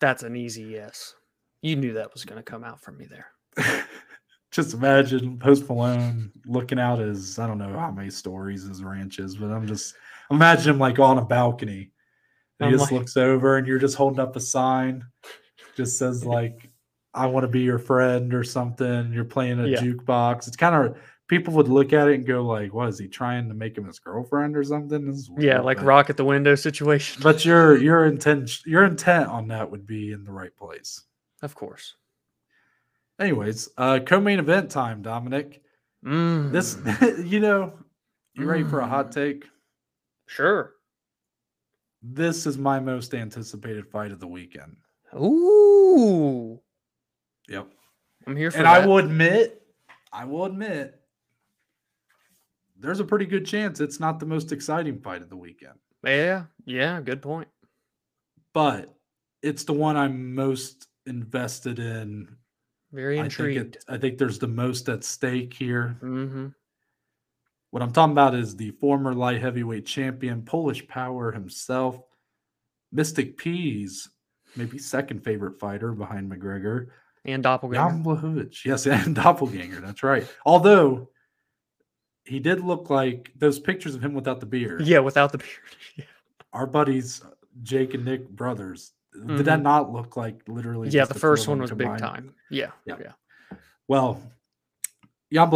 That's 0.00 0.22
an 0.22 0.36
easy 0.36 0.62
yes. 0.62 1.14
You 1.62 1.76
knew 1.76 1.94
that 1.94 2.12
was 2.12 2.24
going 2.24 2.38
to 2.38 2.42
come 2.42 2.64
out 2.64 2.80
from 2.80 2.96
me 2.96 3.06
there. 3.06 3.26
just 4.50 4.74
imagine 4.74 5.38
Post 5.38 5.68
Malone 5.68 6.30
looking 6.46 6.78
out 6.78 6.98
his 6.98 7.38
I 7.38 7.46
don't 7.46 7.58
know 7.58 7.76
how 7.76 7.90
many 7.90 8.10
stories 8.10 8.64
his 8.64 8.82
ranch 8.84 9.18
is, 9.18 9.36
but 9.36 9.50
I'm 9.50 9.66
just 9.66 9.94
imagine 10.30 10.70
him 10.74 10.78
like 10.78 10.98
on 10.98 11.18
a 11.18 11.24
balcony. 11.24 11.90
And 12.60 12.70
he 12.70 12.76
just 12.78 12.90
like- 12.90 13.00
looks 13.00 13.16
over 13.16 13.56
and 13.58 13.66
you're 13.66 13.78
just 13.78 13.96
holding 13.96 14.20
up 14.20 14.34
a 14.36 14.40
sign, 14.40 15.04
just 15.76 15.98
says 15.98 16.24
like 16.36 16.70
I 17.14 17.26
want 17.26 17.44
to 17.44 17.48
be 17.48 17.60
your 17.60 17.78
friend 17.78 18.34
or 18.34 18.44
something. 18.44 19.12
You're 19.12 19.24
playing 19.24 19.58
a 19.60 19.66
Yeah. 19.66 19.80
jukebox. 19.80 20.48
It's 20.48 20.56
kind 20.56 20.74
of 20.74 20.98
people 21.28 21.54
would 21.54 21.68
look 21.68 21.92
at 21.94 22.08
it 22.08 22.14
and 22.14 22.26
go 22.26 22.42
like, 22.42 22.74
"What 22.74 22.88
is 22.90 22.98
he 22.98 23.08
trying 23.08 23.48
to 23.48 23.54
make 23.54 23.76
him 23.76 23.86
his 23.86 23.98
girlfriend 23.98 24.54
or 24.56 24.62
something?" 24.64 25.16
Yeah, 25.38 25.60
like 25.60 25.78
but- 25.78 25.86
rock 25.86 26.10
at 26.10 26.16
the 26.18 26.24
window 26.26 26.54
situation. 26.54 27.22
But 27.22 27.44
your 27.46 27.76
your 27.78 28.04
intent 28.06 28.64
your 28.66 28.84
intent 28.84 29.28
on 29.28 29.48
that 29.48 29.70
would 29.70 29.86
be 29.86 30.12
in 30.12 30.24
the 30.24 30.32
right 30.32 30.54
place. 30.56 31.02
of 31.42 31.54
course. 31.54 31.94
Anyways, 33.18 33.68
uh 33.78 34.00
co-main 34.00 34.38
event 34.38 34.70
time, 34.70 35.00
Dominic. 35.02 35.62
Mm, 36.04 36.52
This, 36.52 36.78
you 37.24 37.40
know, 37.40 37.72
you 38.34 38.44
ready 38.44 38.64
for 38.64 38.80
a 38.80 38.86
hot 38.86 39.08
Mm. 39.10 39.14
take? 39.14 39.48
Sure. 40.26 40.72
This 42.02 42.46
is 42.46 42.56
my 42.58 42.78
most 42.78 43.14
anticipated 43.14 43.86
fight 43.88 44.12
of 44.12 44.20
the 44.20 44.26
weekend. 44.26 44.76
Ooh, 45.14 46.60
Yep. 47.48 47.68
I'm 48.26 48.36
here 48.36 48.50
for 48.50 48.58
And 48.58 48.66
that. 48.66 48.82
I 48.82 48.86
will 48.86 48.98
admit, 48.98 49.62
I 50.12 50.24
will 50.24 50.44
admit, 50.46 51.00
there's 52.78 53.00
a 53.00 53.04
pretty 53.04 53.24
good 53.26 53.46
chance 53.46 53.80
it's 53.80 54.00
not 54.00 54.18
the 54.20 54.26
most 54.26 54.52
exciting 54.52 55.00
fight 55.00 55.22
of 55.22 55.30
the 55.30 55.36
weekend, 55.36 55.78
Yeah, 56.04 56.44
yeah, 56.64 57.00
good 57.00 57.22
point. 57.22 57.48
but 58.52 58.94
it's 59.42 59.64
the 59.64 59.72
one 59.72 59.96
I'm 59.96 60.34
most 60.34 60.88
invested 61.06 61.78
in. 61.78 62.28
Very 62.92 63.18
I 63.18 63.22
think, 63.22 63.32
intrigued. 63.32 63.76
it, 63.76 63.84
I 63.88 63.96
think 63.98 64.18
there's 64.18 64.38
the 64.38 64.48
most 64.48 64.88
at 64.88 65.04
stake 65.04 65.54
here. 65.54 65.96
mm-hmm. 66.02 66.48
What 67.76 67.82
I'm 67.82 67.92
talking 67.92 68.12
about 68.12 68.34
is 68.34 68.56
the 68.56 68.70
former 68.70 69.12
light 69.12 69.42
heavyweight 69.42 69.84
champion, 69.84 70.40
Polish 70.40 70.88
Power 70.88 71.30
himself, 71.30 72.00
Mystic 72.90 73.36
P's, 73.36 74.08
maybe 74.56 74.78
second 74.78 75.22
favorite 75.22 75.60
fighter 75.60 75.92
behind 75.92 76.32
McGregor, 76.32 76.86
And 77.26 77.42
doppelganger. 77.42 77.90
Jan 77.90 78.02
Blachowicz. 78.02 78.64
Yes, 78.64 78.86
and 78.86 79.14
doppelganger. 79.14 79.82
That's 79.82 80.02
right. 80.02 80.26
Although 80.46 81.10
he 82.24 82.40
did 82.40 82.62
look 82.62 82.88
like 82.88 83.30
those 83.36 83.58
pictures 83.58 83.94
of 83.94 84.02
him 84.02 84.14
without 84.14 84.40
the 84.40 84.46
beard. 84.46 84.80
Yeah, 84.80 85.00
without 85.00 85.32
the 85.32 85.36
beard. 85.36 86.08
Our 86.54 86.66
buddies, 86.66 87.20
Jake 87.62 87.92
and 87.92 88.06
Nick 88.06 88.26
brothers. 88.26 88.92
Did 89.12 89.44
that 89.44 89.56
mm-hmm. 89.56 89.62
not 89.64 89.92
look 89.92 90.16
like 90.16 90.40
literally? 90.48 90.88
yeah, 90.88 91.04
the 91.04 91.12
first 91.12 91.46
one 91.46 91.60
was 91.60 91.72
big 91.72 91.98
time. 91.98 92.32
Yeah, 92.50 92.70
Yeah. 92.86 92.96
yeah. 92.98 93.12
Well, 93.86 94.22
Jan 95.32 95.50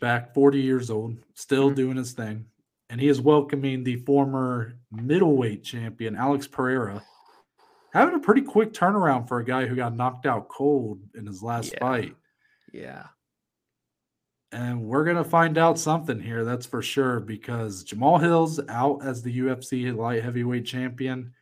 back 0.00 0.34
40 0.34 0.60
years 0.60 0.90
old, 0.90 1.16
still 1.34 1.70
Mhm. 1.70 1.76
doing 1.76 1.96
his 1.96 2.12
thing. 2.12 2.46
And 2.88 3.00
he 3.00 3.08
is 3.08 3.20
welcoming 3.20 3.84
the 3.84 3.96
former 3.96 4.74
middleweight 4.90 5.62
champion, 5.62 6.16
Alex 6.16 6.46
Pereira, 6.48 7.02
having 7.92 8.14
a 8.14 8.20
pretty 8.20 8.42
quick 8.42 8.72
turnaround 8.72 9.28
for 9.28 9.38
a 9.38 9.44
guy 9.44 9.66
who 9.66 9.76
got 9.76 9.94
knocked 9.94 10.26
out 10.26 10.48
cold 10.48 11.00
in 11.14 11.26
his 11.26 11.42
last 11.42 11.72
Yeah. 11.72 11.78
fight. 11.78 12.16
Yeah. 12.72 13.06
And 14.52 14.82
we're 14.82 15.04
going 15.04 15.16
to 15.16 15.22
find 15.24 15.56
out 15.56 15.78
something 15.78 16.18
here, 16.18 16.44
that's 16.44 16.66
for 16.66 16.82
sure, 16.82 17.20
because 17.20 17.84
Jamaal 17.84 18.20
Hill's 18.20 18.58
out 18.68 19.04
as 19.04 19.22
the 19.22 19.30
UFC 19.38 19.92
light 19.92 20.24
heavyweight 20.24 20.66
champion. 20.66 21.32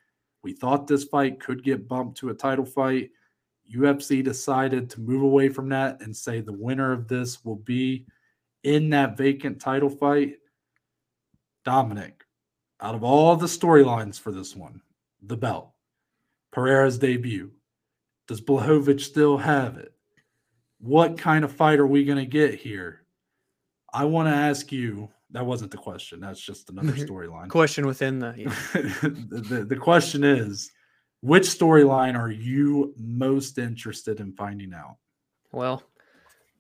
We 0.43 0.53
thought 0.53 0.87
this 0.87 1.05
fight 1.05 1.41
could 1.41 1.65
get 1.65 1.89
bumped 1.89 2.19
to 2.19 2.29
a 2.29 2.35
title 2.35 2.67
fight. 2.67 3.11
UFC 3.75 4.23
decided 4.23 4.89
to 4.91 5.01
move 5.01 5.23
away 5.23 5.49
from 5.49 5.69
that 5.71 6.01
and 6.01 6.17
say 6.17 6.41
the 6.41 6.53
winner 6.53 6.93
of 6.93 7.09
this 7.09 7.45
will 7.45 7.57
be 7.57 8.07
in 8.65 8.91
that 8.91 9.17
vacant 9.17 9.61
title 9.61 9.91
fight. 9.91 10.37
Dominic, 11.65 12.25
out 12.81 12.95
of 12.95 13.05
all 13.05 13.37
the 13.37 13.47
storylines 13.47 14.19
for 14.19 14.33
this 14.33 14.57
one, 14.57 14.81
the 15.23 15.37
belt, 15.37 15.71
Pereira's 16.51 16.99
debut, 16.99 17.51
does 18.27 18.41
Blachowicz 18.41 19.01
still 19.01 19.37
have 19.37 19.77
it? 19.77 19.93
What 20.81 21.19
kind 21.19 21.45
of 21.45 21.53
fight 21.53 21.79
are 21.79 21.87
we 21.87 22.05
going 22.05 22.19
to 22.19 22.27
get 22.27 22.55
here? 22.55 23.03
I 23.93 24.05
want 24.05 24.29
to 24.29 24.35
ask 24.35 24.71
you. 24.73 25.09
That 25.33 25.45
wasn't 25.45 25.71
the 25.71 25.77
question. 25.77 26.21
That's 26.21 26.41
just 26.41 26.71
another 26.71 26.93
storyline. 27.07 27.51
Question 27.51 27.87
within 27.87 28.19
the. 28.19 28.35
yeah. 28.35 28.55
the, 28.73 29.45
the, 29.47 29.65
the 29.65 29.77
question 29.77 30.25
is 30.25 30.71
which 31.21 31.45
storyline 31.45 32.17
are 32.19 32.31
you 32.31 32.95
most 32.97 33.59
interested 33.59 34.21
in 34.21 34.33
finding 34.33 34.73
out? 34.75 34.97
Well, 35.53 35.83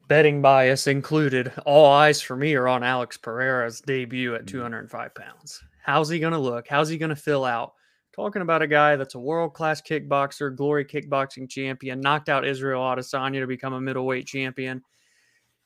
betting 0.09 0.41
bias 0.43 0.87
included. 0.87 1.53
All 1.67 1.87
eyes 1.93 2.21
for 2.21 2.35
me 2.37 2.55
are 2.55 2.69
on 2.69 2.83
Alex 2.83 3.17
Pereira's 3.17 3.81
debut 3.81 4.35
at 4.35 4.43
Mm. 4.43 4.49
205 4.49 5.15
pounds. 5.15 5.63
How's 5.83 6.09
he 6.09 6.19
going 6.19 6.33
to 6.33 6.39
look? 6.39 6.67
How's 6.69 6.89
he 6.89 6.99
going 6.99 7.11
to 7.11 7.17
fill 7.17 7.45
out? 7.45 7.75
Talking 8.15 8.43
about 8.43 8.63
a 8.63 8.67
guy 8.67 8.97
that's 8.97 9.15
a 9.15 9.21
world 9.21 9.55
class 9.55 9.81
kickboxer, 9.81 10.55
glory 10.57 10.85
kickboxing 10.85 11.49
champion, 11.49 12.01
knocked 12.01 12.29
out 12.29 12.45
Israel 12.47 12.83
Adesanya 12.83 13.41
to 13.41 13.47
become 13.47 13.75
a 13.75 13.81
middleweight 13.81 14.27
champion. 14.27 14.83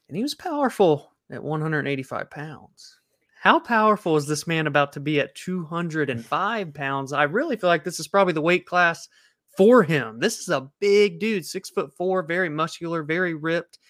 And 0.09 0.17
he 0.17 0.23
was 0.23 0.35
powerful 0.35 1.13
at 1.31 1.43
185 1.43 2.29
pounds. 2.31 2.99
How 3.43 3.59
powerful 3.59 4.17
is 4.17 4.29
this 4.29 4.47
man 4.47 4.69
about 4.69 4.93
to 4.93 5.01
be 5.01 5.19
at 5.19 5.35
205 5.35 6.75
pounds? 6.75 7.13
I 7.13 7.25
really 7.25 7.57
feel 7.57 7.69
like 7.69 7.83
this 7.83 7.99
is 7.99 8.07
probably 8.07 8.35
the 8.35 8.41
weight 8.41 8.67
class 8.67 9.09
for 9.57 9.83
him. 9.83 10.21
This 10.21 10.39
is 10.39 10.49
a 10.49 10.71
big 10.79 11.19
dude, 11.19 11.45
six 11.45 11.69
foot 11.69 11.93
four, 11.97 12.23
very 12.23 12.49
muscular, 12.49 13.03
very 13.03 13.35
ripped. 13.35 13.81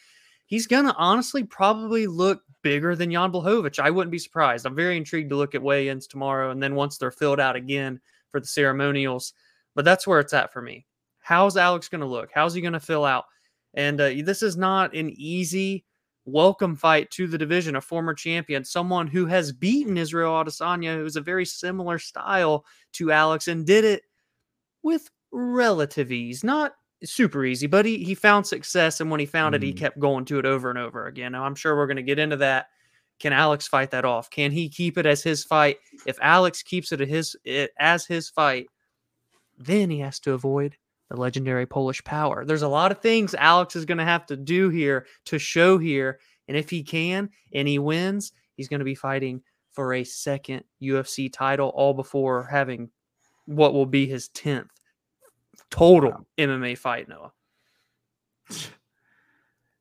He's 0.47 0.67
gonna 0.67 0.95
honestly 0.97 1.45
probably 1.45 2.07
look 2.07 2.41
bigger 2.63 2.97
than 2.97 3.13
Jan 3.13 3.31
Blachowicz. 3.31 3.79
I 3.79 3.91
wouldn't 3.91 4.11
be 4.11 4.19
surprised. 4.19 4.65
I'm 4.65 4.75
very 4.75 4.97
intrigued 4.97 5.29
to 5.29 5.37
look 5.37 5.55
at 5.55 5.63
weigh-ins 5.63 6.07
tomorrow, 6.07 6.51
and 6.51 6.63
then 6.63 6.75
once 6.75 6.97
they're 6.97 7.11
filled 7.11 7.39
out 7.39 7.55
again 7.55 8.01
for 8.31 8.41
the 8.41 8.47
ceremonials. 8.47 9.35
But 9.75 9.85
that's 9.85 10.07
where 10.07 10.21
it's 10.21 10.33
at 10.33 10.51
for 10.55 10.63
me. 10.63 10.87
How's 11.21 11.59
Alex 11.59 11.91
gonna 11.91 12.07
look? 12.07 12.31
How's 12.35 12.55
he 12.55 12.63
gonna 12.63 12.81
fill 12.81 13.05
out? 13.05 13.27
And 13.75 14.01
uh, 14.01 14.13
this 14.25 14.43
is 14.43 14.57
not 14.57 14.97
an 14.97 15.11
easy 15.11 15.85
welcome 16.25 16.77
fight 16.77 17.11
to 17.11 17.27
the 17.27 17.39
division. 17.39 17.77
A 17.77 17.81
former 17.81 18.15
champion, 18.15 18.65
someone 18.65 19.07
who 19.07 19.27
has 19.27 19.53
beaten 19.53 19.97
Israel 19.97 20.33
Adesanya, 20.33 20.97
who's 20.97 21.17
a 21.17 21.21
very 21.21 21.45
similar 21.45 21.99
style 21.99 22.65
to 22.93 23.11
Alex, 23.13 23.49
and 23.49 23.67
did 23.67 23.85
it 23.85 24.03
with 24.83 25.11
relative 25.33 26.13
ease, 26.13 26.45
not 26.45 26.75
super 27.05 27.45
easy, 27.45 27.67
but 27.67 27.85
he, 27.85 28.05
he 28.05 28.15
found 28.15 28.47
success. 28.47 29.01
And 29.01 29.11
when 29.11 29.21
he 29.21 29.27
found 29.27 29.55
it, 29.55 29.63
he 29.63 29.73
Mm. 29.73 29.79
kept 29.79 29.99
going 29.99 30.25
to 30.27 30.39
it 30.39 30.47
over 30.47 30.71
and 30.71 30.79
over 30.79 31.07
again. 31.07 31.33
Now, 31.33 31.45
I'm 31.45 31.55
sure 31.55 31.77
we're 31.77 31.87
going 31.87 31.97
to 31.97 32.03
get 32.03 32.19
into 32.19 32.37
that. 32.37 32.67
Can 33.19 33.33
Alex 33.33 33.67
fight 33.69 33.91
that 33.93 34.05
off? 34.05 34.31
Can 34.31 34.51
he 34.51 34.69
keep 34.69 34.99
it 34.99 35.07
as 35.07 35.23
his 35.23 35.45
fight? 35.45 35.79
If 36.07 36.19
Alex 36.21 36.63
keeps 36.63 36.93
it, 36.93 37.01
his, 37.01 37.37
it 37.45 37.73
as 37.79 38.05
his 38.07 38.29
fight, 38.29 38.67
then 39.59 39.91
he 39.91 40.01
has 40.01 40.19
to 40.21 40.33
avoid 40.33 40.77
the 41.13 41.21
legendary 41.21 41.67
Polish 41.67 42.03
power. 42.05 42.45
There's 42.45 42.63
a 42.63 42.69
lot 42.69 42.91
of 42.91 43.01
things 43.01 43.35
Alex 43.35 43.77
is 43.77 43.85
going 43.85 43.99
to 43.99 44.05
have 44.05 44.25
to 44.27 44.37
do 44.37 44.71
here 44.71 45.07
to 45.27 45.39
show 45.39 45.77
here. 45.77 46.19
And 46.49 46.57
if 46.57 46.71
he 46.71 46.83
can 46.83 47.29
and 47.53 47.69
he 47.69 47.79
wins, 47.79 48.33
he's 48.57 48.69
going 48.69 48.81
to 48.81 48.85
be 48.85 48.95
fighting 48.95 49.43
for 49.73 49.93
a 49.93 50.05
second 50.05 50.65
UFC 50.83 51.31
title, 51.31 51.69
all 51.75 51.93
before 51.93 52.45
having 52.45 52.89
what 53.45 53.75
will 53.75 53.87
be 53.87 54.07
his 54.07 54.31
10th 54.31 54.69
total 55.71 56.13
Wow. 56.13 56.27
MMA 56.39 56.79
fight, 56.79 57.09
Noah. 57.09 57.33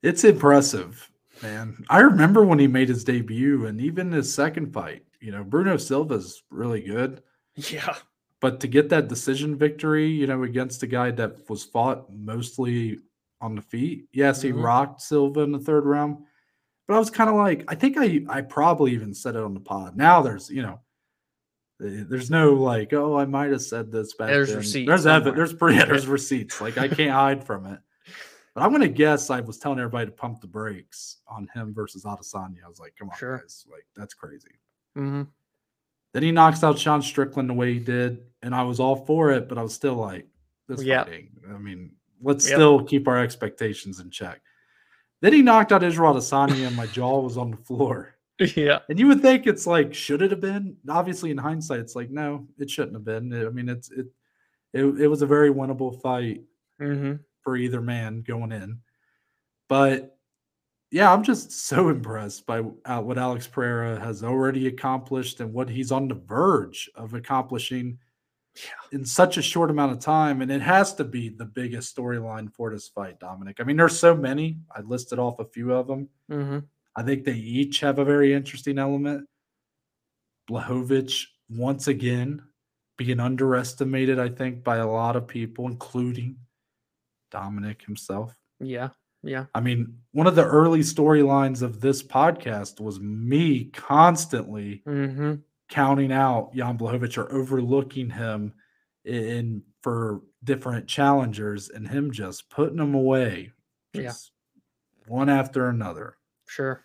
It's 0.04 0.24
impressive, 0.24 1.10
man. 1.42 1.78
I 1.90 2.00
remember 2.00 2.44
when 2.44 2.60
he 2.60 2.68
made 2.68 2.90
his 2.90 3.04
debut 3.04 3.68
and 3.68 3.80
even 3.80 4.12
his 4.12 4.34
second 4.34 4.74
fight. 4.74 5.04
You 5.20 5.32
know, 5.32 5.44
Bruno 5.44 5.78
Silva's 5.78 6.44
really 6.50 6.82
good, 6.82 7.22
Yeah. 7.56 7.96
But 8.42 8.60
to 8.60 8.68
get 8.68 8.90
that 8.90 9.08
decision 9.08 9.56
victory, 9.56 10.08
you 10.08 10.28
know, 10.28 10.44
against 10.44 10.84
a 10.84 10.88
guy 10.88 11.12
that 11.12 11.50
was 11.50 11.64
fought 11.64 12.12
mostly 12.12 13.00
on 13.40 13.56
the 13.56 13.62
feet. 13.62 14.08
Yes, 14.12 14.42
he 14.42 14.52
Mhm. 14.52 14.62
rocked 14.64 15.02
Silva 15.02 15.40
in 15.42 15.52
the 15.52 15.60
third 15.60 15.86
round, 15.86 16.18
but 16.88 16.96
I 16.96 17.00
was 17.00 17.10
kind 17.10 17.30
of 17.30 17.36
like, 17.38 17.64
I 17.68 17.76
think 17.76 17.96
I 17.98 18.26
I 18.30 18.42
probably 18.42 18.92
even 18.92 19.14
said 19.14 19.36
it 19.36 19.44
on 19.44 19.54
the 19.54 19.60
pod. 19.62 19.96
Now 19.96 20.22
there's, 20.22 20.50
you 20.50 20.62
know, 20.64 20.80
eh, 21.84 22.04
there's 22.08 22.30
no 22.30 22.54
like, 22.54 22.94
oh, 22.94 23.16
I 23.18 23.26
might 23.26 23.52
have 23.52 23.62
said 23.62 23.92
this 23.92 24.14
back 24.14 24.28
There's 24.30 24.50
then. 24.50 24.58
receipts 24.58 24.88
There's 24.88 25.06
evidence. 25.06 25.38
There's 25.38 25.54
pretty. 25.54 25.78
Yeah, 25.78 25.86
there's 25.92 26.08
receipts. 26.08 26.60
Like 26.62 26.78
I 26.78 26.88
can't 26.88 27.12
hide 27.12 27.44
from 27.44 27.66
it. 27.66 27.80
But 28.54 28.64
I'm 28.64 28.72
gonna 28.74 28.90
guess 28.90 29.30
I 29.30 29.40
was 29.40 29.58
telling 29.58 29.80
everybody 29.80 30.08
to 30.08 30.12
pump 30.12 30.42
the 30.42 30.48
brakes 30.48 31.18
on 31.28 31.48
him 31.54 31.74
versus 31.74 32.04
Adesanya. 32.04 32.64
I 32.66 32.68
was 32.68 32.80
like, 32.80 32.96
come 32.98 33.10
on, 33.10 33.16
Sure. 33.18 33.38
guys, 33.38 33.66
like 33.72 33.86
that's 33.96 34.14
crazy. 34.14 34.52
hmm 34.96 35.24
Then 36.14 36.24
he 36.24 36.32
knocks 36.32 36.64
out 36.64 36.78
Sean 36.78 37.02
Strickland 37.02 37.50
the 37.50 37.54
way 37.54 37.74
he 37.74 37.80
did, 37.80 38.24
and 38.42 38.54
I 38.54 38.64
was 38.64 38.80
all 38.80 39.06
for 39.06 39.32
it, 39.32 39.48
but 39.48 39.58
I 39.58 39.64
was 39.64 39.74
still 39.74 39.96
like, 39.96 40.28
this 40.68 40.84
Yeah. 40.84 41.04
fighting. 41.04 41.30
I 41.50 41.58
mean, 41.58 41.92
let's 42.22 42.48
Yep. 42.48 42.56
still 42.56 42.84
keep 42.84 43.08
our 43.08 43.18
expectations 43.18 44.00
in 44.00 44.10
check. 44.10 44.42
Then 45.22 45.34
he 45.34 45.42
knocked 45.42 45.72
out 45.72 45.84
Israel 45.84 46.14
Adesanya, 46.16 46.68
and 46.68 46.76
my 46.76 46.88
jaw 46.88 47.22
was 47.22 47.38
on 47.38 47.52
the 47.52 47.58
floor. 47.58 48.16
Yeah. 48.56 48.80
And 48.90 48.98
you 48.98 49.08
would 49.08 49.22
think 49.22 49.46
it's 49.46 49.68
like, 49.68 49.94
should 49.94 50.24
it 50.24 50.32
have 50.32 50.40
been? 50.42 50.76
Obviously, 50.90 51.30
in 51.30 51.38
hindsight, 51.38 51.80
it's 51.80 51.96
like, 51.96 52.10
no, 52.10 52.48
it 52.58 52.72
shouldn't 52.72 52.96
have 52.96 53.04
been. 53.06 53.32
I 53.46 53.50
mean, 53.50 53.70
it's 53.70 53.92
it 53.92 54.08
it, 54.74 54.84
it 54.84 55.08
was 55.08 55.22
a 55.22 55.28
very 55.28 55.52
winnable 55.52 56.02
fight 56.02 56.42
hmm 56.80 57.14
for 57.44 57.56
either 57.56 57.82
man 57.82 58.22
going 58.24 58.52
in. 58.52 58.80
But 59.68 60.18
yeah, 60.92 61.12
I'm 61.12 61.24
just 61.24 61.52
so 61.52 61.90
impressed 61.90 62.46
by 62.46 62.62
uh, 62.86 63.02
what 63.02 63.18
Alex 63.18 63.48
Pereira 63.48 64.00
has 64.00 64.24
already 64.24 64.68
accomplished 64.68 65.40
and 65.40 65.54
what 65.54 65.70
he's 65.70 65.92
on 65.92 66.10
the 66.10 66.16
verge 66.16 66.90
of 66.96 67.14
accomplishing 67.14 67.98
in 68.92 69.06
such 69.06 69.38
a 69.38 69.42
short 69.42 69.72
amount 69.72 69.94
of 69.94 70.00
time. 70.00 70.42
And 70.42 70.52
it 70.52 70.62
has 70.62 70.94
to 70.96 71.06
be 71.06 71.30
the 71.30 71.46
biggest 71.46 71.96
storyline 71.96 72.54
for 72.54 72.72
this 72.72 72.90
fight, 72.90 73.20
Dominic. 73.20 73.58
I 73.60 73.64
mean, 73.64 73.78
there's 73.78 73.98
so 73.98 74.16
many. 74.16 74.58
I 74.76 74.82
listed 74.82 75.18
off 75.18 75.40
a 75.40 75.46
few 75.46 75.74
of 75.74 75.88
them. 75.88 76.10
hmm 76.30 76.60
I 76.94 77.04
think 77.04 77.24
they 77.24 77.36
each 77.36 77.80
have 77.80 78.00
a 78.00 78.04
very 78.04 78.34
interesting 78.34 78.78
element. 78.78 79.26
Blachowicz, 80.50 81.24
once 81.50 81.88
again, 81.88 82.42
being 82.98 83.22
underestimated, 83.22 84.20
I 84.20 84.28
think, 84.28 84.66
by 84.66 84.78
a 84.78 84.88
lot 84.88 85.16
of 85.16 85.26
people, 85.26 85.68
including 85.68 86.36
Dominic 87.32 87.82
himself. 87.84 88.36
Yeah. 88.60 88.90
Yeah. 89.24 89.46
I 89.54 89.60
mean, 89.62 90.00
one 90.14 90.28
of 90.28 90.36
the 90.36 90.46
early 90.46 90.80
storylines 90.80 91.62
of 91.62 91.80
this 91.80 92.02
podcast 92.02 92.80
was 92.82 93.00
me 93.00 93.66
constantly 93.66 94.82
hmm 94.86 95.36
counting 95.70 96.12
out 96.12 96.54
Jan 96.54 96.78
Blachowicz 96.78 97.18
or 97.18 97.32
overlooking 97.32 98.10
him 98.10 98.54
in 99.06 99.64
for 99.82 100.20
different 100.44 100.86
challengers 100.86 101.70
and 101.70 101.88
him 101.88 102.12
just 102.12 102.50
putting 102.50 102.76
them 102.76 102.94
away, 102.94 103.54
Yeah. 103.94 104.12
one 105.08 105.30
after 105.30 105.70
another. 105.70 106.18
Sure. 106.46 106.84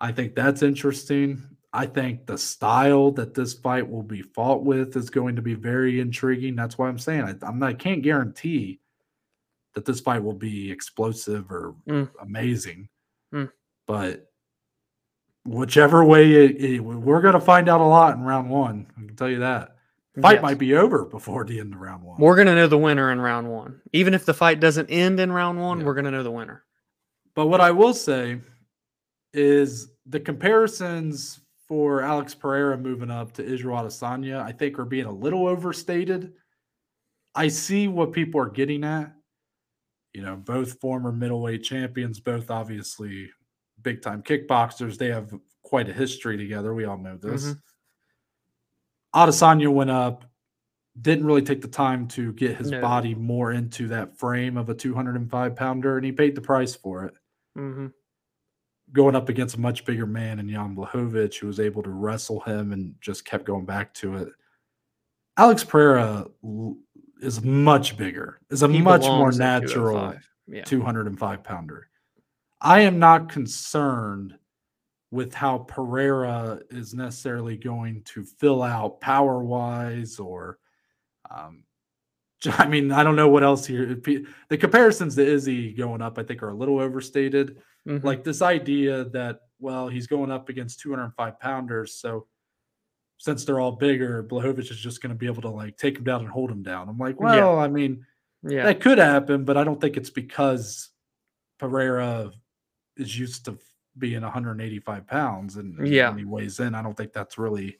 I 0.00 0.10
think 0.10 0.34
that's 0.34 0.62
interesting. 0.62 1.40
I 1.72 1.86
think 1.86 2.26
the 2.26 2.36
style 2.36 3.12
that 3.12 3.34
this 3.34 3.54
fight 3.54 3.88
will 3.88 4.02
be 4.02 4.22
fought 4.22 4.64
with 4.64 4.96
is 4.96 5.08
going 5.08 5.36
to 5.36 5.42
be 5.42 5.54
very 5.54 6.00
intriguing. 6.00 6.56
That's 6.56 6.76
why 6.76 6.88
I'm 6.88 6.98
saying 6.98 7.22
I, 7.22 7.46
I'm 7.46 7.60
not, 7.60 7.70
I 7.70 7.74
can't 7.74 8.02
guarantee 8.02 8.80
that 9.74 9.84
this 9.84 10.00
fight 10.00 10.22
will 10.22 10.34
be 10.34 10.70
explosive 10.70 11.50
or 11.50 11.74
Mm. 11.88 12.10
amazing, 12.20 12.88
Mm. 13.32 13.50
but 13.86 14.30
whichever 15.44 16.04
way 16.04 16.32
it, 16.32 16.56
it- 16.64 16.80
we're 16.80 17.20
going 17.20 17.34
to 17.34 17.40
find 17.40 17.68
out 17.68 17.80
a 17.80 17.84
lot 17.84 18.16
in 18.16 18.22
round 18.22 18.48
one. 18.50 18.86
I 18.96 19.00
can 19.06 19.16
tell 19.16 19.28
you 19.28 19.40
that. 19.40 19.76
Fight 20.22 20.34
Yes. 20.34 20.42
might 20.42 20.58
be 20.58 20.74
over 20.76 21.04
before 21.04 21.44
the 21.44 21.58
end 21.58 21.74
of 21.74 21.80
round 21.80 22.04
one. 22.04 22.20
We're 22.20 22.36
gonna 22.36 22.54
know 22.54 22.68
the 22.68 22.78
winner 22.78 23.10
in 23.10 23.20
round 23.20 23.50
one. 23.50 23.80
Even 23.92 24.14
if 24.14 24.24
the 24.24 24.32
fight 24.32 24.60
doesn't 24.60 24.88
end 24.88 25.18
in 25.18 25.32
round 25.32 25.58
one, 25.58 25.80
Yeah. 25.80 25.86
we're 25.86 25.94
gonna 25.94 26.12
know 26.12 26.22
the 26.22 26.30
winner. 26.30 26.64
But 27.34 27.48
what 27.48 27.60
I 27.60 27.72
will 27.72 27.92
say 27.92 28.40
is 29.32 29.90
the 30.06 30.20
comparisons 30.20 31.40
for 31.66 32.00
Alex 32.00 32.32
Pereira 32.32 32.78
moving 32.78 33.10
up 33.10 33.32
to 33.32 33.44
Israel 33.44 33.78
Adesanya, 33.78 34.40
I 34.40 34.52
think, 34.52 34.78
are 34.78 34.84
being 34.84 35.06
a 35.06 35.12
little 35.12 35.48
overstated. 35.48 36.32
I 37.34 37.48
see 37.48 37.88
what 37.88 38.12
people 38.12 38.40
are 38.40 38.48
getting 38.50 38.84
at. 38.84 39.12
You 40.14 40.22
know, 40.22 40.36
both 40.36 40.80
former 40.80 41.10
middleweight 41.12 41.64
champions, 41.64 42.20
both 42.20 42.50
obviously 42.50 43.30
big 43.82 44.00
time 44.00 44.22
kickboxers. 44.22 44.96
They 44.96 45.08
have 45.08 45.34
quite 45.62 45.88
a 45.88 45.92
history 45.92 46.36
together. 46.36 46.72
We 46.72 46.84
all 46.84 46.98
know 46.98 47.16
this. 47.16 47.46
Mhm. 47.46 47.60
Adesanya 49.14 49.72
went 49.72 49.90
up, 49.90 50.24
didn't 51.00 51.26
really 51.26 51.42
take 51.42 51.60
the 51.60 51.68
time 51.68 52.06
to 52.08 52.32
get 52.34 52.56
his 52.56 52.70
No. 52.70 52.80
body 52.80 53.14
more 53.14 53.52
into 53.52 53.88
that 53.88 54.16
frame 54.16 54.56
of 54.56 54.68
a 54.68 54.74
205 54.74 55.56
pounder, 55.56 55.96
and 55.96 56.06
he 56.06 56.12
paid 56.12 56.34
the 56.34 56.40
price 56.40 56.74
for 56.74 57.04
it 57.04 57.14
hmm 57.54 57.88
going 58.92 59.16
up 59.16 59.30
against 59.30 59.56
a 59.56 59.60
much 59.60 59.84
bigger 59.86 60.06
man 60.06 60.38
in 60.38 60.48
Jan 60.48 60.76
Blachowicz, 60.76 61.36
who 61.36 61.46
was 61.46 61.58
able 61.58 61.82
to 61.82 61.90
wrestle 61.90 62.40
him 62.40 62.70
and 62.70 62.94
just 63.00 63.24
kept 63.24 63.46
going 63.46 63.64
back 63.64 63.94
to 63.94 64.14
it. 64.16 64.28
Alex 65.38 65.64
Pereira 65.64 66.26
is 67.20 67.42
much 67.42 67.96
bigger, 67.96 68.40
is 68.50 68.62
a 68.62 68.68
He 68.68 68.80
much 68.80 69.02
more 69.02 69.32
natural 69.32 69.94
205. 69.94 70.28
Yeah. 70.46 70.64
205 70.64 71.42
pounder. 71.42 71.88
I 72.60 72.80
am 72.80 72.98
not 72.98 73.28
concerned 73.30 74.36
with 75.10 75.32
how 75.32 75.58
Pereira 75.58 76.60
is 76.70 76.92
necessarily 76.94 77.56
going 77.56 78.02
to 78.04 78.24
fill 78.24 78.62
out 78.62 79.00
power 79.00 79.42
wise 79.44 80.18
or, 80.18 80.58
um, 81.30 81.64
I 82.58 82.66
mean, 82.66 82.90
I 82.92 83.02
don't 83.04 83.16
know 83.16 83.28
what 83.28 83.42
else 83.44 83.64
here. 83.64 83.94
The 83.94 84.58
comparisons 84.58 85.14
to 85.16 85.24
Izzy 85.26 85.72
going 85.72 86.02
up, 86.02 86.18
I 86.18 86.24
think, 86.24 86.42
are 86.42 86.50
a 86.50 86.54
little 86.54 86.78
overstated 86.80 87.62
Mhm. 87.86 88.02
like 88.02 88.24
this 88.24 88.40
idea 88.42 89.04
that 89.10 89.40
well 89.60 89.88
he's 89.88 90.06
going 90.06 90.30
up 90.30 90.48
against 90.48 90.80
205 90.80 91.38
pounders 91.38 91.94
so 91.94 92.26
since 93.24 93.46
they're 93.46 93.58
all 93.58 93.72
bigger 93.72 94.22
Blachowicz 94.22 94.70
is 94.70 94.78
just 94.78 95.00
going 95.00 95.08
to 95.08 95.16
be 95.18 95.24
able 95.26 95.40
to 95.40 95.48
like 95.48 95.78
take 95.78 95.96
him 95.96 96.04
down 96.04 96.20
and 96.20 96.28
hold 96.28 96.50
him 96.50 96.62
down 96.62 96.90
i'm 96.90 96.98
like 96.98 97.16
Yeah. 97.18 97.36
well 97.36 97.58
i 97.58 97.68
mean 97.68 98.04
yeah. 98.42 98.64
that 98.64 98.80
could 98.80 98.98
happen 98.98 99.44
but 99.44 99.56
i 99.56 99.64
don't 99.64 99.80
think 99.80 99.96
it's 99.96 100.10
because 100.10 100.90
pereira 101.58 102.30
is 102.98 103.18
used 103.18 103.46
to 103.46 103.58
being 103.96 104.20
185 104.20 105.06
pounds 105.06 105.56
and 105.56 105.86
Yeah. 105.86 106.10
when 106.10 106.18
he 106.18 106.24
weighs 106.26 106.60
in 106.60 106.74
i 106.74 106.82
don't 106.82 106.96
think 106.96 107.14
that's 107.14 107.38
really 107.38 107.78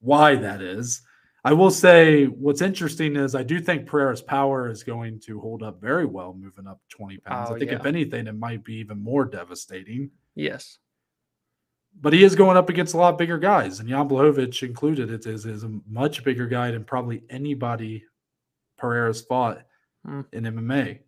why 0.00 0.36
that 0.36 0.60
is 0.60 1.00
I 1.44 1.52
will 1.52 1.70
say 1.70 2.24
what's 2.24 2.60
interesting 2.60 3.14
is 3.14 3.36
I 3.36 3.44
do 3.44 3.60
think 3.60 3.86
Pereira's 3.86 4.20
power 4.20 4.68
is 4.68 4.82
going 4.82 5.20
to 5.26 5.38
hold 5.40 5.62
up 5.62 5.80
very 5.80 6.04
well 6.04 6.34
moving 6.36 6.66
up 6.66 6.80
20 6.88 7.18
pounds. 7.18 7.50
Oh, 7.50 7.54
I 7.54 7.58
think 7.60 7.70
if 7.70 7.86
anything, 7.86 8.26
it 8.26 8.34
might 8.36 8.64
be 8.64 8.74
even 8.78 9.00
more 9.00 9.24
devastating. 9.24 10.10
Yes. 10.34 10.78
But 11.98 12.12
he 12.12 12.22
is 12.24 12.34
going 12.34 12.56
up 12.56 12.68
against 12.68 12.94
a 12.94 12.98
lot 12.98 13.16
bigger 13.18 13.38
guys, 13.38 13.80
and 13.80 13.88
Jan 13.88 14.08
Blachowicz 14.08 14.62
included. 14.62 15.10
It 15.10 15.26
is, 15.26 15.46
is 15.46 15.64
a 15.64 15.80
much 15.88 16.22
bigger 16.24 16.46
guy 16.46 16.70
than 16.70 16.84
probably 16.84 17.22
anybody 17.30 18.04
Pereira's 18.78 19.22
fought 19.22 19.62
Mm. 20.06 20.24
in 20.32 20.44
MMA. 20.44 21.00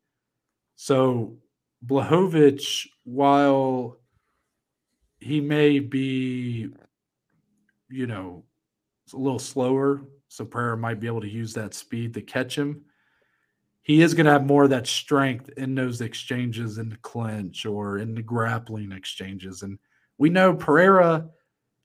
So 0.74 1.38
Blachowicz, 1.86 2.88
while 3.04 3.98
he 5.20 5.40
may 5.40 5.78
be, 5.78 6.70
you 7.88 8.06
know, 8.06 8.44
a 9.12 9.16
little 9.16 9.38
slower, 9.38 10.02
so 10.28 10.44
Pereira 10.44 10.76
might 10.76 11.00
be 11.00 11.06
able 11.06 11.20
to 11.20 11.28
use 11.28 11.54
that 11.54 11.74
speed 11.74 12.14
to 12.14 12.22
catch 12.22 12.58
him. 12.58 12.82
He 13.82 14.02
is 14.02 14.14
going 14.14 14.26
to 14.26 14.32
have 14.32 14.44
more 14.46 14.64
of 14.64 14.70
that 14.70 14.86
strength 14.86 15.48
in 15.56 15.74
those 15.74 16.00
exchanges 16.00 16.78
in 16.78 16.88
the 16.88 16.96
clinch 16.98 17.64
or 17.64 17.98
in 17.98 18.14
the 18.14 18.22
grappling 18.22 18.92
exchanges. 18.92 19.62
And 19.62 19.78
we 20.18 20.28
know 20.30 20.54
Pereira, 20.54 21.28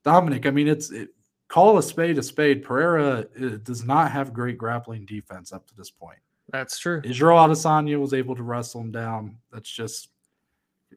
Dominic, 0.04 0.46
I 0.46 0.52
mean, 0.52 0.68
it's 0.68 0.92
it, 0.92 1.10
call 1.48 1.78
a 1.78 1.84
spade 1.84 2.18
a 2.18 2.24
spade. 2.24 2.64
Pereira 2.64 3.26
uh, 3.42 3.50
does 3.64 3.84
not 3.86 4.12
have 4.12 4.34
great 4.34 4.58
grappling 4.58 5.06
defense 5.06 5.54
up 5.54 5.68
to 5.68 5.76
this 5.76 5.92
point. 5.92 6.20
That's 6.50 6.78
true. 6.78 7.02
Israel 7.04 7.38
Adesanya 7.38 8.00
was 8.00 8.14
able 8.14 8.36
to 8.36 8.44
wrestle 8.44 8.82
him 8.82 8.92
down. 8.92 9.38
That's 9.52 9.70
just 9.70 10.10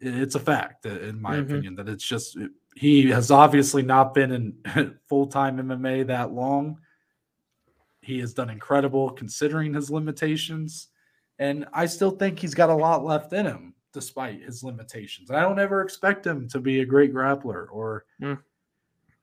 it's 0.01 0.35
a 0.35 0.41
fact 0.41 0.85
uh, 0.87 0.91
in 1.01 1.21
my 1.21 1.37
Mhm. 1.37 1.43
opinion 1.43 1.75
that 1.77 1.89
it's 1.89 2.05
just 2.05 2.37
he 2.75 3.11
has 3.11 3.31
obviously 3.31 3.83
not 3.83 4.13
been 4.13 4.33
in 4.33 4.99
full-time 5.09 5.57
MMA 5.59 6.07
that 6.09 6.33
long. 6.33 6.79
He 8.03 8.19
has 8.21 8.35
done 8.35 8.51
incredible 8.51 9.11
considering 9.11 9.73
his 9.75 9.91
limitations 9.91 10.89
and 11.39 11.67
I 11.73 11.87
still 11.87 12.11
think 12.11 12.39
he's 12.39 12.55
got 12.55 12.71
a 12.71 12.75
lot 12.75 13.05
left 13.05 13.33
in 13.33 13.47
him 13.47 13.75
despite 13.97 14.43
his 14.43 14.63
limitations. 14.63 15.31
I 15.31 15.41
don't 15.41 15.59
ever 15.59 15.81
expect 15.81 16.27
him 16.27 16.47
to 16.51 16.61
be 16.61 16.81
a 16.81 16.85
great 16.85 17.13
grappler 17.15 17.67
or 17.71 18.05
Mm. 18.21 18.39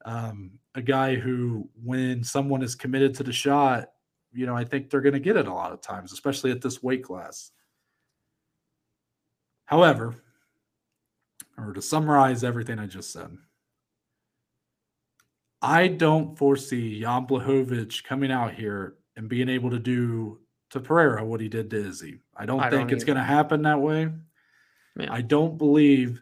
um, 0.06 0.60
a 0.76 0.82
guy 0.82 1.16
who 1.16 1.70
when 1.84 2.24
someone 2.24 2.64
is 2.64 2.74
committed 2.76 3.14
to 3.16 3.24
the 3.24 3.32
shot 3.34 3.90
you 4.36 4.48
know, 4.48 4.56
I 4.56 4.64
think 4.64 4.90
they're 4.90 5.00
going 5.02 5.14
to 5.14 5.20
get 5.20 5.38
it 5.38 5.48
a 5.48 5.54
lot 5.54 5.72
of 5.72 5.80
times, 5.82 6.12
especially 6.12 6.50
at 6.50 6.60
this 6.60 6.82
weight 6.82 7.04
class. 7.04 7.52
However, 9.66 10.16
or 11.56 11.72
to 11.72 11.82
summarize 11.82 12.44
everything 12.44 12.80
I 12.80 12.88
just 12.88 13.12
said, 13.14 13.38
I 15.62 15.88
don't 15.88 16.36
foresee 16.36 17.00
Jan 17.02 17.28
Blachowicz 17.28 18.04
coming 18.04 18.32
out 18.32 18.54
here 18.54 18.96
and 19.16 19.30
being 19.30 19.50
able 19.50 19.70
to 19.70 19.80
do 19.80 20.40
to 20.72 20.80
Pereira 20.80 21.24
what 21.24 21.40
he 21.40 21.48
did 21.48 21.70
to 21.70 21.78
Izzy. 21.78 22.20
I 22.36 22.48
don't 22.48 22.60
I 22.60 22.70
think 22.72 22.90
don't 22.90 22.94
it's 22.94 23.04
going 23.04 23.18
to 23.18 23.24
happen 23.24 23.62
that 23.62 23.80
way. 23.80 24.10
I 25.00 25.22
don't 25.22 25.58
believe. 25.58 26.22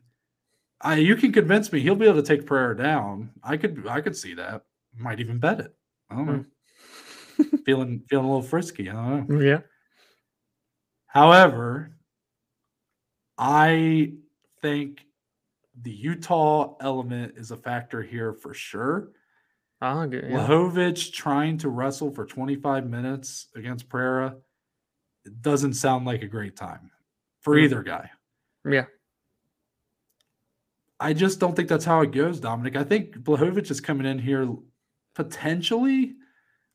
I 0.82 0.95
you 0.95 1.15
can 1.15 1.32
convince 1.32 1.72
me 1.72 1.80
he'll 1.82 1.95
be 1.95 2.05
able 2.07 2.22
to 2.22 2.28
take 2.28 2.45
Pereira 2.45 2.76
down. 2.76 3.32
I 3.43 3.57
could 3.57 3.86
I 3.88 4.01
could 4.01 4.15
see 4.15 4.34
that. 4.36 4.63
Might 4.95 5.19
even 5.19 5.39
bet 5.39 5.59
it. 5.59 5.76
I 6.09 6.15
don't 6.15 6.26
know. 6.28 6.45
feeling 7.65 8.03
feeling 8.09 8.26
a 8.26 8.30
little 8.30 8.41
frisky. 8.41 8.89
I 8.89 8.93
don't 8.93 9.30
know. 9.30 9.39
Yeah. 9.39 9.59
However, 11.07 11.97
I 13.38 14.13
think 14.61 15.05
the 15.82 15.91
Utah 15.91 16.76
element 16.82 17.34
is 17.38 17.51
a 17.51 17.57
factor 17.57 18.01
here 18.01 18.34
for 18.34 18.53
sure. 18.53 19.11
I'll 19.82 20.01
agree. 20.01 20.22
Yeah. 20.30 20.47
Lahovic 20.47 21.11
trying 21.11 21.57
to 21.59 21.69
wrestle 21.69 22.11
for 22.11 22.26
25 22.26 22.88
minutes 22.88 23.47
against 23.55 23.89
Pereira 23.89 24.36
it 25.26 25.41
doesn't 25.41 25.74
sound 25.74 26.05
like 26.05 26.24
a 26.24 26.28
great 26.28 26.55
time 26.55 26.89
for 27.41 27.55
Mhm. 27.55 27.63
either 27.65 27.84
guy. 27.84 28.09
Yeah. 28.66 28.86
I 30.99 31.14
just 31.14 31.39
don't 31.39 31.55
think 31.55 31.68
that's 31.68 31.86
how 31.86 32.01
it 32.01 32.12
goes, 32.12 32.39
Dominic. 32.39 32.76
I 32.76 32.84
think 32.84 33.18
Blachowicz 33.18 33.72
is 33.72 33.82
coming 33.82 34.05
in 34.05 34.20
here 34.20 34.47
potentially 35.16 36.14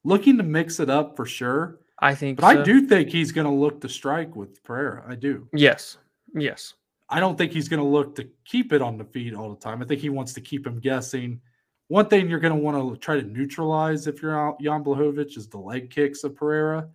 looking 0.05 0.37
to 0.37 0.43
mix 0.43 0.81
it 0.81 0.91
up 0.91 1.17
for 1.17 1.27
sure. 1.27 1.81
I 2.01 2.15
think 2.15 2.41
But 2.41 2.59
I 2.59 2.63
do 2.63 2.87
think 2.87 3.09
he's 3.09 3.33
going 3.33 3.47
to 3.47 3.53
look 3.53 3.81
to 3.81 3.89
strike 3.89 4.35
with 4.37 4.63
Pereira. 4.65 5.05
I 5.09 5.15
do. 5.15 5.49
Yes. 5.53 5.99
Yes. 6.35 6.75
I 7.09 7.21
don't 7.21 7.39
think 7.39 7.53
he's 7.53 7.69
going 7.69 7.83
to 7.83 7.89
look 7.89 8.17
to 8.17 8.29
keep 8.45 8.73
it 8.73 8.83
on 8.83 8.99
the 8.99 9.05
feet 9.05 9.33
all 9.35 9.49
the 9.51 9.61
time. 9.61 9.81
I 9.81 9.87
think 9.87 10.01
he 10.01 10.09
wants 10.09 10.33
to 10.35 10.41
keep 10.41 10.67
him 10.67 10.81
guessing. 10.81 11.41
One 11.89 12.09
thing 12.09 12.29
you're 12.29 12.41
going 12.41 12.53
to 12.53 12.61
want 12.61 12.77
to 12.77 12.99
try 12.99 13.21
to 13.21 13.27
neutralize 13.27 14.09
if 14.09 14.21
you're 14.21 14.39
out 14.39 14.61
Jan 14.61 14.83
Blachowicz 14.83 15.39
is 15.39 15.47
the 15.47 15.59
leg 15.59 15.89
kicks 15.89 16.25
of 16.25 16.35
Pereira. 16.35 16.89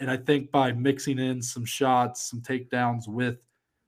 And 0.00 0.10
I 0.10 0.16
think 0.16 0.50
by 0.50 0.72
mixing 0.72 1.20
in 1.20 1.40
some 1.40 1.64
shots, 1.64 2.30
some 2.30 2.40
takedowns 2.40 3.06
with 3.06 3.38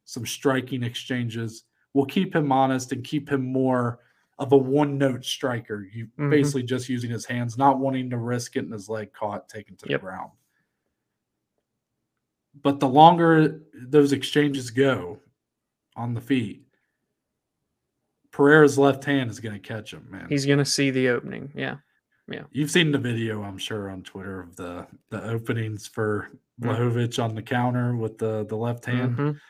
some 0.06 0.24
striking 0.24 0.82
exchanges, 0.82 1.64
will 1.92 2.06
keep 2.06 2.34
him 2.34 2.50
honest 2.50 2.92
and 2.92 3.04
keep 3.04 3.28
him 3.28 3.44
more 3.44 3.98
of 4.38 4.52
a 4.52 4.56
one 4.56 4.96
note 4.98 5.24
striker. 5.24 5.82
You 5.92 6.08
Mhm. 6.18 6.30
basically 6.30 6.62
just 6.62 6.88
using 6.88 7.10
his 7.10 7.24
hands, 7.26 7.58
not 7.58 7.78
wanting 7.78 8.08
to 8.10 8.18
risk 8.18 8.52
getting 8.52 8.72
his 8.72 8.88
leg 8.88 9.12
caught, 9.12 9.48
taken 9.48 9.76
to 9.76 9.88
Yep. 9.88 10.00
the 10.00 10.04
ground. 10.06 10.30
But 12.62 12.80
the 12.80 12.88
longer 12.88 13.60
those 13.74 14.12
exchanges 14.12 14.70
go 14.70 15.20
on 15.94 16.14
the 16.14 16.20
feet, 16.20 16.62
Pereira's 18.32 18.78
left 18.78 19.04
hand 19.04 19.30
is 19.30 19.40
going 19.40 19.54
to 19.60 19.68
catch 19.68 19.92
him, 19.92 20.06
man. 20.10 20.26
He's 20.28 20.44
gonna 20.46 20.64
see 20.64 20.90
the 20.90 21.08
opening. 21.08 21.50
Yeah. 21.54 21.78
Yeah. 22.28 22.44
You've 22.50 22.70
seen 22.70 22.92
the 22.92 22.98
video, 22.98 23.42
I'm 23.42 23.56
sure, 23.56 23.88
on 23.88 24.02
Twitter 24.02 24.40
of 24.40 24.56
the 24.56 24.86
the 25.10 25.22
openings 25.22 25.86
for 25.86 26.28
Mm. 26.60 26.68
Blachowicz 26.70 27.22
on 27.22 27.34
the 27.34 27.42
counter 27.42 27.96
with 27.96 28.18
the 28.18 28.44
the 28.44 28.56
left 28.56 28.84
hand. 28.86 29.16
Mhm. 29.16 29.40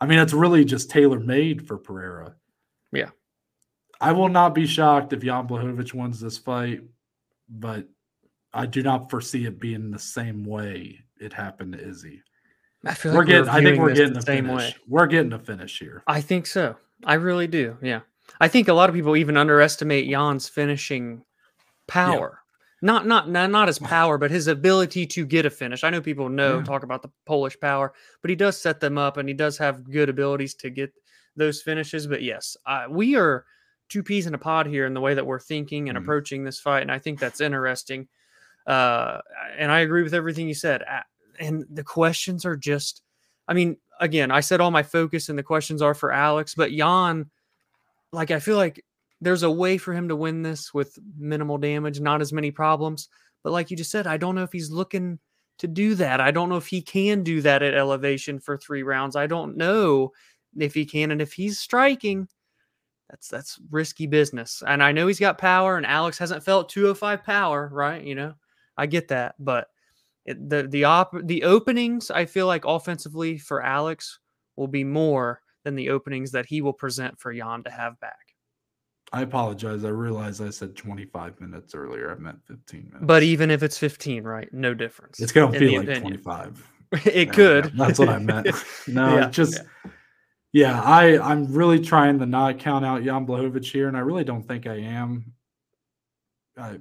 I 0.00 0.06
mean, 0.06 0.18
it's 0.18 0.32
really 0.32 0.64
just 0.64 0.90
tailor 0.90 1.20
made 1.20 1.66
for 1.66 1.78
Pereira. 1.78 2.34
Yeah. 2.92 3.10
I 4.00 4.12
will 4.12 4.28
not 4.28 4.54
be 4.54 4.66
shocked 4.66 5.12
if 5.12 5.20
Jan 5.20 5.46
Blachowicz 5.46 5.94
wins 5.94 6.20
this 6.20 6.36
fight, 6.36 6.82
but 7.48 7.88
I 8.52 8.66
do 8.66 8.82
not 8.82 9.10
foresee 9.10 9.46
it 9.46 9.60
being 9.60 9.90
the 9.90 9.98
same 9.98 10.44
way 10.44 11.00
it 11.20 11.32
happened 11.32 11.72
to 11.72 11.80
Izzy. 11.80 12.22
I 12.84 12.94
feel 12.94 13.12
we're 13.12 13.20
like 13.20 13.28
getting. 13.28 13.48
I 13.48 13.62
think 13.62 13.78
we're 13.78 13.94
getting 13.94 14.12
the 14.12 14.18
a 14.18 14.22
same 14.22 14.46
finish. 14.46 14.72
way. 14.72 14.76
We're 14.88 15.06
getting 15.06 15.32
a 15.32 15.38
finish 15.38 15.78
here. 15.78 16.02
I 16.06 16.20
think 16.20 16.46
so. 16.46 16.76
I 17.04 17.14
really 17.14 17.46
do. 17.46 17.78
Yeah. 17.80 18.00
I 18.40 18.48
think 18.48 18.68
a 18.68 18.74
lot 18.74 18.88
of 18.88 18.94
people 18.94 19.16
even 19.16 19.36
underestimate 19.36 20.08
Jan's 20.08 20.48
finishing 20.48 21.24
power. 21.86 22.40
Not, 22.84 23.06
not 23.06 23.30
not 23.30 23.66
his 23.68 23.78
power, 23.78 24.18
but 24.18 24.30
his 24.30 24.46
ability 24.46 25.06
to 25.06 25.24
get 25.24 25.46
a 25.46 25.50
finish. 25.50 25.84
I 25.84 25.90
know 25.90 26.02
people 26.02 26.28
know 26.28 26.58
Yeah. 26.58 26.64
talk 26.64 26.82
about 26.82 27.00
the 27.00 27.10
Polish 27.24 27.58
power, 27.58 27.94
but 28.20 28.28
he 28.28 28.36
does 28.36 28.60
set 28.60 28.78
them 28.78 28.98
up, 28.98 29.16
and 29.16 29.26
he 29.26 29.34
does 29.34 29.56
have 29.56 29.90
good 29.90 30.10
abilities 30.10 30.54
to 30.56 30.68
get 30.68 30.92
those 31.34 31.62
finishes. 31.62 32.06
But 32.06 32.22
yes, 32.22 32.58
uh, 32.66 32.84
we 32.90 33.16
are 33.16 33.46
two 33.88 34.02
peas 34.02 34.26
in 34.26 34.34
a 34.34 34.38
pod 34.38 34.66
here 34.66 34.84
in 34.84 34.92
the 34.92 35.00
way 35.00 35.14
that 35.14 35.24
we're 35.26 35.40
thinking 35.40 35.88
and 35.88 35.96
Mhm. 35.96 36.02
approaching 36.02 36.44
this 36.44 36.60
fight, 36.60 36.82
and 36.82 36.92
I 36.92 36.98
think 36.98 37.18
that's 37.20 37.40
interesting. 37.40 38.06
Uh, 38.66 39.20
and 39.56 39.72
I 39.72 39.80
agree 39.80 40.02
with 40.02 40.12
everything 40.12 40.46
you 40.46 40.54
said. 40.54 40.82
And 41.40 41.64
the 41.70 41.84
questions 41.84 42.44
are 42.44 42.56
just, 42.56 43.02
I 43.48 43.54
mean, 43.54 43.78
again, 43.98 44.30
I 44.30 44.40
said 44.40 44.60
all 44.60 44.70
my 44.70 44.82
focus 44.82 45.30
and 45.30 45.38
the 45.38 45.42
questions 45.42 45.80
are 45.80 45.94
for 45.94 46.12
Alex, 46.12 46.54
but 46.54 46.70
Jan, 46.70 47.30
like 48.12 48.30
I 48.30 48.40
feel 48.40 48.56
like 48.56 48.84
there's 49.24 49.42
a 49.42 49.50
way 49.50 49.78
for 49.78 49.92
him 49.92 50.08
to 50.08 50.16
win 50.16 50.42
this 50.42 50.72
with 50.72 50.98
minimal 51.16 51.58
damage, 51.58 52.00
not 52.00 52.20
as 52.20 52.32
many 52.32 52.50
problems. 52.50 53.08
But 53.42 53.52
like 53.52 53.70
you 53.70 53.76
just 53.76 53.90
said, 53.90 54.06
I 54.06 54.16
don't 54.16 54.34
know 54.34 54.42
if 54.42 54.52
he's 54.52 54.70
looking 54.70 55.18
to 55.58 55.68
do 55.68 55.94
that. 55.96 56.20
I 56.20 56.30
don't 56.30 56.48
know 56.48 56.56
if 56.56 56.66
he 56.66 56.82
can 56.82 57.22
do 57.22 57.40
that 57.42 57.62
at 57.62 57.74
elevation 57.74 58.38
for 58.38 58.56
three 58.56 58.82
rounds. 58.82 59.16
I 59.16 59.26
don't 59.26 59.56
know 59.56 60.12
if 60.56 60.74
he 60.74 60.84
can, 60.84 61.10
and 61.10 61.20
if 61.20 61.32
he's 61.32 61.58
striking, 61.58 62.28
that's 63.10 63.28
that's 63.28 63.58
risky 63.70 64.06
business. 64.06 64.62
And 64.66 64.82
I 64.82 64.92
know 64.92 65.06
he's 65.06 65.20
got 65.20 65.38
power, 65.38 65.76
and 65.76 65.86
Alex 65.86 66.18
hasn't 66.18 66.42
felt 66.44 66.68
205 66.68 67.22
power, 67.22 67.68
right? 67.72 68.02
You 68.02 68.14
know, 68.14 68.34
I 68.76 68.86
get 68.86 69.08
that, 69.08 69.34
but 69.38 69.68
it, 70.24 70.48
the 70.48 70.66
the 70.68 70.84
op 70.84 71.14
the 71.24 71.44
openings 71.44 72.10
I 72.10 72.24
feel 72.24 72.46
like 72.46 72.64
offensively 72.64 73.38
for 73.38 73.62
Alex 73.62 74.18
will 74.56 74.68
be 74.68 74.84
more 74.84 75.40
than 75.64 75.74
the 75.74 75.90
openings 75.90 76.30
that 76.32 76.46
he 76.46 76.62
will 76.62 76.72
present 76.72 77.18
for 77.18 77.32
Jan 77.32 77.62
to 77.64 77.70
have 77.70 77.98
back. 78.00 78.23
I 79.12 79.22
apologize. 79.22 79.84
I 79.84 79.90
realized 79.90 80.42
I 80.42 80.50
said 80.50 80.74
25 80.76 81.40
minutes 81.40 81.74
earlier. 81.74 82.10
I 82.10 82.16
meant 82.16 82.38
15 82.46 82.80
minutes. 82.84 82.98
But 83.02 83.22
even 83.22 83.50
if 83.50 83.62
it's 83.62 83.78
15, 83.78 84.24
right? 84.24 84.52
No 84.52 84.74
difference. 84.74 85.20
it's 85.20 85.30
going 85.32 85.52
to 85.52 85.58
feel 85.58 85.72
like 85.80 85.88
opinion. 85.88 86.20
25. 86.20 86.70
it 86.92 87.02
There 87.04 87.12
we 87.14 87.24
go. 87.26 87.32
could. 87.62 87.76
That's 87.76 87.98
what 87.98 88.08
I 88.08 88.18
meant. 88.20 88.48
No, 88.88 89.16
Yeah, 89.18 89.30
just 89.30 89.60
yeah. 90.52 90.80
I 90.82 91.18
I'm 91.18 91.52
really 91.52 91.80
trying 91.80 92.18
to 92.20 92.26
not 92.26 92.58
count 92.58 92.84
out 92.84 93.02
Jan 93.04 93.26
Blachowicz 93.26 93.66
here, 93.70 93.88
and 93.88 93.96
I 93.96 94.00
really 94.00 94.24
don't 94.24 94.42
think 94.46 94.66
I 94.66 94.76
am. 94.78 95.32
I, 96.56 96.78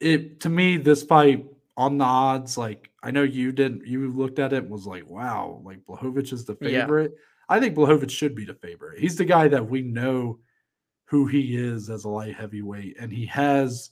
it 0.00 0.40
to 0.40 0.48
me 0.48 0.76
this 0.76 1.02
fight 1.02 1.46
on 1.76 1.98
the 1.98 2.04
odds, 2.04 2.56
like 2.58 2.90
I 3.02 3.10
know 3.10 3.22
you 3.22 3.52
didn't. 3.52 3.86
You 3.86 4.10
looked 4.10 4.38
at 4.38 4.52
it 4.52 4.62
and 4.64 4.70
was 4.70 4.86
like, 4.86 5.08
wow, 5.08 5.60
like 5.64 5.84
Blachowicz 5.84 6.32
is 6.32 6.44
the 6.44 6.56
Yeah. 6.60 6.82
favorite. 6.82 7.14
I 7.48 7.60
think 7.60 7.74
Blachowicz 7.76 8.10
should 8.10 8.34
be 8.34 8.44
the 8.44 8.54
favorite. 8.54 8.98
He's 9.00 9.16
the 9.16 9.24
guy 9.24 9.48
that 9.48 9.68
we 9.68 9.82
know 9.82 10.38
who 11.14 11.26
he 11.26 11.56
is 11.56 11.90
as 11.90 12.02
a 12.02 12.08
light 12.08 12.34
heavyweight, 12.34 12.96
and 12.98 13.12
he 13.12 13.24
has 13.26 13.90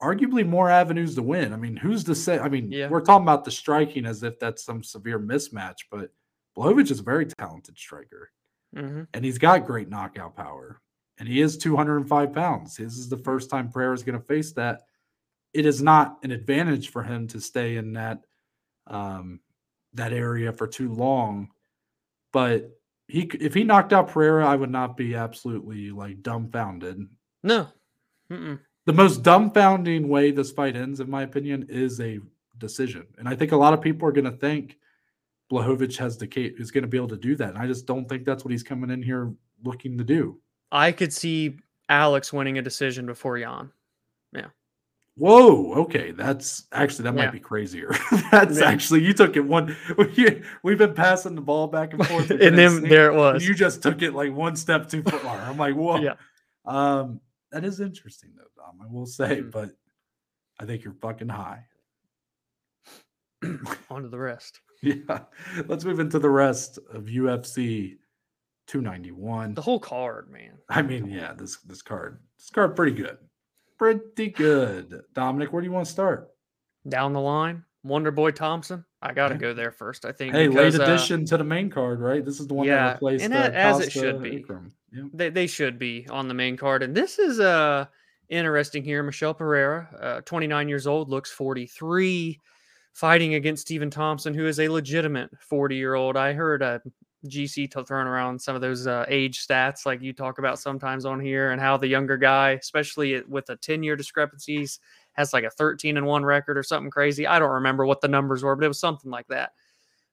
arguably 0.00 0.46
more 0.46 0.70
avenues 0.70 1.14
to 1.16 1.22
win. 1.22 1.52
I 1.52 1.56
mean, 1.56 1.76
who's 1.76 2.02
to 2.04 2.14
say? 2.14 2.38
I 2.38 2.48
mean, 2.48 2.72
Yeah. 2.72 2.88
we're 2.88 3.02
talking 3.02 3.24
about 3.26 3.44
the 3.44 3.50
striking 3.50 4.06
as 4.06 4.22
if 4.22 4.38
that's 4.38 4.64
some 4.64 4.82
severe 4.82 5.18
mismatch, 5.18 5.80
but 5.90 6.10
Blachowicz 6.56 6.90
is 6.90 7.00
a 7.00 7.02
very 7.02 7.26
talented 7.26 7.76
striker, 7.76 8.30
hmm 8.74 9.02
and 9.12 9.22
he's 9.22 9.36
got 9.36 9.66
great 9.66 9.90
knockout 9.90 10.34
power, 10.34 10.80
and 11.18 11.28
he 11.28 11.42
is 11.42 11.58
205 11.58 12.32
pounds. 12.32 12.76
This 12.76 12.96
is 12.96 13.10
the 13.10 13.18
first 13.18 13.50
time 13.50 13.70
Pereira 13.70 13.92
is 13.94 14.02
going 14.02 14.18
to 14.18 14.24
face 14.24 14.52
that. 14.52 14.84
It 15.52 15.66
is 15.66 15.82
not 15.82 16.18
an 16.22 16.30
advantage 16.30 16.88
for 16.88 17.02
him 17.02 17.26
to 17.28 17.40
stay 17.40 17.76
in 17.76 17.92
that 17.94 18.22
um, 18.86 19.40
that 19.92 20.14
area 20.14 20.52
for 20.54 20.66
too 20.66 20.90
long, 20.94 21.50
but 22.32 22.77
he 23.08 23.22
if 23.40 23.54
he 23.54 23.64
knocked 23.64 23.92
out 23.92 24.08
Pereira, 24.08 24.46
I 24.46 24.54
would 24.54 24.70
not 24.70 24.96
be 24.96 25.14
absolutely 25.14 25.90
like 25.90 26.22
dumbfounded. 26.22 27.06
No. 27.42 27.68
Mm-mm. 28.30 28.60
The 28.86 28.92
most 28.92 29.22
dumbfounding 29.22 30.06
way 30.06 30.30
this 30.30 30.52
fight 30.52 30.76
ends, 30.76 31.00
in 31.00 31.10
my 31.10 31.22
opinion, 31.22 31.66
is 31.68 32.00
a 32.00 32.20
decision, 32.58 33.06
and 33.18 33.28
I 33.28 33.34
think 33.34 33.52
a 33.52 33.56
lot 33.56 33.74
of 33.74 33.80
people 33.80 34.08
are 34.08 34.12
going 34.12 34.24
to 34.24 34.36
think 34.38 34.76
Blachowicz 35.50 35.96
has 35.96 36.16
the 36.18 36.26
cap- 36.26 36.52
is 36.58 36.70
going 36.70 36.82
to 36.82 36.88
be 36.88 36.96
able 36.96 37.08
to 37.08 37.16
do 37.16 37.34
that, 37.36 37.50
and 37.50 37.58
I 37.58 37.66
just 37.66 37.86
don't 37.86 38.08
think 38.08 38.24
that's 38.24 38.44
what 38.44 38.52
he's 38.52 38.62
coming 38.62 38.90
in 38.90 39.02
here 39.02 39.32
looking 39.64 39.98
to 39.98 40.04
do. 40.04 40.40
I 40.70 40.92
could 40.92 41.12
see 41.12 41.58
Alex 41.88 42.32
winning 42.32 42.58
a 42.58 42.62
decision 42.62 43.06
before 43.06 43.38
Jan. 43.38 43.72
Whoa, 45.18 45.74
okay, 45.82 46.12
that's 46.12 46.66
actually 46.72 47.04
that 47.04 47.14
Yeah. 47.16 47.24
might 47.24 47.32
be 47.32 47.40
crazier. 47.40 47.90
that's 48.30 48.60
Yeah. 48.60 48.66
actually 48.66 49.02
you 49.04 49.12
took 49.12 49.36
it 49.36 49.40
one. 49.40 49.76
We, 49.96 50.42
we've 50.62 50.78
been 50.78 50.94
passing 50.94 51.34
the 51.34 51.40
ball 51.40 51.66
back 51.66 51.92
and 51.92 52.06
forth, 52.06 52.30
and 52.30 52.56
then 52.56 52.82
there 52.82 53.10
it 53.10 53.16
was. 53.16 53.46
You 53.46 53.54
just 53.54 53.82
took 53.82 54.00
it 54.02 54.14
like 54.14 54.32
one 54.32 54.54
step 54.56 54.88
too 54.88 55.02
far. 55.02 55.36
I'm 55.40 55.56
like, 55.58 55.74
whoa. 55.74 55.98
Yeah. 55.98 56.14
Um, 56.64 57.20
that 57.50 57.64
is 57.64 57.80
interesting 57.80 58.30
though, 58.36 58.44
Dom. 58.62 58.78
I 58.82 58.86
will 58.92 59.06
say, 59.06 59.42
Mhm. 59.42 59.50
but 59.50 59.70
I 60.60 60.66
think 60.66 60.84
you're 60.84 60.94
fucking 60.94 61.28
high. 61.28 61.64
On 63.90 64.02
to 64.02 64.08
the 64.08 64.18
rest. 64.18 64.60
Yeah. 64.82 65.20
Let's 65.66 65.84
move 65.84 65.98
into 66.00 66.18
the 66.18 66.30
rest 66.30 66.78
of 66.92 67.04
UFC 67.06 67.96
291. 68.68 69.54
The 69.54 69.62
whole 69.62 69.80
card, 69.80 70.30
man. 70.30 70.58
I 70.68 70.82
mean, 70.82 71.06
yeah, 71.08 71.32
this 71.32 71.56
this 71.62 71.82
card, 71.82 72.20
this 72.38 72.50
card, 72.50 72.76
pretty 72.76 72.92
good, 72.92 73.18
pretty 73.78 74.30
good. 74.30 75.02
Dominic, 75.14 75.52
where 75.52 75.62
do 75.62 75.66
you 75.66 75.72
want 75.72 75.86
to 75.86 75.92
start? 75.92 76.30
Down 76.88 77.12
the 77.12 77.20
line. 77.20 77.64
Wonder 77.84 78.10
Boy 78.10 78.32
Thompson. 78.32 78.84
I 79.00 79.12
got 79.12 79.28
to 79.28 79.36
go 79.36 79.54
there 79.54 79.70
first. 79.70 80.04
I 80.04 80.12
think. 80.12 80.34
Hey, 80.34 80.48
because, 80.48 80.74
late 80.76 80.80
uh, 80.80 80.92
addition 80.92 81.24
to 81.26 81.36
the 81.36 81.44
main 81.44 81.70
card, 81.70 82.00
right? 82.00 82.24
This 82.24 82.40
is 82.40 82.46
the 82.48 82.54
one 82.54 82.66
Yeah, 82.66 82.88
that 82.88 82.92
replaced 82.94 83.24
and 83.24 83.34
uh, 83.34 83.36
a- 83.36 83.54
as 83.54 83.80
it 83.80 83.92
should 83.92 84.22
be. 84.22 84.44
Yeah. 84.92 85.02
they, 85.12 85.30
they 85.30 85.46
should 85.46 85.78
be 85.78 86.06
on 86.10 86.28
the 86.28 86.34
main 86.34 86.56
card. 86.56 86.82
And 86.82 86.94
this 86.94 87.18
is 87.18 87.40
uh 87.40 87.86
interesting 88.28 88.82
here. 88.82 89.02
Michel 89.02 89.32
Pereira, 89.34 89.88
uh, 90.00 90.20
29 90.22 90.68
years 90.68 90.86
old, 90.86 91.08
looks 91.08 91.30
43, 91.30 92.40
fighting 92.94 93.34
against 93.34 93.62
Stephen 93.62 93.90
Thompson, 93.90 94.34
who 94.34 94.46
is 94.46 94.58
a 94.60 94.68
legitimate 94.68 95.30
40 95.40 95.76
year 95.76 95.94
old. 95.94 96.16
I 96.16 96.32
heard 96.32 96.62
uh, 96.62 96.78
GC 97.26 97.70
t- 97.70 97.82
throwing 97.84 98.06
around 98.06 98.40
some 98.40 98.54
of 98.54 98.60
those 98.60 98.86
uh, 98.86 99.04
age 99.08 99.46
stats 99.46 99.84
like 99.84 100.00
you 100.00 100.12
talk 100.12 100.38
about 100.38 100.58
sometimes 100.58 101.04
on 101.04 101.20
here, 101.20 101.50
and 101.50 101.60
how 101.60 101.76
the 101.76 101.88
younger 101.88 102.16
guy, 102.16 102.50
especially 102.50 103.20
with 103.22 103.48
a 103.50 103.56
10 103.56 103.82
year 103.82 103.96
discrepancies, 103.96 104.78
has 105.12 105.32
like 105.32 105.44
a 105.44 105.50
13 105.50 105.96
and 105.96 106.06
1 106.06 106.24
record 106.24 106.56
or 106.56 106.62
something 106.62 106.90
crazy. 106.90 107.26
I 107.26 107.38
don't 107.38 107.50
remember 107.50 107.84
what 107.84 108.00
the 108.00 108.08
numbers 108.08 108.42
were, 108.42 108.54
but 108.54 108.64
it 108.64 108.68
was 108.68 108.78
something 108.78 109.10
like 109.10 109.26
that. 109.28 109.52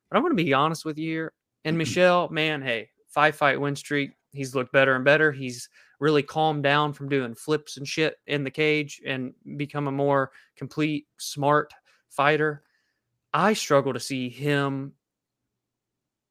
But 0.10 0.18
I'm 0.18 0.24
going 0.24 0.36
to 0.36 0.43
be 0.43 0.53
honest 0.53 0.86
with 0.86 0.97
you 0.97 1.10
here. 1.10 1.34
And 1.64 1.78
Michel, 1.78 2.30
man, 2.30 2.62
hey, 2.62 2.89
five 3.08 3.36
fight 3.36 3.60
win 3.60 3.76
streak. 3.76 4.12
He's 4.32 4.56
looked 4.56 4.72
better 4.72 4.95
and 4.95 5.06
better. 5.06 5.32
He's 5.32 5.70
really 5.99 6.24
calmed 6.24 6.64
down 6.64 6.93
from 6.93 7.10
doing 7.10 7.34
flips 7.34 7.78
and 7.78 7.88
shit 7.88 8.18
in 8.28 8.43
the 8.43 8.51
cage 8.51 9.01
and 9.06 9.34
become 9.58 9.88
a 9.88 9.91
more 9.91 10.32
complete, 10.56 11.08
smart 11.18 11.74
fighter. 12.10 12.64
I 13.34 13.53
struggle 13.53 13.93
to 13.93 13.99
see 13.99 14.30
him 14.30 14.93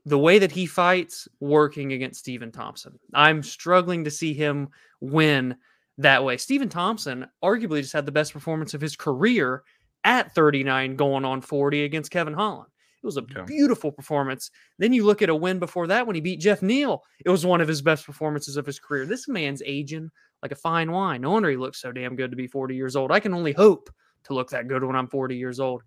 the 0.06 0.18
way 0.18 0.38
that 0.38 0.52
he 0.52 0.66
fights 0.66 1.26
working 1.40 1.92
against 1.92 2.20
Stephen 2.20 2.52
Thompson. 2.52 2.98
I'm 3.14 3.42
struggling 3.42 4.04
to 4.04 4.10
see 4.10 4.34
him 4.34 4.68
win 5.00 5.56
that 5.98 6.24
way. 6.24 6.36
Stephen 6.36 6.68
Thompson 6.68 7.26
arguably 7.42 7.80
just 7.80 7.92
had 7.92 8.04
the 8.06 8.12
best 8.12 8.32
performance 8.32 8.74
of 8.74 8.80
his 8.80 8.96
career 8.96 9.62
at 10.04 10.34
39 10.34 10.96
going 10.96 11.24
on 11.24 11.40
40 11.40 11.84
against 11.84 12.10
Kevin 12.10 12.34
Holland. 12.34 12.70
It 13.02 13.06
was 13.06 13.16
a 13.16 13.22
Okay. 13.22 13.44
beautiful 13.46 13.92
performance. 13.92 14.50
Then 14.78 14.92
you 14.92 15.04
look 15.04 15.22
at 15.22 15.28
a 15.28 15.34
win 15.34 15.58
before 15.58 15.86
that 15.86 16.06
when 16.06 16.14
he 16.14 16.20
beat 16.20 16.40
Jeff 16.40 16.62
Neal. 16.62 17.02
It 17.24 17.30
was 17.30 17.46
one 17.46 17.60
of 17.60 17.68
his 17.68 17.82
best 17.82 18.04
performances 18.06 18.56
of 18.56 18.66
his 18.66 18.78
career. 18.78 19.06
This 19.06 19.28
man's 19.28 19.62
aging 19.64 20.10
like 20.42 20.52
a 20.52 20.56
fine 20.56 20.90
wine. 20.92 21.22
No 21.22 21.30
wonder 21.30 21.48
he 21.50 21.56
looks 21.56 21.80
so 21.80 21.92
damn 21.92 22.16
good 22.16 22.30
to 22.30 22.36
be 22.36 22.46
40 22.46 22.74
years 22.74 22.96
old. 22.96 23.10
I 23.12 23.20
can 23.20 23.32
only 23.34 23.52
hope 23.52 23.88
to 24.24 24.34
look 24.34 24.50
that 24.50 24.68
good 24.68 24.82
when 24.84 24.96
I'm 24.96 25.06
40 25.08 25.36
years 25.36 25.60
old. 25.60 25.82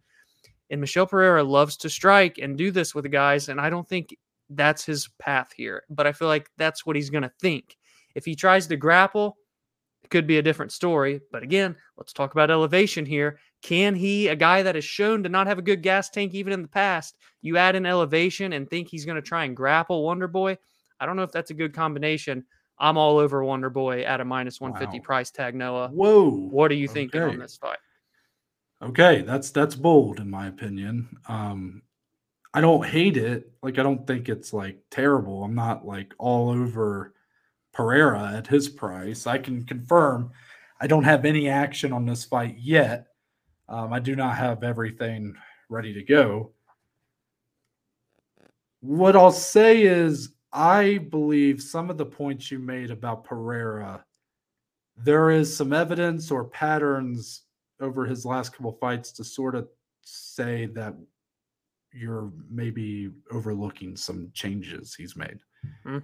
And 0.69 0.81
Michel 0.81 1.07
Pereira 1.07 1.43
loves 1.43 1.77
to 1.77 1.89
strike 1.89 2.37
and 2.39 2.57
do 2.57 2.71
this 2.71 2.93
with 2.93 3.03
the 3.03 3.09
guys. 3.09 3.49
And 3.49 3.59
I 3.59 3.69
don't 3.69 3.87
think 3.87 4.15
that's 4.49 4.85
his 4.85 5.09
path 5.19 5.51
here. 5.55 5.83
But 5.89 6.07
I 6.07 6.11
feel 6.11 6.27
like 6.27 6.49
that's 6.57 6.85
what 6.85 6.95
he's 6.95 7.09
going 7.09 7.23
to 7.23 7.31
think. 7.41 7.77
If 8.15 8.25
he 8.25 8.35
tries 8.35 8.67
to 8.67 8.75
grapple, 8.77 9.37
it 10.03 10.09
could 10.09 10.27
be 10.27 10.37
a 10.37 10.41
different 10.41 10.71
story. 10.71 11.21
But 11.31 11.43
again, 11.43 11.75
let's 11.97 12.13
talk 12.13 12.31
about 12.31 12.51
elevation 12.51 13.05
here. 13.05 13.39
Can 13.61 13.95
he, 13.95 14.27
a 14.27 14.35
guy 14.35 14.63
that 14.63 14.75
is 14.75 14.85
shown 14.85 15.23
to 15.23 15.29
not 15.29 15.47
have 15.47 15.57
a 15.57 15.63
good 15.63 15.81
gas 15.81 16.09
tank 16.09 16.33
even 16.33 16.53
in 16.53 16.61
the 16.61 16.67
past, 16.67 17.17
you 17.41 17.57
add 17.57 17.75
an 17.75 17.85
elevation 17.85 18.53
and 18.53 18.69
think 18.69 18.87
he's 18.87 19.05
going 19.05 19.15
to 19.15 19.21
try 19.21 19.45
and 19.45 19.55
grapple 19.55 20.03
Wonder 20.03 20.27
Boy? 20.27 20.57
I 20.99 21.05
don't 21.05 21.15
know 21.15 21.23
if 21.23 21.31
that's 21.31 21.51
a 21.51 21.55
good 21.55 21.73
combination. 21.73 22.45
I'm 22.79 22.97
all 22.97 23.17
over 23.17 23.43
Wonder 23.43 23.69
Boy 23.69 24.03
at 24.03 24.21
a 24.21 24.25
minus 24.25 24.61
150 24.61 24.99
Wow. 24.99 25.03
price 25.03 25.31
tag, 25.31 25.55
Noah. 25.55 25.89
Whoa. 25.89 26.29
What 26.29 26.67
do 26.69 26.75
you 26.75 26.87
think 26.87 27.15
Okay. 27.15 27.25
on 27.25 27.39
this 27.39 27.57
fight? 27.57 27.79
Okay, 28.81 29.21
that's 29.23 29.51
that's 29.51 29.75
bold 29.75 30.19
in 30.19 30.29
my 30.29 30.47
opinion. 30.47 31.17
Um 31.27 31.81
I 32.53 32.61
don't 32.61 32.85
hate 32.85 33.17
it. 33.17 33.51
Like 33.61 33.77
I 33.79 33.83
don't 33.83 34.05
think 34.07 34.29
it's 34.29 34.53
like 34.53 34.79
terrible. 34.89 35.43
I'm 35.43 35.55
not 35.55 35.85
like 35.85 36.13
all 36.17 36.49
over 36.49 37.13
Pereira 37.73 38.33
at 38.35 38.47
his 38.47 38.69
price. 38.69 39.27
I 39.27 39.37
can 39.37 39.63
confirm 39.65 40.31
I 40.79 40.87
don't 40.87 41.03
have 41.03 41.25
any 41.25 41.49
action 41.49 41.91
on 41.93 42.05
this 42.05 42.23
fight 42.25 42.57
yet. 42.59 43.07
Um, 43.69 43.91
I 43.91 43.99
do 43.99 44.15
not 44.15 44.37
have 44.37 44.63
everything 44.63 45.35
ready 45.69 45.93
to 45.93 46.03
go. 46.03 46.53
What 48.81 49.15
I'll 49.15 49.31
say 49.31 49.83
is 49.83 50.29
I 50.53 50.99
believe 50.99 51.61
some 51.61 51.89
of 51.89 51.97
the 51.97 52.05
points 52.05 52.51
you 52.51 52.59
made 52.59 52.91
about 52.91 53.23
Pereira, 53.23 54.05
there 54.95 55.29
is 55.31 55.55
some 55.55 55.73
evidence 55.73 56.31
or 56.31 56.45
patterns 56.45 57.43
over 57.79 58.05
his 58.05 58.25
last 58.25 58.53
couple 58.53 58.71
fights 58.73 59.11
to 59.13 59.23
sort 59.23 59.55
of 59.55 59.67
say 60.01 60.65
that 60.67 60.95
you're 61.93 62.31
maybe 62.49 63.09
overlooking 63.31 63.95
some 63.95 64.29
changes 64.33 64.93
he's 64.95 65.15
made. 65.15 65.39
Hmm. 65.83 65.99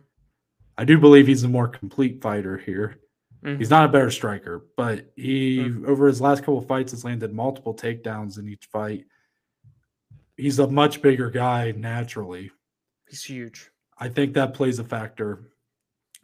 I 0.78 0.86
do 0.86 0.98
believe 1.00 1.28
he's 1.28 1.44
a 1.44 1.48
more 1.50 1.68
complete 1.68 2.22
fighter 2.22 2.58
here. 2.58 3.00
Mhm. 3.44 3.58
He's 3.60 3.70
not 3.70 3.86
a 3.86 3.92
better 3.92 4.10
striker, 4.10 4.66
but 4.78 5.12
he 5.16 5.62
over 5.86 6.08
his 6.08 6.22
last 6.22 6.40
couple 6.42 6.62
fights 6.62 6.92
has 6.92 7.04
landed 7.04 7.34
multiple 7.34 7.76
takedowns 7.76 8.40
in 8.40 8.48
each 8.48 8.66
fight. 8.68 9.06
He's 10.38 10.60
a 10.60 10.68
much 10.68 11.02
bigger 11.02 11.30
guy 11.30 11.72
naturally. 11.72 12.52
He's 13.08 13.24
huge. 13.24 13.70
I 13.98 14.10
think 14.10 14.34
that 14.34 14.54
plays 14.54 14.80
a 14.80 14.84
factor. 14.84 15.52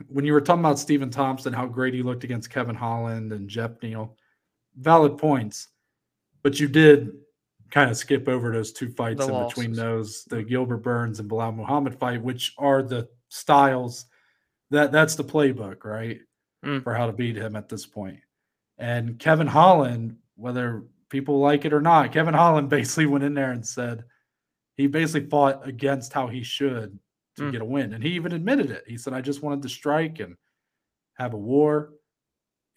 When 0.08 0.26
you 0.26 0.34
were 0.34 0.42
talking 0.42 0.62
about 0.62 0.80
Stephen 0.80 1.10
Thompson, 1.12 1.54
how 1.54 1.68
great 1.68 1.94
he 1.94 2.02
looked 2.02 2.24
against 2.24 2.50
Kevin 2.50 2.76
Holland 2.76 3.34
and 3.34 3.50
Jeff 3.50 3.82
Neal, 3.84 4.18
valid 4.80 5.18
points. 5.18 5.68
But 6.44 6.60
you 6.60 6.68
did 6.68 7.12
kind 7.70 7.90
of 7.92 7.98
skip 7.98 8.28
over 8.28 8.52
those 8.52 8.72
two 8.72 8.90
fights 8.90 9.26
The 9.26 9.34
in 9.34 9.48
between 9.48 9.74
those, 9.74 10.24
the 10.26 10.42
Gilbert 10.42 10.78
Burns 10.78 11.20
and 11.20 11.30
Belal 11.30 11.56
Muhammad 11.56 12.00
fight, 12.00 12.22
which 12.22 12.54
are 12.58 12.82
the 12.82 13.08
styles 13.30 14.06
that 14.72 14.92
that's 14.92 15.16
the 15.16 15.24
playbook, 15.24 15.84
right? 15.84 16.20
Mm. 16.66 16.84
For 16.84 16.94
how 16.94 17.06
to 17.08 17.14
beat 17.14 17.38
him 17.38 17.56
at 17.56 17.70
this 17.70 17.86
point. 17.86 18.20
And 18.78 19.18
Kevin 19.20 19.48
Holland, 19.48 20.18
whether 20.36 20.84
people 21.10 21.40
like 21.40 21.64
it 21.66 21.74
or 21.74 21.82
not, 21.82 22.12
Kevin 22.12 22.34
Holland 22.34 22.70
basically 22.78 23.06
went 23.06 23.24
in 23.24 23.34
there 23.34 23.52
and 23.52 23.66
said 23.66 24.04
he 24.76 24.88
basically 24.88 25.30
fought 25.30 25.68
against 25.68 26.14
how 26.14 26.28
he 26.28 26.44
should 26.44 26.98
to 27.38 27.44
Mm. 27.44 27.52
get 27.52 27.62
a 27.62 27.66
win. 27.66 27.94
And 27.94 28.04
he 28.04 28.12
even 28.12 28.34
admitted 28.34 28.72
it. 28.72 28.84
He 28.88 28.98
said, 28.98 29.14
I 29.14 29.22
just 29.22 29.42
wanted 29.42 29.62
to 29.62 29.70
strike 29.70 30.20
and 30.20 30.36
have 31.18 31.34
a 31.34 31.38
war. 31.38 31.92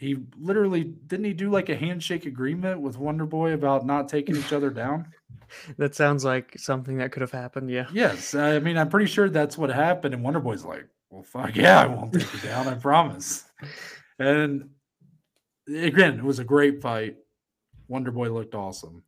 He 0.02 0.16
literally 0.36 0.82
didn't 0.82 1.26
he 1.26 1.32
do 1.32 1.48
like 1.48 1.68
a 1.68 1.76
handshake 1.76 2.26
agreement 2.26 2.80
with 2.80 2.98
Wonder 2.98 3.24
Boy 3.24 3.52
about 3.52 3.86
not 3.86 4.08
taking 4.08 4.36
each 4.36 4.52
other 4.52 4.70
down? 4.70 5.06
That 5.76 5.94
sounds 5.94 6.24
like 6.24 6.58
something 6.58 6.96
that 6.96 7.12
could 7.12 7.20
have 7.20 7.30
happened. 7.30 7.70
Yeah. 7.70 7.86
Yes. 7.92 8.34
I 8.34 8.58
mean, 8.58 8.78
I'm 8.78 8.88
pretty 8.88 9.04
sure 9.04 9.28
that's 9.28 9.58
what 9.58 9.68
happened. 9.68 10.14
And 10.14 10.22
Wonder 10.22 10.40
Boy's 10.40 10.64
like, 10.64 10.88
well, 11.10 11.22
fuck 11.22 11.54
yeah, 11.54 11.78
I 11.78 11.86
won't 11.86 12.14
take 12.14 12.32
you 12.32 12.40
down. 12.40 12.68
I 12.68 12.74
promise. 12.74 13.44
And 14.18 14.70
again, 15.68 16.18
it 16.18 16.24
was 16.24 16.38
a 16.38 16.44
great 16.44 16.80
fight. 16.80 17.16
Wonder 17.88 18.10
Boy 18.10 18.30
looked 18.30 18.54
awesome. 18.54 19.02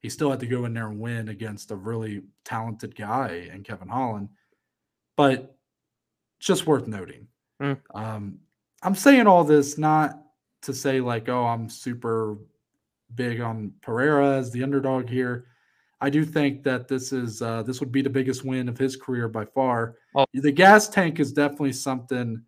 He 0.00 0.10
still 0.10 0.30
had 0.30 0.40
to 0.40 0.46
go 0.46 0.66
in 0.66 0.74
there 0.74 0.88
and 0.88 1.00
win 1.00 1.28
against 1.28 1.70
a 1.70 1.76
really 1.76 2.22
talented 2.44 2.94
guy 2.94 3.48
and 3.50 3.64
Kevin 3.64 3.88
Holland, 3.88 4.28
but 5.16 5.56
just 6.40 6.66
worth 6.66 6.86
noting. 6.86 7.28
Mm. 7.62 7.78
Um, 7.94 8.38
I'm 8.82 8.94
saying 8.94 9.26
all 9.26 9.44
this 9.44 9.78
not 9.78 10.25
to 10.66 10.74
say 10.74 11.00
like, 11.00 11.28
oh, 11.28 11.46
I'm 11.46 11.68
super 11.68 12.36
big 13.14 13.40
on 13.40 13.72
Pereira 13.82 14.36
as 14.36 14.50
the 14.50 14.62
underdog 14.62 15.08
here. 15.08 15.46
I 16.00 16.10
do 16.10 16.24
think 16.24 16.62
that 16.64 16.88
this 16.88 17.12
is 17.12 17.40
uh, 17.40 17.62
this 17.62 17.80
would 17.80 17.90
be 17.90 18.02
the 18.02 18.10
biggest 18.10 18.44
win 18.44 18.68
of 18.68 18.76
his 18.76 18.96
career 18.96 19.28
by 19.28 19.46
far. 19.46 19.96
Oh. 20.14 20.26
The 20.34 20.52
gas 20.52 20.88
tank 20.88 21.18
is 21.20 21.32
definitely 21.32 21.72
something 21.72 22.42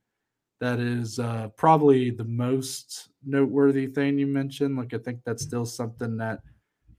that 0.61 0.81
is 0.81 1.19
uh, 1.19 1.49
probably 1.57 2.11
the 2.11 2.25
most 2.25 3.09
noteworthy 3.25 3.87
thing 3.87 4.19
you 4.19 4.27
mentioned. 4.27 4.77
Like 4.77 4.93
I 4.93 4.99
think 4.99 5.21
that's 5.25 5.43
still 5.43 5.64
something 5.64 6.16
that 6.19 6.41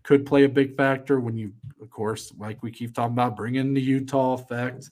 could 0.03 0.25
play 0.25 0.45
a 0.45 0.49
big 0.49 0.75
factor 0.75 1.19
when 1.19 1.37
you, 1.37 1.53
of 1.81 1.89
course, 1.91 2.33
like 2.37 2.63
we 2.63 2.71
keep 2.71 2.95
talking 2.95 3.13
about, 3.13 3.35
bring 3.35 3.55
in 3.55 3.73
the 3.73 3.81
Utah 3.81 4.33
effect. 4.33 4.89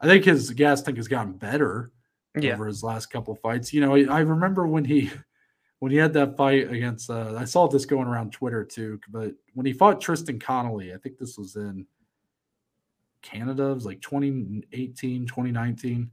I 0.00 0.06
think 0.06 0.24
his 0.24 0.50
gas 0.50 0.80
tank 0.80 0.96
has 0.96 1.08
gotten 1.08 1.32
better 1.32 1.90
Yeah. 2.44 2.54
over 2.54 2.66
his 2.66 2.82
last 2.82 3.06
couple 3.06 3.34
fights. 3.36 3.72
You 3.72 3.80
know, 3.80 3.94
I 3.94 4.20
remember 4.20 4.66
when 4.66 4.84
he 4.84 5.10
when 5.80 5.92
he 5.92 5.98
had 5.98 6.12
that 6.14 6.36
fight 6.36 6.70
against 6.72 7.10
uh, 7.10 7.34
I 7.36 7.44
saw 7.44 7.66
this 7.68 7.84
going 7.86 8.06
around 8.08 8.32
Twitter 8.32 8.64
too, 8.64 9.00
but 9.10 9.32
when 9.54 9.66
he 9.66 9.72
fought 9.72 10.00
Tristan 10.00 10.38
Connelly, 10.38 10.92
I 10.94 10.96
think 10.98 11.18
this 11.18 11.36
was 11.38 11.56
in 11.56 11.86
Canada, 13.22 13.64
it 13.64 13.74
was 13.74 13.86
like 13.86 14.00
2018, 14.00 15.26
2019. 15.26 16.10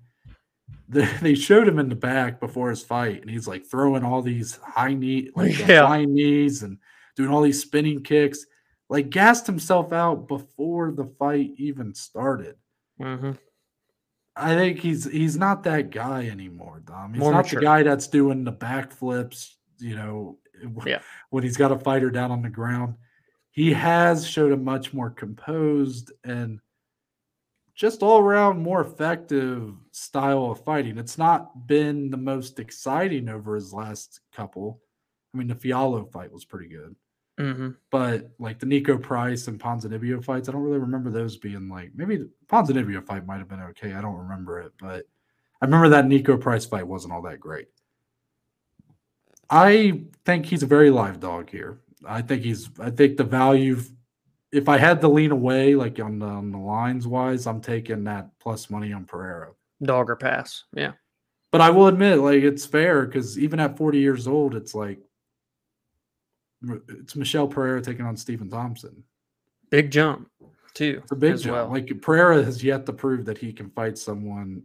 They, 0.90 1.06
they 1.22 1.36
showed 1.36 1.68
him 1.68 1.80
in 1.80 1.90
the 1.90 1.96
back 1.96 2.40
before 2.40 2.70
his 2.70 2.82
fight, 2.84 3.22
and 3.22 3.30
he's 3.30 3.48
like 3.48 3.66
throwing 3.66 4.04
all 4.04 4.22
these 4.22 4.58
high 4.58 4.94
knee, 4.94 5.30
like 5.36 5.58
Yeah. 5.60 5.86
flying 5.86 6.14
knees, 6.14 6.64
and 6.64 6.78
doing 7.16 7.30
all 7.30 7.42
these 7.42 7.62
spinning 7.62 8.02
kicks. 8.04 8.46
Like 8.90 9.10
gassed 9.10 9.48
himself 9.48 9.92
out 9.94 10.28
before 10.28 10.92
the 10.92 11.06
fight 11.06 11.52
even 11.58 11.94
started. 11.96 12.56
hmm 13.00 13.32
I 14.36 14.56
think 14.56 14.80
he's 14.80 15.06
he's 15.10 15.38
not 15.38 15.64
that 15.64 15.92
guy 15.92 16.28
anymore, 16.28 16.82
Dom. 16.86 17.14
He's 17.14 17.20
More 17.20 17.32
not 17.32 17.46
mature. 17.46 17.60
the 17.60 17.66
guy 17.66 17.84
that's 17.84 18.08
doing 18.08 18.44
the 18.44 18.52
backflips, 18.54 19.54
you 19.80 19.96
know, 19.96 20.40
Yeah. 20.86 21.02
when 21.30 21.44
he's 21.44 21.58
got 21.58 21.72
a 21.72 21.78
fighter 21.78 22.10
down 22.10 22.32
on 22.32 22.42
the 22.42 22.50
ground. 22.50 22.96
He 23.52 23.72
has 23.74 24.26
showed 24.28 24.52
a 24.52 24.58
much 24.58 24.94
more 24.94 25.12
composed 25.12 26.12
and 26.24 26.60
just 27.76 28.02
all 28.02 28.20
around 28.20 28.62
more 28.62 28.82
effective 28.82 29.74
style 29.92 30.46
of 30.52 30.64
fighting. 30.64 30.98
It's 30.98 31.18
not 31.20 31.68
been 31.68 32.10
the 32.10 32.18
most 32.18 32.60
exciting 32.60 33.30
over 33.30 33.54
his 33.56 33.72
last 33.74 34.22
couple. 34.32 34.82
I 35.34 35.38
mean, 35.38 35.48
the 35.48 35.56
Fialho 35.56 36.12
fight 36.12 36.32
was 36.32 36.46
pretty 36.46 36.68
good. 36.70 36.96
Hmm 37.38 37.72
But 37.90 38.30
like 38.38 38.60
the 38.60 38.66
Niko 38.66 39.02
Price 39.02 39.48
and 39.48 39.60
Ponzinibbio 39.60 40.24
fights, 40.24 40.48
I 40.48 40.52
don't 40.52 40.62
really 40.62 40.78
remember 40.78 41.10
those 41.10 41.38
being 41.38 41.68
like 41.68 41.92
maybe 41.96 42.18
the 42.18 42.30
Ponzinibbio 42.48 43.06
fight 43.06 43.26
might 43.26 43.40
have 43.40 43.50
been 43.50 43.62
okay. 43.62 43.94
I 43.94 44.02
don't 44.02 44.18
remember 44.18 44.60
it, 44.62 44.72
but 44.80 45.06
I 45.62 45.66
remember 45.66 45.90
that 45.90 46.06
Niko 46.06 46.40
Price 46.40 46.66
fight 46.66 46.88
wasn't 46.88 47.14
all 47.14 47.24
that 47.24 47.40
great. 47.40 47.68
I 49.50 50.04
think 50.26 50.46
he's 50.46 50.64
a 50.64 50.68
very 50.68 50.90
live 50.90 51.20
dog 51.20 51.50
here. 51.50 51.80
I 52.06 52.22
think 52.22 52.44
he's 52.44 52.70
I 52.80 52.90
think 52.90 53.18
the 53.18 53.24
value 53.24 53.82
if 54.54 54.70
I 54.70 54.78
had 54.78 55.02
to 55.02 55.08
lean 55.08 55.32
away 55.32 55.74
like 55.74 56.00
on 56.00 56.20
the, 56.20 56.28
on 56.28 56.52
the 56.52 56.60
lines 56.60 57.08
wise, 57.08 57.48
I'm 57.48 57.60
taking 57.60 58.04
that 58.04 58.30
plus 58.40 58.70
money 58.70 58.94
on 58.94 59.04
Pereira. 59.06 59.50
Dog 59.82 60.12
or 60.12 60.16
pass. 60.16 60.66
Yeah. 60.76 60.92
But 61.52 61.62
I 61.62 61.72
will 61.72 61.88
admit, 61.88 62.20
like 62.20 62.44
it's 62.44 62.66
fair 62.66 63.06
because 63.06 63.38
even 63.40 63.60
at 63.60 63.78
40 63.78 63.98
years 63.98 64.28
old, 64.28 64.56
it's 64.56 64.76
like 64.76 65.00
it's 66.88 67.16
Michel 67.16 67.48
Pereira 67.48 67.82
taking 67.82 68.06
on 68.06 68.18
Stephen 68.18 68.50
Thompson. 68.50 69.04
Big 69.70 69.92
jump, 69.92 70.30
too. 70.74 71.00
It's 71.04 71.12
a 71.12 71.16
big 71.16 71.38
jump. 71.40 71.56
well. 71.56 71.68
Like 71.70 72.02
Pereira 72.02 72.44
has 72.44 72.64
yet 72.64 72.86
to 72.86 72.94
prove 72.94 73.26
that 73.26 73.38
he 73.38 73.52
can 73.52 73.70
fight 73.72 73.98
someone 73.98 74.64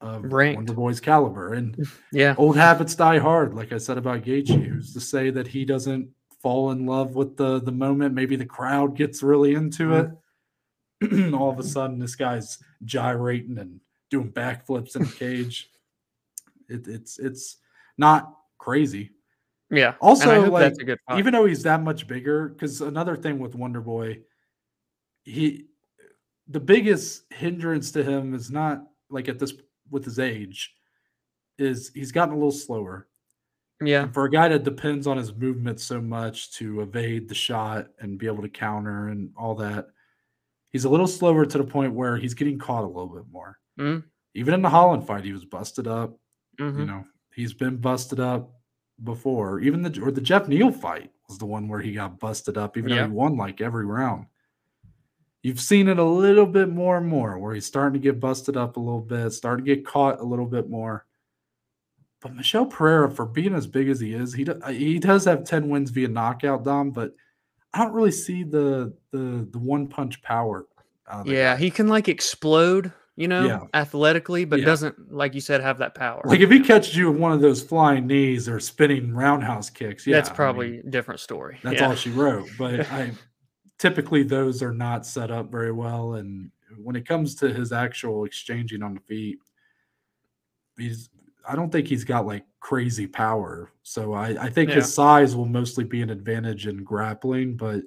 of 0.00 0.24
Ranked. 0.32 0.56
Wonder 0.56 0.74
Boy's 0.74 1.00
caliber. 1.00 1.54
And 1.54 1.86
Yeah. 2.12 2.34
old 2.38 2.56
habits 2.56 2.94
die 2.94 3.18
hard, 3.18 3.54
like 3.54 3.72
I 3.72 3.78
said 3.78 3.98
about 3.98 4.22
Gaethje. 4.22 4.62
Who's 4.62 4.92
to 4.92 5.00
say 5.00 5.30
that 5.30 5.46
he 5.46 5.64
doesn't 5.64 6.08
fall 6.42 6.70
in 6.70 6.86
love 6.86 7.14
with 7.14 7.36
the 7.36 7.60
the 7.60 7.72
moment? 7.72 8.14
Maybe 8.14 8.36
the 8.36 8.46
crowd 8.46 8.96
gets 8.96 9.22
really 9.22 9.54
into 9.54 9.88
mm-hmm. 9.88 10.14
it. 11.02 11.34
All 11.34 11.50
of 11.50 11.58
a 11.58 11.62
sudden, 11.62 11.98
this 11.98 12.14
guy's 12.14 12.58
gyrating 12.84 13.58
and 13.58 13.80
doing 14.10 14.32
backflips 14.32 14.96
in 14.96 15.02
the 15.02 15.12
cage. 15.12 15.70
It, 16.68 16.88
it's 16.88 17.18
it's 17.18 17.56
not 17.98 18.34
crazy. 18.58 19.10
Yeah. 19.70 19.94
Also, 20.00 20.48
like, 20.50 20.62
that's 20.62 20.78
a 20.78 20.84
good. 20.84 20.98
Even 21.16 21.32
though 21.32 21.46
he's 21.46 21.62
that 21.64 21.82
much 21.82 22.06
bigger, 22.06 22.48
because 22.48 22.80
another 22.80 23.16
thing 23.16 23.38
with 23.38 23.54
Wonder 23.54 23.80
Boy, 23.80 24.20
he 25.24 25.66
the 26.48 26.60
biggest 26.60 27.24
hindrance 27.32 27.90
to 27.92 28.04
him 28.04 28.32
is 28.34 28.50
not 28.50 28.84
like 29.10 29.28
at 29.28 29.38
this 29.38 29.54
with 29.90 30.04
his 30.04 30.18
age, 30.20 30.72
is 31.58 31.90
he's 31.94 32.12
gotten 32.12 32.34
a 32.34 32.36
little 32.36 32.52
slower. 32.52 33.08
yeah. 33.80 34.04
And 34.04 34.14
for 34.14 34.24
a 34.26 34.30
guy 34.30 34.48
that 34.48 34.62
depends 34.64 35.06
on 35.08 35.16
his 35.16 35.34
movement 35.34 35.80
so 35.80 36.00
much 36.00 36.52
to 36.54 36.82
evade 36.82 37.28
the 37.28 37.34
shot 37.34 37.88
and 38.00 38.18
be 38.18 38.26
able 38.26 38.42
to 38.42 38.48
counter 38.48 39.08
and 39.08 39.30
all 39.36 39.54
that, 39.56 39.88
he's 40.70 40.84
a 40.84 40.88
little 40.90 41.06
slower 41.08 41.44
to 41.44 41.58
the 41.58 41.64
point 41.64 41.92
where 41.94 42.16
he's 42.16 42.34
getting 42.34 42.58
caught 42.58 42.84
a 42.84 42.86
little 42.86 43.08
bit 43.08 43.24
more. 43.30 43.58
Mhm. 43.78 44.04
Even 44.34 44.54
in 44.54 44.62
the 44.62 44.70
Holland 44.70 45.06
fight, 45.06 45.24
he 45.24 45.32
was 45.32 45.44
busted 45.44 45.86
up. 45.88 46.16
hmm 46.58 46.78
You 46.80 46.86
know, 46.86 47.04
he's 47.34 47.54
been 47.54 47.78
busted 47.78 48.20
up 48.20 48.52
before. 49.04 49.60
Even 49.60 49.82
the 49.82 50.00
or 50.02 50.10
the 50.10 50.20
Jeff 50.20 50.48
Neal 50.48 50.70
fight 50.72 51.10
was 51.28 51.38
the 51.38 51.46
one 51.46 51.68
where 51.68 51.80
he 51.80 51.92
got 51.92 52.18
busted 52.18 52.56
up, 52.56 52.76
even 52.76 52.90
Yeah. 52.90 53.02
though 53.02 53.08
he 53.08 53.12
won 53.12 53.36
like 53.36 53.60
every 53.60 53.84
round. 53.86 54.26
You've 55.42 55.60
seen 55.60 55.88
it 55.88 55.98
a 55.98 56.04
little 56.04 56.46
bit 56.46 56.68
more 56.68 56.96
and 56.96 57.06
more 57.06 57.38
where 57.38 57.54
he's 57.54 57.66
starting 57.66 58.00
to 58.00 58.04
get 58.04 58.18
busted 58.20 58.56
up 58.56 58.76
a 58.76 58.80
little 58.80 59.00
bit, 59.00 59.30
starting 59.30 59.64
to 59.64 59.74
get 59.76 59.86
caught 59.86 60.20
a 60.20 60.24
little 60.24 60.46
bit 60.46 60.68
more. 60.68 61.06
But 62.20 62.34
Michel 62.34 62.66
Pereira, 62.66 63.10
for 63.10 63.26
being 63.26 63.54
as 63.54 63.66
big 63.66 63.88
as 63.88 64.00
he 64.00 64.12
is, 64.14 64.32
he 64.32 64.44
do- 64.44 64.58
uh, 64.62 64.72
he 64.72 64.98
does 64.98 65.24
have 65.26 65.44
ten 65.44 65.68
wins 65.68 65.90
via 65.90 66.08
knockout, 66.08 66.64
Dom. 66.64 66.90
But 66.90 67.14
I 67.72 67.84
don't 67.84 67.92
really 67.92 68.10
see 68.10 68.42
the 68.42 68.92
the 69.12 69.46
the 69.52 69.58
one 69.58 69.86
punch 69.86 70.20
power. 70.22 70.66
out 71.08 71.20
of 71.20 71.26
the 71.26 71.34
Yeah. 71.34 71.54
guy. 71.54 71.60
He 71.60 71.70
can 71.70 71.86
like 71.86 72.08
explode, 72.08 72.92
you 73.16 73.28
know, 73.28 73.46
Yeah. 73.46 73.60
athletically, 73.72 74.44
but 74.44 74.60
Yeah. 74.60 74.66
doesn't, 74.66 75.12
like 75.12 75.34
you 75.34 75.40
said, 75.40 75.62
have 75.62 75.78
that 75.78 75.94
power. 75.94 76.20
like 76.26 76.40
if 76.40 76.50
he 76.50 76.60
catches 76.60 76.96
you 76.96 77.10
with 77.10 77.20
one 77.20 77.32
of 77.32 77.40
those 77.40 77.62
flying 77.62 78.06
knees 78.06 78.48
or 78.48 78.60
spinning 78.60 79.14
roundhouse 79.14 79.70
kicks, 79.70 80.06
yeah, 80.06 80.16
that's 80.16 80.28
I 80.28 80.32
mean, 80.32 80.36
probably 80.36 80.78
a 80.78 80.82
different 80.82 81.20
story. 81.20 81.58
That's 81.62 81.80
yeah. 81.80 81.88
all 81.88 81.94
she 81.94 82.10
wrote. 82.10 82.48
But 82.58 82.80
I 82.92 83.12
typically 83.78 84.22
those 84.22 84.62
are 84.62 84.72
not 84.72 85.06
set 85.06 85.30
up 85.30 85.50
very 85.50 85.72
well. 85.72 86.14
And 86.14 86.50
when 86.76 86.94
it 86.94 87.06
comes 87.08 87.34
to 87.36 87.52
his 87.52 87.72
actual 87.72 88.24
exchanging 88.24 88.82
on 88.82 88.94
the 88.94 89.00
feet, 89.00 89.38
he's 90.78 91.08
I 91.48 91.54
don't 91.54 91.70
think 91.70 91.86
he's 91.86 92.04
got 92.04 92.26
like 92.26 92.44
crazy 92.60 93.06
power. 93.06 93.72
So 93.82 94.12
I, 94.12 94.44
I 94.44 94.50
think 94.50 94.70
his 94.70 94.92
size 94.92 95.36
will 95.36 95.46
mostly 95.46 95.84
be 95.84 96.02
an 96.02 96.10
advantage 96.10 96.66
in 96.66 96.82
grappling. 96.82 97.56
But 97.56 97.82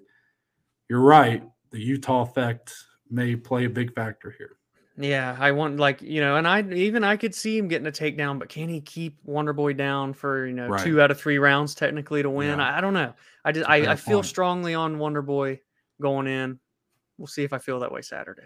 you're 0.90 1.02
right. 1.02 1.44
The 1.72 1.80
Utah 1.80 2.22
effect 2.22 2.74
may 3.12 3.36
play 3.36 3.66
a 3.66 3.70
big 3.70 3.94
factor 3.94 4.34
here. 4.38 4.56
Yeah, 5.02 5.38
I 5.40 5.54
want 5.54 5.78
like 5.78 6.02
you 6.02 6.20
know, 6.20 6.36
and 6.36 6.46
I 6.46 6.62
even 6.74 7.06
I 7.06 7.16
could 7.16 7.34
see 7.34 7.58
him 7.58 7.70
getting 7.70 7.88
a 7.88 7.92
takedown, 7.92 8.38
but 8.38 8.50
can 8.50 8.68
he 8.68 8.82
keep 8.82 9.18
Wonder 9.24 9.54
Boy 9.54 9.72
down 9.72 10.14
for 10.14 10.46
you 10.46 10.54
know 10.54 10.68
Right. 10.68 10.84
two 10.84 11.00
out 11.02 11.10
of 11.10 11.18
three 11.18 11.38
rounds 11.38 11.74
technically 11.74 12.22
to 12.22 12.30
win? 12.30 12.60
Yeah. 12.60 12.66
I, 12.70 12.78
I 12.80 12.82
don't 12.82 12.94
know. 12.94 13.14
I 13.46 13.54
just 13.54 13.70
I, 13.70 13.86
fair 13.86 13.96
feel 13.96 14.18
point. 14.18 14.26
strongly 14.26 14.74
on 14.76 15.00
Wonder 15.00 15.22
Boy 15.22 15.62
going 16.02 16.28
in. 16.28 16.60
We'll 17.18 17.28
see 17.28 17.44
if 17.46 17.54
I 17.54 17.60
feel 17.60 17.80
that 17.80 17.92
way 17.94 18.02
Saturday. 18.02 18.44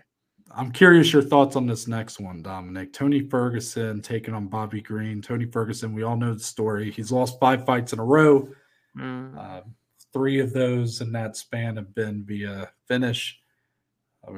I'm 0.52 0.72
curious 0.72 1.12
your 1.12 1.24
thoughts 1.24 1.56
on 1.56 1.66
this 1.66 1.88
next 1.88 2.20
one, 2.20 2.44
Dominic. 2.44 2.94
Tony 2.94 3.22
Ferguson 3.22 4.02
taking 4.02 4.34
on 4.36 4.48
Bobby 4.48 4.82
Green. 4.82 5.22
Tony 5.24 5.46
Ferguson, 5.46 5.94
we 5.94 6.04
all 6.04 6.18
know 6.18 6.34
the 6.36 6.40
story. 6.40 6.92
He's 6.92 7.12
lost 7.12 7.40
five 7.40 7.66
fights 7.66 7.94
in 7.94 8.00
a 8.00 8.04
row. 8.06 8.50
Mm, 8.96 9.36
Uh, 9.38 9.62
three 10.12 10.40
of 10.40 10.54
those 10.54 11.02
in 11.02 11.12
that 11.14 11.36
span 11.36 11.78
have 11.78 11.96
been 11.96 12.24
via 12.26 12.70
finish. 12.88 13.40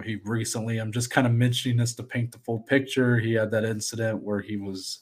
He 0.03 0.15
recently, 0.23 0.79
I'm 0.79 0.91
just 0.91 1.11
kind 1.11 1.27
of 1.27 1.33
mentioning 1.33 1.77
this 1.77 1.93
to 1.95 2.03
paint 2.03 2.31
the 2.31 2.39
full 2.39 2.59
picture. 2.59 3.17
He 3.19 3.33
had 3.33 3.51
that 3.51 3.63
incident 3.65 4.21
where 4.23 4.41
he 4.41 4.57
was 4.57 5.01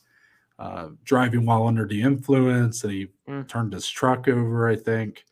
uh, 0.60 0.90
driving 1.04 1.46
while 1.46 1.68
under 1.68 1.88
the 1.88 2.02
influence 2.02 2.84
and 2.84 2.94
he 2.94 3.08
Mm. 3.28 3.48
turned 3.48 3.74
his 3.74 3.88
truck 3.90 4.28
over, 4.28 4.68
I 4.68 4.76
think. 4.76 5.26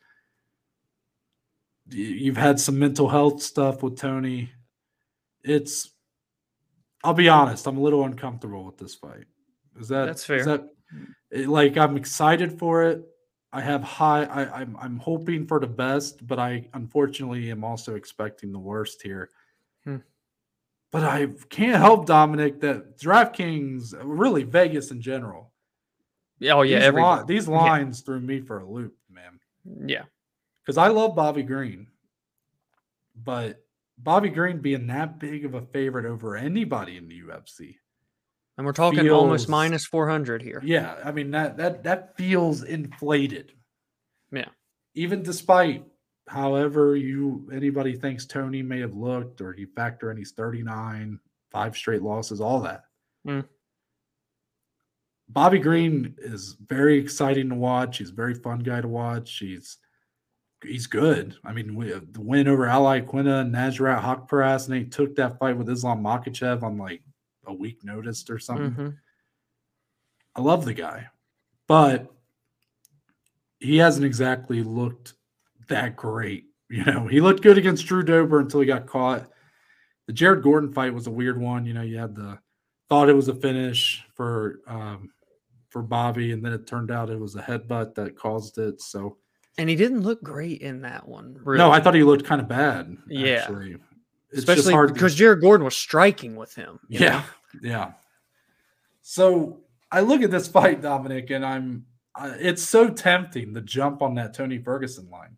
You've 1.90 2.36
had 2.36 2.58
some 2.58 2.78
mental 2.78 3.08
health 3.08 3.42
stuff 3.42 3.82
with 3.82 3.96
Tony. 3.98 4.50
It's, 5.44 5.90
I'll 7.04 7.12
be 7.14 7.28
honest, 7.28 7.66
I'm 7.66 7.76
a 7.76 7.82
little 7.82 8.04
uncomfortable 8.04 8.64
with 8.64 8.78
this 8.78 8.94
fight. 8.94 9.24
Is 9.78 9.88
that 9.88 10.06
That's 10.06 10.20
is 10.22 10.26
fair. 10.26 10.44
that 10.44 10.68
it- 11.30 11.48
like 11.48 11.76
I'm 11.76 11.96
excited 11.96 12.58
for 12.58 12.84
it. 12.84 13.02
I 13.54 13.60
have 13.60 13.82
high. 13.82 14.24
I, 14.24 14.60
I'm 14.62 14.74
I'm 14.80 14.96
hoping 14.96 15.46
for 15.46 15.60
the 15.60 15.66
best, 15.66 16.26
but 16.26 16.38
I 16.38 16.68
unfortunately 16.72 17.50
am 17.50 17.64
also 17.64 17.96
expecting 17.96 18.50
the 18.50 18.58
worst 18.58 19.02
here. 19.02 19.28
But 20.92 21.04
I 21.04 21.26
can't 21.48 21.78
help 21.78 22.06
Dominic 22.06 22.60
that 22.60 22.98
DraftKings, 23.00 23.94
really 24.02 24.44
Vegas 24.44 24.90
in 24.90 25.00
general. 25.00 25.50
Yeah, 26.38 26.54
Oh 26.54 26.62
yeah, 26.62 26.78
these, 26.78 26.84
every 26.86 27.02
li- 27.02 27.22
these 27.26 27.48
lines 27.48 28.02
threw 28.02 28.20
me 28.20 28.40
for 28.40 28.58
a 28.58 28.64
loop, 28.68 28.94
man. 29.10 29.40
yeah. 29.86 30.02
Because 30.64 30.76
I 30.78 30.88
love 30.88 31.16
Bobby 31.16 31.42
Green, 31.42 31.88
but 33.16 33.64
Bobby 33.98 34.28
Green 34.28 34.58
being 34.58 34.86
that 34.88 35.18
big 35.18 35.44
of 35.44 35.54
a 35.54 35.62
favorite 35.62 36.06
over 36.06 36.36
anybody 36.36 36.96
in 36.96 37.08
the 37.08 37.20
UFC. 37.22 37.76
And 38.56 38.66
we're 38.66 38.72
talking 38.72 39.08
almost 39.10 39.48
minus 39.48 39.86
four 39.86 40.08
hundred 40.08 40.42
here. 40.42 40.60
Yeah, 40.64 40.96
I 41.02 41.10
mean 41.10 41.30
that 41.30 41.56
that 41.56 41.84
that 41.84 42.16
feels 42.16 42.62
inflated. 42.62 43.52
Yeah. 44.30 44.48
Even 44.94 45.22
despite 45.22 45.84
however 46.28 46.96
you 46.96 47.48
anybody 47.52 47.94
thinks 47.94 48.26
Tony 48.26 48.62
may 48.62 48.80
have 48.80 48.94
looked 48.94 49.40
or 49.40 49.54
you 49.56 49.66
factor 49.74 50.10
in 50.10 50.16
he's 50.16 50.32
39, 50.32 51.18
five 51.50 51.76
straight 51.76 52.02
losses, 52.02 52.40
all 52.40 52.60
that. 52.60 52.84
Mm. 53.26 53.44
Bobby 55.28 55.58
Green 55.58 56.14
is 56.18 56.56
very 56.66 56.98
exciting 56.98 57.48
to 57.48 57.54
watch. 57.54 57.98
He's 57.98 58.10
a 58.10 58.14
very 58.14 58.34
fun 58.34 58.60
guy 58.60 58.80
to 58.80 58.88
watch. 58.88 59.38
He's 59.38 59.78
he's 60.62 60.86
good. 60.86 61.36
I 61.44 61.52
mean, 61.52 61.74
we, 61.74 61.92
the 61.92 62.20
win 62.20 62.48
over 62.48 62.66
Al 62.66 62.84
Iaquinta 62.84 63.40
and 63.40 63.54
Nasrat 63.54 64.02
Haqparast, 64.02 64.68
and 64.68 64.76
he 64.76 64.84
took 64.84 65.16
that 65.16 65.38
fight 65.38 65.56
with 65.56 65.70
Islam 65.70 66.02
Makhachev 66.02 66.62
on 66.62 66.78
like 66.78 67.02
a 67.46 67.52
week 67.52 67.82
notice 67.82 68.28
or 68.30 68.38
something. 68.38 68.72
Mhm. 68.72 68.96
I 70.34 70.40
love 70.40 70.64
the 70.64 70.74
guy, 70.74 71.08
but 71.66 72.12
he 73.58 73.76
hasn't 73.78 74.06
exactly 74.06 74.62
looked 74.62 75.14
that 75.68 75.96
great. 75.96 76.44
You 76.68 76.84
know, 76.84 77.06
he 77.06 77.20
looked 77.20 77.42
good 77.42 77.58
against 77.58 77.84
Drew 77.86 78.02
Dober 78.02 78.40
until 78.40 78.60
he 78.60 78.66
got 78.66 78.86
caught. 78.86 79.28
The 80.06 80.12
Jared 80.14 80.42
Gordon 80.42 80.72
fight 80.72 80.94
was 80.94 81.06
a 81.06 81.10
weird 81.10 81.38
one. 81.38 81.66
You 81.66 81.74
know, 81.74 81.82
you 81.82 81.98
had 81.98 82.14
the 82.16 82.38
thought 82.88 83.08
it 83.10 83.14
was 83.16 83.28
a 83.28 83.34
finish 83.34 84.02
for 84.14 84.60
um, 84.66 85.10
for 85.68 85.82
Bobby, 85.82 86.32
and 86.32 86.42
then 86.44 86.52
it 86.54 86.66
turned 86.66 86.90
out 86.90 87.10
it 87.10 87.20
was 87.20 87.36
a 87.36 87.42
headbutt 87.42 87.94
that 87.96 88.16
caused 88.16 88.56
it. 88.58 88.80
So 88.80 89.18
And 89.58 89.68
he 89.68 89.76
didn't 89.76 90.00
look 90.00 90.22
great 90.22 90.62
in 90.62 90.80
that 90.82 91.06
one. 91.06 91.38
Really. 91.42 91.58
no, 91.58 91.70
I 91.70 91.80
thought 91.80 91.94
he 91.94 92.04
looked 92.04 92.24
kind 92.24 92.40
of 92.40 92.48
bad. 92.48 92.96
Yeah. 93.06 93.34
actually. 93.42 93.72
It's 94.30 94.46
just 94.46 94.48
especially 94.48 94.72
hard 94.72 94.88
to- 94.88 94.94
because 94.94 95.14
Jared 95.14 95.42
Gordon 95.42 95.64
was 95.66 95.76
striking 95.76 96.36
with 96.36 96.54
him. 96.54 96.80
you 96.88 97.00
know? 97.00 97.06
Yeah, 97.06 97.24
yeah. 97.62 97.92
So 99.02 99.60
I 99.90 100.00
look 100.00 100.22
at 100.22 100.30
this 100.30 100.48
fight, 100.48 100.80
Dominic, 100.82 101.30
and 101.30 101.44
I'm. 101.44 101.86
Uh, 102.14 102.34
it's 102.38 102.62
so 102.62 102.88
tempting 102.90 103.54
to 103.54 103.60
jump 103.62 104.02
on 104.02 104.14
that 104.16 104.34
Tony 104.34 104.58
Ferguson 104.58 105.08
line. 105.10 105.36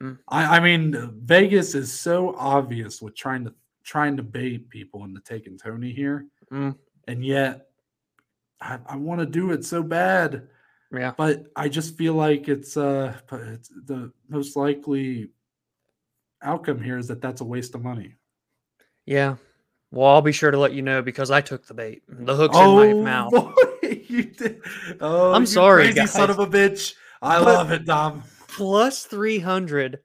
Mm. 0.00 0.18
I, 0.28 0.56
I 0.56 0.60
mean, 0.60 1.12
Vegas 1.22 1.74
is 1.74 1.92
so 1.92 2.34
obvious 2.36 3.02
with 3.02 3.14
trying 3.16 3.44
to 3.44 3.54
trying 3.84 4.16
to 4.16 4.22
bait 4.22 4.68
people 4.70 5.04
into 5.04 5.20
taking 5.20 5.58
Tony 5.58 5.92
here, 5.92 6.26
Mm. 6.52 6.76
and 7.08 7.24
yet 7.24 7.66
I, 8.60 8.78
I 8.86 8.96
want 8.96 9.20
to 9.20 9.26
do 9.26 9.50
it 9.52 9.64
so 9.64 9.82
bad. 9.82 10.48
Yeah. 10.92 11.12
But 11.16 11.46
I 11.56 11.68
just 11.68 11.96
feel 11.96 12.14
like 12.14 12.48
it's 12.48 12.76
uh 12.76 13.14
it's 13.32 13.68
the 13.86 14.12
most 14.28 14.56
likely 14.56 15.30
outcome 16.42 16.82
here 16.82 16.98
is 16.98 17.08
that 17.08 17.20
that's 17.20 17.40
a 17.40 17.44
waste 17.44 17.74
of 17.74 17.82
money. 17.82 18.14
Yeah. 19.06 19.36
Well, 19.90 20.08
I'll 20.08 20.22
be 20.22 20.32
sure 20.32 20.50
to 20.50 20.58
let 20.58 20.72
you 20.72 20.82
know 20.82 21.02
because 21.02 21.30
I 21.30 21.40
took 21.42 21.66
the 21.66 21.74
bait. 21.74 22.02
The 22.08 22.34
hook's 22.34 22.56
in 22.56 22.76
my 22.76 22.92
mouth. 23.10 23.30
boy, 23.32 23.52
you 24.08 24.24
did. 24.24 24.62
Oh, 25.00 25.32
I'm 25.32 25.42
you 25.42 25.46
sorry, 25.46 25.84
crazy 25.92 26.06
son 26.06 26.30
of 26.30 26.38
a 26.38 26.46
bitch. 26.46 26.94
I 27.20 27.38
But- 27.38 27.44
love 27.54 27.70
it, 27.72 27.84
Dom. 27.84 28.22
Plus 28.56 29.04
300 29.04 30.00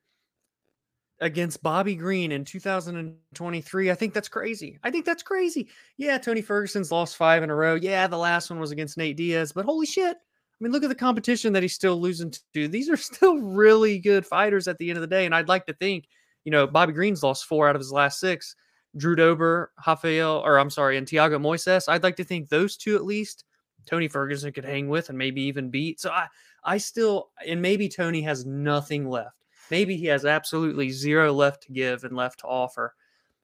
against 1.19 1.63
Bobby 1.63 1.95
Green 1.95 2.31
in 2.31 2.45
2023. 2.45 3.91
I 3.91 3.95
think 3.95 4.13
that's 4.13 4.29
crazy. 4.29 4.79
I 4.83 4.91
think 4.91 5.05
that's 5.05 5.23
crazy. 5.23 5.67
Yeah, 5.97 6.17
Tony 6.17 6.41
Ferguson's 6.41 6.91
lost 6.91 7.17
five 7.17 7.43
in 7.43 7.49
a 7.49 7.55
row. 7.55 7.75
Yeah, 7.75 8.07
the 8.07 8.17
last 8.17 8.49
one 8.49 8.59
was 8.59 8.71
against 8.71 8.97
Nate 8.97 9.17
Diaz, 9.17 9.51
but 9.51 9.65
holy 9.65 9.85
shit. 9.85 10.15
I 10.15 10.63
mean, 10.63 10.71
look 10.71 10.83
at 10.83 10.89
the 10.89 10.95
competition 10.95 11.53
that 11.53 11.63
he's 11.63 11.73
still 11.73 11.99
losing 11.99 12.33
to. 12.53 12.67
These 12.67 12.89
are 12.89 12.97
still 12.97 13.37
really 13.37 13.99
good 13.99 14.25
fighters 14.25 14.67
at 14.67 14.77
the 14.77 14.89
end 14.89 14.97
of 14.97 15.01
the 15.01 15.07
day. 15.07 15.25
And 15.25 15.35
I'd 15.35 15.49
like 15.49 15.65
to 15.67 15.73
think, 15.73 16.07
you 16.45 16.51
know, 16.51 16.67
Bobby 16.67 16.93
Green's 16.93 17.23
lost 17.23 17.45
four 17.45 17.67
out 17.67 17.75
of 17.75 17.81
his 17.81 17.91
last 17.91 18.19
six. 18.19 18.55
Drew 18.95 19.15
Dober, 19.15 19.71
Rafael, 19.85 20.41
or 20.43 20.57
I'm 20.57 20.69
sorry, 20.69 20.97
and 20.97 21.05
Thiago 21.05 21.39
Moises. 21.39 21.87
I'd 21.87 22.03
like 22.03 22.15
to 22.15 22.23
think 22.23 22.49
those 22.49 22.77
two 22.77 22.95
at 22.95 23.05
least 23.05 23.43
Tony 23.85 24.07
Ferguson 24.07 24.51
could 24.51 24.65
hang 24.65 24.89
with 24.89 25.09
and 25.09 25.17
maybe 25.17 25.41
even 25.43 25.69
beat. 25.69 25.99
So 25.99 26.09
I, 26.09 26.27
I 26.63 26.77
still, 26.77 27.29
and 27.45 27.61
maybe 27.61 27.87
Tony 27.89 28.21
has 28.23 28.45
nothing 28.45 29.09
left. 29.09 29.35
Maybe 29.69 29.97
he 29.97 30.05
has 30.07 30.25
absolutely 30.25 30.89
zero 30.89 31.33
left 31.33 31.63
to 31.63 31.71
give 31.71 32.03
and 32.03 32.15
left 32.15 32.39
to 32.39 32.47
offer. 32.47 32.93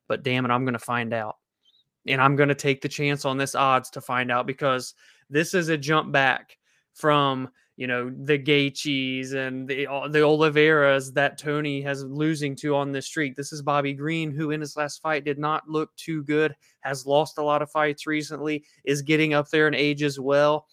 But 0.07 0.24
damn 0.24 0.45
it, 0.45 0.51
I'm 0.51 0.66
going 0.66 0.74
to 0.74 0.80
find 0.80 1.14
out. 1.14 1.38
And 2.05 2.22
I'm 2.22 2.36
going 2.36 2.49
to 2.49 2.55
take 2.55 2.82
the 2.82 2.89
chance 2.89 3.24
on 3.24 3.38
this 3.38 3.55
odds 3.55 3.89
to 3.91 4.01
find 4.01 4.32
out 4.32 4.45
because 4.45 4.93
this 5.30 5.53
is 5.53 5.70
a 5.70 5.78
jump 5.78 6.11
back 6.11 6.57
from, 6.93 7.49
you 7.78 7.88
know, 7.88 8.09
the 8.09 8.38
Gaethjes 8.38 9.34
and 9.34 9.68
the, 9.68 9.88
uh, 9.88 10.09
the 10.09 10.20
Oliveiras 10.20 11.14
that 11.14 11.38
Tony 11.38 11.82
has 11.82 12.03
losing 12.03 12.55
to 12.57 12.76
on 12.76 12.91
this 12.91 13.07
streak. 13.07 13.36
This 13.36 13.53
is 13.53 13.61
Bobby 13.61 13.93
Green, 13.93 14.32
who 14.32 14.51
in 14.51 14.59
his 14.59 14.76
last 14.76 15.01
fight 15.01 15.24
did 15.24 15.39
not 15.39 15.70
look 15.70 15.95
too 15.95 16.24
good, 16.24 16.53
has 16.82 17.05
lost 17.05 17.38
a 17.38 17.43
lot 17.43 17.61
of 17.61 17.72
fights 17.72 18.05
recently, 18.05 18.66
is 18.84 19.01
getting 19.01 19.34
up 19.34 19.49
there 19.49 19.68
in 19.68 19.74
age 19.74 20.03
as 20.03 20.20
well. 20.20 20.68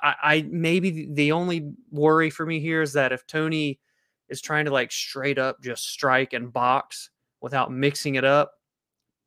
I, 0.00 0.14
I 0.22 0.48
maybe 0.50 1.08
the- 1.12 1.32
only 1.32 1.72
worry 1.90 2.30
for 2.30 2.46
me 2.46 2.60
here 2.60 2.82
is 2.82 2.92
that 2.94 3.12
if 3.12 3.26
Tony 3.26 3.80
is 4.28 4.40
trying 4.40 4.64
to 4.66 4.70
like 4.70 4.92
straight 4.92 5.38
up 5.38 5.62
just 5.62 5.88
strike 5.88 6.32
and 6.32 6.52
box 6.52 7.10
without 7.40 7.72
mixing 7.72 8.16
it 8.16 8.24
up, 8.24 8.52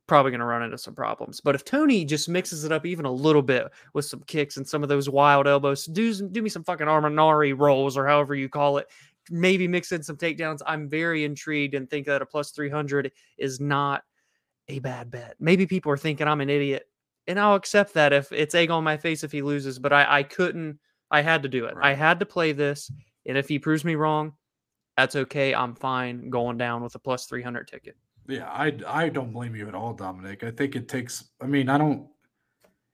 probably 0.08 0.32
going 0.32 0.40
to 0.40 0.46
run 0.46 0.62
into 0.64 0.78
some 0.78 0.94
problems. 0.94 1.40
But 1.40 1.56
if 1.56 1.64
Tony 1.64 2.04
just 2.04 2.28
mixes 2.28 2.66
it 2.66 2.72
up 2.72 2.86
even 2.86 3.06
a 3.06 3.12
little 3.12 3.42
bit 3.42 3.68
with 3.94 4.06
some 4.06 4.22
kicks 4.28 4.58
and 4.58 4.68
some 4.68 4.84
of 4.84 4.90
those 4.90 5.10
wild 5.10 5.48
elbows, 5.48 5.86
do 5.86 6.14
some- 6.14 6.32
do 6.32 6.42
me 6.42 6.50
some 6.50 6.64
fucking 6.64 6.88
Imanari 6.88 7.58
rolls 7.58 7.98
or 7.98 8.06
however 8.06 8.36
you 8.36 8.50
call 8.50 8.78
it. 8.78 8.88
Maybe 9.30 9.68
mix 9.68 9.92
in 9.92 10.04
some 10.04 10.18
takedowns. 10.18 10.60
I'm 10.66 10.90
very 10.90 11.24
intrigued 11.24 11.76
and 11.76 11.90
think 11.90 12.08
that 12.08 12.22
a 12.22 12.26
plus 12.26 12.52
300 12.52 13.12
is 13.38 13.60
not 13.62 14.04
a 14.68 14.80
bad 14.80 15.10
bet. 15.12 15.36
Maybe 15.40 15.66
people 15.66 15.92
are 15.92 15.98
thinking 15.98 16.28
I'm 16.28 16.42
an 16.42 16.50
idiot, 16.50 16.90
and 17.28 17.40
I'll 17.40 17.56
accept 17.56 17.94
that 17.96 18.14
if 18.14 18.32
it's 18.32 18.56
egg 18.56 18.70
on 18.72 18.84
my 18.84 18.98
face 18.98 19.24
if 19.24 19.32
he 19.32 19.42
loses. 19.42 19.80
But 19.80 19.94
I, 19.94 20.20
I 20.20 20.24
couldn't. 20.24 20.80
I 21.10 21.22
had 21.22 21.44
to 21.44 21.50
do 21.50 21.66
it. 21.66 21.76
I 21.82 21.94
had 21.94 22.20
to 22.22 22.26
play 22.26 22.52
this, 22.54 22.90
and 23.26 23.38
if 23.38 23.48
he 23.50 23.60
proves 23.60 23.84
me 23.84 23.96
wrong, 23.96 24.34
that's 24.98 25.16
okay. 25.16 25.54
I'm 25.54 25.76
fine 25.76 26.30
going 26.30 26.58
down 26.58 26.84
with 26.84 26.96
a 26.96 27.00
plus 27.00 27.26
300 27.26 27.68
ticket. 27.68 27.98
Yeah, 28.28 28.48
I 28.50 28.74
I 28.88 29.10
don't 29.10 29.34
blame 29.34 29.56
you 29.56 29.68
at 29.68 29.76
all, 29.76 29.94
Dominic. 29.94 30.44
I 30.44 30.52
think 30.52 30.76
it 30.76 30.88
takes. 30.88 31.26
I 31.42 31.48
mean, 31.48 31.70
I 31.70 31.78
don't. 31.78 32.08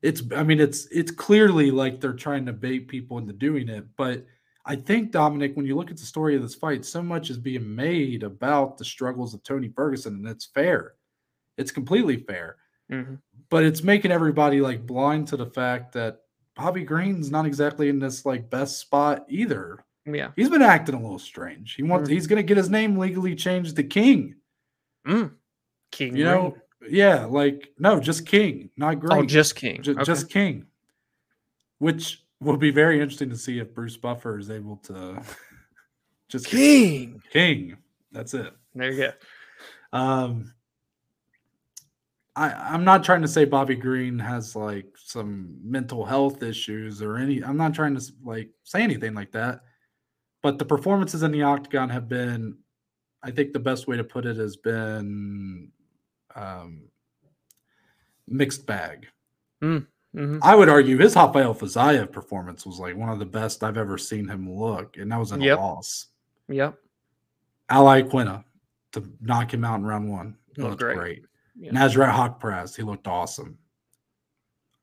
It's. 0.02 0.22
I 0.36 0.44
mean, 0.44 0.60
it's 0.60 0.88
it's 0.88 1.12
clearly 1.12 1.72
like 1.72 2.00
they're 2.00 2.14
trying 2.14 2.46
to 2.46 2.54
bait 2.54 2.88
people 2.88 3.18
into 3.18 3.34
doing 3.34 3.68
it, 3.70 3.86
but 3.98 4.26
I 4.66 4.76
think 4.76 5.12
Dominic, 5.12 5.56
when 5.56 5.66
you 5.66 5.76
look 5.76 5.92
at 5.92 5.98
the 5.98 6.04
story 6.06 6.36
of 6.36 6.42
this 6.42 6.56
fight, 6.56 6.86
so 6.86 7.02
much 7.02 7.30
is 7.30 7.38
being 7.38 7.74
made 7.76 8.24
about 8.24 8.78
the 8.78 8.86
struggles 8.86 9.34
of 9.34 9.42
Tony 9.44 9.70
Ferguson, 9.70 10.16
and 10.16 10.28
it's 10.28 10.46
fair. 10.46 10.94
It's 11.58 11.72
completely 11.72 12.18
fair, 12.18 12.58
Mhm. 12.92 13.20
But 13.50 13.64
it's 13.64 13.84
making 13.84 14.12
everybody 14.12 14.62
like 14.62 14.86
blind 14.86 15.28
to 15.30 15.38
the 15.38 15.46
fact 15.46 15.94
that 15.94 16.22
Bobby 16.56 16.84
Green's 16.84 17.30
not 17.32 17.46
exactly 17.46 17.90
in 17.90 18.00
this 18.00 18.26
like 18.26 18.50
best 18.50 18.80
spot 18.80 19.26
either. 19.30 19.84
Yeah. 20.06 20.32
He's 20.36 20.50
been 20.50 20.62
acting 20.62 20.96
a 20.96 21.02
little 21.02 21.20
strange. 21.20 21.76
He 21.76 21.84
wants. 21.84 22.10
Mhm. 22.10 22.14
He's 22.14 22.28
going 22.28 22.38
to 22.38 22.44
get 22.44 22.58
his 22.58 22.70
name 22.70 22.98
legally 22.98 23.36
changed 23.36 23.76
to 23.76 23.84
King. 23.84 24.36
Mm. 25.06 25.32
King. 25.92 26.16
You 26.16 26.24
know, 26.26 26.58
Green. 26.80 26.94
yeah, 26.96 27.26
like 27.26 27.74
no, 27.78 28.00
just 28.00 28.26
King, 28.26 28.70
not 28.78 29.00
Green. 29.00 29.20
oh, 29.20 29.26
just 29.26 29.56
King. 29.56 29.82
Ju- 29.82 29.92
Okay. 29.94 30.04
just 30.04 30.30
King. 30.30 30.66
Which 31.80 32.24
will 32.40 32.58
be 32.58 32.72
very 32.72 33.00
interesting 33.02 33.30
to 33.30 33.38
see 33.38 33.60
if 33.60 33.74
Bruce 33.74 33.98
Buffer 33.98 34.38
is 34.40 34.50
able 34.50 34.78
to 34.78 35.22
just 36.30 36.48
King. 36.48 37.22
King. 37.32 37.78
That's 38.12 38.34
it. 38.34 38.52
There 38.76 38.92
you 38.92 38.98
go. 38.98 39.12
Um, 39.98 40.54
I 42.38 42.52
I'm 42.74 42.84
not 42.86 43.04
trying 43.04 43.24
to 43.24 43.28
say 43.28 43.44
Bobby 43.46 43.76
Green 43.76 44.20
has 44.20 44.56
like 44.56 44.86
some 44.96 45.58
mental 45.64 46.06
health 46.06 46.44
issues 46.44 47.02
or 47.02 47.18
any. 47.18 47.44
I'm 47.44 47.58
not 47.58 47.74
trying 47.74 47.96
to 47.98 48.12
like 48.24 48.50
say 48.64 48.82
anything 48.84 49.14
like 49.16 49.32
that. 49.32 49.62
But 50.44 50.60
the 50.60 50.66
performances 50.66 51.24
in 51.24 51.32
the 51.32 51.42
octagon 51.42 51.90
have 51.90 52.08
been, 52.08 52.58
I 53.24 53.32
think 53.32 53.52
the 53.52 53.60
best 53.60 53.88
way 53.88 53.98
to 53.98 54.04
put 54.04 54.26
it 54.28 54.38
has 54.38 54.56
been, 54.56 55.72
um, 56.36 56.84
mixed 58.28 58.66
bag. 58.66 59.08
hmm 59.62 59.80
I 60.42 60.56
would 60.56 60.70
argue 60.70 60.98
his 60.98 61.16
Rafael 61.16 61.54
Fiziev 61.54 62.12
performance 62.12 62.66
was 62.66 62.80
like 62.80 62.96
one 62.96 63.10
of 63.10 63.20
the 63.20 63.26
best 63.26 63.64
I've 63.64 63.78
ever 63.78 63.98
seen 63.98 64.28
him 64.28 64.52
look, 64.52 64.98
and 64.98 65.12
that 65.12 65.20
was 65.20 65.32
in 65.32 65.42
Yep. 65.42 65.58
a 65.58 65.62
loss. 65.62 66.08
Yep. 66.48 66.76
Al 67.70 67.86
Iaquinta 67.86 68.44
to 68.94 69.04
knock 69.22 69.54
him 69.54 69.64
out 69.64 69.80
in 69.80 69.86
round 69.86 70.10
one. 70.10 70.36
Looked 70.58 70.70
looked 70.70 70.82
great. 70.82 70.98
great. 70.98 71.26
Yeah. 71.60 71.72
Nasrat 71.72 72.14
Haqparast, 72.14 72.76
he 72.76 72.84
looked 72.84 73.08
awesome. 73.08 73.58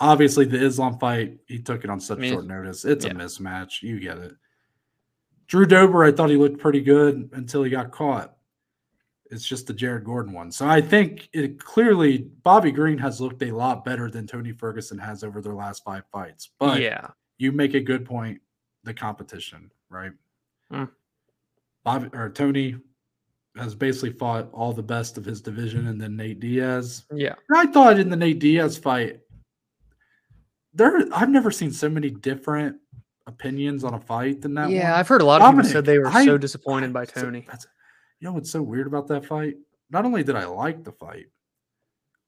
Obviously, 0.01 0.45
the 0.45 0.63
Islam 0.63 0.99
fight, 0.99 1.39
he 1.47 1.61
took 1.61 1.85
it 1.85 1.91
on 1.91 2.01
such 2.01 2.19
Me- 2.19 2.31
short 2.31 2.47
notice. 2.47 2.85
It's 2.85 3.05
yeah. 3.05 3.13
a 3.13 3.15
mismatch. 3.15 3.83
You 3.83 4.01
get 4.01 4.19
it. 4.19 4.33
Drew 5.47 5.67
Dober, 5.67 6.05
I 6.05 6.11
thought 6.11 6.31
he 6.31 6.37
looked 6.37 6.59
pretty 6.59 6.81
good 6.81 7.31
until 7.33 7.63
he 7.63 7.71
got 7.71 7.93
caught. 7.93 8.35
It's 9.31 9.47
just 9.47 9.67
the 9.67 9.73
Jared 9.73 10.05
Gordon 10.05 10.33
one. 10.33 10.51
So 10.51 10.67
I 10.67 10.81
think 10.81 11.29
it 11.33 11.59
clearly 11.63 12.19
Bobby 12.43 12.71
Green 12.71 12.99
has 12.99 13.21
looked 13.21 13.43
a 13.43 13.53
lot 13.53 13.85
better 13.85 14.11
than 14.11 14.27
Tony 14.27 14.53
Ferguson 14.53 14.99
has 14.99 15.25
over 15.25 15.41
their 15.41 15.55
last 15.55 15.83
five 15.85 16.05
fights. 16.13 16.51
But 16.59 16.81
yeah. 16.81 17.09
you 17.39 17.53
make 17.53 17.75
a 17.75 17.81
good 17.81 18.05
point. 18.05 18.41
The 18.85 18.93
competition, 18.93 19.71
right? 19.89 20.13
Mm. 20.71 20.91
Bobby 21.85 22.11
or 22.13 22.29
Tony 22.29 22.77
has 23.57 23.75
basically 23.75 24.11
fought 24.11 24.49
all 24.53 24.73
the 24.73 24.83
best 24.83 25.17
of 25.17 25.25
his 25.25 25.41
division, 25.41 25.87
and 25.87 26.01
then 26.01 26.17
Nate 26.17 26.41
Diaz. 26.41 27.05
Yeah. 27.15 27.35
And 27.49 27.59
I 27.59 27.71
thought 27.73 27.99
in 27.99 28.09
the 28.11 28.17
Nate 28.17 28.39
Diaz 28.41 28.77
fight, 28.77 29.21
there 30.73 31.05
I've 31.13 31.31
never 31.31 31.51
seen 31.51 31.71
so 31.71 31.89
many 31.89 32.11
different 32.11 32.77
opinions 33.27 33.85
on 33.85 33.95
a 33.95 34.01
fight 34.01 34.41
than 34.43 34.55
that. 34.55 34.71
Yeah. 34.71 34.91
one. 34.91 35.01
I've 35.01 35.09
heard 35.09 35.23
a 35.23 35.25
lot 35.25 35.41
of 35.41 35.51
people 35.55 35.69
said 35.69 35.85
they 35.85 35.99
were 35.99 36.09
I- 36.09 36.25
so 36.25 36.37
disappointed 36.37 36.93
by 36.93 37.05
Tony. 37.05 37.41
that's- 37.41 37.67
you 38.21 38.27
know 38.29 38.33
what's 38.35 38.51
so 38.51 38.63
weird 38.63 38.87
about 38.87 39.07
that 39.09 39.25
fight? 39.27 39.57
Not 39.91 40.05
only 40.05 40.23
did 40.25 40.35
I 40.37 40.45
like 40.47 40.83
the 40.85 40.93
fight, 40.93 41.27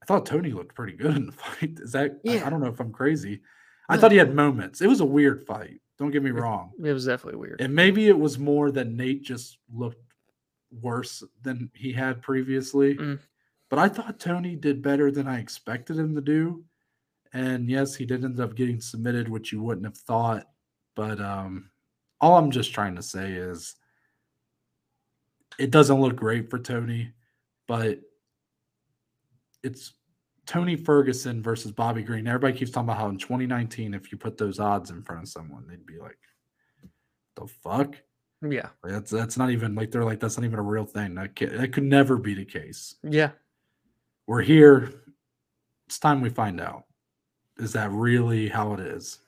I 0.02 0.06
thought 0.06 0.26
Tony 0.26 0.52
looked 0.52 0.74
pretty 0.74 0.92
good 0.96 1.16
in 1.16 1.26
the 1.26 1.32
fight. 1.44 1.78
Is 1.80 1.92
that? 1.92 2.20
I- 2.26 2.42
I, 2.44 2.50
don't 2.50 2.60
know 2.60 2.68
if 2.68 2.80
I'm 2.80 2.92
crazy. 2.92 3.40
I 3.88 3.94
No. 3.96 4.00
thought 4.00 4.12
he 4.12 4.18
had 4.18 4.34
moments. 4.34 4.80
It 4.80 4.86
was 4.88 5.00
a 5.00 5.04
weird 5.06 5.44
fight. 5.46 5.80
Don't 5.98 6.10
get 6.10 6.22
me 6.22 6.30
wrong. 6.30 6.72
It 6.84 6.92
was 6.92 7.06
definitely 7.06 7.40
weird. 7.40 7.60
And 7.60 7.74
maybe 7.74 8.08
it 8.08 8.18
was 8.18 8.38
more 8.38 8.70
that 8.72 8.88
Nate 8.88 9.22
just 9.22 9.58
looked 9.72 10.05
worse 10.82 11.22
than 11.42 11.70
he 11.74 11.92
had 11.92 12.22
previously. 12.22 12.96
Mm. 12.96 13.18
But 13.68 13.78
I 13.78 13.88
thought 13.88 14.20
Tony 14.20 14.54
did 14.54 14.82
better 14.82 15.10
than 15.10 15.26
I 15.26 15.40
expected 15.40 15.98
him 15.98 16.14
to 16.14 16.20
do. 16.20 16.64
And 17.32 17.68
yes, 17.68 17.94
he 17.94 18.06
did 18.06 18.24
end 18.24 18.40
up 18.40 18.54
getting 18.54 18.80
submitted, 18.80 19.28
which 19.28 19.52
you 19.52 19.62
wouldn't 19.62 19.86
have 19.86 19.98
thought. 19.98 20.48
But 20.94 21.20
um, 21.20 21.70
all 22.20 22.36
I'm 22.36 22.50
just 22.50 22.72
trying 22.72 22.96
to 22.96 23.02
say 23.02 23.32
is 23.32 23.74
it 25.58 25.70
doesn't 25.70 26.00
look 26.00 26.16
great 26.16 26.50
for 26.50 26.58
Tony, 26.58 27.12
but 27.66 28.00
it's 29.62 29.94
Tony 30.46 30.76
Ferguson 30.76 31.42
versus 31.42 31.72
Bobby 31.72 32.02
Green. 32.02 32.26
Everybody 32.26 32.56
keeps 32.56 32.70
talking 32.70 32.88
about 32.88 32.98
how 32.98 33.08
in 33.08 33.18
2019, 33.18 33.94
if 33.94 34.12
you 34.12 34.18
put 34.18 34.38
those 34.38 34.60
odds 34.60 34.90
in 34.90 35.02
front 35.02 35.22
of 35.22 35.28
someone, 35.28 35.66
they'd 35.68 35.84
be 35.84 35.98
like, 35.98 36.18
the 37.34 37.46
fuck? 37.46 37.96
Yeah. 38.42 38.68
That's 38.84 39.10
that's 39.10 39.36
not 39.36 39.50
even 39.50 39.74
like 39.74 39.90
they're 39.90 40.04
like 40.04 40.20
that's 40.20 40.36
not 40.36 40.44
even 40.44 40.58
a 40.58 40.62
real 40.62 40.84
thing. 40.84 41.14
That 41.14 41.36
ca- 41.36 41.56
that 41.56 41.72
could 41.72 41.84
never 41.84 42.16
be 42.16 42.34
the 42.34 42.44
case. 42.44 42.96
Yeah. 43.02 43.30
We're 44.26 44.42
here. 44.42 44.92
It's 45.86 45.98
time 45.98 46.20
we 46.20 46.30
find 46.30 46.60
out. 46.60 46.84
Is 47.58 47.72
that 47.72 47.90
really 47.90 48.48
how 48.48 48.74
it 48.74 48.80
is? 48.80 49.18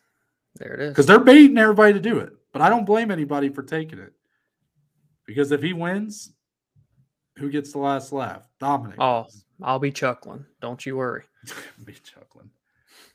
There 0.56 0.74
it 0.74 0.80
is. 0.80 0.90
Because 0.90 1.06
they're 1.06 1.18
baiting 1.20 1.56
everybody 1.56 1.92
to 1.92 2.00
do 2.00 2.18
it, 2.18 2.32
but 2.52 2.62
I 2.62 2.68
don't 2.68 2.84
blame 2.84 3.10
anybody 3.10 3.48
for 3.48 3.62
taking 3.62 3.98
it. 3.98 4.12
Because 5.24 5.52
if 5.52 5.62
he 5.62 5.72
wins, 5.72 6.32
who 7.36 7.50
gets 7.50 7.72
the 7.72 7.78
last 7.78 8.12
laugh? 8.12 8.48
Dominic. 8.58 8.96
Oh. 9.00 9.26
I'll 9.62 9.78
be 9.78 9.90
chuckling. 9.90 10.44
Don't 10.60 10.84
you 10.84 10.96
worry. 10.96 11.24
be 11.84 11.94
chuckling. 11.94 12.50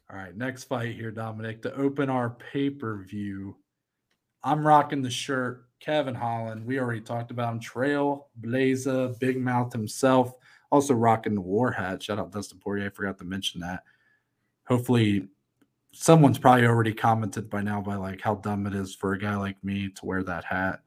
All 0.10 0.18
right, 0.18 0.36
next 0.36 0.66
fight 0.66 0.96
here, 0.96 1.12
Dominic, 1.12 1.62
to 1.64 1.76
open 1.76 2.10
our 2.10 2.30
pay 2.30 2.70
per 2.70 3.04
view. 3.04 3.56
I'm 4.44 4.66
rocking 4.66 5.02
the 5.02 5.10
shirt. 5.10 5.66
Kevin 5.84 6.16
Holland, 6.16 6.66
we 6.66 6.80
already 6.80 7.02
talked 7.02 7.30
about 7.30 7.52
him. 7.52 7.60
Trail 7.60 8.28
Blazer, 8.38 9.10
Big 9.20 9.38
Mouth 9.38 9.74
himself, 9.74 10.34
also 10.72 10.94
rocking 10.94 11.36
the 11.36 11.42
war 11.42 11.72
hat. 11.72 12.02
Shout 12.02 12.20
out 12.20 12.32
Dustin 12.32 12.60
Poirier. 12.60 12.86
I 12.86 12.90
forgot 12.90 13.18
to 13.18 13.26
mention 13.26 13.60
that. 13.62 13.84
Hopefully, 14.66 15.28
someone's 15.92 16.40
probably 16.40 16.66
already 16.66 16.94
commented 16.94 17.50
by 17.50 17.62
now 17.62 17.82
by 17.82 17.96
like 17.96 18.22
how 18.22 18.36
dumb 18.36 18.66
it 18.66 18.74
is 18.74 18.96
for 18.96 19.12
a 19.12 19.20
guy 19.20 19.36
like 19.36 19.62
me 19.62 19.90
to 19.90 20.06
wear 20.06 20.24
that 20.24 20.46
hat. 20.46 20.80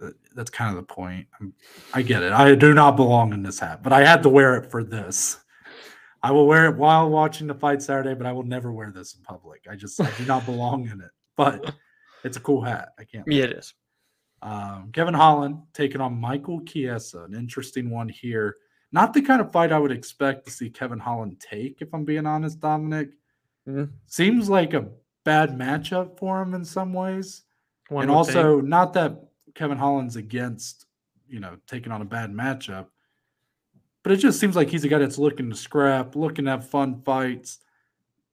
Uh, 0.00 0.10
that's 0.36 0.48
kind 0.48 0.70
of 0.70 0.76
the 0.76 0.94
point. 0.94 1.26
I'm, 1.40 1.52
I 1.92 2.02
get 2.02 2.22
it. 2.22 2.30
I 2.30 2.54
do 2.54 2.72
not 2.72 2.94
belong 2.94 3.32
in 3.32 3.42
this 3.42 3.58
hat, 3.58 3.82
but 3.82 3.92
I 3.92 4.04
had 4.04 4.22
to 4.22 4.28
wear 4.28 4.54
it 4.54 4.70
for 4.70 4.84
this. 4.84 5.38
I 6.22 6.30
will 6.30 6.46
wear 6.46 6.66
it 6.66 6.76
while 6.76 7.10
watching 7.10 7.48
the 7.48 7.54
fight 7.54 7.82
Saturday, 7.82 8.14
but 8.14 8.28
I 8.28 8.32
will 8.32 8.44
never 8.44 8.70
wear 8.70 8.92
this 8.92 9.16
in 9.16 9.22
public. 9.22 9.66
I 9.68 9.74
just 9.74 10.00
I 10.00 10.10
do 10.16 10.24
not 10.24 10.46
belong 10.46 10.88
in 10.88 11.00
it. 11.00 11.10
But 11.36 11.74
it's 12.22 12.36
a 12.36 12.40
cool 12.40 12.62
hat. 12.62 12.90
I 12.98 13.04
can't. 13.04 13.24
Yeah, 13.26 13.44
it 13.44 13.52
is. 13.52 13.74
Um, 14.42 14.90
Kevin 14.92 15.14
Holland 15.14 15.58
taking 15.74 16.00
on 16.00 16.18
Michael 16.18 16.60
Chiesa, 16.62 17.24
an 17.24 17.34
interesting 17.34 17.90
one 17.90 18.08
here. 18.08 18.56
Not 18.92 19.12
the 19.12 19.22
kind 19.22 19.40
of 19.40 19.52
fight 19.52 19.70
I 19.72 19.78
would 19.78 19.92
expect 19.92 20.46
to 20.46 20.50
see 20.50 20.70
Kevin 20.70 20.98
Holland 20.98 21.40
take, 21.40 21.80
if 21.80 21.92
I'm 21.94 22.04
being 22.04 22.26
honest, 22.26 22.58
Dominic. 22.60 23.10
Mhm. 23.68 23.90
Seems 24.06 24.48
like 24.48 24.72
a 24.74 24.88
bad 25.24 25.50
matchup 25.50 26.18
for 26.18 26.40
him 26.42 26.54
in 26.54 26.64
some 26.64 26.92
ways. 26.92 27.42
One 27.88 28.04
and 28.04 28.10
also, 28.10 28.58
think. 28.58 28.68
not 28.68 28.92
that 28.94 29.28
Kevin 29.54 29.78
Holland's 29.78 30.16
against, 30.16 30.86
you 31.28 31.40
know, 31.40 31.56
taking 31.66 31.92
on 31.92 32.02
a 32.02 32.06
bad 32.06 32.30
matchup, 32.32 32.86
but 34.02 34.12
it 34.12 34.16
just 34.16 34.40
seems 34.40 34.56
like 34.56 34.70
he's 34.70 34.84
a 34.84 34.88
guy 34.88 34.98
that's 34.98 35.18
looking 35.18 35.50
to 35.50 35.56
scrap, 35.56 36.16
looking 36.16 36.46
to 36.46 36.52
have 36.52 36.68
fun 36.68 37.02
fights. 37.02 37.58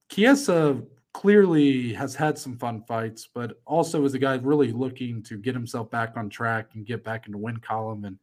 Chiesa 0.09 0.81
clearly 1.17 1.93
has 1.93 2.13
had 2.13 2.37
some 2.37 2.55
fun 2.55 2.83
fights, 2.83 3.27
but 3.33 3.59
also 3.65 4.05
is 4.05 4.13
a 4.13 4.19
guy 4.19 4.35
really 4.35 4.71
looking 4.71 5.23
to 5.23 5.35
get 5.35 5.55
himself 5.55 5.89
back 5.89 6.15
on 6.15 6.29
track 6.29 6.69
and 6.75 6.85
get 6.85 7.03
back 7.03 7.25
into 7.25 7.39
win 7.39 7.57
column 7.57 8.05
and 8.05 8.19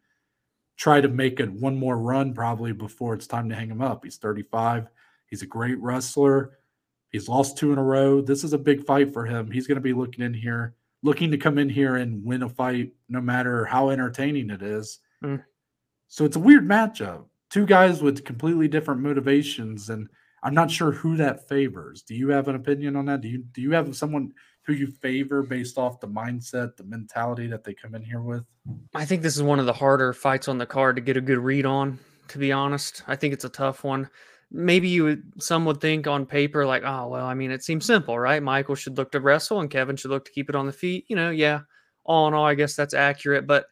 try 0.77 1.01
to 1.01 1.09
make 1.09 1.41
it 1.41 1.51
one 1.51 1.77
more 1.77 1.99
run 1.99 2.33
probably 2.33 2.71
before 2.71 3.13
it's 3.13 3.27
time 3.27 3.49
to 3.49 3.55
hang 3.57 3.69
him 3.69 3.83
up. 3.83 4.05
He's 4.05 4.19
35. 4.19 4.87
He's 5.27 5.43
a 5.43 5.47
great 5.47 5.77
wrestler. 5.81 6.59
He's 7.11 7.29
lost 7.29 7.59
two 7.59 7.73
in 7.73 7.79
a 7.79 7.83
row. 7.83 8.21
This 8.21 8.45
is 8.45 8.53
a 8.53 8.59
big 8.59 8.87
fight 8.87 9.13
for 9.13 9.27
him. 9.27 9.51
He's 9.51 9.67
going 9.67 9.75
to 9.75 9.81
be 9.81 9.93
looking 9.93 10.25
in 10.25 10.33
here, 10.33 10.77
looking 11.03 11.33
to 11.33 11.37
come 11.37 11.59
in 11.59 11.69
here 11.69 11.97
and 11.97 12.25
win 12.25 12.45
a 12.45 12.49
fight, 12.49 12.93
no 13.09 13.21
matter 13.21 13.65
how 13.65 13.91
entertaining 13.91 14.51
it 14.51 14.63
is. 14.63 15.01
Mm. 15.21 15.43
So 16.07 16.25
it's 16.25 16.37
a 16.37 16.41
weird 16.41 16.69
matchup. 16.69 17.25
Two 17.51 17.67
guys 17.67 18.03
with 18.03 18.25
completely 18.25 18.69
different 18.69 19.01
motivations, 19.01 19.91
and 19.91 20.09
I'm 20.45 20.55
not 20.55 20.71
sure 20.71 20.93
who 20.93 21.17
that 21.17 21.49
favors. 21.49 22.03
Do 22.03 22.15
you 22.15 22.29
have 22.29 22.49
an 22.49 22.55
opinion 22.55 22.97
on 22.97 23.07
that? 23.07 23.23
Do 23.23 23.29
you 23.29 23.39
do 23.39 23.63
you 23.63 23.73
have 23.73 23.97
someone 23.97 24.33
who 24.67 24.75
you 24.75 24.87
favor 24.87 25.43
based 25.43 25.79
off 25.79 26.01
the 26.01 26.07
mindset, 26.07 26.77
the 26.77 26.85
mentality 26.85 27.47
that 27.47 27.65
they 27.65 27.75
come 27.75 27.95
in 27.95 28.03
here 28.03 28.21
with? 28.21 28.45
I 28.95 29.05
think 29.05 29.23
this 29.23 29.37
is 29.37 29.43
one 29.43 29.59
of 29.59 29.67
the 29.67 29.73
harder 29.73 30.13
fights 30.13 30.49
on 30.49 30.59
the 30.59 30.67
card 30.67 30.97
to 30.97 31.03
get 31.03 31.17
a 31.17 31.23
good 31.23 31.39
read 31.39 31.67
on. 31.67 31.99
To 32.29 32.39
be 32.39 32.53
honest, 32.53 33.03
I 33.07 33.17
think 33.17 33.35
it's 33.35 33.45
a 33.45 33.51
tough 33.51 33.85
one. 33.85 34.09
Maybe 34.51 34.89
you 34.89 35.05
would, 35.05 35.43
some 35.43 35.65
would 35.65 35.81
think 35.81 36.07
on 36.07 36.27
paper 36.27 36.65
like, 36.65 36.83
oh 36.85 37.09
well, 37.09 37.27
I 37.27 37.35
mean, 37.35 37.51
it 37.51 37.65
seems 37.65 37.87
simple, 37.87 38.19
right? 38.19 38.43
Michael 38.43 38.75
should 38.75 38.97
look 38.97 39.13
to 39.13 39.21
wrestle, 39.21 39.61
and 39.61 39.71
Kevin 39.71 39.97
should 39.97 40.11
look 40.11 40.27
to 40.27 40.33
keep 40.33 40.49
it 40.49 40.57
on 40.57 40.67
the 40.67 40.73
feet. 40.73 41.07
You 41.09 41.17
know, 41.17 41.31
yeah. 41.31 41.61
All 42.05 42.29
in 42.29 42.35
all, 42.35 42.45
I 42.45 42.55
guess 42.55 42.77
that's 42.77 42.93
accurate, 42.93 43.47
but 43.47 43.65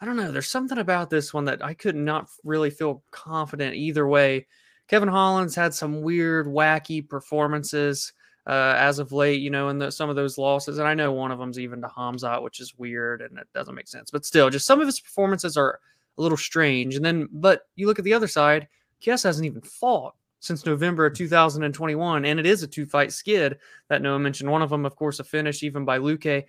I 0.00 0.06
don't 0.06 0.16
know. 0.16 0.32
There's 0.32 0.48
something 0.48 0.78
about 0.78 1.08
this 1.08 1.32
one 1.32 1.44
that 1.44 1.64
I 1.64 1.72
could 1.72 1.94
not 1.94 2.26
really 2.42 2.70
feel 2.70 3.04
confident 3.12 3.76
either 3.76 4.06
way. 4.08 4.46
Kevin 4.88 5.08
Holland's 5.08 5.54
had 5.54 5.74
some 5.74 6.02
weird, 6.02 6.46
wacky 6.46 7.06
performances 7.06 8.12
uh, 8.46 8.74
as 8.76 8.98
of 8.98 9.12
late, 9.12 9.40
you 9.40 9.50
know, 9.50 9.68
in 9.68 9.78
the, 9.78 9.90
some 9.90 10.08
of 10.08 10.16
those 10.16 10.38
losses. 10.38 10.78
And 10.78 10.86
I 10.86 10.94
know 10.94 11.12
one 11.12 11.32
of 11.32 11.38
them's 11.38 11.58
even 11.58 11.80
to 11.82 11.88
Hamzat, 11.88 12.42
which 12.42 12.60
is 12.60 12.78
weird 12.78 13.20
and 13.20 13.38
it 13.38 13.48
doesn't 13.52 13.74
make 13.74 13.88
sense. 13.88 14.10
But 14.10 14.24
still, 14.24 14.50
just 14.50 14.66
some 14.66 14.80
of 14.80 14.86
his 14.86 15.00
performances 15.00 15.56
are 15.56 15.80
a 16.16 16.22
little 16.22 16.38
strange. 16.38 16.94
And 16.94 17.04
then, 17.04 17.28
but 17.32 17.62
you 17.74 17.86
look 17.86 17.98
at 17.98 18.04
the 18.04 18.14
other 18.14 18.28
side, 18.28 18.68
Chiesa 19.00 19.28
hasn't 19.28 19.46
even 19.46 19.62
fought 19.62 20.14
since 20.38 20.64
November 20.64 21.06
of 21.06 21.14
2021. 21.14 22.24
And 22.24 22.38
it 22.38 22.46
is 22.46 22.62
a 22.62 22.68
two 22.68 22.86
fight 22.86 23.12
skid 23.12 23.58
that 23.88 24.00
Noah 24.00 24.20
mentioned. 24.20 24.50
One 24.50 24.62
of 24.62 24.70
them, 24.70 24.86
of 24.86 24.94
course, 24.94 25.18
a 25.18 25.24
finish 25.24 25.64
even 25.64 25.84
by 25.84 25.98
Luque. 25.98 26.44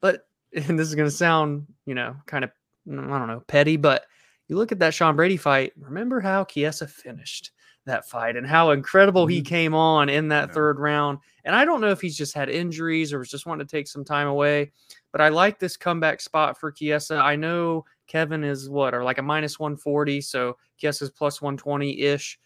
But, 0.00 0.28
and 0.54 0.78
this 0.78 0.86
is 0.86 0.94
going 0.94 1.08
to 1.08 1.14
sound, 1.14 1.66
you 1.86 1.94
know, 1.96 2.14
kind 2.26 2.44
of, 2.44 2.50
I 2.88 2.94
don't 2.94 3.26
know, 3.26 3.42
petty, 3.48 3.76
but 3.76 4.06
you 4.46 4.56
look 4.56 4.70
at 4.70 4.78
that 4.78 4.94
Sean 4.94 5.16
Brady 5.16 5.36
fight, 5.36 5.72
remember 5.76 6.20
how 6.20 6.44
Chiesa 6.44 6.86
finished 6.86 7.50
that 7.86 8.08
fight 8.08 8.36
and 8.36 8.46
how 8.46 8.70
incredible 8.70 9.26
he 9.26 9.40
Mhm. 9.40 9.46
came 9.46 9.74
on 9.74 10.08
in 10.08 10.28
that 10.28 10.48
Yeah. 10.48 10.54
third 10.54 10.78
round. 10.78 11.18
And 11.44 11.54
I 11.54 11.64
don't 11.64 11.80
know 11.80 11.90
if 11.90 12.00
he's 12.00 12.16
just 12.16 12.34
had 12.34 12.48
injuries 12.50 13.12
or 13.12 13.18
was 13.20 13.30
just 13.30 13.46
wanting 13.46 13.66
to 13.66 13.70
take 13.70 13.86
some 13.88 14.04
time 14.04 14.26
away, 14.26 14.72
but 15.12 15.20
I 15.20 15.28
like 15.30 15.58
this 15.58 15.76
comeback 15.76 16.20
spot 16.20 16.58
for 16.58 16.70
Chiesa. 16.70 17.16
I 17.16 17.36
know 17.36 17.84
Kevin 18.06 18.44
is 18.44 18.68
what, 18.68 18.94
or 18.94 19.02
like 19.04 19.18
a 19.18 19.22
minus 19.22 19.58
140, 19.58 20.20
so 20.20 20.56
Chiesa's 20.76 21.10
plus 21.10 21.40
120 21.40 22.00
ish. 22.00 22.38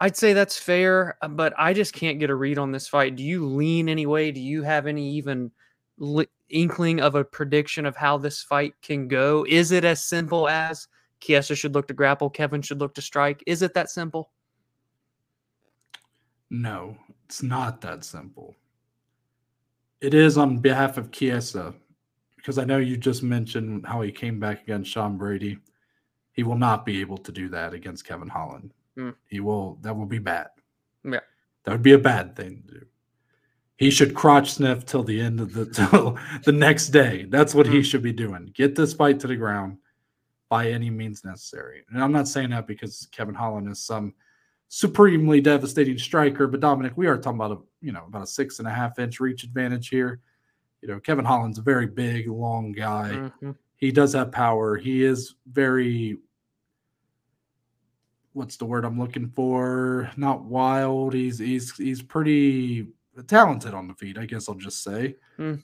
I'd 0.00 0.16
say 0.16 0.32
that's 0.32 0.58
fair, 0.58 1.16
uh, 1.22 1.28
but 1.28 1.52
I 1.56 1.72
just 1.72 1.92
can't 1.92 2.18
get 2.18 2.30
a 2.30 2.34
read 2.34 2.58
on 2.58 2.72
this 2.72 2.88
fight. 2.88 3.14
Do 3.16 3.22
you 3.22 3.46
lean 3.46 3.88
any 3.88 4.06
way? 4.06 4.32
Do 4.32 4.40
you 4.40 4.62
have 4.62 4.86
any 4.86 5.10
even 5.12 5.52
li- 5.98 6.26
inkling 6.48 7.00
of 7.00 7.14
a 7.14 7.24
prediction 7.24 7.86
of 7.86 7.96
how 7.96 8.18
this 8.18 8.42
fight 8.42 8.74
can 8.82 9.06
go? 9.06 9.44
Is 9.48 9.70
it 9.70 9.84
as 9.84 10.04
simple 10.04 10.48
as 10.48 10.88
Chiesa 11.20 11.54
should 11.54 11.74
look 11.74 11.86
to 11.88 11.94
grapple, 11.94 12.30
Kevin 12.30 12.62
should 12.62 12.80
look 12.80 12.94
to 12.94 13.02
strike? 13.02 13.42
Is 13.46 13.62
it 13.62 13.74
that 13.74 13.90
simple? 13.90 14.30
No, 16.52 16.98
it's 17.24 17.42
not 17.42 17.80
that 17.80 18.04
simple. 18.04 18.54
It 20.02 20.12
is 20.12 20.36
on 20.36 20.58
behalf 20.58 20.98
of 20.98 21.10
Chiesa, 21.10 21.72
because 22.36 22.58
I 22.58 22.64
know 22.64 22.76
you 22.76 22.98
just 22.98 23.22
mentioned 23.22 23.86
how 23.86 24.02
he 24.02 24.12
came 24.12 24.38
back 24.38 24.62
against 24.62 24.90
Sean 24.90 25.16
Brady. 25.16 25.56
He 26.34 26.42
will 26.42 26.58
not 26.58 26.84
be 26.84 27.00
able 27.00 27.16
to 27.16 27.32
do 27.32 27.48
that 27.48 27.72
against 27.72 28.04
Kevin 28.04 28.28
Holland. 28.28 28.74
Hmm. 28.98 29.10
He 29.28 29.40
will. 29.40 29.78
That 29.80 29.96
will 29.96 30.04
be 30.06 30.18
bad. 30.18 30.48
Yeah. 31.04 31.20
that 31.64 31.72
would 31.72 31.82
be 31.82 31.92
a 31.94 31.98
bad 31.98 32.36
thing 32.36 32.62
to 32.68 32.74
do. 32.80 32.86
He 33.76 33.90
should 33.90 34.14
crotch 34.14 34.52
sniff 34.52 34.84
till 34.84 35.02
the 35.04 35.18
end 35.20 35.40
of 35.40 35.54
the 35.54 35.64
till 35.90 36.18
the 36.44 36.52
next 36.52 36.88
day. 36.88 37.24
That's 37.30 37.54
what 37.54 37.66
he 37.66 37.78
Hmm. 37.78 37.82
should 37.82 38.02
be 38.02 38.12
doing. 38.12 38.50
Get 38.54 38.74
this 38.74 38.92
fight 38.92 39.18
to 39.20 39.26
the 39.26 39.36
ground 39.36 39.78
by 40.50 40.68
any 40.70 40.90
means 40.90 41.24
necessary. 41.24 41.82
And 41.90 42.04
I'm 42.04 42.12
not 42.12 42.28
saying 42.28 42.50
that 42.50 42.66
because 42.66 43.08
Kevin 43.10 43.34
Holland 43.34 43.70
is 43.70 43.78
some 43.80 44.12
supremely 44.74 45.38
devastating 45.38 45.98
striker. 45.98 46.46
But 46.46 46.60
Dominic, 46.60 46.94
we 46.96 47.06
are 47.06 47.18
talking 47.18 47.38
about 47.38 47.52
a 47.52 47.58
you 47.82 47.92
know 47.92 48.06
about 48.06 48.22
a 48.22 48.26
six 48.26 48.58
and 48.58 48.66
a 48.66 48.70
half 48.70 48.98
inch 48.98 49.20
reach 49.20 49.44
advantage 49.44 49.90
here. 49.90 50.20
You 50.80 50.88
know, 50.88 50.98
Kevin 50.98 51.26
Holland's 51.26 51.58
a 51.58 51.62
very 51.62 51.86
big, 51.86 52.26
long 52.26 52.72
guy. 52.72 53.30
Mhm. 53.42 53.54
He 53.76 53.92
does 53.92 54.14
have 54.14 54.32
power. 54.32 54.78
He 54.78 55.04
is 55.04 55.34
very 55.46 56.16
what's 58.32 58.56
the 58.56 58.64
word 58.64 58.86
I'm 58.86 58.98
looking 58.98 59.28
for? 59.28 60.10
Not 60.16 60.42
wild. 60.44 61.12
He's 61.12 61.38
he's 61.38 61.76
he's 61.76 62.00
pretty 62.00 62.88
talented 63.26 63.74
on 63.74 63.88
the 63.88 63.94
feet, 63.94 64.16
I 64.16 64.24
guess 64.24 64.48
I'll 64.48 64.54
just 64.54 64.82
say. 64.82 65.16
Hmm. 65.36 65.56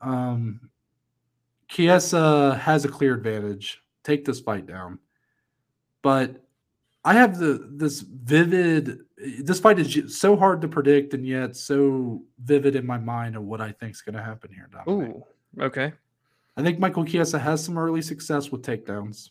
Um 0.00 0.68
Chiesa 1.68 2.56
has 2.60 2.84
a 2.84 2.88
clear 2.88 3.14
advantage. 3.14 3.80
Take 4.02 4.24
this 4.24 4.40
fight 4.40 4.66
down. 4.66 4.98
But 6.02 6.41
I 7.04 7.14
have 7.14 7.38
the 7.38 7.68
this 7.70 8.00
vivid 8.00 9.00
this 9.40 9.58
fight 9.60 9.78
is 9.78 10.18
so 10.18 10.36
hard 10.36 10.60
to 10.62 10.68
predict 10.68 11.14
and 11.14 11.26
yet 11.26 11.56
so 11.56 12.22
vivid 12.42 12.76
in 12.76 12.86
my 12.86 12.98
mind 12.98 13.36
of 13.36 13.42
what 13.42 13.60
I 13.60 13.72
think 13.72 13.92
is 13.92 14.02
going 14.02 14.14
to 14.14 14.22
happen 14.22 14.52
here, 14.52 14.68
Dominic. 14.72 15.16
Ooh, 15.16 15.24
okay. 15.60 15.92
I 16.56 16.62
think 16.62 16.78
Michael 16.78 17.04
Chiesa 17.04 17.38
has 17.38 17.64
some 17.64 17.78
early 17.78 18.02
success 18.02 18.50
with 18.50 18.62
takedowns. 18.62 19.30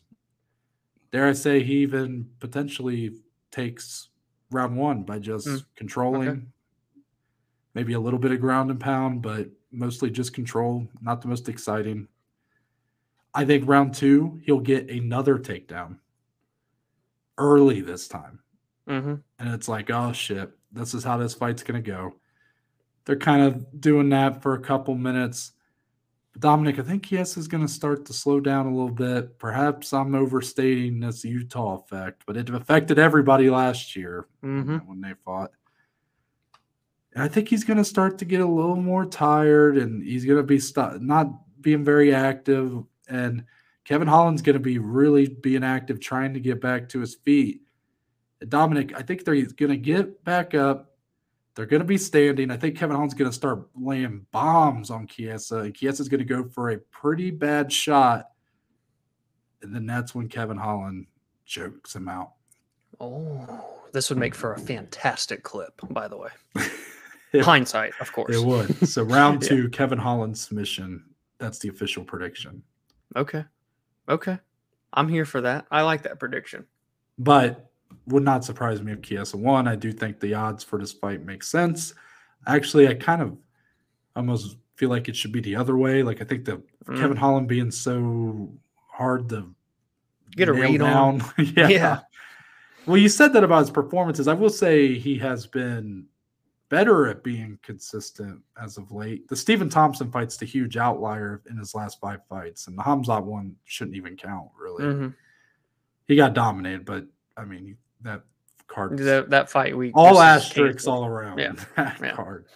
Dare 1.12 1.28
I 1.28 1.32
say 1.32 1.62
he 1.62 1.76
even 1.76 2.28
potentially 2.40 3.16
takes 3.50 4.08
round 4.50 4.76
one 4.76 5.02
by 5.02 5.18
just 5.18 5.46
Mm, 5.46 5.64
controlling, 5.76 6.52
maybe 7.74 7.92
a 7.94 8.00
little 8.00 8.18
bit 8.18 8.32
of 8.32 8.40
ground 8.40 8.70
and 8.70 8.80
pound, 8.80 9.22
but 9.22 9.48
mostly 9.70 10.10
just 10.10 10.34
control. 10.34 10.86
Not 11.00 11.22
the 11.22 11.28
most 11.28 11.48
exciting. 11.48 12.08
I 13.34 13.44
think 13.46 13.66
round 13.66 13.94
two 13.94 14.40
he'll 14.44 14.60
get 14.60 14.90
another 14.90 15.38
takedown 15.38 15.98
early 17.38 17.80
this 17.80 18.08
time, 18.08 18.40
hmm 18.86 19.14
and 19.38 19.54
it's 19.54 19.68
like, 19.68 19.90
oh 19.90 20.12
shit, 20.12 20.50
this 20.72 20.94
is 20.94 21.04
how 21.04 21.16
this 21.16 21.34
fight's 21.34 21.62
gonna 21.62 21.80
go. 21.82 22.14
They're 23.04 23.16
kind 23.16 23.42
of 23.42 23.80
doing 23.80 24.08
that 24.10 24.42
for 24.42 24.54
a 24.54 24.60
couple 24.60 24.94
minutes. 24.94 25.52
Dominic, 26.38 26.78
I 26.78 26.82
think 26.82 27.10
yes 27.10 27.36
is 27.36 27.46
going 27.48 27.66
to 27.66 27.70
start 27.70 28.06
to 28.06 28.12
slow 28.14 28.40
down 28.40 28.64
a 28.66 28.70
little 28.74 28.88
bit. 28.94 29.38
Perhaps 29.38 29.92
I'm 29.92 30.14
overstating 30.14 30.98
this 31.00 31.24
Utah 31.24 31.74
effect, 31.74 32.22
but 32.26 32.38
it 32.38 32.48
affected 32.48 32.98
everybody 32.98 33.50
last 33.50 33.94
year 33.96 34.28
when- 34.40 34.64
Mhm. 34.64 34.86
when 34.86 35.00
they 35.02 35.12
fought. 35.24 35.50
I 37.14 37.28
think 37.28 37.48
he's 37.48 37.64
going 37.64 37.76
to 37.76 37.84
start 37.84 38.16
to 38.18 38.24
get 38.24 38.40
a 38.40 38.46
little 38.46 38.76
more 38.76 39.04
tired, 39.04 39.76
and 39.76 40.02
he's 40.02 40.24
going 40.24 40.38
to 40.38 40.42
be 40.42 40.58
st- 40.58 41.02
not 41.02 41.28
being 41.60 41.84
very 41.84 42.14
active. 42.14 42.82
And 43.08 43.44
Kevin 43.84 44.08
Holland's 44.08 44.42
going 44.42 44.54
to 44.54 44.60
be 44.60 44.78
really 44.78 45.26
being 45.28 45.64
active, 45.64 46.00
trying 46.00 46.34
to 46.34 46.40
get 46.40 46.60
back 46.60 46.88
to 46.90 47.00
his 47.00 47.14
feet. 47.16 47.62
Dominic, 48.48 48.92
I 48.96 49.02
think 49.02 49.24
they're 49.24 49.34
going 49.42 49.70
to 49.70 49.76
get 49.76 50.24
back 50.24 50.54
up. 50.54 50.90
They're 51.54 51.66
going 51.66 51.80
to 51.82 51.86
be 51.86 51.98
standing. 51.98 52.50
I 52.50 52.56
think 52.56 52.78
Kevin 52.78 52.94
Holland's 52.96 53.14
going 53.14 53.30
to 53.30 53.34
start 53.36 53.68
laying 53.74 54.24
bombs 54.32 54.90
on 54.90 55.06
Chiesa, 55.06 55.58
and 55.58 55.74
Chiesa's 55.74 56.08
going 56.08 56.20
to 56.20 56.24
go 56.24 56.44
for 56.44 56.70
a 56.70 56.78
pretty 56.78 57.30
bad 57.30 57.72
shot. 57.72 58.30
And 59.62 59.74
then 59.74 59.86
that's 59.86 60.14
when 60.14 60.28
Kevin 60.28 60.56
Holland 60.56 61.06
jokes 61.44 61.94
him 61.94 62.08
out. 62.08 62.32
Oh, 63.00 63.80
this 63.92 64.08
would 64.10 64.18
make 64.18 64.34
for 64.34 64.54
a 64.54 64.58
fantastic 64.58 65.42
clip, 65.42 65.80
by 65.90 66.08
the 66.08 66.16
way. 66.16 66.30
It- 67.34 67.46
Hindsight, 67.46 67.94
of 67.98 68.12
course. 68.12 68.36
It 68.36 68.44
would. 68.44 68.86
So 68.86 69.04
round 69.04 69.40
Yeah. 69.42 69.48
two, 69.48 69.68
Kevin 69.70 69.96
Holland 69.98 70.36
submission. 70.36 71.02
That's 71.38 71.58
the 71.58 71.68
official 71.70 72.04
prediction. 72.04 72.62
Okay. 73.16 73.42
Okay. 74.08 74.38
I'm 74.92 75.08
here 75.08 75.24
for 75.24 75.40
that. 75.40 75.66
I 75.70 75.82
like 75.82 76.02
that 76.02 76.18
prediction. 76.18 76.66
But 77.18 77.70
would 78.06 78.22
not 78.22 78.44
surprise 78.44 78.82
me 78.82 78.92
if 78.92 79.02
Chiesa 79.02 79.36
won. 79.36 79.68
I 79.68 79.76
do 79.76 79.92
think 79.92 80.20
the 80.20 80.34
odds 80.34 80.64
for 80.64 80.78
this 80.78 80.92
fight 80.92 81.24
make 81.24 81.42
sense. 81.42 81.94
Actually, 82.46 82.88
I 82.88 82.94
kind 82.94 83.22
of 83.22 83.36
almost 84.16 84.56
feel 84.76 84.90
like 84.90 85.08
it 85.08 85.16
should 85.16 85.32
be 85.32 85.40
the 85.40 85.56
other 85.56 85.76
way. 85.76 86.02
Like 86.02 86.20
I 86.20 86.24
think 86.24 86.44
the 86.44 86.62
Mm. 86.86 86.98
Kevin 86.98 87.16
Holland 87.16 87.46
being 87.46 87.70
so 87.70 88.52
hard 88.88 89.28
to 89.28 89.54
Get 90.32 90.48
a 90.48 90.52
read 90.52 90.80
on. 90.82 91.22
yeah. 91.38 91.68
Yeah. 91.68 92.00
Well, 92.86 92.96
you 92.96 93.08
said 93.08 93.32
that 93.34 93.44
about 93.44 93.60
his 93.60 93.70
performances. 93.70 94.26
I 94.26 94.32
will 94.32 94.50
say 94.50 94.98
he 94.98 95.16
has 95.18 95.46
been 95.46 96.06
better 96.72 97.06
at 97.06 97.22
being 97.22 97.58
consistent 97.62 98.40
as 98.60 98.78
of 98.78 98.90
late. 98.90 99.28
The 99.28 99.36
Stephen 99.36 99.68
Thompson 99.68 100.10
fight's 100.10 100.38
the 100.38 100.46
huge 100.46 100.78
outlier 100.78 101.42
in 101.50 101.58
his 101.58 101.74
last 101.74 102.00
five 102.00 102.20
fights, 102.30 102.66
and 102.66 102.78
the 102.78 102.82
Hamzat 102.82 103.22
one 103.24 103.54
shouldn't 103.66 103.94
even 103.94 104.16
count, 104.16 104.48
really. 104.58 104.82
Mhm. 104.84 105.14
He 106.08 106.16
got 106.16 106.32
dominated, 106.32 106.86
but 106.86 107.04
I 107.36 107.44
mean, 107.44 107.76
that 108.00 108.22
card 108.68 108.96
That, 109.00 109.28
that 109.28 109.50
fight 109.50 109.76
week. 109.76 109.92
all 109.94 110.18
asterisks 110.18 110.86
all 110.86 111.04
around 111.04 111.38
Yeah. 111.38 111.52
that 111.76 112.00
Yeah. 112.00 112.14
card. 112.14 112.46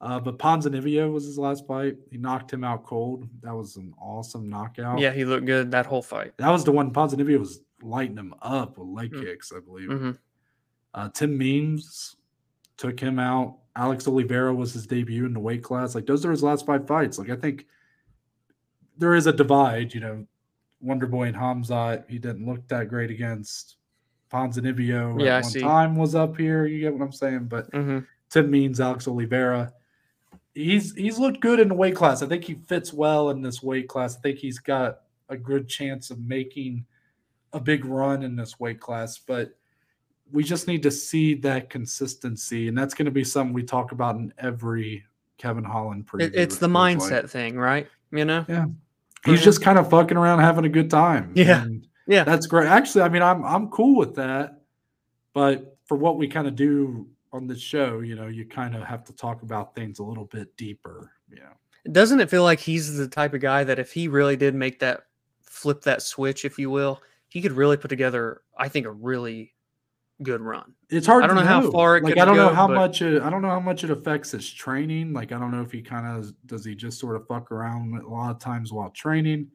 Uh, 0.00 0.18
but 0.18 0.38
Ponzinibbio 0.38 1.12
was 1.12 1.26
his 1.26 1.38
last 1.38 1.66
fight. 1.66 1.98
He 2.10 2.16
knocked 2.16 2.50
him 2.50 2.64
out 2.64 2.84
cold. 2.84 3.28
That 3.42 3.54
was 3.54 3.76
an 3.76 3.92
awesome 4.00 4.48
knockout. 4.48 4.98
Yeah, 4.98 5.12
he 5.12 5.26
looked 5.26 5.44
good 5.44 5.70
that 5.72 5.84
whole 5.84 6.00
fight. 6.02 6.32
that 6.38 6.48
was 6.50 6.64
the 6.64 6.72
one 6.72 6.90
Ponzinibbio 6.90 7.38
was 7.38 7.60
lighting 7.82 8.16
him 8.16 8.32
up 8.40 8.78
with 8.78 8.88
leg 8.88 9.12
Mm. 9.12 9.24
kicks, 9.24 9.52
I 9.54 9.60
believe. 9.60 9.90
hmm 9.90 10.10
Uh, 10.94 11.10
Tim 11.10 11.36
Means 11.36 12.16
took 12.76 12.98
him 12.98 13.18
out. 13.18 13.58
Alex 13.74 14.06
Oliveira 14.06 14.54
was 14.54 14.72
his 14.72 14.86
debut 14.86 15.24
in 15.24 15.32
the 15.32 15.40
weight 15.40 15.62
class. 15.62 15.94
Like 15.94 16.06
those 16.06 16.24
are 16.26 16.30
his 16.30 16.42
last 16.42 16.66
five 16.66 16.86
fights. 16.86 17.18
Like 17.18 17.30
I 17.30 17.36
think 17.36 17.66
there 18.98 19.14
is 19.14 19.26
a 19.26 19.32
divide. 19.32 19.94
You 19.94 20.00
know, 20.00 20.26
Wonder 20.80 21.06
Boy 21.06 21.24
and 21.24 21.36
Hamzat. 21.36 22.04
He 22.08 22.18
didn't 22.18 22.46
look 22.46 22.66
that 22.68 22.88
great 22.88 23.10
against 23.10 23.76
Ponzinibbio. 24.30 25.24
Yeah, 25.24 25.36
I 25.36 25.38
at 25.38 25.44
one 25.44 25.52
time 25.52 25.96
was 25.96 26.14
up 26.14 26.36
here. 26.36 26.66
You 26.66 26.80
get 26.80 26.92
what 26.92 27.04
I'm 27.04 27.12
saying? 27.12 27.46
But 27.46 27.70
hmm 27.72 28.00
Tim 28.30 28.50
Means, 28.50 28.80
Alex 28.80 29.06
Oliveira. 29.06 29.72
He's 30.54 30.94
he's 30.94 31.18
looked 31.18 31.40
good 31.40 31.60
in 31.60 31.68
the 31.68 31.74
weight 31.74 31.94
class. 31.94 32.22
I 32.22 32.26
think 32.26 32.44
he 32.44 32.54
fits 32.54 32.92
well 32.92 33.30
in 33.30 33.42
this 33.42 33.62
weight 33.62 33.88
class. 33.88 34.16
I 34.16 34.20
think 34.20 34.38
he's 34.38 34.58
got 34.58 35.00
a 35.28 35.36
good 35.36 35.68
chance 35.68 36.10
of 36.10 36.18
making 36.18 36.84
a 37.52 37.60
big 37.60 37.84
run 37.84 38.22
in 38.22 38.36
this 38.36 38.58
weight 38.58 38.80
class, 38.80 39.18
but 39.18 39.56
we 40.32 40.42
just 40.42 40.66
need 40.66 40.82
to 40.82 40.90
see 40.90 41.34
that 41.34 41.70
consistency, 41.70 42.68
and 42.68 42.76
that's 42.76 42.94
going 42.94 43.06
to 43.06 43.12
be 43.12 43.24
something 43.24 43.52
we 43.52 43.62
talk 43.62 43.92
about 43.92 44.16
in 44.16 44.32
every 44.38 45.04
Kevin 45.38 45.64
Holland 45.64 46.06
preview. 46.06 46.22
It, 46.22 46.34
it's 46.34 46.56
the 46.56 46.68
feels 46.68 46.72
like. 46.74 46.98
mindset 46.98 47.30
thing, 47.30 47.58
right? 47.58 47.86
You 48.10 48.24
know? 48.24 48.44
Yeah, 48.48 48.66
he's 49.24 49.42
just 49.42 49.62
kind 49.62 49.78
of 49.78 49.90
fucking 49.90 50.16
around, 50.16 50.40
having 50.40 50.64
a 50.64 50.68
good 50.68 50.90
time. 50.90 51.32
Yeah. 51.34 51.62
and 51.62 51.86
Yeah. 52.06 52.24
that's 52.24 52.46
great. 52.46 52.66
Actually, 52.68 53.02
I 53.02 53.08
mean, 53.08 53.22
I'm 53.22 53.44
I'm 53.44 53.68
cool 53.68 53.96
with 53.96 54.14
that, 54.16 54.62
but 55.34 55.76
for 55.86 55.96
what 55.96 56.16
we 56.16 56.28
kind 56.28 56.46
of 56.46 56.56
do 56.56 57.08
on 57.32 57.46
the 57.46 57.56
show, 57.58 58.00
you 58.00 58.14
know, 58.14 58.26
you 58.26 58.44
kind 58.46 58.74
of 58.74 58.82
have 58.82 59.04
to 59.04 59.12
talk 59.12 59.42
about 59.42 59.74
things 59.74 59.98
a 59.98 60.02
little 60.04 60.26
bit 60.26 60.56
deeper. 60.56 61.12
You 61.28 61.36
know, 61.36 61.92
Doesn't 61.92 62.20
it 62.20 62.30
feel 62.30 62.42
like 62.44 62.60
he's 62.60 62.96
the 62.96 63.08
type 63.08 63.34
of 63.34 63.40
guy 63.40 63.64
that 63.64 63.78
if 63.78 63.92
he 63.92 64.08
really 64.08 64.36
did 64.36 64.54
make 64.54 64.78
that 64.80 65.04
flip 65.42 65.82
that 65.82 66.02
switch, 66.02 66.44
if 66.44 66.58
you 66.58 66.70
will, 66.70 67.00
he 67.28 67.40
could 67.40 67.52
really 67.52 67.76
put 67.78 67.88
together, 67.88 68.42
I 68.58 68.68
think, 68.68 68.86
a 68.86 68.90
really 68.90 69.54
good 70.22 70.40
run. 70.40 70.74
it's 70.90 71.06
hard. 71.06 71.24
I 71.24 71.26
don't 71.26 71.36
to 71.36 71.42
know 71.42 71.48
how 71.48 71.70
far 71.70 71.96
it 71.96 72.04
like. 72.04 72.18
I 72.18 72.24
don't 72.24 72.36
know 72.36 72.54
how 72.54 72.66
but- 72.66 72.74
much. 72.74 73.02
It, 73.02 73.22
I 73.22 73.30
don't 73.30 73.42
know 73.42 73.50
how 73.50 73.60
much 73.60 73.84
it 73.84 73.90
affects 73.90 74.30
his 74.30 74.50
training. 74.50 75.12
Like, 75.12 75.32
I 75.32 75.38
don't 75.38 75.50
know 75.50 75.62
if 75.62 75.72
he 75.72 75.82
kind 75.82 76.06
of 76.06 76.32
does. 76.46 76.64
He 76.64 76.74
just 76.74 76.98
sort 76.98 77.16
of 77.16 77.26
fuck 77.26 77.50
around 77.50 77.96
a 77.98 78.08
lot 78.08 78.30
of 78.30 78.38
times 78.38 78.72
while 78.72 78.90
training. 78.90 79.48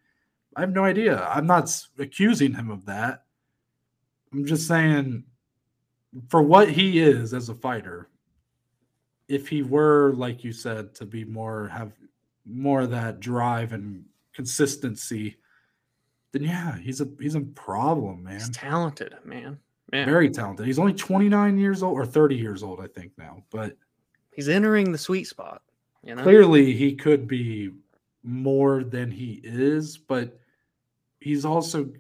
I 0.55 0.62
have 0.62 0.74
no 0.74 0.84
idea. 0.84 1.24
I'm 1.24 1.45
not 1.45 1.70
accusing 1.99 2.53
him 2.53 2.72
of 2.72 2.86
that. 2.86 3.26
I'm 4.34 4.45
just 4.45 4.68
saying, 4.68 5.24
for 6.30 6.41
what 6.41 6.70
he 6.70 6.99
is 6.99 7.34
as 7.34 7.49
a 7.49 7.55
fighter, 7.55 8.10
if 9.28 9.47
he 9.47 9.62
were, 9.62 10.14
like 10.16 10.43
you 10.43 10.51
said, 10.51 10.95
to 10.95 11.05
be 11.05 11.24
more 11.24 11.68
have 11.68 11.91
more 12.45 12.82
of 12.82 12.91
that 12.91 13.20
drive 13.20 13.74
and 13.74 14.05
consistency, 14.34 15.38
then 16.32 16.43
yeah, 16.43 16.78
he's 16.78 17.01
a 17.01 17.08
he's 17.20 17.36
a 17.36 17.41
problem, 17.41 18.24
man. 18.24 18.36
He's 18.36 18.49
talented, 18.49 19.16
man. 19.24 19.60
Yeah. 19.94 20.06
Very 20.06 20.30
talented. 20.30 20.66
He's 20.66 20.80
only 20.80 20.94
29 20.94 21.58
years 21.58 21.82
old 21.82 21.98
or 21.98 22.06
30 22.06 22.36
years 22.36 22.62
old, 22.64 22.82
I 22.82 22.88
think 22.88 23.14
now. 23.18 23.44
But 23.52 23.78
he's 24.32 24.50
entering 24.50 24.92
the 24.92 24.98
sweet 24.98 25.26
spot. 25.28 25.62
You 26.04 26.16
know? 26.16 26.24
clearly 26.24 26.74
he 26.74 26.96
could 26.96 27.28
be 27.28 27.72
more 28.24 28.84
than 28.84 29.12
he 29.12 29.42
is, 29.44 29.98
but 29.98 30.40
he's 31.20 31.46
also 31.46 31.92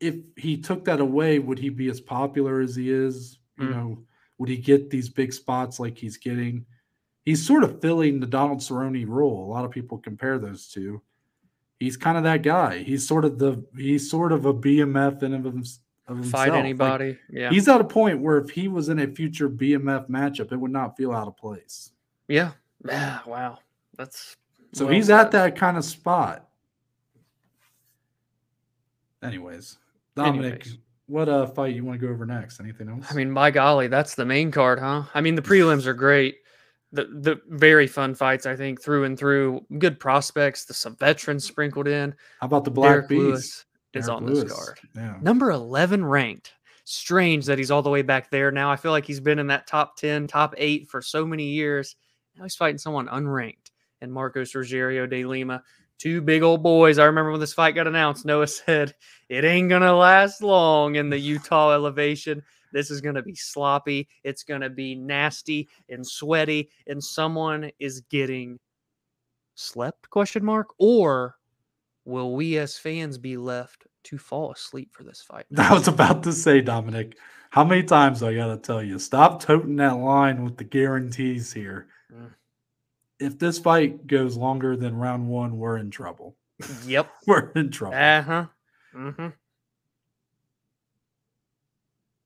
if 0.00 0.14
he 0.36 0.56
took 0.56 0.84
that 0.84 1.00
away, 1.00 1.38
would 1.40 1.58
he 1.58 1.68
be 1.70 1.88
as 1.90 2.00
popular 2.00 2.60
as 2.60 2.76
he 2.76 2.90
is? 2.90 3.38
You 3.58 3.66
Mm. 3.66 3.70
know, 3.70 4.04
would 4.38 4.48
he 4.48 4.56
get 4.56 4.90
these 4.90 5.08
big 5.08 5.32
spots 5.32 5.80
like 5.80 5.98
he's 5.98 6.16
getting? 6.16 6.64
He's 7.24 7.44
sort 7.44 7.64
of 7.64 7.80
filling 7.82 8.20
the 8.20 8.26
Donald 8.26 8.60
Cerrone 8.60 9.06
role. 9.08 9.44
A 9.44 9.50
lot 9.50 9.64
of 9.64 9.70
people 9.72 9.98
compare 9.98 10.38
those 10.38 10.68
two. 10.68 11.02
He's 11.80 11.96
kind 11.96 12.16
of 12.16 12.22
that 12.24 12.42
guy. 12.42 12.78
He's 12.84 13.06
sort 13.08 13.24
of 13.24 13.38
the 13.38 13.64
he's 13.76 14.08
sort 14.08 14.30
of 14.32 14.46
a 14.46 14.54
BMF 14.54 15.22
in 15.24 15.34
of, 15.34 15.66
hims- 16.08 16.18
of 16.18 16.24
himself. 16.24 16.42
Fight 16.44 16.50
Like, 16.52 16.58
anybody. 16.60 17.18
yeah. 17.30 17.50
He's 17.50 17.68
at 17.68 17.80
a 17.80 17.84
point 17.84 18.20
where 18.20 18.38
if 18.38 18.50
he 18.50 18.68
was 18.68 18.88
in 18.88 18.98
a 19.00 19.06
future 19.06 19.48
BMF 19.48 20.08
matchup, 20.08 20.50
it 20.52 20.56
would 20.56 20.70
not 20.72 20.96
feel 20.96 21.12
out 21.12 21.28
of 21.28 21.36
place. 21.36 21.92
yeah. 22.28 22.52
Yeah. 22.86 23.18
Wow. 23.26 23.58
That's 23.96 24.36
So 24.72 24.84
well 24.86 24.94
he's 24.94 25.10
at 25.10 25.30
that 25.32 25.56
kind 25.56 25.76
of 25.76 25.84
spot. 25.84 26.48
Anyways, 29.22 29.78
Dominic, 30.14 30.52
Anyways. 30.66 30.78
what 31.06 31.28
uh 31.28 31.46
fight 31.46 31.74
you 31.74 31.84
want 31.84 32.00
to 32.00 32.06
go 32.06 32.12
over 32.12 32.24
next? 32.24 32.60
Anything 32.60 32.88
else? 32.88 33.06
I 33.10 33.14
mean, 33.14 33.34
by 33.34 33.50
golly, 33.50 33.88
that's 33.88 34.14
the 34.14 34.24
main 34.24 34.50
card, 34.52 34.78
huh? 34.78 35.02
I 35.14 35.20
mean, 35.20 35.34
the 35.34 35.42
prelims 35.42 35.86
are 35.86 35.94
great. 35.94 36.36
The 36.92 37.04
the 37.06 37.40
very 37.48 37.86
fun 37.88 38.14
fights, 38.14 38.46
I 38.46 38.54
think, 38.56 38.80
through 38.80 39.04
and 39.04 39.18
through. 39.18 39.66
Good 39.78 39.98
prospects. 39.98 40.64
The 40.64 40.74
some 40.74 40.94
veterans 40.96 41.44
sprinkled 41.44 41.88
in. 41.88 42.14
how 42.40 42.46
about 42.46 42.64
the 42.64 42.70
Black 42.70 42.92
Derrick 42.92 43.08
Beast? 43.08 43.20
Lewis 43.22 43.64
is 43.98 44.06
Derrick 44.06 44.22
on 44.22 44.26
this 44.26 44.52
card. 44.52 44.78
Yeah. 44.94 45.16
Number 45.20 45.50
11 45.50 46.04
ranked. 46.04 46.52
Strange 46.84 47.44
that 47.46 47.58
he's 47.58 47.70
all 47.70 47.82
the 47.82 47.90
way 47.90 48.02
back 48.02 48.30
there 48.30 48.50
now. 48.50 48.70
I 48.70 48.76
feel 48.76 48.92
like 48.92 49.04
he's 49.04 49.20
been 49.20 49.38
in 49.38 49.48
that 49.48 49.66
top 49.66 49.96
10, 49.96 50.26
top 50.26 50.54
eight 50.56 50.88
for 50.88 51.02
so 51.02 51.26
many 51.26 51.44
years. 51.44 51.96
Now 52.36 52.44
he's 52.44 52.56
fighting 52.56 52.78
someone 52.78 53.08
unranked. 53.08 53.70
And 54.00 54.12
Marcos 54.12 54.52
Rogerio 54.52 55.10
de 55.10 55.24
Lima, 55.24 55.62
two 55.98 56.22
big 56.22 56.42
old 56.42 56.62
boys. 56.62 56.98
I 56.98 57.04
remember 57.04 57.30
when 57.30 57.40
this 57.40 57.52
fight 57.52 57.74
got 57.74 57.86
announced, 57.86 58.24
Noah 58.24 58.46
said, 58.46 58.94
It 59.28 59.44
ain't 59.44 59.68
going 59.68 59.82
to 59.82 59.94
last 59.94 60.42
long 60.42 60.94
in 60.94 61.10
the 61.10 61.18
Utah 61.18 61.72
elevation. 61.74 62.42
This 62.72 62.90
is 62.90 63.00
going 63.00 63.14
to 63.14 63.22
be 63.22 63.34
sloppy. 63.34 64.08
It's 64.24 64.42
going 64.44 64.60
to 64.60 64.70
be 64.70 64.94
nasty 64.94 65.68
and 65.88 66.06
sweaty. 66.06 66.70
And 66.86 67.02
someone 67.02 67.70
is 67.78 68.02
getting 68.02 68.58
slept, 69.54 70.08
question 70.10 70.44
mark? 70.44 70.68
Or 70.78 71.37
will 72.08 72.34
we 72.34 72.56
as 72.56 72.78
fans 72.78 73.18
be 73.18 73.36
left 73.36 73.86
to 74.04 74.18
fall 74.18 74.50
asleep 74.50 74.92
for 74.92 75.04
this 75.04 75.20
fight? 75.20 75.44
I 75.58 75.74
was 75.74 75.88
about 75.88 76.22
to 76.24 76.32
say, 76.32 76.60
Dominic, 76.60 77.16
how 77.50 77.64
many 77.64 77.82
times 77.82 78.20
do 78.20 78.28
I 78.28 78.34
gotta 78.34 78.56
tell 78.56 78.82
you? 78.82 78.98
Stop 78.98 79.42
toting 79.42 79.76
that 79.76 79.98
line 79.98 80.42
with 80.42 80.56
the 80.56 80.64
guarantees 80.64 81.52
here. 81.52 81.88
Mm. 82.12 82.30
If 83.20 83.38
this 83.38 83.58
fight 83.58 84.06
goes 84.06 84.36
longer 84.36 84.76
than 84.76 84.96
round 84.96 85.28
one, 85.28 85.58
we're 85.58 85.76
in 85.76 85.90
trouble. 85.90 86.36
Yep. 86.86 87.08
We're 87.26 87.50
in 87.52 87.70
trouble. 87.70 87.96
Uh 87.96 88.22
huh. 88.22 88.46
Mm-hmm. 88.92 89.28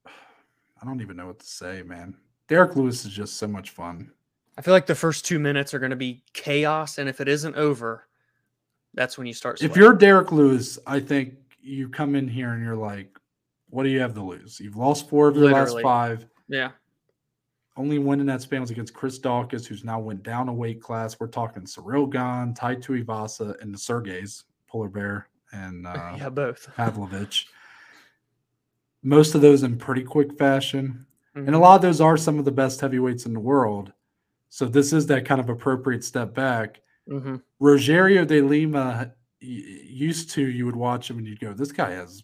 I 0.07 0.85
don't 0.87 1.03
even 1.03 1.17
know 1.17 1.27
what 1.27 1.41
to 1.41 1.47
say, 1.47 1.83
man. 1.83 2.17
Derrick 2.49 2.75
Lewis 2.75 3.05
is 3.05 3.13
just 3.13 3.37
so 3.37 3.47
much 3.47 3.71
fun. 3.71 4.11
I 4.57 4.63
feel 4.63 4.73
like 4.73 4.87
the 4.87 4.95
first 4.95 5.27
two 5.27 5.39
minutes 5.39 5.75
are 5.75 5.79
going 5.79 5.91
to 5.91 5.97
be 5.97 6.25
chaos, 6.33 6.97
and 6.97 7.11
if 7.11 7.21
it 7.21 7.29
isn't 7.29 7.57
over, 7.57 8.07
that's 8.95 9.17
when 9.19 9.27
you 9.27 9.33
start. 9.35 9.63
If 9.63 9.77
you're 9.77 9.95
Derrick 9.95 10.33
Lewis, 10.33 10.79
I 10.87 11.01
think 11.01 11.35
you 11.61 11.89
come 11.89 12.15
in 12.15 12.29
here 12.29 12.53
and 12.53 12.65
you're 12.65 12.77
like, 12.77 13.17
what 13.71 13.85
do 13.85 13.89
you 13.89 14.01
have 14.01 14.15
to 14.15 14.23
lose? 14.23 14.61
You've 14.61 14.77
lost 14.77 15.09
four 15.09 15.29
of 15.29 15.37
your 15.37 15.45
Literally. 15.47 15.75
last 15.77 15.83
five. 15.83 16.27
yeah, 16.49 16.71
Only 17.77 17.99
win 17.99 18.21
in 18.21 18.27
that 18.27 18.43
span 18.43 18.61
was 18.61 18.71
against 18.71 18.93
Chris 18.93 19.19
Daukaus, 19.19 19.65
who's 19.67 19.83
now 19.85 19.99
went 19.99 20.23
down 20.23 20.49
a 20.49 20.53
weight 20.53 20.83
class. 20.83 21.19
We're 21.19 21.29
talking 21.29 21.63
Ciryl 21.63 22.11
Gane, 22.11 22.53
Tai 22.55 22.77
Tuivasa, 22.77 23.59
and 23.63 23.73
the 23.73 23.79
Sergeys, 23.79 24.45
Polar 24.69 24.89
Bear, 24.89 25.29
and 25.53 25.87
uh, 25.87 26.15
yeah, 26.19 26.29
both. 26.29 26.69
Pavlovich. 26.77 27.47
Most 29.03 29.35
of 29.35 29.41
those 29.41 29.63
in 29.63 29.79
pretty 29.79 30.03
quick 30.05 30.37
fashion. 30.39 31.07
And 31.35 31.49
a 31.49 31.53
Mhm. 31.53 31.61
lot 31.61 31.77
of 31.77 31.83
those 31.83 32.01
are 32.01 32.17
some 32.19 32.39
of 32.39 32.45
the 32.45 32.53
best 32.53 32.81
heavyweights 32.81 33.25
in 33.25 33.33
the 33.33 33.41
world. 33.41 33.93
So 34.51 34.67
this 34.67 34.93
is 34.93 35.07
that 35.07 35.25
kind 35.25 35.41
of 35.41 35.49
appropriate 35.49 36.05
step 36.05 36.35
back. 36.35 36.83
Mhm. 37.09 37.43
Rogerio 37.61 38.27
de 38.27 38.41
Lima 38.41 39.13
used 39.41 40.31
to 40.31 40.47
you 40.47 40.67
would 40.67 40.77
watch 40.77 41.11
him 41.11 41.19
and 41.19 41.27
you'd 41.27 41.41
go, 41.41 41.53
this 41.53 41.73
guy 41.73 41.91
has. 41.91 42.23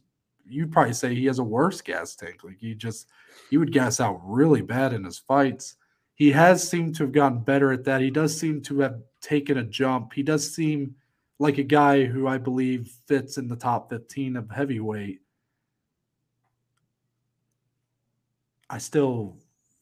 You'd 0.51 0.73
probably 0.73 0.95
say 0.95 1.15
he 1.15 1.27
has 1.27 1.41
a 1.41 1.45
worse 1.45 1.81
gas 1.83 2.17
tank. 2.17 2.43
Like 2.43 2.63
you 2.63 2.75
just 2.75 3.09
he 3.51 3.59
would 3.59 3.73
gas 3.73 4.01
out 4.01 4.21
really 4.25 4.63
bad 4.63 4.93
in 4.95 5.05
his 5.05 5.19
fights. 5.19 5.77
He 6.15 6.31
has 6.33 6.67
seemed 6.67 6.95
to 6.97 7.03
have 7.05 7.13
gotten 7.13 7.41
better 7.41 7.71
at 7.73 7.85
that. 7.85 8.01
He 8.01 8.11
does 8.11 8.39
seem 8.39 8.63
to 8.63 8.81
have 8.81 9.01
taken 9.21 9.59
a 9.59 9.65
jump. 9.65 10.13
He 10.15 10.23
does 10.23 10.55
seem 10.55 10.95
like 11.39 11.59
a 11.59 11.63
guy 11.65 12.05
who 12.05 12.27
I 12.27 12.39
believe 12.39 12.89
fits 13.07 13.37
in 13.39 13.47
the 13.49 13.57
top 13.57 13.91
15 13.91 14.37
of 14.37 14.51
heavyweight. 14.51 15.21
I 18.71 18.79
still 18.79 19.39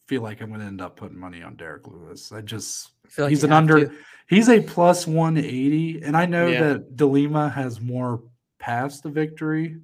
feel 0.07 0.23
like 0.23 0.41
I'm 0.41 0.49
going 0.49 0.61
to 0.61 0.67
end 0.67 0.81
up 0.81 0.97
putting 0.97 1.19
money 1.19 1.43
on 1.43 1.57
Derrick 1.57 1.87
Lewis. 1.89 2.33
I 2.33 2.41
just 2.41 2.91
I 3.05 3.09
feel 3.09 3.25
like 3.27 3.31
he's 3.31 3.45
an 3.45 3.53
under 3.53 3.87
to. 3.87 3.93
he's 4.29 4.49
a 4.49 4.61
plus 4.61 5.07
180 5.07 6.03
and 6.03 6.17
I 6.17 6.27
know 6.27 6.47
Yeah. 6.47 6.63
that 6.63 6.97
De 6.97 7.07
Lima 7.07 7.49
has 7.49 7.81
more 7.81 8.23
paths 8.59 9.01
to 9.01 9.09
victory. 9.09 9.79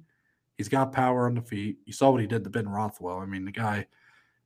He's 0.57 0.69
got 0.69 0.93
power 0.93 1.25
on 1.25 1.35
the 1.35 1.41
feet. 1.41 1.77
You 1.85 1.93
saw 1.93 2.11
what 2.11 2.21
he 2.21 2.27
did 2.27 2.43
to 2.43 2.49
Ben 2.49 2.67
Rothwell. 2.69 3.17
I 3.19 3.25
mean, 3.25 3.43
the 3.45 3.51
guy 3.51 3.87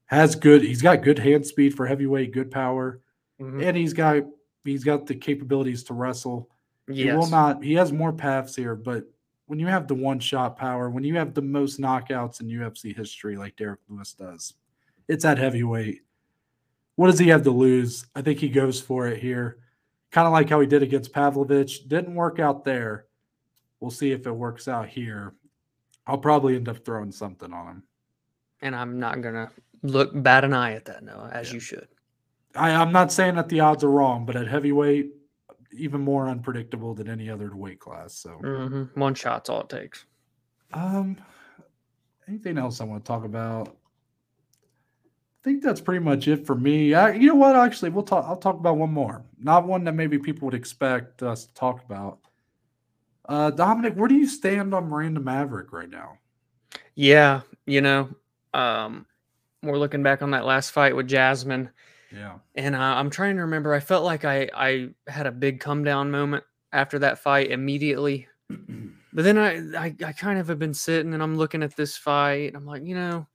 has 0.05 0.35
good 0.35 0.61
he's 0.63 0.81
got 0.81 1.03
good 1.03 1.19
hand 1.19 1.45
speed 1.45 1.75
for 1.75 1.85
heavyweight, 1.85 2.31
good 2.33 2.49
power, 2.49 3.01
Mhm. 3.39 3.61
and 3.63 3.77
he's 3.77 3.93
got 3.93 4.23
he's 4.63 4.83
got 4.83 5.05
the 5.05 5.15
capabilities 5.15 5.83
to 5.85 5.93
wrestle. 5.93 6.49
He 6.89 7.11
will 7.11 7.27
not. 7.29 7.63
He 7.63 7.73
has 7.73 7.91
more 7.91 8.13
paths 8.13 8.55
here, 8.55 8.73
but 8.75 9.03
when 9.45 9.59
you 9.59 9.67
have 9.67 9.87
the 9.87 9.95
one 9.95 10.19
shot 10.19 10.57
power, 10.57 10.89
when 10.89 11.03
you 11.03 11.15
have 11.17 11.33
the 11.33 11.41
most 11.41 11.79
knockouts 11.79 12.39
in 12.41 12.47
UFC 12.47 12.93
history, 12.95 13.35
like 13.37 13.55
Derek 13.57 13.79
Lewis 13.89 14.13
does, 14.13 14.53
it's 15.07 15.25
at 15.25 15.37
heavyweight. 15.37 16.01
What 16.95 17.07
does 17.07 17.19
he 17.19 17.27
have 17.29 17.43
to 17.43 17.51
lose? 17.51 18.05
I 18.15 18.21
think 18.21 18.39
he 18.39 18.49
goes 18.49 18.81
for 18.81 19.07
it 19.07 19.21
here, 19.21 19.59
kind 20.11 20.25
of 20.27 20.33
like 20.33 20.49
how 20.49 20.59
he 20.59 20.67
did 20.67 20.83
against 20.83 21.13
Pavlovich. 21.13 21.87
Didn't 21.87 22.15
work 22.15 22.39
out 22.39 22.65
there. 22.65 23.05
We'll 23.79 23.91
see 23.91 24.11
if 24.11 24.25
it 24.25 24.31
works 24.31 24.67
out 24.67 24.89
here. 24.89 25.33
I'll 26.07 26.17
probably 26.17 26.55
end 26.55 26.69
up 26.69 26.83
throwing 26.83 27.11
something 27.11 27.53
on 27.53 27.67
him. 27.67 27.83
And 28.61 28.75
I'm 28.75 28.99
not 28.99 29.21
gonna 29.21 29.51
look 29.83 30.09
bat 30.13 30.43
an 30.43 30.53
eye 30.53 30.73
at 30.73 30.85
that, 30.85 31.03
Noah, 31.03 31.29
as 31.31 31.49
Yeah. 31.49 31.53
you 31.55 31.59
should. 31.59 31.87
I, 32.55 32.71
I'm 32.71 32.91
not 32.91 33.11
saying 33.11 33.35
that 33.35 33.49
the 33.49 33.59
odds 33.59 33.83
are 33.83 33.91
wrong, 33.91 34.25
but 34.25 34.35
at 34.35 34.47
heavyweight, 34.47 35.11
even 35.73 36.01
more 36.01 36.27
unpredictable 36.27 36.95
than 36.95 37.07
any 37.07 37.29
other 37.29 37.55
weight 37.55 37.79
class. 37.79 38.15
So. 38.15 38.31
hmm 38.39 38.83
One 38.99 39.13
shot's 39.13 39.49
all 39.49 39.61
it 39.61 39.69
takes. 39.69 40.05
Um, 40.73 41.17
anything 42.27 42.57
else 42.57 42.81
I 42.81 42.85
want 42.85 43.05
to 43.05 43.07
talk 43.07 43.25
about? 43.25 43.77
I 45.47 45.49
think 45.49 45.63
that's 45.63 45.79
pretty 45.79 46.03
much 46.03 46.27
it 46.27 46.45
for 46.45 46.55
me. 46.55 46.93
I, 46.93 47.13
you 47.13 47.29
know 47.29 47.35
what? 47.35 47.55
Actually, 47.55 47.91
we'll 47.91 48.03
talk. 48.03 48.25
I'll 48.27 48.35
talk 48.35 48.55
about 48.59 48.75
one 48.75 48.91
more. 48.91 49.23
Not 49.39 49.65
one 49.65 49.85
that 49.85 49.93
maybe 49.93 50.19
people 50.19 50.45
would 50.45 50.53
expect 50.53 51.23
us 51.23 51.45
to 51.45 51.53
talk 51.53 51.81
about. 51.85 52.19
Uh, 53.29 53.51
Dominic, 53.51 53.93
where 53.93 54.09
do 54.09 54.15
you 54.15 54.27
stand 54.27 54.73
on 54.73 54.89
Miranda 54.89 55.21
Maverick 55.21 55.71
right 55.71 55.89
now? 55.89 56.17
Yeah, 56.95 57.43
you 57.65 57.79
know, 57.79 58.09
um, 58.53 59.05
we're 59.63 59.77
looking 59.77 60.03
back 60.03 60.21
on 60.21 60.31
that 60.31 60.43
last 60.43 60.71
fight 60.71 60.93
with 60.93 61.07
Jasmine, 61.07 61.69
Yeah. 62.11 62.39
and 62.55 62.75
uh, 62.75 62.79
I'm 62.79 63.09
trying 63.09 63.37
to 63.37 63.43
remember. 63.43 63.73
I 63.73 63.79
felt 63.79 64.03
like 64.03 64.25
I 64.25 64.49
I 64.53 64.89
had 65.07 65.27
a 65.27 65.31
big 65.31 65.61
come 65.61 65.81
down 65.85 66.11
moment 66.11 66.43
after 66.73 66.99
that 66.99 67.19
fight 67.19 67.51
immediately, 67.51 68.27
but 68.49 69.23
then 69.23 69.37
I, 69.37 69.85
I 69.85 69.95
I 70.05 70.11
kind 70.11 70.39
of 70.39 70.49
have 70.49 70.59
been 70.59 70.73
sitting 70.73 71.13
and 71.13 71.23
I'm 71.23 71.37
looking 71.37 71.63
at 71.63 71.77
this 71.77 71.95
fight. 71.95 72.49
And 72.49 72.57
I'm 72.57 72.65
like, 72.65 72.83
you 72.83 72.95
know, 72.95 73.25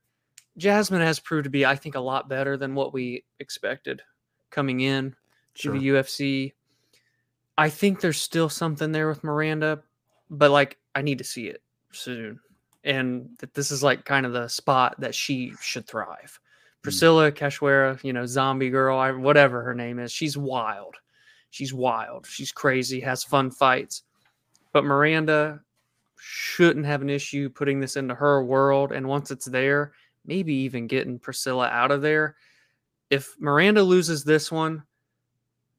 Jasmine 0.59 1.01
has 1.01 1.19
proved 1.19 1.45
to 1.45 1.51
be, 1.51 1.65
I 1.65 1.77
think, 1.77 1.95
a 1.95 2.01
lot 2.01 2.29
better 2.29 2.57
than 2.57 2.75
what 2.75 2.93
we 2.93 3.25
expected 3.41 4.03
coming 4.51 4.81
in 4.81 5.15
to 5.55 5.63
Sure. 5.63 5.73
the 5.73 5.89
UFC. 5.89 6.53
I 7.59 7.69
think 7.69 8.01
there's 8.01 8.21
still 8.21 8.49
something 8.49 8.93
there 8.93 9.09
with 9.09 9.25
Miranda, 9.25 9.83
but 10.31 10.51
like 10.51 10.79
I 10.95 11.03
need 11.03 11.19
to 11.19 11.25
see 11.25 11.49
it 11.49 11.63
soon. 11.93 12.41
And 12.85 13.31
that 13.39 13.55
this 13.55 13.71
is 13.71 13.83
like 13.83 14.05
kind 14.05 14.27
of 14.27 14.33
the 14.33 14.49
spot 14.49 14.97
that 14.99 15.15
she 15.15 15.55
should 15.61 15.87
thrive. 15.87 16.41
Mm. 16.83 16.83
Priscila 16.83 17.33
Cachoeira, 17.33 18.03
you 18.03 18.13
know, 18.13 18.27
zombie 18.27 18.71
girl, 18.71 18.99
I, 18.99 19.13
whatever 19.13 19.63
her 19.63 19.75
name 19.75 19.99
is, 19.99 20.11
she's 20.13 20.37
wild. 20.37 20.97
She's 21.51 21.73
wild. 21.73 22.27
She's 22.27 22.51
crazy, 22.51 23.01
has 23.01 23.23
fun 23.23 23.51
fights. 23.51 24.03
But 24.73 24.85
Miranda 24.85 25.61
shouldn't 26.19 26.87
have 26.87 27.03
an 27.03 27.11
issue 27.11 27.51
putting 27.51 27.79
this 27.79 27.97
into 27.97 28.15
her 28.15 28.43
world. 28.43 28.91
And 28.93 29.07
once 29.07 29.31
it's 29.31 29.45
there, 29.45 29.93
maybe 30.25 30.55
even 30.55 30.87
getting 30.87 31.19
Priscila 31.19 31.71
out 31.71 31.91
of 31.91 32.03
there. 32.03 32.37
If 33.11 33.35
Miranda 33.39 33.83
loses 33.83 34.25
this 34.25 34.51
one, 34.51 34.83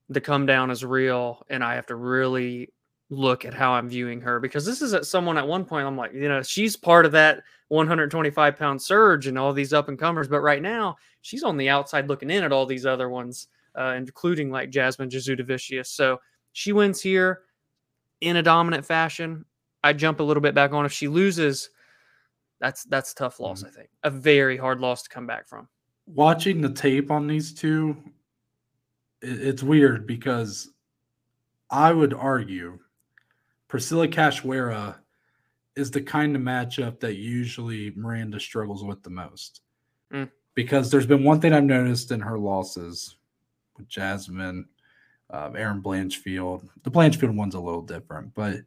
the 0.09 0.21
come 0.21 0.45
down 0.45 0.69
is 0.69 0.85
real. 0.85 1.45
And 1.49 1.63
I 1.63 1.75
have 1.75 1.87
to 1.87 1.95
really 1.95 2.71
look 3.09 3.45
at 3.45 3.53
how 3.53 3.73
I'm 3.73 3.89
viewing 3.89 4.21
her 4.21 4.39
because 4.39 4.65
this 4.65 4.81
is 4.81 4.93
at 4.93 5.05
someone 5.05 5.37
at 5.37 5.47
one 5.47 5.65
point 5.65 5.85
I'm 5.85 5.97
like, 5.97 6.13
you 6.13 6.27
know, 6.27 6.41
she's 6.41 6.75
part 6.75 7.05
of 7.05 7.11
that 7.13 7.43
125 7.69 8.57
pound 8.57 8.81
surge 8.81 9.27
and 9.27 9.37
all 9.37 9.53
these 9.53 9.73
up 9.73 9.87
and 9.87 9.97
comers. 9.97 10.27
But 10.27 10.41
right 10.41 10.61
now, 10.61 10.97
she's 11.21 11.43
on 11.43 11.57
the 11.57 11.69
outside 11.69 12.07
looking 12.07 12.29
in 12.29 12.43
at 12.43 12.51
all 12.51 12.65
these 12.65 12.85
other 12.85 13.09
ones, 13.09 13.47
uh, 13.75 13.95
including 13.97 14.51
like 14.51 14.69
Jasmine 14.69 15.09
Jasudavicius. 15.09 15.87
So 15.87 16.19
she 16.53 16.71
wins 16.71 17.01
here 17.01 17.41
in 18.21 18.37
a 18.37 18.43
dominant 18.43 18.85
fashion. 18.85 19.45
I 19.83 19.93
jump 19.93 20.19
a 20.19 20.23
little 20.23 20.41
bit 20.41 20.55
back 20.55 20.71
on. 20.71 20.85
If 20.85 20.93
she 20.93 21.07
loses, 21.07 21.69
that's 22.63 22.85
that's 22.85 23.11
a 23.11 23.15
tough 23.15 23.41
loss, 23.41 23.65
I 23.65 23.69
think. 23.69 23.89
A 24.03 24.09
very 24.09 24.55
hard 24.55 24.79
loss 24.79 25.03
to 25.03 25.09
come 25.09 25.27
back 25.27 25.49
from. 25.49 25.67
Watching 26.05 26.61
the 26.61 26.71
tape 26.71 27.11
on 27.11 27.27
these 27.27 27.53
two, 27.53 27.97
it's 29.21 29.61
weird 29.61 30.07
because 30.07 30.69
I 31.69 31.91
would 31.91 32.13
argue 32.13 32.79
Priscila 33.67 34.07
Cachoeira 34.07 34.95
is 35.75 35.91
the 35.91 36.01
kind 36.01 36.37
of 36.37 36.41
matchup 36.41 37.01
that 37.01 37.15
usually 37.15 37.91
Miranda 37.97 38.39
struggles 38.39 38.85
with 38.85 39.03
the 39.03 39.09
most. 39.09 39.59
Mm. 40.13 40.31
Because 40.55 40.89
there's 40.89 41.07
been 41.07 41.25
one 41.25 41.41
thing 41.41 41.51
I've 41.51 41.65
noticed 41.65 42.11
in 42.11 42.21
her 42.21 42.39
losses 42.39 43.17
with 43.77 43.89
Jasmine, 43.89 44.67
uh, 45.31 45.49
Erin 45.53 45.81
Blanchfield. 45.81 46.69
The 46.83 46.91
Blanchfield 46.91 47.35
one's 47.35 47.55
a 47.55 47.59
little 47.59 47.81
different, 47.81 48.33
but 48.33 48.59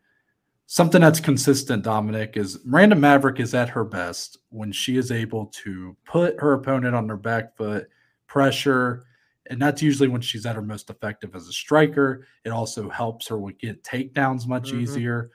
something 0.67 1.01
that's 1.01 1.21
consistent, 1.21 1.83
Dominic, 1.85 2.37
is 2.37 2.65
Miranda 2.65 2.97
Maverick 2.97 3.41
is 3.41 3.55
at 3.55 3.69
her 3.69 3.85
best 3.85 4.39
when 4.51 4.73
she 4.73 4.97
is 4.97 5.11
able 5.13 5.47
to 5.47 5.97
put 6.05 6.39
her 6.41 6.55
opponent 6.55 6.95
on 6.95 7.07
their 7.07 7.17
back 7.17 7.57
foot, 7.57 7.89
pressure, 8.27 9.05
and 9.49 9.63
that's 9.63 9.81
usually 9.81 10.09
when 10.09 10.21
she's 10.21 10.45
at 10.45 10.57
her 10.57 10.63
most 10.63 10.91
effective 10.91 11.37
as 11.37 11.47
a 11.47 11.53
striker. 11.53 12.27
It 12.45 12.51
also 12.51 12.89
helps 12.91 13.29
her 13.29 13.39
with 13.39 13.59
get 13.59 13.85
takedowns 13.85 14.47
much 14.49 14.73
Mhm. 14.73 14.81
easier. 14.81 15.31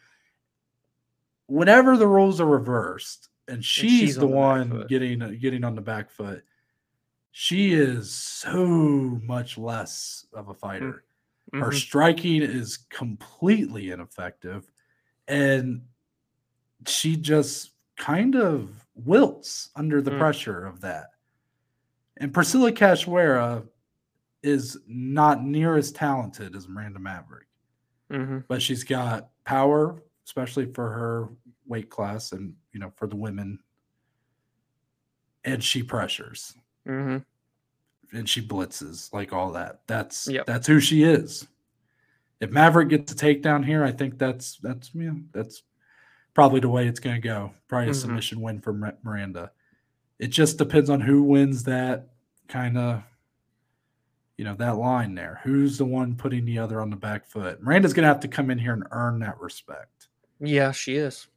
Whenever 1.47 1.95
the 1.97 2.07
roles 2.07 2.39
are 2.41 2.45
reversed, 2.47 3.29
and 3.47 3.63
she's, 3.63 3.91
she's 3.91 4.15
the 4.15 4.25
on 4.25 4.29
the 4.69 4.75
one 4.75 4.87
getting 4.87 5.19
getting 5.39 5.63
on 5.63 5.75
the 5.75 5.81
back 5.81 6.09
foot, 6.11 6.43
she 7.31 7.73
is 7.73 8.11
so 8.11 8.67
much 9.23 9.57
less 9.57 10.25
of 10.33 10.49
a 10.49 10.53
fighter. 10.53 11.05
Her 11.53 11.71
Mhm. 11.71 11.73
striking 11.73 12.41
is 12.41 12.77
completely 12.77 13.91
ineffective, 13.91 14.69
and 15.27 15.81
she 16.87 17.15
just 17.15 17.71
kind 17.97 18.35
of 18.35 18.85
wilts 18.95 19.69
under 19.75 20.01
the 20.01 20.11
Mm. 20.11 20.19
pressure 20.19 20.65
of 20.65 20.81
that. 20.81 21.11
And 22.17 22.33
Priscila 22.33 22.71
Cachoeira 22.71 23.67
is 24.43 24.77
not 24.87 25.43
near 25.43 25.75
as 25.77 25.91
talented 25.91 26.55
as 26.55 26.67
Miranda 26.67 26.99
Maverick, 26.99 27.47
Mhm. 28.09 28.45
but 28.47 28.61
she's 28.61 28.83
got 28.83 29.29
power, 29.43 30.01
especially 30.25 30.71
for 30.73 30.91
her 30.91 31.29
weight 31.67 31.89
class 31.89 32.31
and 32.31 32.55
you 32.73 32.79
know 32.79 32.91
for 32.95 33.07
the 33.07 33.15
women. 33.15 33.59
And 35.43 35.63
she 35.63 35.81
pressures 35.83 36.55
Mhm. 36.85 37.25
and 38.11 38.29
she 38.29 38.45
blitzes 38.45 39.11
like 39.13 39.33
all 39.33 39.51
that. 39.53 39.81
That's 39.87 40.27
Yep. 40.27 40.45
that's 40.45 40.67
who 40.67 40.79
she 40.79 41.03
is. 41.03 41.47
If 42.41 42.49
Maverick 42.51 42.89
gets 42.89 43.11
a 43.11 43.15
takedown 43.15 43.63
here, 43.65 43.83
I 43.83 43.91
think 43.91 44.17
that's 44.17 44.57
that's 44.57 44.91
yeah, 44.93 45.11
that's 45.31 45.63
probably 46.33 46.59
the 46.59 46.69
way 46.69 46.87
it's 46.87 46.99
going 46.99 47.15
to 47.15 47.21
go. 47.21 47.53
Probably 47.67 47.87
a 47.89 47.91
Mhm. 47.91 47.95
submission 48.01 48.41
win 48.41 48.59
for 48.59 48.73
Miranda. 49.03 49.51
It 50.19 50.27
just 50.27 50.57
depends 50.57 50.89
on 50.89 51.01
who 51.01 51.23
wins 51.23 51.63
that 51.65 52.09
kind 52.47 52.77
of 52.77 53.03
you 54.37 54.43
know 54.45 54.55
that 54.55 54.77
line 54.77 55.13
there. 55.13 55.39
Who's 55.43 55.77
the 55.77 55.85
one 55.85 56.15
putting 56.15 56.45
the 56.45 56.57
other 56.57 56.81
on 56.81 56.89
the 56.89 56.95
back 56.95 57.27
foot? 57.27 57.61
Miranda's 57.61 57.93
going 57.93 58.03
to 58.03 58.07
have 58.07 58.21
to 58.21 58.27
come 58.27 58.49
in 58.49 58.57
here 58.57 58.73
and 58.73 58.85
earn 58.91 59.19
that 59.19 59.39
respect. 59.39 60.07
Yeah, 60.39 60.71
she 60.71 60.95
is. 60.95 61.27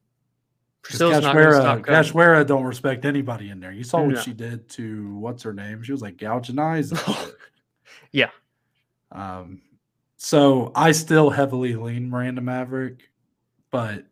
Because 0.81 1.01
Priscila's 1.01 1.23
not 1.23 1.35
going 1.35 1.45
to 1.47 1.51
Cachoeira, 1.53 1.61
stop 1.61 1.83
coming. 1.85 2.01
Cachoeira 2.03 2.47
don't 2.47 2.65
respect 2.65 3.05
anybody 3.05 3.51
in 3.51 3.61
there. 3.61 3.73
You 3.73 3.85
saw 3.85 4.01
what 4.03 4.15
No. 4.15 4.21
she 4.21 4.33
did 4.33 4.69
to 4.71 5.15
what's 5.17 5.43
her 5.43 5.53
name? 5.53 5.83
She 5.83 5.93
was 5.93 6.01
like 6.03 6.17
gouging 6.17 6.59
eyes. 6.59 6.93
Yeah. 8.13 8.31
Um, 9.13 9.61
so 10.25 10.73
I 10.75 10.93
still 10.93 11.29
heavily 11.29 11.75
lean 11.75 12.09
Miranda 12.09 12.41
Maverick, 12.41 13.11
but 13.71 14.07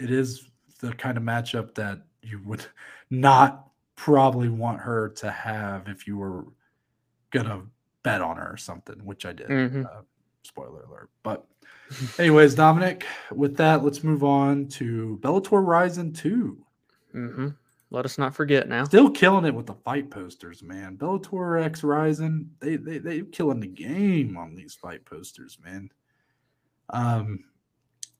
it 0.00 0.10
is 0.10 0.44
the 0.80 0.92
kind 0.92 1.16
of 1.16 1.22
matchup 1.22 1.76
that 1.76 2.02
you 2.20 2.40
would 2.44 2.66
not 3.10 3.68
probably 3.94 4.48
want 4.48 4.80
her 4.80 5.10
to 5.10 5.30
have 5.30 5.86
if 5.86 6.08
you 6.08 6.16
were 6.18 6.46
gonna 7.30 7.62
bet 8.02 8.20
on 8.20 8.38
her 8.38 8.52
or 8.52 8.56
something, 8.56 8.96
which 9.04 9.24
I 9.24 9.32
did. 9.32 9.46
Mhm. 9.46 9.86
Uh, 9.86 10.02
spoiler 10.42 10.82
alert. 10.82 11.10
But 11.22 11.46
anyways, 12.18 12.56
Dominic, 12.56 13.06
with 13.30 13.56
that, 13.58 13.84
let's 13.84 14.02
move 14.02 14.24
on 14.24 14.66
to 14.70 15.20
Bellator 15.22 15.64
Rizin 15.64 16.12
2. 16.12 16.58
hmm 17.12 17.48
Let 17.90 18.04
us 18.04 18.18
not 18.18 18.34
forget 18.34 18.68
now. 18.68 18.84
Still 18.84 19.10
killing 19.10 19.44
it 19.44 19.54
with 19.54 19.66
the 19.66 19.74
fight 19.74 20.10
posters, 20.10 20.62
man. 20.62 20.96
Bellator 20.96 21.62
X 21.62 21.84
Rizin, 21.84 22.50
they 22.60 22.76
they 22.76 22.98
they 22.98 23.22
killing 23.22 23.60
the 23.60 23.68
game 23.68 24.36
on 24.36 24.54
these 24.54 24.74
fight 24.74 25.04
posters, 25.04 25.58
man. 25.64 25.90
Um, 26.90 27.44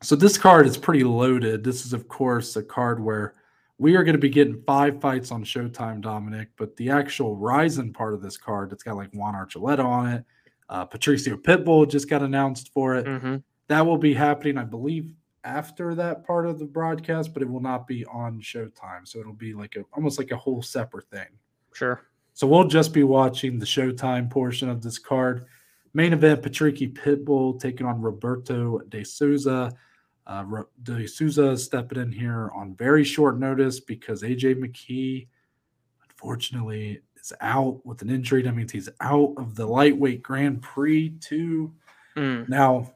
so 0.02 0.14
this 0.14 0.38
card 0.38 0.66
is 0.66 0.76
pretty 0.76 1.05
loaded. 1.05 1.64
This 1.64 1.84
is, 1.84 1.93
of 1.93 2.06
course, 2.06 2.55
a 2.56 2.62
card 2.62 3.02
where 3.02 3.34
we 3.78 3.97
are 3.97 4.05
going 4.05 4.14
to 4.14 4.20
be 4.20 4.28
getting 4.28 4.62
five 4.66 5.01
fights 5.01 5.30
on 5.30 5.44
Showtime, 5.44 6.01
Dominic. 6.01 6.48
But 6.56 6.76
the 6.76 6.90
actual 6.90 7.36
Rizin 7.36 7.93
part 7.93 8.14
of 8.14 8.22
this 8.22 8.36
card, 8.36 8.72
it's 8.72 8.82
got 8.82 8.97
like 8.97 9.12
Juan 9.12 9.34
Archuleta 9.34 9.84
on 9.84 10.12
it. 10.12 10.24
Uh, 10.68 10.84
Patricio 10.84 11.36
Pitbull 11.36 11.88
just 11.88 12.09
got 12.09 12.22
announced 12.22 12.72
for 12.72 12.97
it. 12.97 13.06
hmm 13.06 13.36
That 13.68 13.86
will 13.86 13.98
be 13.98 14.14
happening, 14.14 14.59
I 14.59 14.64
believe, 14.64 15.12
after 15.47 15.94
that 15.94 16.27
part 16.27 16.44
of 16.44 16.59
the 16.59 16.64
broadcast, 16.66 17.32
but 17.32 17.43
it 17.43 17.48
will 17.48 17.60
not 17.60 17.86
be 17.86 18.05
on 18.06 18.40
Showtime. 18.40 19.06
So 19.06 19.20
it'll 19.20 19.32
be 19.32 19.55
like 19.55 19.77
a 19.77 19.85
almost 19.94 20.18
like 20.18 20.32
a 20.32 20.36
whole 20.36 20.60
separate 20.60 21.09
thing. 21.09 21.28
Sure. 21.73 22.02
So 22.35 22.47
we'll 22.47 22.66
just 22.68 22.93
be 22.93 23.05
watching 23.05 23.59
the 23.59 23.64
Showtime 23.64 24.28
portion 24.28 24.68
of 24.68 24.82
this 24.82 24.98
card. 24.98 25.47
Main 25.94 26.12
event: 26.12 26.43
Patricky 26.43 26.93
Pitbull 26.93 27.59
taking 27.59 27.86
on 27.86 28.02
Roberto 28.02 28.81
De 28.89 29.05
Souza. 29.05 29.73
Uh, 30.27 30.62
De 30.82 31.06
Souza 31.06 31.56
stepping 31.56 32.01
in 32.01 32.10
here 32.10 32.51
on 32.55 32.74
very 32.74 33.05
short 33.05 33.39
notice 33.39 33.78
because 33.78 34.23
AJ 34.23 34.56
McKee, 34.56 35.28
unfortunately, 36.10 37.01
is 37.16 37.32
out 37.40 37.86
with 37.86 38.02
an 38.02 38.10
injury. 38.10 38.43
That 38.43 38.56
means 38.56 38.73
he's 38.73 38.89
out 39.01 39.35
of 39.36 39.55
the 39.55 39.66
lightweight 39.66 40.23
Grand 40.23 40.62
Prix 40.62 41.10
too. 41.20 41.73
Mm. 42.16 42.48
Now, 42.48 42.93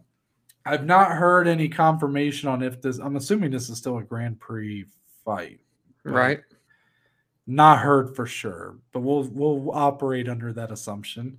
I've 0.70 0.86
not 0.86 1.10
heard 1.10 1.48
any 1.48 1.68
confirmation 1.68 2.48
on 2.48 2.62
if 2.62 2.80
this. 2.80 2.98
I'm 2.98 3.16
assuming 3.16 3.50
this 3.50 3.68
is 3.68 3.78
still 3.78 3.98
a 3.98 4.04
Grand 4.04 4.38
Prix 4.38 4.84
fight. 5.24 5.58
Right. 6.04 6.42
Not 7.48 7.80
heard 7.80 8.14
for 8.14 8.24
sure, 8.24 8.76
but 8.92 9.00
we'll 9.00 9.24
we'll 9.24 9.72
operate 9.72 10.28
under 10.28 10.52
that 10.52 10.70
assumption. 10.70 11.38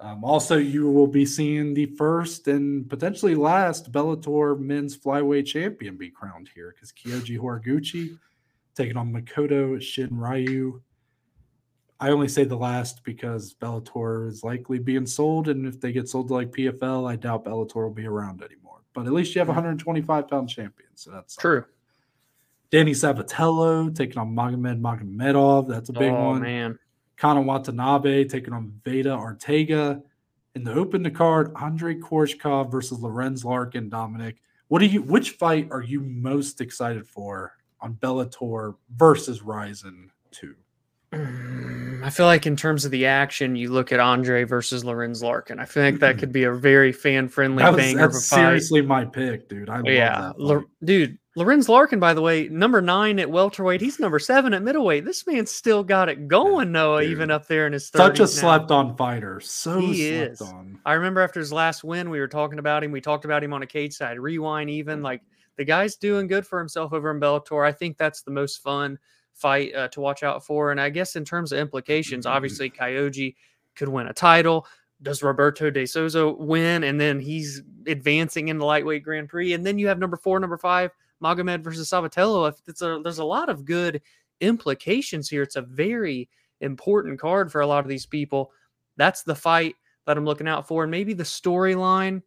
Um, 0.00 0.24
also, 0.24 0.56
you 0.56 0.90
will 0.90 1.06
be 1.06 1.24
seeing 1.24 1.72
the 1.72 1.86
first 1.86 2.48
and 2.48 2.90
potentially 2.90 3.36
last 3.36 3.92
Bellator 3.92 4.58
men's 4.58 4.96
flyweight 4.96 5.46
champion 5.46 5.96
be 5.96 6.10
crowned 6.10 6.50
here 6.52 6.74
because 6.74 6.92
Kyoji 6.92 7.38
Horiguchi 7.38 8.18
taking 8.74 8.96
on 8.96 9.12
Makoto 9.12 9.76
Shinryu. 9.76 10.80
I 12.00 12.10
only 12.10 12.28
say 12.28 12.44
the 12.44 12.56
last 12.56 13.02
because 13.02 13.54
Bellator 13.54 14.28
is 14.28 14.44
likely 14.44 14.78
being 14.78 15.06
sold, 15.06 15.48
and 15.48 15.66
if 15.66 15.80
they 15.80 15.92
get 15.92 16.08
sold 16.08 16.28
to 16.28 16.34
like 16.34 16.52
PFL, 16.52 17.10
I 17.10 17.16
doubt 17.16 17.44
Bellator 17.44 17.76
will 17.76 17.90
be 17.90 18.06
around 18.06 18.42
anymore. 18.42 18.80
But 18.92 19.06
at 19.06 19.12
least 19.12 19.34
you 19.34 19.40
have 19.40 19.48
a 19.48 19.52
mm. 19.52 19.56
125 19.56 20.28
pound 20.28 20.48
champion, 20.48 20.90
so 20.94 21.10
that's. 21.10 21.36
True. 21.36 21.64
Danny 22.70 22.92
Sabatello 22.92 23.94
taking 23.94 24.18
on 24.18 24.34
Magomed 24.34 24.80
Magomedov. 24.80 25.68
That's 25.68 25.88
a 25.88 25.92
big 25.92 26.12
oh 26.12 26.30
one. 26.30 26.42
man. 26.42 26.78
Kana 27.16 27.40
Watanabe 27.40 28.24
taking 28.24 28.52
on 28.52 28.80
Veta 28.84 29.10
Arteaga. 29.10 30.02
In 30.54 30.64
the 30.64 30.74
open 30.74 31.02
the 31.02 31.10
card, 31.10 31.52
Andrey 31.60 31.96
Koreshkov 31.96 32.70
versus 32.70 33.00
Lorenz 33.00 33.44
Larkin. 33.44 33.88
Dominic, 33.88 34.36
what 34.68 34.80
do 34.80 34.86
you? 34.86 35.02
Which 35.02 35.32
fight 35.32 35.68
are 35.70 35.82
you 35.82 36.00
most 36.00 36.60
excited 36.60 37.06
for 37.06 37.54
on 37.80 37.94
Bellator 37.94 38.76
versus 38.94 39.42
Rizin 39.42 40.10
Two? 40.30 40.54
Mm, 41.12 42.04
I 42.04 42.10
feel 42.10 42.26
like 42.26 42.46
in 42.46 42.56
terms 42.56 42.84
of 42.84 42.90
the 42.90 43.06
action, 43.06 43.56
you 43.56 43.70
look 43.70 43.92
at 43.92 44.00
Andrey 44.00 44.44
versus 44.44 44.84
Lorenz 44.84 45.22
Larkin. 45.22 45.58
I 45.58 45.64
think 45.64 46.00
that 46.00 46.18
could 46.18 46.32
be 46.32 46.44
a 46.44 46.52
very 46.52 46.92
fan 46.92 47.28
friendly 47.28 47.62
That 47.62 47.72
was, 47.74 47.82
banger 47.82 48.04
of 48.04 48.10
a 48.10 48.12
that's 48.12 48.28
fight. 48.28 48.36
seriously 48.36 48.82
my 48.82 49.04
pick, 49.04 49.48
dude. 49.48 49.70
I 49.70 49.76
love 49.76 49.86
yeah, 49.86 50.20
that. 50.20 50.40
Lo- 50.40 50.64
dude. 50.84 51.18
Lorenz 51.34 51.68
Larkin, 51.68 52.00
by 52.00 52.14
the 52.14 52.20
way, 52.20 52.48
number 52.48 52.82
nine 52.82 53.20
at 53.20 53.30
welterweight. 53.30 53.80
He's 53.80 54.00
number 54.00 54.18
seven 54.18 54.52
at 54.52 54.62
middleweight. 54.62 55.04
This 55.04 55.24
man's 55.24 55.52
still 55.52 55.84
got 55.84 56.08
it 56.08 56.26
going, 56.26 56.72
Noah, 56.72 57.02
dude. 57.02 57.12
even 57.12 57.30
up 57.30 57.46
there 57.46 57.64
in 57.66 57.72
his 57.72 57.90
30s 57.92 57.96
Such 57.96 58.20
a 58.20 58.26
slept 58.26 58.70
on 58.72 58.96
fighter. 58.96 59.38
So 59.40 59.78
He 59.78 60.08
slept 60.10 60.32
is. 60.32 60.40
on. 60.42 60.80
I 60.84 60.94
remember 60.94 61.20
after 61.20 61.38
his 61.38 61.52
last 61.52 61.84
win, 61.84 62.10
we 62.10 62.18
were 62.18 62.26
talking 62.26 62.58
about 62.58 62.82
him. 62.82 62.90
We 62.90 63.00
talked 63.00 63.24
about 63.24 63.44
him 63.44 63.52
on 63.52 63.62
a 63.62 63.66
cage 63.68 63.94
side, 63.94 64.18
rewind 64.18 64.68
even. 64.68 65.00
Like 65.00 65.22
the 65.56 65.64
guy's 65.64 65.94
doing 65.94 66.26
good 66.26 66.44
for 66.44 66.58
himself 66.58 66.92
over 66.92 67.08
in 67.12 67.20
Bellator. 67.20 67.64
I 67.64 67.70
think 67.72 67.96
that's 67.98 68.22
the 68.22 68.32
most 68.32 68.60
fun 68.60 68.98
fight 69.38 69.74
uh, 69.74 69.88
to 69.88 70.00
watch 70.00 70.22
out 70.22 70.44
for. 70.44 70.70
And 70.70 70.80
I 70.80 70.90
guess 70.90 71.16
in 71.16 71.24
terms 71.24 71.52
of 71.52 71.58
implications, 71.58 72.26
obviously 72.26 72.68
Kyoji 72.70 73.36
could 73.76 73.88
win 73.88 74.08
a 74.08 74.12
title. 74.12 74.66
Does 75.00 75.22
Roberto 75.22 75.70
De 75.70 75.86
Souza 75.86 76.28
win? 76.28 76.84
And 76.84 77.00
then 77.00 77.20
he's 77.20 77.62
advancing 77.86 78.48
in 78.48 78.58
the 78.58 78.64
lightweight 78.64 79.04
Grand 79.04 79.28
Prix. 79.28 79.52
And 79.52 79.64
then 79.64 79.78
you 79.78 79.86
have 79.86 80.00
number 80.00 80.16
four, 80.16 80.40
number 80.40 80.58
five, 80.58 80.90
Magomed 81.22 81.62
versus 81.62 81.88
Sabatello. 81.88 82.48
If 82.48 82.56
It's 82.66 82.82
a, 82.82 83.00
there's 83.02 83.18
a 83.18 83.24
lot 83.24 83.48
of 83.48 83.64
good 83.64 84.02
implications 84.40 85.28
here. 85.28 85.42
It's 85.42 85.56
a 85.56 85.62
very 85.62 86.28
important 86.60 87.20
card 87.20 87.52
for 87.52 87.60
a 87.60 87.66
lot 87.66 87.84
of 87.84 87.88
these 87.88 88.06
people. 88.06 88.50
That's 88.96 89.22
the 89.22 89.36
fight 89.36 89.76
that 90.06 90.16
I'm 90.16 90.24
looking 90.24 90.48
out 90.48 90.66
for. 90.66 90.82
And 90.82 90.90
maybe 90.90 91.14
the 91.14 91.22
storyline. 91.22 92.22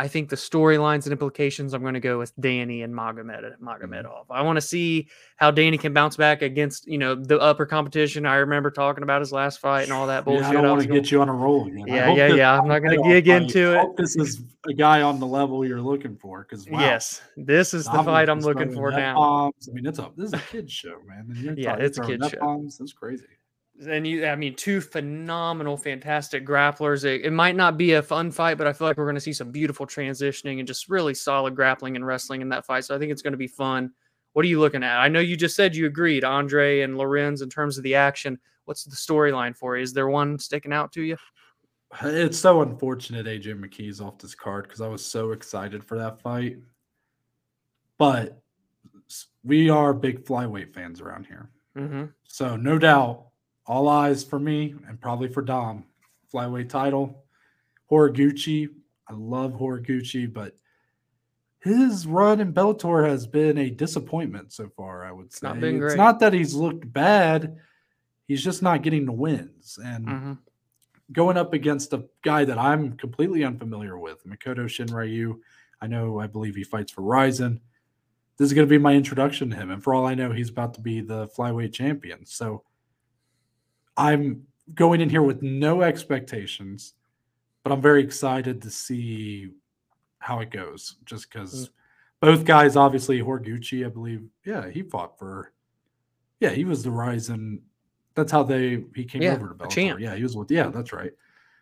I 0.00 0.06
think 0.06 0.28
the 0.28 0.36
storylines 0.36 1.04
and 1.04 1.12
implications, 1.12 1.74
I'm 1.74 1.82
going 1.82 1.94
to 1.94 2.00
go 2.00 2.18
with 2.18 2.32
Danny 2.38 2.82
and 2.82 2.94
Magomed 2.94 3.36
uh, 3.36 3.48
mm-hmm. 3.48 3.68
Magomedov. 3.68 4.26
I 4.30 4.42
want 4.42 4.56
to 4.56 4.60
see 4.60 5.08
how 5.38 5.50
Danny 5.50 5.76
can 5.76 5.92
bounce 5.92 6.16
back 6.16 6.40
against, 6.40 6.86
you 6.86 6.98
know, 6.98 7.16
the 7.16 7.40
upper 7.40 7.66
competition. 7.66 8.24
I 8.24 8.36
remember 8.36 8.70
talking 8.70 9.02
about 9.02 9.20
his 9.20 9.32
last 9.32 9.58
fight 9.58 9.82
and 9.82 9.92
all 9.92 10.06
that 10.06 10.24
bullshit. 10.24 10.42
Yeah, 10.44 10.50
I 10.50 10.52
don't 10.52 10.64
I 10.66 10.70
want 10.70 10.82
to 10.82 10.88
going- 10.88 11.02
get 11.02 11.10
you 11.10 11.20
on 11.20 11.28
a 11.28 11.32
roll 11.32 11.66
again. 11.66 11.88
Yeah, 11.88 12.14
yeah, 12.14 12.26
yeah. 12.28 12.56
I'm 12.56 12.68
not 12.68 12.78
going 12.78 12.96
to 12.96 13.08
I 13.08 13.12
dig 13.12 13.26
into 13.26 13.74
it. 13.74 13.78
hope 13.80 13.96
this 13.96 14.14
is 14.14 14.40
a 14.68 14.72
guy 14.72 15.02
on 15.02 15.18
the 15.18 15.26
level 15.26 15.66
you're 15.66 15.82
looking 15.82 16.16
for. 16.16 16.46
Because 16.48 16.68
wow, 16.68 16.78
Yes, 16.78 17.20
this 17.36 17.74
is 17.74 17.86
the 17.86 18.02
fight 18.04 18.28
I'm 18.28 18.40
looking 18.40 18.72
for 18.72 18.92
now. 18.92 19.16
bombs. 19.16 19.68
I 19.68 19.72
mean, 19.72 19.84
it's 19.84 19.98
a 19.98 20.12
this 20.16 20.28
is 20.28 20.34
a 20.34 20.38
kid's 20.38 20.72
show, 20.72 21.00
man. 21.08 21.26
You're 21.34 21.54
Yeah, 21.54 21.70
talking- 21.70 21.84
it's 21.86 21.98
a 21.98 22.02
kid's 22.02 22.28
show. 22.30 22.38
Bombs. 22.38 22.78
That's 22.78 22.92
crazy. 22.92 23.24
And 23.86 24.06
you 24.06 24.26
i 24.26 24.34
mean 24.34 24.54
two 24.54 24.80
phenomenal 24.80 25.76
fantastic 25.76 26.44
grapplers 26.44 27.04
it, 27.04 27.24
it 27.24 27.32
might 27.32 27.54
not 27.54 27.76
be 27.76 27.92
a 27.92 28.02
fun 28.02 28.30
fight 28.30 28.58
but 28.58 28.66
i 28.66 28.72
feel 28.72 28.88
like 28.88 28.96
we're 28.96 29.04
going 29.04 29.14
to 29.14 29.20
see 29.20 29.32
some 29.32 29.52
beautiful 29.52 29.86
transitioning 29.86 30.58
and 30.58 30.66
just 30.66 30.88
really 30.88 31.14
solid 31.14 31.54
grappling 31.54 31.94
and 31.94 32.04
wrestling 32.04 32.40
in 32.40 32.48
that 32.48 32.66
fight 32.66 32.84
so 32.84 32.94
i 32.94 32.98
think 32.98 33.12
it's 33.12 33.22
going 33.22 33.32
to 33.32 33.38
be 33.38 33.46
fun 33.46 33.92
what 34.32 34.44
are 34.44 34.48
you 34.48 34.58
looking 34.58 34.82
at 34.82 34.98
i 34.98 35.06
know 35.06 35.20
you 35.20 35.36
just 35.36 35.54
said 35.54 35.76
you 35.76 35.86
agreed 35.86 36.24
andrey 36.24 36.82
and 36.82 36.98
lorenz 36.98 37.40
in 37.40 37.48
terms 37.48 37.78
of 37.78 37.84
the 37.84 37.94
action 37.94 38.36
what's 38.64 38.82
the 38.82 38.96
storyline 38.96 39.56
for 39.56 39.76
you 39.76 39.82
is 39.82 39.92
there 39.92 40.08
one 40.08 40.38
sticking 40.38 40.72
out 40.72 40.90
to 40.90 41.02
you 41.02 41.16
It's 42.02 42.38
so 42.38 42.60
unfortunate 42.62 43.26
AJ 43.26 43.58
McKee's 43.58 44.00
off 44.00 44.18
this 44.18 44.34
card 44.34 44.64
because 44.64 44.80
I 44.80 44.88
was 44.88 45.04
so 45.04 45.32
excited 45.32 45.82
for 45.82 45.96
that 45.98 46.20
fight. 46.20 46.58
But 47.96 48.40
we 49.42 49.70
are 49.70 49.94
big 49.94 50.24
flyweight 50.24 50.74
fans 50.74 51.00
around 51.00 51.26
here. 51.26 51.50
mm-hmm. 51.76 52.04
So 52.24 52.56
no 52.56 52.78
doubt, 52.78 53.27
all 53.68 53.88
eyes 53.88 54.24
for 54.24 54.38
me 54.40 54.74
and 54.88 55.00
probably 55.00 55.28
for 55.28 55.42
Dom. 55.42 55.84
Flyweight 56.32 56.68
title, 56.68 57.24
Horiguchi. 57.90 58.68
I 59.08 59.12
love 59.14 59.52
Horiguchi, 59.52 60.30
but 60.32 60.56
his 61.60 62.06
run 62.06 62.40
in 62.40 62.52
Bellator 62.52 63.06
has 63.08 63.26
been 63.26 63.58
a 63.58 63.70
disappointment 63.70 64.52
so 64.52 64.68
far. 64.76 65.04
I 65.04 65.12
would 65.12 65.32
say 65.32 65.46
not 65.46 65.56
it's 65.86 65.96
not 65.96 66.20
that 66.20 66.32
he's 66.32 66.54
looked 66.54 66.90
bad; 66.92 67.56
he's 68.26 68.42
just 68.42 68.62
not 68.62 68.82
getting 68.82 69.04
the 69.06 69.12
wins. 69.12 69.78
And 69.82 70.06
Mm-hmm. 70.06 70.32
going 71.12 71.36
up 71.36 71.52
against 71.54 71.92
a 71.94 72.04
guy 72.22 72.44
that 72.44 72.58
I'm 72.58 72.92
completely 72.96 73.44
unfamiliar 73.44 73.98
with, 73.98 74.26
Makoto 74.26 74.66
Shinryu. 74.66 75.38
I 75.80 75.86
know, 75.86 76.18
I 76.20 76.26
believe 76.26 76.56
he 76.56 76.64
fights 76.64 76.92
for 76.92 77.02
Rizin. 77.02 77.60
This 78.36 78.46
is 78.46 78.52
going 78.52 78.66
to 78.66 78.70
be 78.70 78.78
my 78.78 78.94
introduction 78.94 79.50
to 79.50 79.56
him. 79.56 79.70
And 79.70 79.82
for 79.82 79.94
all 79.94 80.06
I 80.06 80.14
know, 80.14 80.32
he's 80.32 80.50
about 80.50 80.74
to 80.74 80.80
be 80.80 81.00
the 81.00 81.28
flyweight 81.28 81.72
champion. 81.72 82.24
So 82.26 82.62
I'm 83.98 84.46
going 84.74 85.00
in 85.00 85.10
here 85.10 85.22
with 85.22 85.42
no 85.42 85.82
expectations, 85.82 86.94
but 87.64 87.72
I'm 87.72 87.82
very 87.82 88.02
excited 88.02 88.62
to 88.62 88.70
see 88.70 89.50
how 90.20 90.38
it 90.40 90.50
goes 90.50 90.96
just 91.04 91.30
because 91.30 91.70
both 92.20 92.44
guys, 92.44 92.76
obviously, 92.76 93.20
Horiguchi, 93.20 93.84
I 93.84 93.88
believe, 93.88 94.22
yeah, 94.44 94.68
he 94.70 94.82
fought 94.82 95.18
for, 95.18 95.52
yeah, 96.40 96.50
he 96.50 96.64
was 96.64 96.82
the 96.84 96.90
Rizin. 96.90 97.60
That's 98.14 98.32
how 98.32 98.42
they 98.44 98.84
he 98.94 99.04
came 99.04 99.22
Yeah, 99.22 99.34
over 99.34 99.48
to 99.48 99.54
Bellator. 99.54 100.00
Yeah, 100.00 100.14
he 100.14 100.22
was 100.22 100.36
with. 100.36 100.50
Yeah, 100.50 100.68
that's 100.68 100.92
right. 100.92 101.12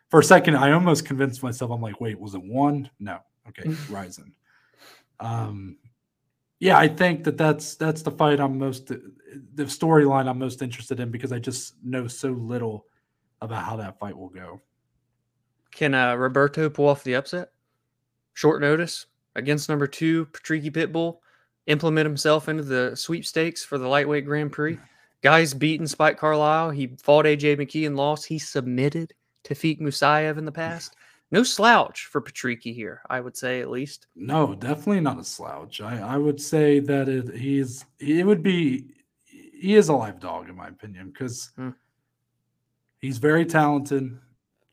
For 0.09 0.19
a 0.19 0.23
second, 0.23 0.55
I 0.55 0.71
almost 0.71 1.05
convinced 1.05 1.43
myself. 1.43 1.71
I'm 1.71 1.81
like, 1.81 1.99
wait, 1.99 2.19
was 2.19 2.33
it 2.33 2.41
one? 2.43 2.89
No. 2.99 3.19
Okay, 3.49 3.75
Rizin. 3.89 4.31
Um, 5.19 5.77
yeah, 6.59 6.77
I 6.77 6.87
think 6.87 7.23
that 7.23 7.37
that's 7.37 7.75
that's 7.75 8.01
the 8.01 8.11
fight 8.11 8.39
I'm 8.39 8.57
most 8.57 8.87
the 8.87 9.63
storyline 9.63 10.27
I'm 10.27 10.39
most 10.39 10.61
interested 10.61 10.99
in 10.99 11.11
because 11.11 11.31
I 11.31 11.39
just 11.39 11.75
know 11.83 12.07
so 12.07 12.29
little 12.31 12.85
about 13.41 13.63
how 13.63 13.75
that 13.77 13.99
fight 13.99 14.17
will 14.17 14.29
go. 14.29 14.61
can 15.71 15.93
uh, 15.93 16.15
roberto 16.15 16.69
pull 16.69 16.87
off 16.87 17.03
the 17.03 17.15
upset 17.15 17.51
short 18.33 18.61
notice 18.61 19.05
against 19.35 19.69
number 19.69 19.85
two 19.85 20.25
patricky 20.27 20.71
pitbull 20.71 21.19
implement 21.67 22.05
himself 22.05 22.49
into 22.49 22.63
the 22.63 22.95
sweepstakes 22.95 23.63
for 23.63 23.77
the 23.77 23.87
lightweight 23.87 24.25
grand 24.25 24.51
prix 24.51 24.79
Guys 25.21 25.53
beaten 25.53 25.87
Spike 25.87 26.17
Carlisle. 26.17 26.71
He 26.71 26.95
fought 27.01 27.25
AJ 27.25 27.57
McKee 27.57 27.87
and 27.87 27.95
lost. 27.95 28.25
He 28.25 28.37
submitted 28.37 29.13
Tofiq 29.43 29.81
Musayev 29.81 30.37
in 30.37 30.45
the 30.45 30.51
past. 30.51 30.95
No 31.31 31.43
slouch 31.43 32.05
for 32.05 32.21
Patricky 32.21 32.73
here, 32.73 33.01
I 33.09 33.19
would 33.19 33.35
say 33.35 33.59
at 33.61 33.69
least. 33.69 34.07
No, 34.15 34.55
definitely 34.55 35.01
not 35.01 35.19
a 35.19 35.23
slouch. 35.25 35.81
I, 35.81 35.99
I 35.99 36.17
would 36.17 36.39
say 36.41 36.79
that 36.79 37.09
it 37.09 37.35
he's 37.35 37.83
it 37.99 38.25
would 38.25 38.41
be 38.41 38.85
he 39.25 39.75
is 39.75 39.89
a 39.89 39.93
live 39.93 40.19
dog 40.19 40.47
in 40.49 40.55
my 40.55 40.67
opinion 40.67 41.09
because 41.09 41.51
Hmm. 41.57 41.69
he's 42.99 43.17
very 43.17 43.45
talented. 43.45 44.17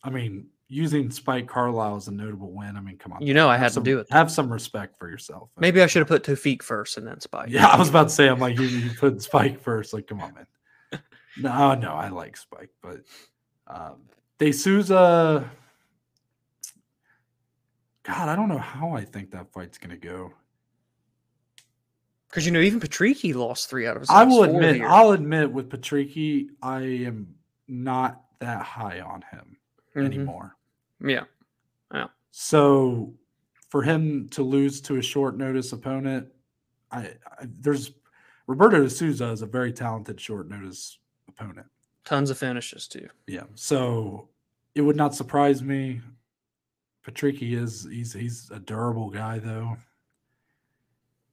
I 0.02 0.10
mean, 0.10 0.46
using 0.68 1.10
Spike 1.10 1.48
Carlisle 1.48 1.96
as 1.96 2.08
a 2.08 2.12
notable 2.12 2.52
win. 2.52 2.76
I 2.76 2.80
mean, 2.80 2.98
come 2.98 3.12
on, 3.14 3.22
You 3.22 3.34
know 3.34 3.48
I 3.48 3.56
had 3.56 3.72
to 3.72 3.80
do 3.80 3.98
it. 3.98 4.06
Have 4.10 4.30
some 4.30 4.52
respect 4.52 4.96
for 4.98 5.08
yourself. 5.10 5.50
Maybe 5.58 5.82
I 5.82 5.86
should 5.86 6.00
have 6.00 6.08
put 6.08 6.22
Tofiq 6.24 6.62
first 6.62 6.98
and 6.98 7.06
then 7.06 7.20
Spike. 7.20 7.48
Yeah, 7.50 7.66
I 7.66 7.78
was 7.78 7.88
about 7.88 8.04
to 8.08 8.14
say, 8.14 8.28
I'm 8.28 8.38
like, 8.38 8.58
you, 8.58 8.66
you 8.66 8.90
put 8.98 9.20
Spike 9.22 9.60
first. 9.60 9.92
Like, 9.92 10.06
come 10.06 10.20
on, 10.20 10.34
man. 10.34 10.46
No, 11.36 11.74
no, 11.74 11.94
I 11.94 12.10
like 12.10 12.36
Spike, 12.36 12.70
but 12.80 13.00
um, 13.66 14.02
De 14.38 14.52
Souza. 14.52 15.50
God, 18.04 18.28
I 18.28 18.36
don't 18.36 18.48
know 18.48 18.58
how 18.58 18.92
I 18.92 19.04
think 19.04 19.30
that 19.32 19.52
fight's 19.52 19.78
gonna 19.78 19.96
go. 19.96 20.32
Because 22.28 22.44
you 22.46 22.52
know, 22.52 22.60
even 22.60 22.80
Patricky 22.80 23.34
lost 23.34 23.70
three 23.70 23.86
out 23.86 23.96
of 23.96 24.02
his 24.02 24.10
I 24.10 24.24
will 24.24 24.42
admit, 24.44 24.76
here. 24.76 24.88
I'll 24.88 25.12
admit 25.12 25.50
with 25.52 25.68
Patricky, 25.70 26.48
I 26.62 26.80
am 26.80 27.34
not 27.68 28.22
that 28.40 28.62
high 28.62 29.00
on 29.00 29.22
him 29.30 29.56
Mhm. 29.94 30.04
anymore. 30.04 30.56
Yeah, 31.00 31.24
yeah. 31.92 32.08
So 32.30 33.14
for 33.68 33.82
him 33.82 34.28
to 34.30 34.42
lose 34.42 34.80
to 34.82 34.96
a 34.96 35.02
short 35.02 35.36
notice 35.36 35.72
opponent, 35.72 36.28
I, 36.90 37.14
I 37.38 37.46
there's 37.46 37.92
Roberto 38.46 38.82
de 38.82 38.90
Souza 38.90 39.30
is 39.30 39.40
a 39.42 39.46
very 39.46 39.72
talented 39.72 40.20
short 40.20 40.48
notice 40.48 40.98
opponent. 41.28 41.68
Tons 42.04 42.28
of 42.30 42.36
finishes 42.38 42.86
too. 42.86 43.08
Yeah. 43.26 43.44
So 43.54 44.28
it 44.74 44.82
would 44.82 44.96
not 44.96 45.14
surprise 45.14 45.62
me. 45.62 46.00
Patricky 47.04 47.52
is 47.60 47.86
he's 47.90 48.12
he's 48.12 48.50
a 48.50 48.58
durable 48.58 49.10
guy 49.10 49.38
though. 49.38 49.76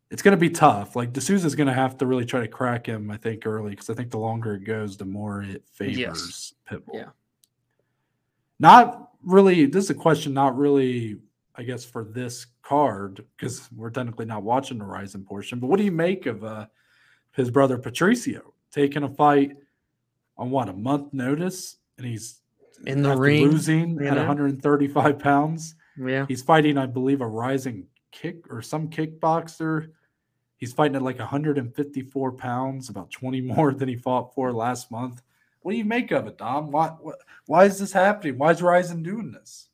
It's 0.10 0.22
going 0.22 0.36
to 0.36 0.40
be 0.40 0.50
tough. 0.50 0.98
Like 0.98 1.14
De 1.14 1.22
Souza's 1.22 1.56
going 1.56 1.68
to 1.68 1.74
have 1.74 1.98
to 2.00 2.06
really 2.06 2.26
try 2.26 2.42
to 2.42 2.48
crack 2.48 2.86
him, 2.86 3.10
I 3.10 3.16
think, 3.16 3.46
early 3.46 3.70
because 3.72 3.90
I 3.90 3.94
think 3.94 4.12
the 4.12 4.20
longer 4.20 4.56
it 4.56 4.66
goes, 4.66 4.98
the 4.98 5.06
more 5.06 5.42
it 5.42 5.64
favors 5.72 5.98
Yes. 5.98 6.54
Pitbull. 6.70 6.96
Yeah. 6.96 7.10
Not 8.60 9.12
really. 9.24 9.66
This 9.68 9.86
is 9.86 9.90
a 9.92 9.96
question, 9.96 10.34
not 10.34 10.58
really, 10.58 11.18
I 11.56 11.64
guess, 11.64 11.86
for 11.86 12.04
this 12.04 12.46
card 12.62 13.24
because 13.38 13.70
we're 13.74 13.90
technically 13.90 14.26
not 14.26 14.44
watching 14.44 14.80
the 14.80 14.86
Rizin 14.86 15.24
portion. 15.24 15.60
But 15.60 15.68
what 15.68 15.78
do 15.78 15.86
you 15.86 15.94
make 15.94 16.26
of 16.26 16.44
uh, 16.44 16.66
his 17.32 17.50
brother 17.50 17.78
Patricio 17.78 18.54
taking 18.70 19.04
a 19.04 19.10
fight 19.10 19.56
on 20.38 20.50
what 20.50 20.68
a 20.68 20.74
month 20.74 21.14
notice, 21.14 21.78
and 21.98 22.06
he's 22.06 22.41
In 22.86 23.02
the 23.04 23.16
ring, 23.16 23.50
losing 23.50 23.98
at 24.06 24.14
know? 24.14 24.18
135 24.18 25.20
pounds. 25.20 25.76
Yeah. 25.98 26.26
He's 26.28 26.42
fighting, 26.42 26.78
I 26.78 26.86
believe, 26.86 27.22
a 27.22 27.28
rising 27.28 27.88
kick 28.12 28.46
or 28.50 28.62
some 28.62 28.90
kickboxer. 28.90 29.90
He's 30.58 30.74
fighting 30.74 30.96
at 30.96 31.02
like 31.02 31.20
154 31.20 32.32
pounds, 32.34 32.90
about 32.90 33.12
20 33.12 33.42
more 33.42 33.74
than 33.74 33.90
he 33.90 33.96
fought 33.96 34.34
for 34.34 34.52
last 34.52 34.92
month. 34.92 35.22
What 35.62 35.74
do 35.74 35.78
you 35.78 35.86
make 35.86 36.12
of 36.12 36.28
it, 36.28 36.38
Dom? 36.38 36.72
Why, 36.72 36.88
why, 37.00 37.14
why 37.46 37.66
is 37.66 37.78
this 37.78 37.92
happening? 37.92 38.38
Why 38.38 38.52
is 38.52 38.62
Rizin 38.62 39.04
doing 39.04 39.32
this? 39.32 39.68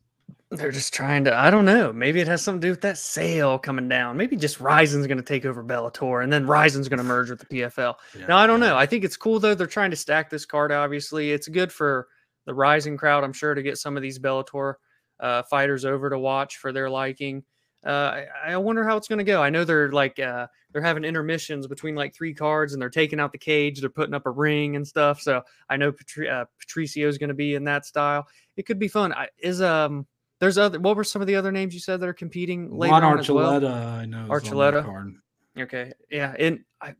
They're 0.50 0.72
just 0.72 0.94
trying 0.94 1.26
to, 1.26 1.36
I 1.36 1.50
don't 1.50 1.66
know. 1.66 1.92
Maybe 1.92 2.22
it 2.22 2.28
has 2.28 2.42
something 2.42 2.62
to 2.62 2.68
do 2.68 2.72
with 2.72 2.82
that 2.82 2.98
sale 2.98 3.60
coming 3.60 3.90
down. 3.90 4.16
Maybe 4.16 4.38
just 4.38 4.62
Rizin's 4.62 5.06
going 5.06 5.18
to 5.18 5.24
take 5.24 5.46
over 5.46 5.62
Bellator 5.62 6.24
and 6.24 6.32
then 6.32 6.48
Rizin's 6.48 6.88
going 6.88 7.00
to 7.00 7.04
merge 7.04 7.30
with 7.30 7.40
the 7.40 7.46
PFL. 7.46 7.96
Now 8.30 8.38
I 8.38 8.48
don't 8.48 8.62
know. 8.62 8.78
I 8.78 8.86
think 8.86 9.04
it's 9.04 9.18
cool 9.18 9.42
though. 9.42 9.56
They're 9.56 9.68
trying 9.68 9.92
to 9.92 9.98
stack 9.98 10.30
this 10.30 10.46
card. 10.46 10.72
Obviously, 10.72 11.32
it's 11.32 11.50
good 11.50 11.72
for 11.72 12.08
the 12.48 12.56
Rizin 12.56 12.98
crowd. 12.98 13.24
I'm 13.24 13.34
sure 13.34 13.54
to 13.54 13.62
get 13.62 13.78
some 13.78 13.96
of 13.96 14.02
these 14.02 14.18
Bellator 14.18 14.76
uh, 15.20 15.44
fighters 15.44 15.86
over 15.86 16.10
to 16.10 16.18
watch 16.18 16.58
for 16.58 16.72
their 16.72 16.90
liking. 16.90 17.44
Uh, 17.86 18.24
I, 18.46 18.54
I 18.54 18.58
wonder 18.58 18.84
how 18.84 18.98
it's 18.98 19.08
going 19.08 19.20
to 19.20 19.24
go. 19.24 19.44
I 19.44 19.52
know 19.52 19.64
they're 19.64 19.92
like 19.92 20.18
uh, 20.18 20.48
they're 20.72 20.82
having 20.82 21.04
intermissions 21.04 21.68
between 21.68 21.94
like 21.94 22.16
three 22.16 22.34
cards, 22.34 22.74
and 22.74 22.82
they're 22.82 22.90
taking 22.90 23.20
out 23.20 23.32
the 23.32 23.38
cage. 23.38 23.80
They're 23.80 23.90
putting 23.90 24.16
up 24.16 24.26
a 24.26 24.32
ring 24.32 24.76
and 24.76 24.88
stuff. 24.88 25.22
So 25.22 25.44
I 25.70 25.78
know 25.78 25.92
Patri- 25.92 26.30
uh, 26.30 26.46
Patricio 26.60 27.08
is 27.08 27.20
going 27.20 27.28
to 27.28 27.36
be 27.36 27.54
in 27.54 27.64
that 27.66 27.86
style. 27.86 28.28
It 28.56 28.66
could 28.66 28.80
be 28.80 28.88
fun. 28.88 29.14
I, 29.14 29.28
is 29.38 29.62
um 29.62 30.08
there's 30.40 30.58
other 30.58 30.80
what 30.80 30.96
were 30.96 31.04
some 31.04 31.22
of 31.22 31.28
the 31.28 31.36
other 31.36 31.52
names 31.52 31.74
you 31.74 31.80
said 31.80 32.00
that 32.00 32.10
are 32.10 32.14
competing 32.14 32.72
later 32.72 32.92
Juan 32.92 33.04
on 33.04 33.20
as 33.20 33.30
well? 33.30 33.62
Archuleta, 33.62 33.86
I 33.86 34.06
know. 34.06 34.28
Archuleta? 34.30 35.14
Okay. 35.60 35.94
Yeah. 36.10 36.36
And 36.38 36.64
I 36.82 36.96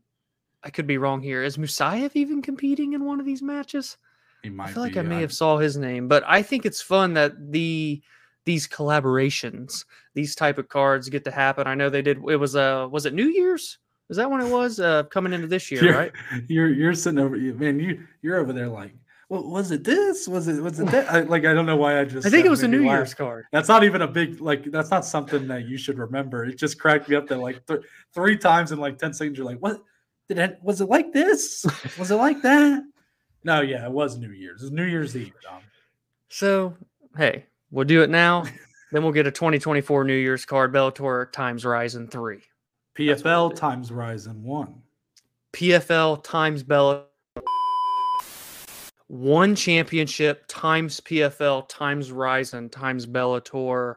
I 0.62 0.70
could 0.70 0.86
be 0.86 0.98
wrong 0.98 1.22
here. 1.22 1.42
Is 1.42 1.56
Musayev 1.56 2.12
even 2.14 2.40
competing 2.40 2.92
in 2.92 3.04
one 3.04 3.20
of 3.20 3.26
these 3.26 3.42
matches? 3.42 3.96
He 4.42 4.50
might 4.50 4.70
I 4.70 4.72
feel 4.72 4.82
like 4.82 4.94
be, 4.94 5.00
I 5.00 5.02
may 5.02 5.16
uh, 5.16 5.20
have 5.20 5.32
saw 5.32 5.58
his 5.58 5.76
name, 5.76 6.08
but 6.08 6.22
I 6.26 6.42
think 6.42 6.64
it's 6.64 6.80
fun 6.80 7.14
that 7.14 7.52
the 7.52 8.02
these 8.44 8.66
collaborations, 8.66 9.84
these 10.14 10.34
type 10.34 10.58
of 10.58 10.68
cards 10.68 11.08
get 11.08 11.24
to 11.24 11.30
happen. 11.30 11.66
I 11.66 11.74
know 11.74 11.90
they 11.90 12.02
did 12.02 12.18
it 12.28 12.36
was 12.36 12.56
uh 12.56 12.88
was 12.90 13.06
it 13.06 13.14
New 13.14 13.28
Year's? 13.28 13.78
Is 14.10 14.16
that 14.16 14.30
when 14.30 14.40
it 14.40 14.50
was? 14.50 14.80
Uh 14.80 15.04
coming 15.04 15.32
into 15.32 15.48
this 15.48 15.70
year, 15.70 15.84
you're, 15.84 15.94
right? 15.94 16.12
You're 16.46 16.68
you're 16.68 16.94
sitting 16.94 17.18
over 17.18 17.36
you 17.36 17.54
man, 17.54 17.78
you 17.78 18.06
you're 18.22 18.38
over 18.38 18.52
there 18.52 18.68
like, 18.68 18.94
well, 19.28 19.46
was 19.46 19.70
it 19.70 19.84
this? 19.84 20.26
Was 20.26 20.48
it 20.48 20.62
was 20.62 20.80
it 20.80 20.86
that? 20.86 21.12
I, 21.12 21.20
like 21.20 21.44
I 21.44 21.52
don't 21.52 21.66
know 21.66 21.76
why 21.76 22.00
I 22.00 22.04
just 22.04 22.26
I 22.26 22.30
think 22.30 22.46
it 22.46 22.50
was 22.50 22.62
a 22.62 22.68
New. 22.68 22.82
Year's 22.82 23.12
card. 23.12 23.44
That's 23.52 23.68
not 23.68 23.84
even 23.84 24.00
a 24.00 24.08
big 24.08 24.40
like. 24.40 24.64
That's 24.64 24.90
not 24.90 25.04
something 25.04 25.46
that 25.48 25.66
you 25.68 25.76
should 25.76 25.98
remember. 25.98 26.46
It 26.46 26.56
just 26.56 26.78
cracked 26.80 27.08
me 27.08 27.16
up 27.16 27.26
that 27.26 27.38
like 27.38 27.66
th- 27.66 27.80
three 28.14 28.38
times 28.38 28.72
in 28.72 28.78
like 28.78 28.96
ten 28.96 29.12
seconds. 29.12 29.36
You're 29.36 29.46
like, 29.46 29.58
what? 29.58 29.82
Did 30.30 30.38
it? 30.38 30.58
Was 30.62 30.80
it 30.80 30.88
like 30.88 31.12
this? 31.12 31.66
Was 31.98 32.10
it 32.10 32.16
like 32.16 32.40
that? 32.42 32.82
No, 33.44 33.60
yeah, 33.60 33.84
it 33.84 33.92
was 33.92 34.18
New 34.18 34.30
Year's. 34.30 34.62
It 34.62 34.66
was 34.66 34.72
New 34.72 34.84
Year's 34.84 35.16
Eve, 35.16 35.34
Dom. 35.42 35.62
So 36.28 36.76
hey, 37.16 37.46
we'll 37.70 37.84
do 37.84 38.02
it 38.02 38.10
now. 38.10 38.44
then 38.92 39.02
we'll 39.02 39.12
get 39.12 39.26
a 39.26 39.30
2024 39.30 40.04
New 40.04 40.14
Year's 40.14 40.44
card, 40.44 40.72
Bellator 40.72 41.30
times 41.32 41.64
Rizin 41.64 42.08
3. 42.08 42.40
PFL 42.96 43.54
times 43.54 43.92
Rizin 43.92 44.42
one. 44.42 44.82
PFL 45.52 46.22
times 46.24 46.62
Bella. 46.62 47.04
One 49.06 49.54
championship 49.54 50.44
times 50.48 51.00
PFL 51.00 51.68
times 51.68 52.12
Rizin 52.12 52.68
times 52.68 53.06
Bellator 53.06 53.96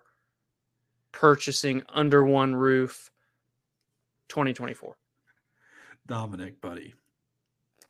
purchasing 1.12 1.84
under 1.90 2.24
one 2.24 2.56
roof 2.56 3.12
2024. 4.30 4.96
Dominic, 6.08 6.62
buddy, 6.62 6.94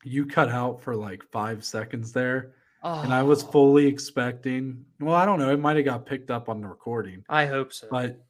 you 0.03 0.25
cut 0.25 0.49
out 0.49 0.81
for 0.81 0.95
like 0.95 1.23
five 1.31 1.63
seconds 1.63 2.11
there, 2.11 2.53
Oh, 2.83 3.01
and 3.01 3.13
I 3.13 3.21
was 3.21 3.43
fully 3.43 3.85
expecting. 3.85 4.83
Well, 4.99 5.15
I 5.15 5.25
don't 5.25 5.39
know. 5.39 5.51
It 5.51 5.59
might 5.59 5.75
have 5.75 5.85
got 5.85 6.05
picked 6.05 6.31
up 6.31 6.49
on 6.49 6.61
the 6.61 6.67
recording. 6.67 7.23
I 7.29 7.45
hope 7.45 7.73
so. 7.73 7.87
but 7.91 8.23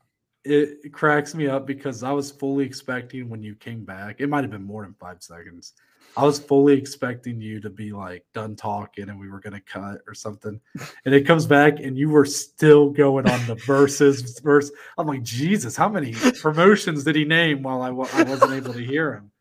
it, 0.43 0.91
cracks 0.91 1.33
me 1.33 1.47
up 1.47 1.65
because 1.65 2.03
I 2.03 2.11
was 2.11 2.31
fully 2.31 2.65
expecting 2.65 3.29
when 3.29 3.41
you 3.41 3.55
came 3.55 3.85
back. 3.85 4.17
It 4.19 4.27
might 4.27 4.43
have 4.43 4.51
been 4.51 4.63
more 4.63 4.83
than 4.83 4.95
five 4.99 5.21
seconds. 5.21 5.73
I 6.17 6.25
was 6.25 6.39
fully 6.39 6.77
expecting 6.77 7.39
you 7.39 7.61
to 7.61 7.69
be 7.69 7.93
like 7.93 8.25
done 8.33 8.57
talking 8.57 9.07
and 9.07 9.17
we 9.17 9.29
were 9.29 9.39
gonna 9.39 9.61
cut 9.61 10.01
or 10.07 10.13
something. 10.13 10.59
And 11.05 11.15
it 11.15 11.25
comes 11.25 11.45
back 11.45 11.79
and 11.79 11.97
you 11.97 12.09
were 12.09 12.25
still 12.25 12.89
going 12.89 13.29
on 13.29 13.47
the 13.47 13.55
verses 13.55 14.37
verse. 14.39 14.69
I'm 14.97 15.07
like, 15.07 15.23
Jesus, 15.23 15.75
how 15.77 15.87
many 15.87 16.13
promotions 16.41 17.05
did 17.05 17.15
he 17.15 17.23
name 17.23 17.63
while 17.63 17.81
I, 17.81 17.87
I 17.89 18.23
wasn't 18.23 18.51
able 18.51 18.73
to 18.73 18.85
hear 18.85 19.13
him? 19.13 19.31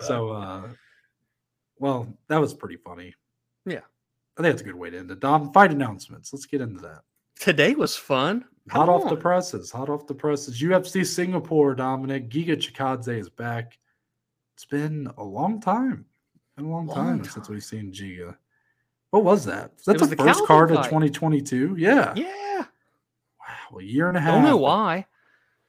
So, 0.00 0.30
uh, 0.30 0.62
well, 1.82 2.06
that 2.28 2.40
was 2.40 2.54
pretty 2.54 2.76
funny. 2.76 3.12
Yeah. 3.66 3.80
I 4.38 4.42
think 4.42 4.52
that's 4.52 4.62
a 4.62 4.64
good 4.64 4.76
way 4.76 4.88
to 4.90 4.98
end 4.98 5.10
it. 5.10 5.18
Dom, 5.18 5.52
fight 5.52 5.72
announcements. 5.72 6.32
Let's 6.32 6.46
get 6.46 6.60
into 6.60 6.80
that. 6.82 7.00
Today 7.40 7.74
was 7.74 7.96
fun. 7.96 8.44
Hot 8.70 8.86
Come 8.86 8.88
off 8.88 9.10
the 9.10 9.16
presses. 9.16 9.72
Hot 9.72 9.88
off 9.88 10.06
the 10.06 10.14
presses. 10.14 10.62
UFC 10.62 11.04
Singapore, 11.04 11.74
Dominic. 11.74 12.30
Giga 12.30 12.56
Chikadze 12.56 13.18
is 13.18 13.28
back. 13.28 13.76
It's 14.54 14.64
been 14.64 15.10
a 15.18 15.24
long 15.24 15.60
time. 15.60 16.06
Been 16.56 16.66
a 16.66 16.70
long, 16.70 16.86
Long 16.86 16.96
time, 16.96 17.24
since 17.24 17.48
we've 17.48 17.64
seen 17.64 17.92
Giga. 17.92 18.36
What 19.10 19.24
was 19.24 19.44
that? 19.46 19.72
That's 19.84 20.00
was 20.00 20.10
the 20.10 20.14
the 20.14 20.22
first 20.22 20.46
Calvin 20.46 20.46
card 20.46 20.70
of 20.70 20.84
2022. 20.84 21.74
Yeah. 21.78 22.14
Yeah. 22.14 22.64
Wow. 23.40 23.78
A 23.78 23.82
year 23.82 24.06
and 24.06 24.16
a 24.16 24.20
half. 24.20 24.34
Don't 24.34 24.44
know 24.44 24.56
why. 24.56 25.04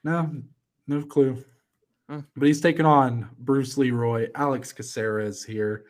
No, 0.04 0.44
no 0.86 1.02
clue. 1.02 1.44
Hmm. 2.08 2.20
But 2.36 2.48
he's 2.48 2.62
taking 2.62 2.86
on 2.86 3.30
Bruce 3.40 3.78
Leroy. 3.80 4.28
Alex 4.36 4.72
Caceres 4.72 5.44
here. 5.44 5.86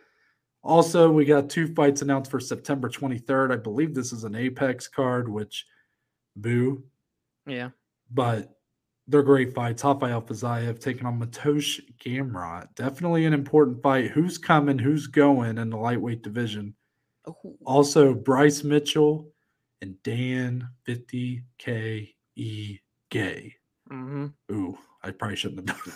Also, 0.64 1.12
we 1.12 1.26
got 1.26 1.50
two 1.50 1.74
fights 1.74 2.02
announced 2.02 2.32
for 2.32 2.40
September 2.40 2.90
23rd. 2.90 3.52
I 3.52 3.58
believe 3.58 3.94
this 3.94 4.14
is 4.14 4.24
an 4.24 4.36
Apex 4.36 4.88
card, 4.88 5.28
which 5.28 5.66
boo. 6.36 6.84
Yeah. 7.46 7.70
but 8.12 8.50
they're 9.08 9.22
great 9.22 9.54
fights. 9.54 9.84
Rafael 9.84 10.22
Fiziev 10.22 10.80
taking 10.80 11.06
on 11.06 11.20
Mateusz 11.20 11.82
Gamrot. 12.02 12.74
Definitely 12.76 13.26
an 13.26 13.34
important 13.34 13.84
fight. 13.84 14.12
Who's 14.12 14.38
coming? 14.38 14.80
Who's 14.80 15.08
going 15.08 15.58
in 15.58 15.70
the 15.70 15.76
lightweight 15.78 16.22
division? 16.22 16.74
Ooh. 17.28 17.58
Also, 17.66 18.14
Bryce 18.14 18.64
Mitchell 18.64 19.30
and 19.82 20.02
Dan 20.04 20.70
50K 20.88 22.14
E 22.38 22.80
Gay. 23.12 23.56
hmm 23.90 24.28
Ooh, 24.52 24.78
I 25.04 25.12
probably 25.12 25.36
shouldn't 25.36 25.70
have 25.70 25.84
done. 25.84 25.96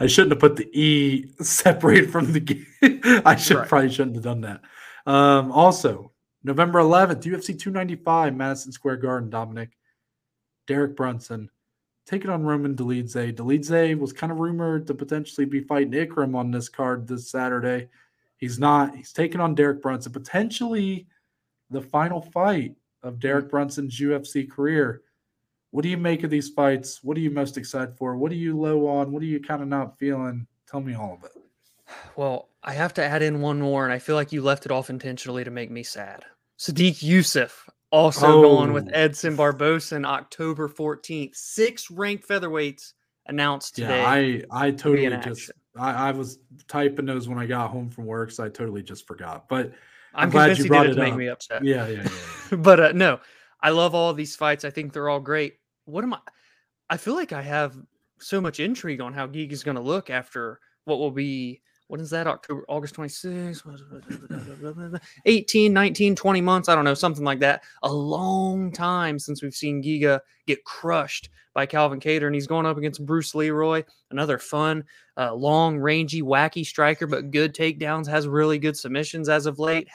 I 0.00 0.06
shouldn't 0.06 0.32
have 0.32 0.40
put 0.40 0.56
the 0.56 0.68
E 0.78 1.32
separate 1.40 2.10
from 2.10 2.32
the. 2.32 2.40
G. 2.40 2.66
I 3.24 3.34
should 3.36 3.56
Right. 3.56 3.68
probably 3.68 3.90
shouldn't 3.90 4.16
have 4.16 4.24
done 4.24 4.42
that. 4.42 4.60
Um, 5.06 5.50
also, 5.52 6.12
November 6.44 6.80
11th, 6.80 7.22
UFC 7.22 7.58
295, 7.58 8.34
Madison 8.36 8.72
Square 8.72 8.98
Garden. 8.98 9.30
Dominic, 9.30 9.70
Derek 10.66 10.96
Brunson, 10.96 11.48
taking 12.06 12.30
on 12.30 12.42
Roman 12.44 12.74
Dolidze. 12.76 13.34
Dolidze 13.34 13.98
was 13.98 14.12
kind 14.12 14.30
of 14.30 14.38
rumored 14.38 14.86
to 14.88 14.94
potentially 14.94 15.46
be 15.46 15.60
fighting 15.60 15.92
Ikram 15.92 16.36
on 16.36 16.50
this 16.50 16.68
card 16.68 17.08
this 17.08 17.30
Saturday. 17.30 17.88
He's 18.36 18.58
not. 18.58 18.94
He's 18.94 19.12
taking 19.12 19.40
on 19.40 19.54
Derek 19.54 19.80
Brunson, 19.80 20.12
potentially 20.12 21.06
the 21.70 21.80
final 21.80 22.20
fight 22.20 22.74
of 23.02 23.18
Derek 23.18 23.48
Brunson's 23.48 23.98
UFC 23.98 24.48
career. 24.50 25.02
What 25.72 25.82
do 25.82 25.88
you 25.88 25.96
make 25.96 26.22
of 26.22 26.30
these 26.30 26.50
fights? 26.50 27.02
What 27.02 27.16
are 27.16 27.20
you 27.20 27.30
most 27.30 27.56
excited 27.56 27.96
for? 27.96 28.16
What 28.16 28.30
are 28.30 28.36
you 28.36 28.56
low 28.58 28.86
on? 28.86 29.10
What 29.10 29.22
are 29.22 29.26
you 29.26 29.40
kind 29.40 29.62
of 29.62 29.68
not 29.68 29.98
feeling? 29.98 30.46
Tell 30.70 30.80
me 30.80 30.94
all 30.94 31.14
of 31.14 31.24
it. 31.24 31.32
Well, 32.14 32.50
I 32.62 32.74
have 32.74 32.94
to 32.94 33.02
add 33.04 33.22
in 33.22 33.40
one 33.40 33.60
more, 33.60 33.84
and 33.84 33.92
I 33.92 33.98
feel 33.98 34.14
like 34.14 34.32
you 34.32 34.42
left 34.42 34.66
it 34.66 34.72
off 34.72 34.90
intentionally 34.90 35.44
to 35.44 35.50
make 35.50 35.70
me 35.70 35.82
sad. 35.82 36.24
Sodiq 36.58 37.02
Yusuff 37.02 37.52
also 37.90 38.42
going 38.42 38.72
with 38.72 38.88
Oh. 38.88 38.92
Edson 38.92 39.34
Barboza 39.34 39.96
on 39.96 40.04
October 40.04 40.68
14th. 40.68 41.34
Six 41.34 41.90
ranked 41.90 42.28
featherweights 42.28 42.92
announced 43.26 43.76
today. 43.76 44.00
Yeah, 44.00 44.44
I 44.50 44.66
I 44.66 44.70
totally 44.72 45.16
just. 45.22 45.50
I, 45.78 46.08
I 46.08 46.10
was 46.10 46.38
typing 46.68 47.06
those 47.06 47.28
when 47.28 47.38
I 47.38 47.46
got 47.46 47.70
home 47.70 47.88
from 47.88 48.04
work, 48.04 48.30
so 48.30 48.44
I 48.44 48.50
totally 48.50 48.82
just 48.82 49.06
forgot. 49.06 49.48
But 49.48 49.72
I'm, 50.14 50.28
glad 50.28 50.48
convinced 50.48 50.58
you 50.58 50.64
he 50.64 50.68
brought 50.68 50.82
did 50.82 50.90
it 50.90 50.92
it 50.92 50.96
to 50.96 51.02
make 51.02 51.16
me 51.16 51.28
upset. 51.28 51.64
yeah, 51.64 51.86
yeah, 51.86 52.02
yeah. 52.02 52.08
yeah. 52.50 52.56
but 52.58 52.80
uh, 52.80 52.92
no, 52.92 53.20
I 53.60 53.70
love 53.70 53.94
all 53.94 54.12
these 54.12 54.36
fights. 54.36 54.64
I 54.66 54.70
think 54.70 54.92
they're 54.92 55.08
all 55.08 55.20
great. 55.20 55.54
What 55.84 56.04
am 56.04 56.14
I? 56.14 56.18
I 56.90 56.96
feel 56.96 57.14
like 57.14 57.32
I 57.32 57.42
have 57.42 57.76
so 58.18 58.40
much 58.40 58.60
intrigue 58.60 59.00
on 59.00 59.12
how 59.12 59.26
Geek 59.26 59.52
is 59.52 59.64
going 59.64 59.76
to 59.76 59.82
look 59.82 60.10
after 60.10 60.60
what 60.84 60.98
will 60.98 61.10
be. 61.10 61.60
What 61.88 62.00
is 62.00 62.10
that? 62.10 62.26
October, 62.26 62.64
August 62.68 62.94
26, 62.94 63.62
18, 65.26 65.72
19, 65.72 66.16
20 66.16 66.40
months. 66.40 66.68
I 66.70 66.74
don't 66.74 66.84
know, 66.84 66.94
something 66.94 67.24
like 67.24 67.40
that. 67.40 67.64
A 67.82 67.92
long 67.92 68.72
time 68.72 69.18
since 69.18 69.42
we've 69.42 69.54
seen 69.54 69.82
Giga 69.82 70.20
get 70.46 70.64
crushed 70.64 71.28
by 71.52 71.66
Calvin 71.66 72.00
Kattar, 72.00 72.26
and 72.26 72.34
he's 72.34 72.46
going 72.46 72.64
up 72.64 72.78
against 72.78 73.04
Bruce 73.04 73.34
Leroy, 73.34 73.84
another 74.10 74.38
fun, 74.38 74.84
uh, 75.18 75.34
long, 75.34 75.78
rangy, 75.78 76.22
wacky 76.22 76.64
striker, 76.64 77.06
but 77.06 77.30
good 77.30 77.54
takedowns, 77.54 78.06
has 78.06 78.26
really 78.26 78.58
good 78.58 78.76
submissions 78.76 79.28
as 79.28 79.44
of 79.44 79.58
late. 79.58 79.86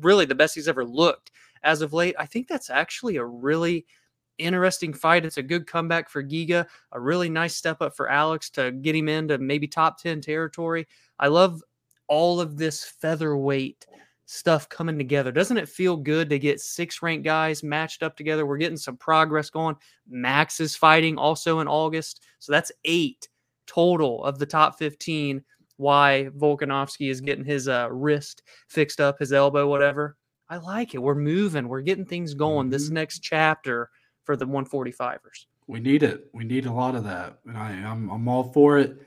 Really 0.00 0.24
the 0.24 0.34
best 0.34 0.54
he's 0.54 0.68
ever 0.68 0.86
looked 0.86 1.32
as 1.62 1.82
of 1.82 1.92
late. 1.92 2.14
I 2.18 2.24
think 2.24 2.48
that's 2.48 2.70
actually 2.70 3.16
a 3.16 3.24
really 3.24 3.84
interesting 4.42 4.92
fight. 4.92 5.24
It's 5.24 5.38
a 5.38 5.42
good 5.42 5.66
comeback 5.66 6.08
for 6.08 6.22
Giga, 6.22 6.66
a 6.92 7.00
really 7.00 7.28
nice 7.28 7.54
step 7.56 7.80
up 7.80 7.96
for 7.96 8.08
Alex 8.10 8.50
to 8.50 8.72
get 8.72 8.94
him 8.94 9.08
into 9.08 9.38
maybe 9.38 9.66
top 9.66 9.98
10 10.00 10.20
territory. 10.20 10.86
I 11.18 11.28
love 11.28 11.62
all 12.08 12.40
of 12.40 12.56
this 12.58 12.84
featherweight 12.84 13.86
stuff 14.26 14.68
coming 14.68 14.98
together. 14.98 15.32
Doesn't 15.32 15.56
it 15.58 15.68
feel 15.68 15.96
good 15.96 16.30
to 16.30 16.38
get 16.38 16.60
six 16.60 17.02
ranked 17.02 17.24
guys 17.24 17.62
matched 17.62 18.02
up 18.02 18.16
together? 18.16 18.46
We're 18.46 18.56
getting 18.58 18.76
some 18.76 18.96
progress 18.96 19.50
going. 19.50 19.76
Max 20.08 20.60
is 20.60 20.76
fighting 20.76 21.18
also 21.18 21.60
in 21.60 21.68
August. 21.68 22.22
So 22.38 22.52
that's 22.52 22.72
eight 22.84 23.28
total 23.66 24.24
of 24.24 24.38
the 24.38 24.46
top 24.46 24.78
15. 24.78 25.42
Why 25.76 26.28
Volkanovski 26.38 27.10
is 27.10 27.20
getting 27.20 27.44
his 27.44 27.68
uh, 27.68 27.88
wrist 27.90 28.42
fixed 28.68 29.00
up, 29.00 29.18
his 29.18 29.32
elbow, 29.32 29.66
whatever. 29.68 30.16
I 30.48 30.58
like 30.58 30.94
it. 30.94 30.98
We're 30.98 31.14
moving. 31.14 31.66
We're 31.66 31.80
getting 31.80 32.04
things 32.04 32.34
going. 32.34 32.68
This 32.68 32.88
Mhm. 32.90 32.92
next 32.92 33.20
chapter 33.20 33.88
for 34.24 34.36
the 34.36 34.46
145ers. 34.46 35.46
We 35.66 35.80
need 35.80 36.02
it. 36.02 36.28
We 36.32 36.44
need 36.44 36.66
a 36.66 36.72
lot 36.72 36.94
of 36.94 37.04
that, 37.04 37.38
and 37.46 37.56
I, 37.56 37.70
I'm 37.70 38.08
I'm 38.10 38.28
all 38.28 38.52
for 38.52 38.78
it. 38.78 39.00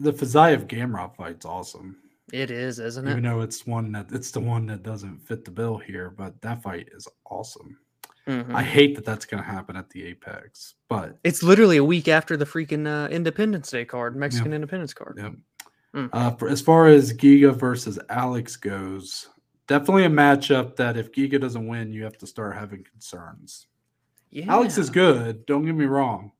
The 0.00 0.12
Fiziev 0.12 0.66
Gamrot 0.66 1.14
fight's 1.16 1.46
awesome, 1.46 1.96
It 2.32 2.50
is, 2.50 2.80
isn't 2.80 3.06
even 3.08 3.24
it? 3.24 3.28
though 3.28 3.40
it's 3.42 3.64
one 3.66 3.92
that 3.92 4.10
it's 4.12 4.32
the 4.32 4.40
one 4.40 4.66
that 4.66 4.82
doesn't 4.82 5.18
fit 5.20 5.44
the 5.44 5.52
bill 5.52 5.78
here. 5.78 6.10
But 6.10 6.40
that 6.42 6.62
fight 6.62 6.88
is 6.92 7.06
awesome. 7.30 7.78
Mhm. 8.26 8.52
I 8.54 8.62
hate 8.62 8.96
that 8.96 9.04
that's 9.04 9.24
going 9.26 9.42
to 9.42 9.48
happen 9.48 9.76
at 9.76 9.88
the 9.90 10.02
Apex, 10.04 10.74
but 10.88 11.18
It's 11.24 11.42
literally 11.42 11.76
a 11.76 11.84
week 11.84 12.08
after 12.08 12.36
the 12.38 12.46
freaking 12.46 12.86
uh, 12.86 13.08
Independence 13.10 13.70
Day 13.70 13.84
card, 13.84 14.16
Mexican 14.16 14.52
Independence 14.54 14.94
card. 14.94 15.18
Yep. 15.18 15.32
Mm. 15.94 16.08
Uh, 16.12 16.30
for, 16.32 16.48
as 16.48 16.60
far 16.62 16.88
as 16.88 17.12
Giga 17.12 17.54
versus 17.54 17.98
Alex 18.08 18.56
goes, 18.56 19.28
definitely 19.66 20.04
a 20.04 20.08
matchup 20.10 20.76
that 20.76 20.96
if 20.96 21.12
Giga 21.12 21.40
doesn't 21.40 21.66
win, 21.66 21.92
you 21.92 22.04
have 22.04 22.18
to 22.18 22.26
start 22.26 22.54
having 22.54 22.84
concerns. 22.84 23.66
Yeah. 24.30 24.46
Alex 24.52 24.78
is 24.78 24.90
good, 24.90 25.46
don't 25.46 25.64
get 25.64 25.74
me 25.74 25.84
wrong, 25.84 26.32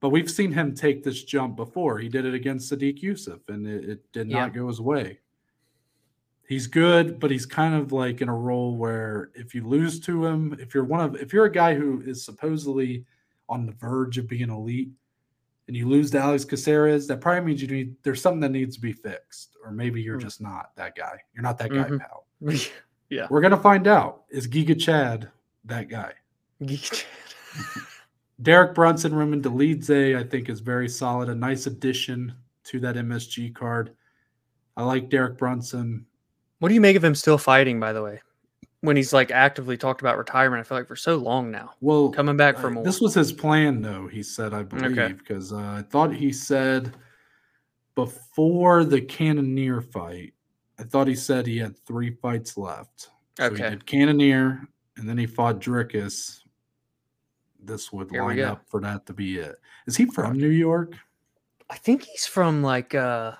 but 0.00 0.10
we've 0.10 0.30
seen 0.30 0.52
him 0.52 0.74
take 0.74 1.02
this 1.02 1.24
jump 1.24 1.56
before. 1.56 1.98
He 1.98 2.08
did 2.08 2.24
it 2.26 2.34
against 2.34 2.70
Sodiq 2.72 3.00
Yusuff, 3.02 3.48
and 3.48 3.66
it, 3.66 3.84
it 3.88 4.12
did 4.12 4.28
not 4.28 4.36
Yeah. 4.52 4.60
go 4.60 4.68
his 4.68 4.80
way. 4.80 5.20
He's 6.46 6.66
good, 6.66 7.18
but 7.18 7.30
he's 7.30 7.46
kind 7.46 7.74
of 7.74 7.90
like 7.92 8.20
in 8.20 8.28
a 8.28 8.34
role 8.36 8.76
where 8.76 9.30
if 9.34 9.54
you 9.54 9.66
lose 9.66 9.98
to 10.00 10.26
him, 10.26 10.54
if 10.60 10.74
you're 10.74 10.84
one 10.84 11.00
of, 11.00 11.16
if 11.16 11.32
you're 11.32 11.46
a 11.46 11.50
guy 11.52 11.74
who 11.74 12.02
is 12.02 12.22
supposedly 12.22 13.06
on 13.48 13.64
the 13.64 13.72
verge 13.72 14.18
of 14.18 14.28
being 14.28 14.50
elite, 14.50 14.90
and 15.66 15.74
you 15.74 15.88
lose 15.88 16.10
to 16.10 16.18
Alex 16.18 16.44
Caceres, 16.44 17.06
that 17.06 17.22
probably 17.22 17.40
means 17.46 17.62
you 17.62 17.68
need 17.68 17.96
there's 18.02 18.20
something 18.20 18.40
that 18.40 18.50
needs 18.50 18.74
to 18.76 18.82
be 18.82 18.92
fixed, 18.92 19.56
or 19.64 19.70
maybe 19.72 20.02
you're 20.02 20.18
Mm. 20.18 20.22
just 20.22 20.42
not 20.42 20.76
that 20.76 20.94
guy. 20.94 21.18
You're 21.32 21.42
not 21.42 21.56
that 21.56 21.70
guy, 21.70 21.88
Mhm. 21.88 22.00
pal. 22.00 22.23
yeah. 23.10 23.26
We're 23.30 23.40
gonna 23.40 23.56
find 23.56 23.86
out. 23.86 24.24
Is 24.30 24.48
Giga 24.48 24.78
Chad 24.78 25.30
that 25.64 25.88
guy? 25.88 26.12
Geek 26.64 26.82
chat. 26.82 27.06
Derek 28.42 28.74
Brunson, 28.74 29.14
Roman 29.14 29.40
Dolidze, 29.40 30.16
I 30.18 30.24
think 30.24 30.48
is 30.48 30.60
very 30.60 30.88
solid. 30.88 31.28
A 31.28 31.34
nice 31.34 31.66
addition 31.66 32.34
to 32.64 32.80
that 32.80 32.96
MSG 32.96 33.54
card. 33.54 33.94
I 34.76 34.82
like 34.82 35.08
Derek 35.08 35.38
Brunson. 35.38 36.06
What 36.58 36.68
do 36.68 36.74
you 36.74 36.80
make 36.80 36.96
of 36.96 37.04
him 37.04 37.14
still 37.14 37.38
fighting, 37.38 37.78
by 37.78 37.92
the 37.92 38.02
way? 38.02 38.20
When 38.80 38.96
he's 38.96 39.12
like 39.12 39.30
actively 39.30 39.76
talked 39.76 40.00
about 40.00 40.18
retirement, 40.18 40.60
I 40.60 40.64
feel 40.64 40.76
like 40.76 40.88
for 40.88 40.96
so 40.96 41.16
long 41.16 41.50
now. 41.50 41.70
Well, 41.80 42.10
Coming 42.10 42.36
back 42.36 42.58
for 42.58 42.66
uh, 42.66 42.70
more. 42.70 42.84
This 42.84 43.00
was 43.00 43.14
his 43.14 43.32
plan, 43.32 43.80
though. 43.80 44.08
He 44.08 44.22
said, 44.22 44.52
I 44.52 44.62
believe, 44.62 45.18
because 45.18 45.52
uh, 45.52 45.56
I 45.56 45.82
thought 45.88 46.12
he 46.14 46.32
said 46.32 46.94
before 47.94 48.84
the 48.84 49.00
Cannonier 49.00 49.80
fight, 49.80 50.33
I 50.78 50.82
thought 50.82 51.06
he 51.06 51.14
said 51.14 51.46
he 51.46 51.58
had 51.58 51.76
three 51.78 52.10
fights 52.10 52.56
left. 52.56 53.10
So 53.38 53.48
he 53.50 53.54
Okay. 53.56 53.70
did 53.70 53.86
Cannonier, 53.86 54.66
and 54.96 55.08
then 55.08 55.18
he 55.18 55.26
fought 55.26 55.60
Dricus. 55.60 56.40
This 57.62 57.92
would 57.92 58.10
Here 58.10 58.22
line 58.22 58.40
up 58.40 58.62
for 58.68 58.80
that 58.80 59.06
to 59.06 59.12
be 59.12 59.38
it. 59.38 59.56
Is 59.86 59.96
he 59.96 60.04
from 60.06 60.36
New 60.36 60.48
York? 60.50 60.94
I 61.70 61.76
think 61.76 62.02
he's 62.02 62.26
from 62.26 62.62
like 62.62 62.94
uh, 62.94 63.32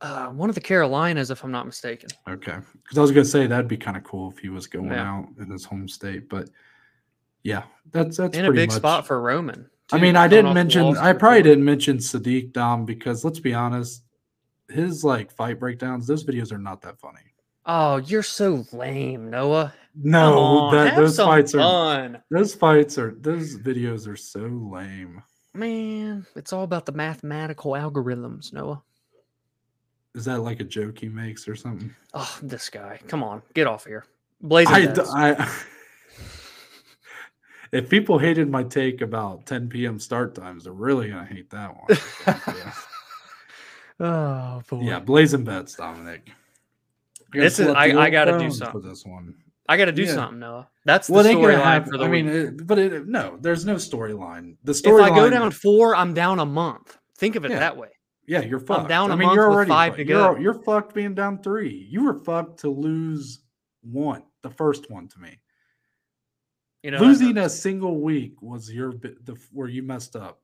uh, 0.00 0.26
one 0.28 0.48
of 0.50 0.54
the 0.54 0.60
Carolinas, 0.60 1.30
if 1.30 1.42
I'm 1.42 1.50
not 1.50 1.64
mistaken. 1.64 2.10
Okay, 2.28 2.58
because 2.82 2.98
I 2.98 3.00
was 3.00 3.10
gonna 3.10 3.24
say 3.24 3.46
that'd 3.46 3.68
be 3.68 3.76
kind 3.78 3.96
of 3.96 4.04
cool 4.04 4.30
if 4.30 4.38
he 4.38 4.50
was 4.50 4.66
going 4.66 4.90
Yeah. 4.90 5.10
out 5.10 5.28
in 5.38 5.50
his 5.50 5.64
home 5.64 5.88
state, 5.88 6.28
but 6.28 6.50
yeah, 7.42 7.62
that's 7.90 8.18
that's 8.18 8.36
In 8.36 8.44
a 8.44 8.52
big 8.52 8.68
much- 8.68 8.76
spot 8.76 9.06
for 9.06 9.20
Roman. 9.20 9.68
I 9.92 9.98
mean, 9.98 10.16
I 10.16 10.28
didn't 10.28 10.54
mention. 10.54 10.96
I 10.96 11.12
probably 11.12 11.42
didn't 11.42 11.64
mention 11.64 11.98
Sodiq 11.98 12.52
Dom 12.52 12.84
because 12.84 13.24
let's 13.24 13.38
be 13.40 13.52
honest, 13.54 14.02
his 14.68 15.04
like 15.04 15.30
fight 15.30 15.58
breakdowns, 15.58 16.06
those 16.06 16.24
videos 16.24 16.52
are 16.52 16.58
not 16.58 16.82
that 16.82 16.98
funny. 16.98 17.20
Oh, 17.66 17.96
you're 17.96 18.22
so 18.22 18.64
lame, 18.72 19.30
Noah. 19.30 19.72
No, 19.94 20.70
that 20.72 20.96
those 20.96 21.16
fights 21.16 21.54
are 21.54 21.58
fun. 21.58 22.22
those 22.30 22.54
fights 22.54 22.98
are 22.98 23.14
those 23.20 23.56
videos 23.56 24.08
are 24.08 24.16
so 24.16 24.40
lame. 24.40 25.22
Man, 25.54 26.26
it's 26.34 26.52
all 26.52 26.64
about 26.64 26.84
the 26.84 26.92
mathematical 26.92 27.72
algorithms, 27.72 28.52
Noah. 28.52 28.82
Is 30.14 30.24
that 30.26 30.40
like 30.40 30.60
a 30.60 30.64
joke 30.64 30.98
he 30.98 31.08
makes 31.08 31.48
or 31.48 31.56
something? 31.56 31.94
Oh, 32.12 32.38
this 32.42 32.68
guy. 32.68 33.00
Come 33.08 33.22
on, 33.22 33.42
get 33.54 33.66
off 33.66 33.84
here. 33.84 34.04
Blazing 34.40 34.74
I. 34.74 35.36
I 35.36 35.62
if 37.72 37.88
people 37.88 38.18
hated 38.18 38.50
my 38.50 38.64
take 38.64 39.00
about 39.00 39.46
10 39.46 39.68
p.m. 39.68 39.98
start 39.98 40.34
times, 40.34 40.64
they're 40.64 40.72
really 40.72 41.08
gonna 41.08 41.24
hate 41.24 41.50
that 41.50 41.74
one. 41.76 42.74
I. 44.00 44.04
Oh 44.04 44.62
boy. 44.68 44.82
Yeah, 44.82 45.00
blazing 45.00 45.44
bets, 45.44 45.74
Dominic. 45.76 46.30
Gotta 47.32 47.44
This 47.44 47.58
is 47.58 47.68
I, 47.68 47.84
I 47.98 48.10
gotta 48.10 48.38
do 48.38 48.50
something. 48.50 48.80
for 48.80 48.86
this 48.86 49.04
one. 49.04 49.34
I 49.68 49.78
got 49.78 49.86
to 49.86 49.92
do 49.92 50.02
Yeah. 50.02 50.12
something, 50.12 50.40
Noah. 50.40 50.68
That's 50.84 51.06
the 51.06 51.14
Well, 51.14 51.22
they 51.24 51.32
gonna 51.34 51.46
storyline 51.54 51.62
have. 51.62 51.86
for 51.88 51.96
the 51.96 52.04
I 52.04 52.08
week. 52.10 52.24
mean, 52.26 52.34
it, 52.34 52.66
but 52.66 52.78
it, 52.78 53.06
no, 53.08 53.38
there's 53.40 53.64
no 53.64 53.76
storyline. 53.76 54.56
The 54.62 54.72
if 54.72 54.82
storyline. 54.82 55.10
I 55.12 55.16
go 55.16 55.30
down 55.30 55.50
four, 55.52 55.96
I'm 55.96 56.12
down 56.12 56.38
a 56.38 56.44
month. 56.44 56.98
Think 57.16 57.34
of 57.36 57.46
it 57.46 57.50
Yeah. 57.50 57.60
that 57.60 57.76
way. 57.78 57.88
yeah, 58.26 58.40
you're 58.42 58.60
fucked. 58.60 58.82
I'm 58.82 58.88
down 58.88 59.10
I 59.10 59.14
a 59.14 59.16
mean, 59.16 59.26
month 59.28 59.36
you're 59.36 59.48
with 59.48 59.54
already 59.56 59.68
five 59.70 59.92
fucked. 59.92 60.00
to 60.00 60.06
You're, 60.06 60.34
go. 60.34 60.38
you're 60.40 60.62
fucked 60.64 60.94
being 60.94 61.14
down 61.14 61.42
three. 61.42 61.88
You 61.90 62.04
were 62.04 62.14
fucked 62.24 62.60
to 62.60 62.68
lose 62.68 63.40
one, 63.82 64.22
the 64.42 64.50
first 64.50 64.90
one 64.90 65.08
to 65.08 65.18
me. 65.18 65.38
You 66.82 66.90
know, 66.90 66.98
Losing 66.98 67.38
a 67.38 67.48
single 67.48 68.02
week 68.02 68.42
was 68.42 68.70
your 68.70 68.92
the 68.92 69.38
where 69.50 69.68
you 69.68 69.82
messed 69.82 70.14
up 70.14 70.42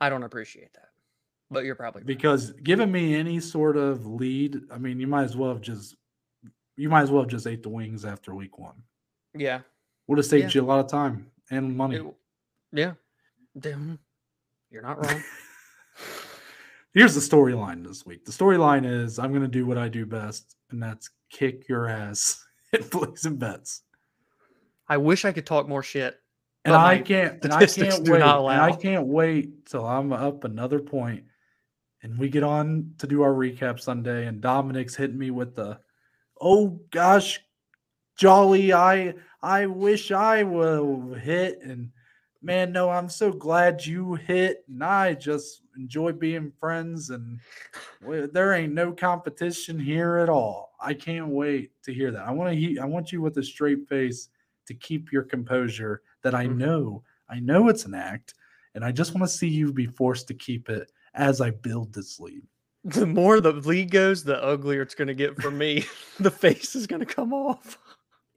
I 0.00 0.08
don't 0.08 0.24
appreciate 0.24 0.72
that, 0.74 0.85
but 1.50 1.64
you're 1.64 1.74
probably 1.74 2.00
right. 2.00 2.06
because 2.06 2.50
giving 2.62 2.90
me 2.90 3.14
any 3.14 3.40
sort 3.40 3.76
of 3.76 4.06
lead. 4.06 4.60
I 4.70 4.78
mean, 4.78 4.98
you 5.00 5.06
might 5.06 5.24
as 5.24 5.36
well 5.36 5.50
have 5.50 5.60
just 5.60 5.96
you 6.76 6.88
might 6.88 7.02
as 7.02 7.10
well 7.10 7.22
have 7.22 7.30
just 7.30 7.46
ate 7.46 7.62
the 7.62 7.68
wings 7.70 8.04
after 8.04 8.34
week 8.34 8.58
one. 8.58 8.74
yeah, 9.34 9.60
Would 10.08 10.18
have 10.18 10.26
saved 10.26 10.54
Yeah. 10.54 10.60
you 10.60 10.66
a 10.66 10.68
lot 10.68 10.80
of 10.84 10.88
time 10.90 11.30
and 11.50 11.76
money. 11.76 11.96
it- 11.96 12.14
yeah. 12.72 12.92
Damn. 13.58 13.98
You're 14.70 14.82
not 14.82 15.02
wrong. 15.04 15.22
Here's 16.92 17.14
the 17.14 17.20
storyline 17.20 17.86
this 17.86 18.06
week. 18.06 18.24
The 18.24 18.32
storyline 18.32 18.86
is 18.86 19.18
I'm 19.18 19.30
going 19.30 19.42
to 19.42 19.48
do 19.48 19.66
what 19.66 19.76
I 19.78 19.88
do 19.88 20.06
best, 20.06 20.56
and 20.70 20.82
that's 20.82 21.10
kick 21.30 21.68
your 21.68 21.88
ass 21.88 22.42
at 22.72 22.90
plays 22.90 23.24
and 23.26 23.38
bets. 23.38 23.82
I 24.88 24.96
wish 24.96 25.24
I 25.24 25.32
could 25.32 25.46
talk 25.46 25.68
more 25.68 25.82
shit. 25.82 26.18
And 26.64 26.72
but 26.72 26.80
I 26.80 26.98
can't. 26.98 27.44
And 27.44 27.52
I 27.52 27.66
can't 27.66 28.08
wait. 28.08 28.22
I 28.22 28.72
can't 28.72 29.06
wait 29.06 29.66
till 29.66 29.84
I'm 29.86 30.12
up 30.12 30.44
another 30.44 30.78
point, 30.80 31.24
and 32.06 32.18
we 32.18 32.28
get 32.28 32.44
on 32.44 32.94
to 32.98 33.06
do 33.06 33.22
our 33.22 33.32
recap 33.32 33.80
Sunday. 33.80 34.26
And 34.26 34.40
Dominic's 34.40 34.94
hitting 34.94 35.18
me 35.18 35.32
with 35.32 35.56
the, 35.56 35.80
"Oh 36.40 36.80
gosh, 36.90 37.40
jolly! 38.16 38.72
I 38.72 39.14
I 39.42 39.66
wish 39.66 40.12
I 40.12 40.44
will 40.44 41.14
hit." 41.14 41.60
And 41.62 41.90
man, 42.40 42.70
no, 42.70 42.88
I'm 42.90 43.08
so 43.08 43.32
glad 43.32 43.84
you 43.84 44.14
hit, 44.14 44.64
and 44.68 44.84
I 44.84 45.14
just 45.14 45.62
enjoy 45.76 46.12
being 46.12 46.52
friends. 46.52 47.10
And 47.10 47.40
there 48.00 48.52
ain't 48.52 48.72
no 48.72 48.92
competition 48.92 49.78
here 49.78 50.16
at 50.18 50.28
all. 50.28 50.74
I 50.80 50.94
can't 50.94 51.28
wait 51.28 51.72
to 51.82 51.92
hear 51.92 52.12
that. 52.12 52.22
I 52.22 52.30
want 52.30 52.52
to. 52.52 52.56
He- 52.56 52.78
I 52.78 52.84
want 52.84 53.10
you 53.10 53.20
with 53.20 53.36
a 53.38 53.42
straight 53.42 53.88
face 53.88 54.28
to 54.66 54.74
keep 54.74 55.10
your 55.10 55.24
composure. 55.24 56.02
That 56.22 56.36
I 56.36 56.46
Mhm. 56.46 56.56
know, 56.56 57.04
I 57.28 57.40
know 57.40 57.68
it's 57.68 57.84
an 57.84 57.94
act, 57.94 58.34
and 58.74 58.84
I 58.84 58.92
just 58.92 59.12
want 59.12 59.28
to 59.28 59.36
see 59.36 59.48
you 59.48 59.72
be 59.72 59.86
forced 59.86 60.28
to 60.28 60.34
keep 60.34 60.68
it 60.68 60.92
as 61.16 61.40
I 61.40 61.50
build 61.50 61.92
this 61.92 62.20
lead. 62.20 62.42
The 62.84 63.06
more 63.06 63.40
the 63.40 63.52
lead 63.52 63.90
goes, 63.90 64.22
the 64.22 64.42
uglier 64.42 64.82
it's 64.82 64.94
going 64.94 65.08
to 65.08 65.14
get 65.14 65.40
for 65.40 65.50
me. 65.50 65.84
the 66.20 66.30
face 66.30 66.76
is 66.76 66.86
going 66.86 67.00
to 67.00 67.06
come 67.06 67.32
off. 67.32 67.78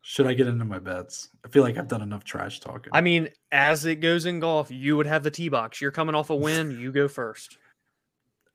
Should 0.02 0.26
I 0.26 0.34
get 0.34 0.48
into 0.48 0.66
my 0.66 0.80
bets? 0.80 1.30
I 1.46 1.50
feel 1.50 1.62
like 1.62 1.78
I've 1.78 1.88
done 1.88 2.02
enough 2.02 2.24
trash 2.24 2.60
talking. 2.60 2.90
I 2.94 3.02
mean, 3.02 3.30
as 3.52 3.86
it 3.86 3.98
goes 3.98 4.26
in 4.26 4.40
golf, 4.40 4.72
you 4.72 4.98
would 4.98 5.06
have 5.06 5.22
the 5.22 5.30
tee 5.30 5.50
box. 5.50 5.82
You're 5.82 5.92
coming 5.92 6.16
off 6.16 6.32
a 6.32 6.36
win. 6.36 6.72
You 6.80 6.92
go 6.92 7.08
first. 7.08 7.58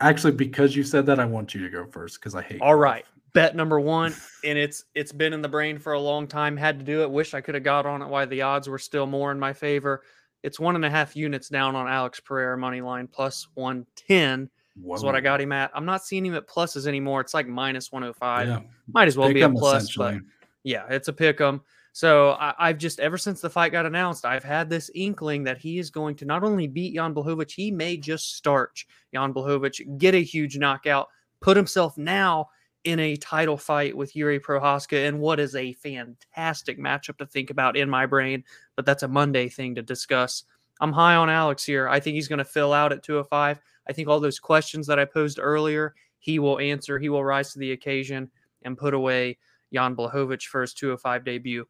Actually, 0.01 0.33
because 0.33 0.75
you 0.75 0.83
said 0.83 1.07
that, 1.07 1.21
I 1.21 1.25
want 1.27 1.55
you 1.55 1.63
to 1.63 1.71
go 1.71 1.87
first 1.87 2.19
because 2.19 2.35
I 2.35 2.43
hate. 2.43 2.61
All 2.61 2.73
golf. 2.73 2.83
right. 2.83 3.05
Bet 3.35 3.55
number 3.55 3.79
one, 3.79 4.15
and 4.45 4.59
it's 4.59 4.85
it's 4.95 5.13
been 5.13 5.33
in 5.33 5.43
the 5.43 5.49
brain 5.49 5.79
for 5.79 5.93
a 5.93 6.01
long 6.01 6.27
time. 6.27 6.57
Had 6.57 6.79
to 6.79 6.85
do 6.85 7.03
it. 7.03 7.11
Wish 7.11 7.35
I 7.35 7.41
could 7.41 7.55
have 7.55 7.65
got 7.65 7.85
on 7.85 8.01
it. 8.01 8.09
Why 8.09 8.25
the 8.25 8.43
odds 8.43 8.69
were 8.69 8.79
still 8.79 9.07
more 9.07 9.33
in 9.33 9.39
my 9.39 9.53
favor. 9.53 10.03
It's 10.45 10.61
one 10.61 10.77
and 10.77 10.85
a 10.85 10.91
half 10.91 11.17
units 11.17 11.49
down 11.49 11.75
on 11.75 11.89
Alex 11.89 12.21
Pereira 12.21 12.57
money 12.59 12.83
line 12.83 13.09
plus 13.09 13.49
one 13.55 13.87
ten 13.97 14.51
is 14.93 15.03
what 15.03 15.17
I 15.17 15.21
got 15.21 15.41
him 15.41 15.53
at. 15.53 15.71
I'm 15.75 15.87
not 15.87 16.05
seeing 16.05 16.27
him 16.27 16.35
at 16.35 16.47
pluses 16.47 16.87
anymore. 16.87 17.23
It's 17.23 17.33
like 17.33 17.49
minus 17.49 17.91
one 17.91 18.03
hundred 18.03 18.17
five. 18.17 18.49
Yeah, 18.49 18.61
Might 18.93 19.09
as 19.09 19.17
well 19.17 19.29
pick 19.29 19.37
be 19.37 19.41
a 19.41 19.49
plus, 19.49 19.97
but 19.97 20.17
yeah, 20.63 20.85
it's 20.91 21.09
a 21.09 21.13
pick 21.15 21.41
'em. 21.41 21.63
So 21.93 22.33
I, 22.33 22.55
I've 22.59 22.79
just 22.79 23.01
ever 23.01 23.17
since 23.17 23.41
the 23.41 23.49
fight 23.49 23.73
got 23.73 23.87
announced, 23.87 24.27
I've 24.27 24.45
had 24.45 24.69
this 24.69 24.91
inkling 24.95 25.45
that 25.45 25.59
he 25.59 25.79
is 25.79 25.91
going 25.91 26.15
to 26.17 26.27
not 26.27 26.45
only 26.45 26.67
beat 26.67 26.95
Jan 26.95 27.15
Blachowicz, 27.15 27.53
he 27.53 27.71
may 27.71 27.97
just 27.97 28.37
starch 28.37 28.87
Jan 29.15 29.33
Blachowicz, 29.33 29.97
get 29.97 30.15
a 30.15 30.23
huge 30.23 30.59
knockout, 30.59 31.09
put 31.41 31.57
himself 31.57 31.97
now 31.97 32.49
in 32.85 33.01
a 33.01 33.17
title 33.17 33.57
fight 33.57 33.97
with 33.97 34.15
Jiri 34.15 34.41
Prochazka, 34.41 35.09
and 35.09 35.19
what 35.19 35.41
is 35.41 35.55
a 35.57 35.73
fantastic 35.75 36.79
matchup 36.79 37.17
to 37.19 37.27
think 37.27 37.51
about 37.51 37.77
in 37.77 37.89
my 37.89 38.07
brain. 38.07 38.45
But 38.77 38.87
that's 38.87 39.03
a 39.03 39.09
Monday 39.09 39.49
thing 39.49 39.75
to 39.75 39.83
discuss. 39.83 40.45
I'm 40.81 40.93
high 40.93 41.15
on 41.15 41.31
Alex 41.31 41.65
here. 41.65 41.89
I 41.89 42.01
think 42.01 42.15
he's 42.15 42.29
going 42.29 42.39
to 42.39 42.45
fill 42.45 42.73
out 42.73 42.93
at 42.93 43.03
205. 43.03 43.59
I 43.89 43.93
think 43.93 44.09
all 44.09 44.21
those 44.21 44.39
questions 44.39 44.87
that 44.87 44.99
I 44.99 45.05
posed 45.05 45.39
earlier, 45.41 45.95
he 46.19 46.39
will 46.39 46.59
answer. 46.59 46.99
He 46.99 47.09
will 47.09 47.25
rise 47.25 47.53
to 47.53 47.59
the 47.59 47.73
occasion 47.73 48.31
and 48.63 48.79
put 48.79 48.95
away 48.95 49.39
Jan 49.73 49.97
Blachowicz 49.97 50.45
for 50.45 50.61
his 50.63 50.75
205 50.75 51.25
debut. 51.25 51.67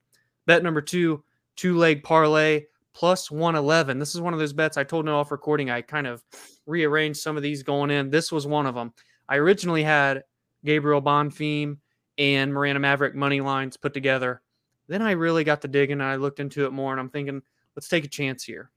Bet 0.46 0.62
number 0.62 0.80
two, 0.80 1.22
two 1.56 1.76
leg 1.76 2.02
parlay 2.02 2.64
plus 2.92 3.30
111. 3.30 3.98
This 3.98 4.14
is 4.14 4.20
one 4.20 4.32
of 4.32 4.38
those 4.38 4.52
bets 4.52 4.76
I 4.76 4.84
told 4.84 5.04
no 5.04 5.18
off 5.18 5.32
recording. 5.32 5.70
I 5.70 5.82
kind 5.82 6.06
of 6.06 6.22
rearranged 6.66 7.20
some 7.20 7.36
of 7.36 7.42
these 7.42 7.62
going 7.62 7.90
in. 7.90 8.10
This 8.10 8.30
was 8.30 8.46
one 8.46 8.66
of 8.66 8.74
them. 8.74 8.92
I 9.28 9.36
originally 9.36 9.82
had 9.82 10.22
Gabriel 10.64 11.02
Bonfim 11.02 11.78
and 12.18 12.52
Miranda 12.52 12.80
Maverick 12.80 13.14
money 13.14 13.40
lines 13.40 13.76
put 13.76 13.94
together. 13.94 14.40
Then 14.88 15.02
I 15.02 15.12
really 15.12 15.44
got 15.44 15.62
to 15.62 15.68
digging 15.68 15.94
and 15.94 16.02
I 16.02 16.16
looked 16.16 16.40
into 16.40 16.66
it 16.66 16.72
more 16.72 16.92
and 16.92 17.00
I'm 17.00 17.10
thinking, 17.10 17.42
let's 17.74 17.88
take 17.88 18.04
a 18.04 18.08
chance 18.08 18.44
here. 18.44 18.70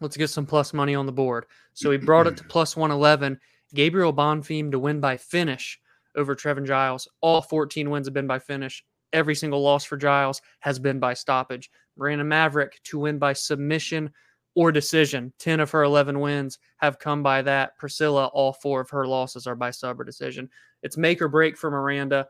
Let's 0.00 0.16
get 0.16 0.28
some 0.28 0.46
plus 0.46 0.72
money 0.72 0.94
on 0.94 1.06
the 1.06 1.12
board. 1.12 1.46
So 1.74 1.90
he 1.90 1.98
brought 1.98 2.26
it 2.26 2.36
to 2.38 2.44
plus 2.48 2.76
111. 2.76 3.38
Gabriel 3.74 4.12
Bonfim 4.12 4.70
to 4.70 4.78
win 4.78 5.00
by 5.00 5.16
finish 5.16 5.80
over 6.16 6.34
Trevin 6.34 6.66
Giles. 6.66 7.08
All 7.20 7.42
14 7.42 7.90
wins 7.90 8.06
have 8.06 8.14
been 8.14 8.26
by 8.26 8.38
finish. 8.38 8.84
Every 9.12 9.34
single 9.34 9.62
loss 9.62 9.84
for 9.84 9.96
Giles 9.96 10.42
has 10.60 10.78
been 10.78 10.98
by 10.98 11.14
stoppage. 11.14 11.70
Miranda 11.96 12.24
Maverick 12.24 12.80
to 12.84 12.98
win 12.98 13.18
by 13.18 13.32
submission 13.32 14.10
or 14.56 14.72
decision. 14.72 15.32
10 15.38 15.60
of 15.60 15.70
her 15.70 15.84
11 15.84 16.18
wins 16.18 16.58
have 16.78 16.98
come 16.98 17.22
by 17.22 17.42
that. 17.42 17.78
Priscila, 17.78 18.30
all 18.32 18.52
four 18.54 18.80
of 18.80 18.90
her 18.90 19.06
losses 19.06 19.46
are 19.46 19.54
by 19.54 19.70
sub 19.70 20.00
or 20.00 20.04
decision. 20.04 20.50
It's 20.82 20.96
make 20.96 21.22
or 21.22 21.28
break 21.28 21.56
for 21.56 21.70
Miranda. 21.70 22.26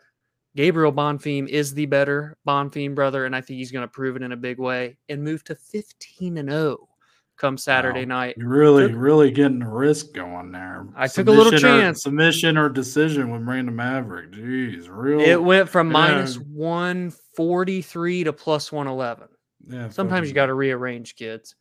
Gabriel 0.57 0.93
Bonfim 0.93 1.48
is 1.48 1.73
the 1.73 1.86
better 1.86 2.36
Bonfim 2.47 2.94
brother, 2.94 3.24
and 3.27 3.36
I 3.36 3.40
think 3.40 3.59
he's 3.59 3.70
going 3.73 3.85
to 3.86 3.89
prove 3.93 4.16
it 4.16 4.23
in 4.23 4.32
a 4.32 4.36
big 4.36 4.59
way 4.59 4.97
and 5.09 5.23
move 5.23 5.44
to 5.44 5.55
15 5.55 6.39
and 6.39 6.51
0 6.51 6.89
come 7.36 7.59
Saturday 7.59 8.01
Wow. 8.07 8.20
night. 8.20 8.35
You're 8.39 8.48
really, 8.48 8.89
Took- 8.89 8.97
really 8.97 9.31
getting 9.31 9.61
a 9.62 9.70
risk 9.70 10.15
going 10.15 10.51
there. 10.53 10.86
I 10.97 11.07
took 11.07 11.27
a 11.27 11.31
little 11.31 11.44
Submission 11.47 11.69
or- 11.69 11.81
chance. 11.81 12.03
submission 12.03 12.57
or 12.57 12.69
decision 12.70 13.31
with 13.31 13.43
Miranda 13.43 13.73
Maverick. 13.73 14.31
Jeez, 14.32 14.86
real. 14.90 15.20
It 15.20 15.43
went 15.43 15.69
from 15.69 15.89
Yeah. 15.89 15.93
minus 15.93 16.39
143 16.39 18.24
to 18.24 18.32
plus 18.32 18.73
111. 18.73 19.28
yeah, 19.69 19.89
Sometimes 19.90 20.28
you 20.28 20.35
got 20.35 20.47
to 20.47 20.55
rearrange, 20.55 21.15
kids. 21.16 21.55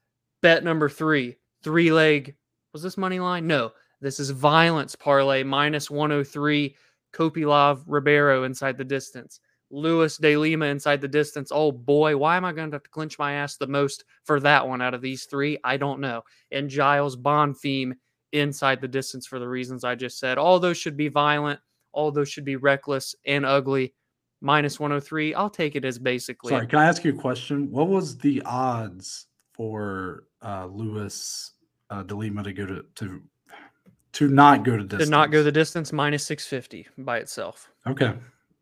Bet 0.46 0.64
number 0.64 0.90
three, 0.90 1.38
three 1.64 1.92
leg. 1.92 2.36
Was 2.72 2.84
this 2.84 2.98
money 2.98 3.20
line? 3.20 3.48
No, 3.48 3.72
this 4.00 4.20
is 4.20 4.30
violence 4.30 4.96
parlay 4.96 5.42
minus 5.42 5.90
103. 5.90 6.76
Kopylov 7.12 7.82
Ribeiro 7.88 8.44
inside 8.44 8.78
the 8.78 8.84
distance. 8.84 9.40
Lewis 9.72 10.18
De 10.18 10.38
Lima 10.38 10.68
inside 10.68 11.02
the 11.02 11.08
distance. 11.08 11.50
Oh 11.52 11.72
boy, 11.72 12.16
why 12.16 12.38
am 12.38 12.46
I 12.46 12.52
going 12.52 12.70
to 12.70 12.76
have 12.76 12.84
to 12.84 12.90
clench 12.92 13.18
my 13.18 13.34
ass 13.34 13.58
the 13.58 13.66
most 13.66 14.04
for 14.24 14.40
that 14.42 14.68
one 14.68 14.84
out 14.84 14.94
of 14.94 15.02
these 15.02 15.24
three? 15.24 15.58
I 15.64 15.78
don't 15.78 16.00
know. 16.00 16.22
And 16.52 16.70
Giles 16.70 17.18
Bonfim 17.18 17.94
inside 18.32 18.82
the 18.82 18.88
distance 18.88 19.26
for 19.26 19.40
the 19.40 19.50
reasons 19.50 19.84
I 19.84 19.96
just 19.96 20.20
said. 20.20 20.38
All 20.38 20.60
those 20.60 20.78
should 20.78 20.96
be 20.96 21.08
violent. 21.08 21.60
All 21.92 22.12
those 22.12 22.30
should 22.30 22.46
be 22.46 22.56
reckless 22.56 23.16
and 23.26 23.48
ugly. 23.48 23.96
Minus 24.42 24.80
103. 24.80 25.34
I'll 25.34 25.50
take 25.50 25.76
it 25.76 25.86
as 25.86 25.98
basically. 25.98 26.52
Sorry, 26.52 26.68
can 26.68 26.78
I 26.78 26.86
ask 26.86 27.04
you 27.04 27.16
a 27.16 27.20
question? 27.20 27.72
What 27.72 27.88
was 27.88 28.16
the 28.20 28.44
odds 28.44 29.26
for 29.56 30.26
uh 30.46 30.68
Lewis 30.68 31.52
uh 31.90 32.04
De 32.04 32.16
Lima 32.16 32.44
to 32.44 32.54
go 32.54 32.66
to 32.66 32.86
to 32.96 33.22
to 34.14 34.28
not 34.30 34.64
go 34.64 34.78
to 34.78 34.84
distance? 34.84 35.06
Did 35.06 35.12
not 35.12 35.32
go 35.32 35.44
the 35.44 35.52
distance 35.52 35.92
minus 35.92 36.26
650 36.26 36.88
by 37.04 37.18
itself. 37.18 37.70
Okay. 37.86 38.14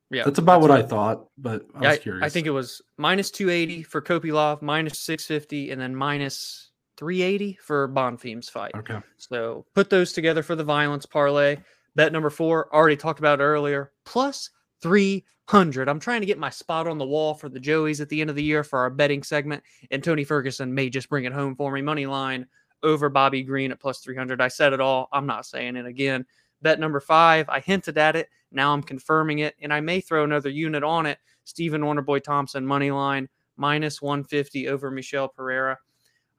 Yeah. 0.09 0.23
That's 0.25 0.39
about 0.39 0.61
what 0.61 0.71
I 0.71 0.81
thought, 0.81 1.27
but 1.37 1.65
I 1.75 1.83
Yeah, 1.83 1.89
was 1.89 1.99
curious. 1.99 2.25
I 2.25 2.29
think 2.29 2.47
it 2.47 2.51
was 2.51 2.81
minus 2.97 3.29
280 3.29 3.83
for 3.83 4.01
Kopylov, 4.01 4.61
minus 4.61 4.99
650, 4.99 5.71
and 5.71 5.79
then 5.79 5.95
minus 5.95 6.71
380 6.97 7.59
for 7.61 7.87
Bonfim's 7.87 8.49
fight. 8.49 8.73
Okay. 8.75 8.99
So 9.17 9.65
put 9.75 9.89
those 9.89 10.13
together 10.13 10.43
for 10.43 10.55
the 10.55 10.63
violence 10.63 11.05
parlay. 11.05 11.57
Bet 11.95 12.11
number 12.11 12.29
four, 12.29 12.73
already 12.73 12.97
talked 12.97 13.19
about 13.19 13.39
earlier, 13.39 13.91
plus 14.05 14.49
300. 14.83 15.89
I'm 15.89 15.99
trying 15.99 16.21
to 16.21 16.27
get 16.27 16.37
my 16.37 16.49
spot 16.49 16.87
on 16.87 16.97
the 16.97 17.05
wall 17.05 17.33
for 17.33 17.49
the 17.49 17.59
Joeys 17.59 18.01
at 18.01 18.09
the 18.09 18.21
end 18.21 18.29
of 18.29 18.35
the 18.35 18.43
year 18.43 18.63
for 18.63 18.79
our 18.79 18.89
betting 18.89 19.23
segment, 19.23 19.63
and 19.89 20.03
Tony 20.03 20.23
Ferguson 20.23 20.73
may 20.73 20.89
just 20.89 21.09
bring 21.09 21.23
it 21.23 21.33
home 21.33 21.55
for 21.55 21.71
me. 21.71 21.81
Money 21.81 22.05
line 22.05 22.45
over 22.83 23.09
Bobby 23.09 23.41
Green 23.41 23.71
at 23.71 23.79
plus 23.79 23.99
300. 23.99 24.41
I 24.41 24.49
said 24.49 24.73
it 24.73 24.81
all. 24.81 25.07
I'm 25.11 25.25
not 25.25 25.45
saying 25.45 25.77
it 25.77 25.85
again. 25.85 26.25
Bet 26.61 26.79
number 26.79 26.99
five, 26.99 27.49
I 27.49 27.61
hinted 27.61 27.97
at 27.97 28.15
it. 28.15 28.29
Now 28.51 28.73
I'm 28.73 28.83
confirming 28.83 29.39
it, 29.39 29.55
and 29.61 29.73
I 29.73 29.79
may 29.79 30.01
throw 30.01 30.23
another 30.23 30.49
unit 30.49 30.83
on 30.83 31.05
it. 31.05 31.17
Stephen 31.45 31.81
Wonderboy 31.81 32.23
Thompson, 32.23 32.65
money 32.65 32.91
line, 32.91 33.27
minus 33.57 34.01
150 34.01 34.67
over 34.67 34.91
Michel 34.91 35.27
Pereira. 35.27 35.77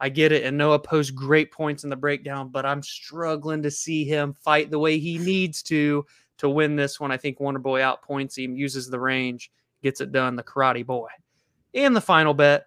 I 0.00 0.08
get 0.08 0.32
it. 0.32 0.44
And 0.44 0.58
Noah 0.58 0.78
posed 0.78 1.14
great 1.14 1.52
points 1.52 1.84
in 1.84 1.90
the 1.90 1.96
breakdown, 1.96 2.48
but 2.48 2.66
I'm 2.66 2.82
struggling 2.82 3.62
to 3.62 3.70
see 3.70 4.04
him 4.04 4.34
fight 4.34 4.70
the 4.70 4.78
way 4.78 4.98
he 4.98 5.18
needs 5.18 5.62
to 5.64 6.04
to 6.38 6.48
win 6.48 6.76
this 6.76 6.98
one. 6.98 7.10
I 7.10 7.16
think 7.16 7.40
Wonder 7.40 7.60
Boy 7.60 7.80
outpoints 7.80 8.38
him, 8.38 8.56
uses 8.56 8.88
the 8.88 9.00
range, 9.00 9.50
gets 9.82 10.00
it 10.00 10.12
done. 10.12 10.36
The 10.36 10.42
Karate 10.42 10.84
Boy. 10.84 11.08
And 11.74 11.94
the 11.94 12.00
final 12.00 12.34
bet 12.34 12.66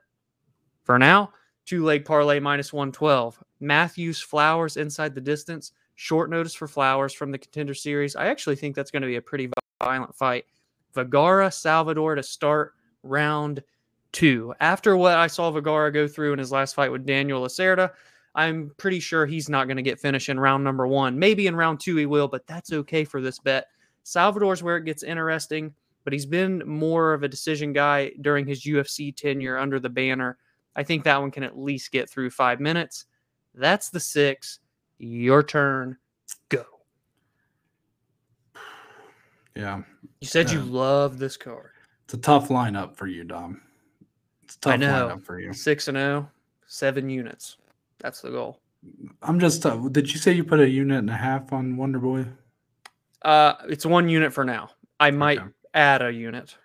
for 0.84 0.98
now, 1.00 1.32
two 1.66 1.84
leg 1.84 2.06
parlay 2.06 2.40
minus 2.40 2.72
112. 2.74 3.42
Matthews 3.60 4.22
Flowers 4.22 4.78
inside 4.78 5.16
the 5.16 5.22
distance. 5.22 5.72
Short 5.96 6.30
notice 6.30 6.54
for 6.54 6.68
Flowers 6.68 7.14
from 7.14 7.32
the 7.32 7.38
contender 7.38 7.74
series. 7.74 8.16
I 8.16 8.28
actually 8.28 8.56
think 8.56 8.76
that's 8.76 8.92
going 8.92 9.02
to 9.02 9.08
be 9.08 9.16
a 9.16 9.22
pretty 9.22 9.50
violent 9.82 10.16
fight. 10.16 10.46
Vagara 10.94 11.52
Salvador 11.52 12.16
to 12.16 12.24
start 12.24 12.74
round 13.04 13.64
two. 14.12 14.54
After 14.60 14.96
what 14.98 15.18
I 15.18 15.28
saw 15.28 15.52
Vagara 15.52 15.92
go 15.92 16.08
through 16.08 16.34
in 16.34 16.40
his 16.40 16.52
last 16.52 16.76
fight 16.76 16.92
with 16.92 17.06
Daniel 17.06 17.42
Lacerda, 17.42 17.92
I'm 18.38 18.72
pretty 18.78 19.00
sure 19.00 19.26
he's 19.26 19.50
not 19.50 19.66
going 19.66 19.78
to 19.78 19.84
get 19.84 20.00
finished 20.00 20.30
in 20.30 20.40
round 20.40 20.64
number 20.64 20.86
one. 20.88 21.18
Maybe 21.18 21.48
in 21.48 21.56
round 21.56 21.80
two 21.80 21.96
he 21.98 22.06
will, 22.06 22.28
but 22.28 22.46
that's 22.48 22.72
okay 22.72 23.04
for 23.04 23.20
this 23.20 23.40
bet. 23.40 23.66
Salvador's 24.04 24.62
where 24.64 24.78
it 24.78 24.86
gets 24.86 25.02
interesting, 25.04 25.74
but 26.04 26.14
he's 26.14 26.26
been 26.28 26.62
more 26.66 27.14
of 27.14 27.24
a 27.24 27.28
decision 27.28 27.74
guy 27.74 28.12
during 28.22 28.46
his 28.48 28.64
UFC 28.64 29.14
tenure 29.14 29.58
under 29.58 29.80
the 29.80 29.90
banner. 29.90 30.38
I 30.76 30.84
think 30.84 31.04
that 31.04 31.20
one 31.20 31.32
can 31.32 31.44
at 31.44 31.58
least 31.58 31.92
get 31.92 32.08
through 32.10 32.30
five 32.30 32.60
minutes. 32.60 33.06
That's 33.56 33.90
the 33.90 34.00
six. 34.00 34.60
Your 35.00 35.42
turn. 35.42 35.98
Go. 36.50 36.64
Yeah, 39.56 39.82
You 40.22 40.28
said 40.28 40.52
you 40.52 40.62
love 40.62 41.18
this 41.18 41.36
card. 41.36 41.72
it's 42.06 42.14
a 42.14 42.18
tough 42.18 42.50
lineup 42.50 42.96
for 42.96 43.08
you, 43.08 43.24
Dom. 43.24 43.62
It's 44.44 44.56
a 44.56 44.60
tough 44.60 44.74
I 44.74 44.78
know. 44.78 45.10
lineup 45.16 45.24
for 45.26 45.40
you. 45.40 45.52
Six 45.54 45.88
and 45.88 45.98
zero, 45.98 46.30
seven 46.68 47.10
units. 47.10 47.58
That's 48.00 48.22
the 48.22 48.30
goal. 48.32 48.60
I'm 49.22 49.40
just. 49.40 49.66
Uh, 49.66 49.76
did 49.90 50.12
you 50.12 50.20
say 50.20 50.32
you 50.34 50.44
put 50.44 50.60
a 50.60 50.70
unit 50.70 51.00
and 51.00 51.10
a 51.10 51.14
half 51.14 51.52
on 51.52 51.78
Wonder 51.78 52.00
Boy? 52.00 52.26
Uh, 53.24 53.54
it's 53.68 53.86
one 53.86 54.08
unit 54.08 54.32
for 54.34 54.46
now. 54.46 54.70
I 55.00 55.12
might 55.12 55.40
Okay. 55.40 55.50
add 55.74 56.02
a 56.02 56.12
unit. 56.12 56.56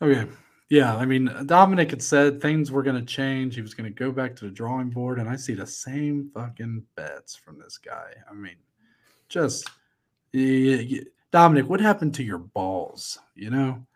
Okay. 0.00 0.30
Yeah, 0.68 0.96
I 0.96 1.04
mean, 1.04 1.30
Dominic 1.46 1.90
had 1.90 2.02
said 2.02 2.40
things 2.40 2.70
were 2.70 2.82
going 2.82 2.96
to 2.98 3.04
change. 3.04 3.56
He 3.56 3.60
was 3.60 3.74
going 3.74 3.92
to 3.92 3.94
go 3.94 4.10
back 4.10 4.34
to 4.36 4.46
the 4.46 4.50
drawing 4.50 4.88
board, 4.88 5.18
and 5.18 5.28
I 5.28 5.36
see 5.36 5.52
the 5.54 5.66
same 5.66 6.30
fucking 6.32 6.82
bets 6.96 7.36
from 7.36 7.58
this 7.58 7.76
guy. 7.76 8.14
I 8.30 8.32
mean, 8.32 8.56
just 9.28 9.68
Dominic, 11.30 11.68
what 11.68 11.80
happened 11.80 12.14
to 12.14 12.22
your 12.22 12.38
balls? 12.38 13.18
You 13.34 13.50
know, 13.50 13.86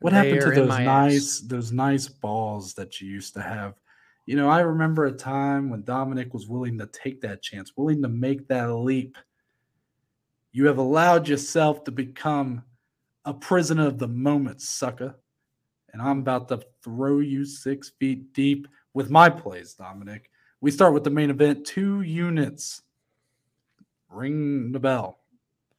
what 0.00 0.12
happened 0.12 0.40
to 0.40 0.50
those 0.50 0.68
my 0.68 0.82
ass. 0.82 0.86
nice, 0.86 1.40
those 1.40 1.72
nice 1.72 2.08
balls 2.08 2.74
that 2.74 3.00
you 3.00 3.08
used 3.08 3.34
to 3.34 3.42
have? 3.42 3.74
You 4.26 4.36
know, 4.36 4.48
I 4.48 4.60
remember 4.60 5.06
a 5.06 5.12
time 5.12 5.68
when 5.68 5.82
Dominic 5.82 6.32
was 6.32 6.48
willing 6.48 6.78
to 6.78 6.86
take 6.86 7.20
that 7.20 7.42
chance, 7.42 7.72
willing 7.76 8.02
to 8.02 8.08
make 8.08 8.48
that 8.48 8.72
leap. 8.72 9.16
You 10.52 10.66
have 10.66 10.78
allowed 10.78 11.28
yourself 11.28 11.84
to 11.84 11.90
become 11.90 12.62
a 13.24 13.34
prisoner 13.34 13.86
of 13.86 13.98
the 13.98 14.08
moment, 14.08 14.62
sucker 14.62 15.16
and 15.94 16.02
I'm 16.02 16.18
about 16.18 16.48
to 16.48 16.60
throw 16.82 17.20
you 17.20 17.46
six 17.46 17.92
feet 18.00 18.32
deep 18.32 18.66
with 18.94 19.10
my 19.10 19.30
plays, 19.30 19.74
Dominic. 19.74 20.28
We 20.60 20.72
start 20.72 20.92
with 20.92 21.04
the 21.04 21.10
main 21.10 21.30
event 21.30 21.64
two 21.64 22.02
units. 22.02 22.82
Ring 24.08 24.72
the 24.72 24.80
bell, 24.80 25.20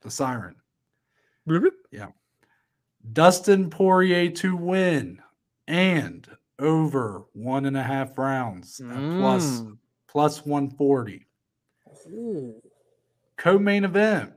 the 0.00 0.10
siren. 0.10 0.56
Yeah. 1.92 2.08
Dustin 3.12 3.68
Poirier 3.68 4.30
to 4.30 4.56
win 4.56 5.20
and 5.68 6.26
over 6.58 7.24
one 7.32 7.66
and 7.66 7.76
a 7.76 7.82
half 7.82 8.16
rounds 8.18 8.80
Mm. 8.82 9.78
plus 10.08 10.44
140. 10.46 11.26
Ooh. 12.08 12.62
Co-main 13.36 13.84
event 13.84 14.32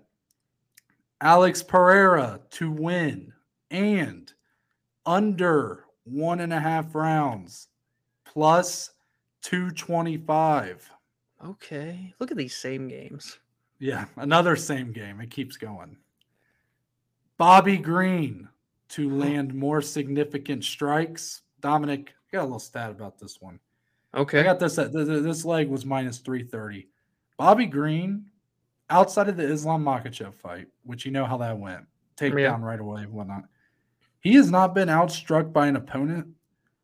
Alex 1.22 1.62
Pereira 1.64 2.42
to 2.52 2.72
win 2.72 3.34
and 3.72 4.34
under 5.06 5.86
one 6.04 6.40
and 6.42 6.52
a 6.54 6.60
half 6.60 6.96
rounds 6.96 7.68
plus 8.26 8.92
225. 9.42 10.90
Okay. 11.46 12.14
Look 12.20 12.32
at 12.32 12.38
these 12.38 12.56
same 12.56 12.88
games. 12.88 13.40
Yeah, 13.80 14.06
another 14.18 14.56
same 14.58 14.92
game. 14.92 15.22
It 15.22 15.30
keeps 15.32 15.56
going. 15.56 15.96
Bobby 17.38 17.78
Green 17.78 18.50
to 18.90 19.10
land 19.18 19.54
more 19.54 19.82
significant 19.82 20.64
strikes. 20.66 21.42
Dominic, 21.62 22.14
I 22.32 22.38
got 22.38 22.42
a 22.42 22.46
little 22.46 22.60
stat 22.60 22.90
about 22.92 23.18
this 23.20 23.42
one. 23.42 23.60
Okay. 24.16 24.40
I 24.40 24.44
got 24.44 24.60
this. 24.60 24.78
At, 24.78 24.92
th- 24.92 25.08
th- 25.08 25.24
this 25.24 25.46
leg 25.46 25.70
was 25.70 25.86
minus 25.86 26.18
330. 26.20 26.88
Bobby 27.38 27.66
Green, 27.66 28.26
outside 28.90 29.30
of 29.30 29.38
the 29.38 29.44
Islam 29.44 29.84
Makhachev 29.84 30.34
fight, 30.34 30.68
which 30.84 31.06
you 31.06 31.12
know 31.12 31.26
how 31.26 31.38
that 31.38 31.58
went, 31.58 31.86
take 32.16 32.34
Yeah. 32.34 32.50
down 32.50 32.62
right 32.62 32.80
away 32.80 33.04
and 33.04 33.12
whatnot. 33.14 33.44
He 34.22 34.34
has 34.36 34.52
not 34.52 34.74
been 34.76 34.90
outstruck 34.90 35.54
by 35.54 35.68
an 35.68 35.76
opponent 35.78 36.28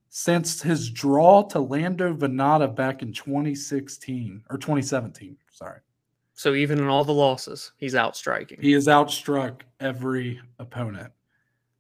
since 0.10 0.62
his 0.62 0.90
draw 0.90 1.44
to 1.50 1.60
Lando 1.60 2.14
Vannata 2.14 2.74
back 2.74 3.02
in 3.02 3.12
2016 3.12 4.44
or 4.50 4.58
2017. 4.58 5.36
Sorry. 5.52 5.80
So 6.34 6.54
even 6.54 6.80
in 6.80 6.88
all 6.88 7.04
the 7.04 7.14
losses, 7.14 7.72
he's 7.78 7.96
outstriking. 7.96 8.62
He 8.62 8.72
has 8.74 8.88
outstruck 8.88 9.62
every 9.80 10.40
opponent. 10.60 11.12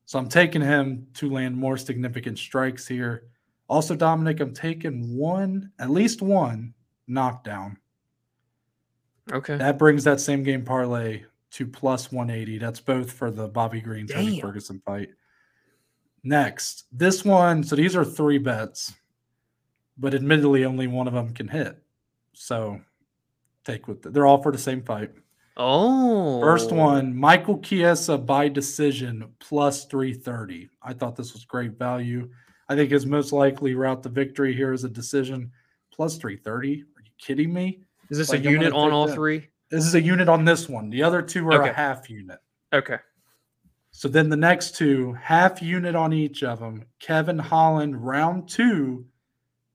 So 0.06 0.20
I'm 0.20 0.30
taking 0.30 0.62
him 0.62 1.08
to 1.16 1.30
land 1.30 1.58
more 1.58 1.78
significant 1.78 2.38
strikes 2.38 2.88
here. 2.88 3.28
Also, 3.68 3.96
Dominic, 3.96 4.40
I'm 4.40 4.54
taking 4.54 5.18
one, 5.18 5.72
at 5.80 5.90
least 5.90 6.22
one 6.22 6.74
knockdown. 7.08 7.78
okay. 9.32 9.58
That 9.58 9.80
brings 9.80 10.04
that 10.04 10.20
same 10.20 10.44
game 10.44 10.64
parlay 10.64 11.24
to 11.52 11.66
plus 11.66 12.12
180. 12.12 12.60
That's 12.60 12.80
both 12.80 13.12
for 13.12 13.32
the 13.32 13.48
Bobby 13.48 13.82
Green 13.82 14.08
Tony. 14.08 14.40
Ferguson 14.40 14.82
fight. 14.86 15.10
Next, 16.24 16.86
this 16.92 17.24
one. 17.24 17.64
So 17.64 17.76
these 17.76 17.96
are 17.96 18.06
three 18.06 18.38
bets, 18.38 18.94
but 19.98 20.14
admittedly, 20.14 20.66
only 20.66 20.88
one 20.88 21.08
of 21.08 21.14
them 21.14 21.34
can 21.34 21.48
hit. 21.48 21.78
So 22.34 22.82
take 23.64 23.88
with 23.88 24.02
they're 24.02 24.26
all 24.26 24.42
for 24.42 24.52
the 24.52 24.58
same 24.58 24.84
fight. 24.84 25.12
Oh. 25.58 26.42
First 26.42 26.72
one, 26.72 27.16
Michael 27.16 27.60
Chiesa 27.60 28.18
by 28.18 28.48
decision 28.50 29.26
plus 29.40 29.86
330. 29.86 30.70
I 30.82 30.94
thought 30.94 31.16
this 31.16 31.34
was 31.34 31.46
great 31.46 31.78
value. 31.78 32.30
I 32.70 32.76
think 32.76 32.92
his 32.92 33.06
most 33.06 33.32
likely 33.32 33.76
route 33.76 34.04
to 34.04 34.10
victory 34.10 34.54
here 34.54 34.74
is 34.74 34.84
a 34.84 34.90
decision 34.90 35.52
plus 35.92 36.18
330. 36.18 36.82
Are 36.82 37.02
you 37.02 37.12
kidding 37.18 37.54
me? 37.54 37.82
Is 38.10 38.18
this 38.18 38.30
like, 38.30 38.46
a 38.46 38.50
unit 38.50 38.74
on 38.74 38.92
all 38.92 39.08
that. 39.08 39.16
three? 39.16 39.48
This 39.70 39.86
is 39.86 39.96
a 39.96 40.02
unit 40.02 40.30
on 40.30 40.46
this 40.46 40.70
one. 40.70 40.90
The 40.90 41.04
other 41.04 41.22
two 41.22 41.48
are 41.48 41.62
Okay. 41.62 41.70
a 41.70 41.74
half 41.74 42.10
unit. 42.10 42.40
Okay. 42.74 42.98
So 43.92 44.08
then 44.08 44.30
the 44.30 44.36
next 44.36 44.76
two, 44.76 45.14
half 45.14 45.62
unit 45.62 45.96
on 45.96 46.12
each 46.14 46.44
of 46.44 46.60
them. 46.60 46.84
Kevin 47.00 47.40
Holland 47.40 48.06
round 48.06 48.50
two 48.50 49.06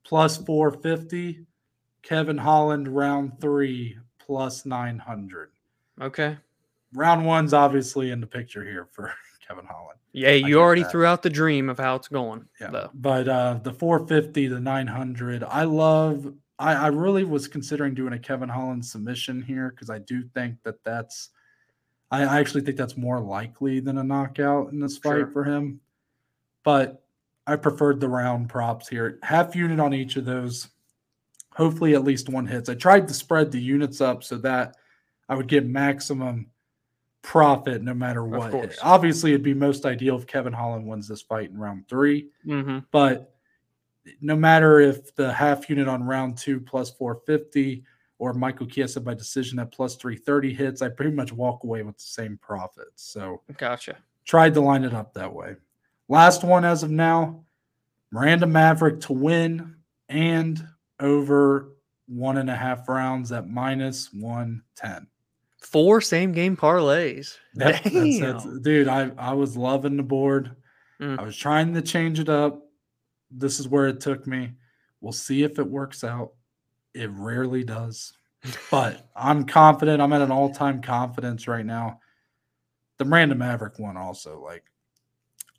plus 0.04 0.36
450. 0.36 1.46
Kevin 2.02 2.36
Holland 2.38 2.88
round 2.88 3.40
three 3.40 3.96
plus 4.18 4.66
900. 4.66 5.50
Okay. 6.00 6.36
Round 6.94 7.24
one's 7.24 7.52
obviously 7.54 8.10
in 8.10 8.20
the 8.20 8.26
picture 8.26 8.64
here 8.64 8.86
for 8.90 9.12
Kevin 9.46 9.64
Holland. 9.66 9.98
Yeah, 10.12 10.32
you 10.32 10.58
already 10.60 10.82
that. 10.82 10.90
threw 10.90 11.04
out 11.04 11.22
the 11.22 11.30
dream 11.30 11.68
of 11.68 11.78
how 11.78 11.94
it's 11.94 12.08
going. 12.08 12.44
Yeah. 12.60 12.70
Though. 12.70 12.90
But 12.94 13.28
uh 13.28 13.60
the 13.62 13.72
450, 13.72 14.48
the 14.48 14.60
900, 14.60 15.44
I 15.44 15.62
love 15.64 16.32
I, 16.58 16.74
I 16.74 16.86
really 16.88 17.24
was 17.24 17.46
considering 17.48 17.94
doing 17.94 18.12
a 18.14 18.18
Kevin 18.18 18.48
Holland 18.48 18.84
submission 18.84 19.40
here 19.40 19.70
because 19.70 19.88
I 19.88 19.98
do 19.98 20.22
think 20.34 20.56
that 20.64 20.82
that's 20.84 21.30
I, 22.10 22.24
I 22.24 22.40
actually 22.40 22.62
think 22.62 22.76
that's 22.76 22.96
more 22.96 23.20
likely 23.20 23.78
than 23.80 23.98
a 23.98 24.04
knockout 24.04 24.72
in 24.72 24.80
this 24.80 24.98
fight 24.98 25.10
Sure. 25.18 25.26
for 25.28 25.44
him. 25.44 25.80
But 26.64 27.02
I 27.46 27.56
preferred 27.56 28.00
the 28.00 28.08
round 28.08 28.48
props 28.48 28.88
here. 28.88 29.18
Half 29.22 29.54
unit 29.54 29.78
on 29.80 29.94
each 29.94 30.16
of 30.16 30.24
those. 30.24 30.68
Hopefully 31.54 31.94
at 31.94 32.04
least 32.04 32.28
one 32.28 32.46
hits. 32.46 32.68
I 32.68 32.74
tried 32.74 33.06
to 33.08 33.14
spread 33.14 33.50
the 33.52 33.60
units 33.60 34.00
up 34.00 34.22
so 34.24 34.36
that 34.38 34.76
I 35.30 35.36
would 35.36 35.46
get 35.46 35.64
maximum 35.64 36.50
profit 37.22 37.82
no 37.82 37.94
matter 37.94 38.24
what. 38.24 38.76
Obviously, 38.82 39.30
it'd 39.30 39.44
be 39.44 39.54
most 39.54 39.86
ideal 39.86 40.18
if 40.18 40.26
Kevin 40.26 40.52
Holland 40.52 40.86
wins 40.86 41.06
this 41.06 41.22
fight 41.22 41.50
in 41.50 41.56
round 41.56 41.88
three. 41.88 42.28
Mm-hmm. 42.44 42.80
But 42.90 43.32
no 44.20 44.34
matter 44.34 44.80
if 44.80 45.14
the 45.14 45.32
half 45.32 45.70
unit 45.70 45.86
on 45.86 46.02
round 46.02 46.36
two 46.36 46.58
plus 46.58 46.90
450 46.90 47.84
or 48.18 48.34
Michael 48.34 48.66
Chiesa 48.66 49.00
by 49.00 49.14
decision 49.14 49.60
at 49.60 49.70
plus 49.70 49.94
330 49.94 50.52
hits, 50.52 50.82
I 50.82 50.88
pretty 50.88 51.12
much 51.12 51.32
walk 51.32 51.62
away 51.62 51.84
with 51.84 51.96
the 51.96 52.02
same 52.02 52.36
profits. 52.42 53.04
So 53.04 53.42
Gotcha. 53.56 53.98
tried 54.24 54.54
to 54.54 54.60
line 54.60 54.82
it 54.82 54.94
up 54.94 55.14
that 55.14 55.32
way. 55.32 55.54
Last 56.08 56.42
one 56.42 56.64
as 56.64 56.82
of 56.82 56.90
now 56.90 57.44
Miranda 58.10 58.48
Maverick 58.48 59.00
to 59.02 59.12
win 59.12 59.76
and 60.08 60.66
over 60.98 61.76
one 62.10 62.38
and 62.38 62.50
a 62.50 62.56
half 62.56 62.88
rounds 62.88 63.30
at 63.30 63.48
minus 63.48 64.12
110. 64.12 65.06
Four 65.70 66.00
same 66.00 66.32
game 66.32 66.56
parlays. 66.56 67.36
That- 67.54 67.82
Damn. 67.84 67.92
that's- 67.92 68.20
that's- 68.20 68.58
dude, 68.62 68.88
I, 68.88 69.10
I 69.16 69.32
was 69.34 69.56
loving 69.56 69.96
the 69.96 70.02
board. 70.02 70.56
Mm. 71.00 71.18
I 71.18 71.22
was 71.22 71.36
trying 71.36 71.72
to 71.74 71.82
change 71.82 72.18
it 72.20 72.28
up. 72.28 72.62
This 73.30 73.60
is 73.60 73.68
where 73.68 73.86
it 73.88 74.00
took 74.00 74.26
me. 74.26 74.52
We'll 75.00 75.12
see 75.12 75.42
if 75.44 75.58
it 75.58 75.66
works 75.66 76.04
out. 76.04 76.32
It 76.92 77.08
rarely 77.12 77.62
does, 77.64 78.12
but 78.70 79.08
I'm 79.16 79.44
confident. 79.44 80.02
I'm 80.02 80.12
at 80.12 80.20
an 80.20 80.32
all 80.32 80.52
time 80.52 80.82
confidence 80.82 81.46
right 81.46 81.64
now. 81.64 82.00
The 82.98 83.04
Miranda 83.04 83.34
Maverick 83.36 83.78
one 83.78 83.96
also, 83.96 84.42
like, 84.42 84.64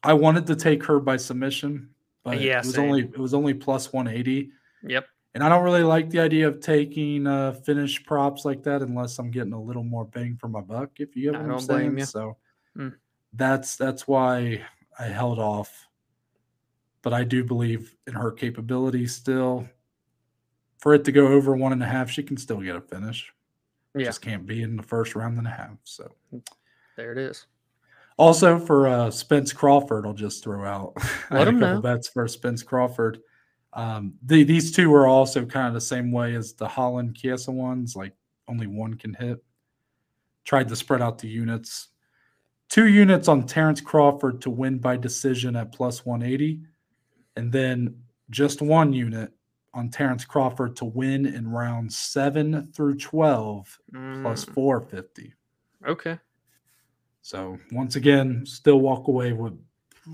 I 0.03 0.13
wanted 0.13 0.45
to 0.47 0.55
take 0.55 0.83
her 0.85 0.99
by 0.99 1.17
submission, 1.17 1.89
but 2.23 2.39
Yeah, 2.39 2.59
it 2.59 2.65
was 2.65 2.75
same. 2.75 2.85
only 2.89 3.01
it 3.03 3.17
was 3.17 3.33
only 3.33 3.53
plus 3.53 3.91
180. 3.93 4.51
Yep. 4.83 5.05
And 5.33 5.43
I 5.43 5.49
don't 5.49 5.63
really 5.63 5.83
like 5.83 6.09
the 6.09 6.19
idea 6.19 6.47
of 6.47 6.59
taking 6.59 7.25
uh, 7.25 7.53
finish 7.53 8.03
props 8.03 8.43
like 8.43 8.63
that 8.63 8.81
unless 8.81 9.17
I'm 9.17 9.31
getting 9.31 9.53
a 9.53 9.61
little 9.61 9.83
more 9.83 10.03
bang 10.05 10.35
for 10.37 10.49
my 10.49 10.59
buck. 10.61 10.89
If 10.97 11.15
you 11.15 11.31
get 11.31 11.39
I 11.39 11.43
what 11.43 11.51
I'm 11.53 11.59
saying, 11.61 12.05
so 12.05 12.37
Mm. 12.77 12.93
that's 13.33 13.75
that's 13.75 14.07
why 14.07 14.61
I 14.99 15.03
held 15.05 15.39
off. 15.39 15.87
But 17.01 17.13
I 17.13 17.23
do 17.23 17.43
believe 17.43 17.95
in 18.07 18.13
her 18.13 18.31
capability 18.31 19.07
still. 19.07 19.67
For 20.79 20.93
it 20.93 21.03
to 21.05 21.11
go 21.11 21.27
over 21.27 21.55
one 21.55 21.73
and 21.73 21.83
a 21.83 21.85
half, 21.87 22.09
she 22.09 22.23
can 22.23 22.37
still 22.37 22.59
get 22.61 22.75
a 22.75 22.81
finish. 22.81 23.31
Yeah. 23.95 24.05
Just 24.05 24.21
can't 24.21 24.45
be 24.45 24.61
in 24.63 24.75
the 24.77 24.83
first 24.83 25.15
round 25.15 25.37
and 25.37 25.47
a 25.47 25.51
half. 25.51 25.77
So 25.83 26.11
There 26.97 27.11
it 27.11 27.17
is. 27.17 27.45
also 28.17 28.57
for 28.59 28.87
uh, 28.87 29.11
Spence 29.11 29.51
Crawford, 29.53 30.05
I'll 30.05 30.13
just 30.13 30.43
throw 30.43 30.63
out. 30.65 30.93
I 31.29 31.37
Let 31.39 31.47
had 31.47 31.55
a 31.55 31.59
couple 31.59 31.75
know. 31.75 31.81
bets 31.81 32.07
for 32.07 32.27
Spence 32.27 32.63
Crawford. 32.63 33.19
Um, 33.73 34.13
the, 34.23 34.43
these 34.43 34.71
two 34.71 34.93
are 34.93 35.07
also 35.07 35.45
kind 35.45 35.67
of 35.67 35.73
the 35.73 35.81
same 35.81 36.11
way 36.11 36.35
as 36.35 36.53
the 36.53 36.67
Holland 36.67 37.15
Chiesa 37.15 37.51
ones, 37.51 37.95
like 37.95 38.13
only 38.47 38.67
one 38.67 38.95
can 38.95 39.13
hit. 39.13 39.43
Tried 40.43 40.67
to 40.69 40.75
spread 40.75 41.01
out 41.01 41.17
the 41.19 41.27
units. 41.29 41.89
Two 42.69 42.87
units 42.87 43.27
on 43.27 43.45
Terence 43.45 43.79
Crawford 43.81 44.41
to 44.41 44.49
win 44.49 44.77
by 44.79 44.97
decision 44.97 45.55
at 45.55 45.71
plus 45.71 46.05
180, 46.05 46.61
and 47.35 47.51
then 47.51 47.95
just 48.29 48.61
one 48.61 48.91
unit 48.93 49.31
on 49.73 49.89
Terence 49.89 50.25
Crawford 50.25 50.75
to 50.77 50.85
win 50.85 51.25
in 51.25 51.49
rounds 51.49 51.97
seven 51.97 52.71
through 52.73 52.97
12 52.97 53.79
Mm, 53.93 54.53
450. 54.53 55.33
okay. 55.87 56.19
So 57.21 57.57
once 57.71 57.95
again, 57.97 58.45
still 58.45 58.79
walk 58.79 59.07
away 59.07 59.31
with 59.33 59.53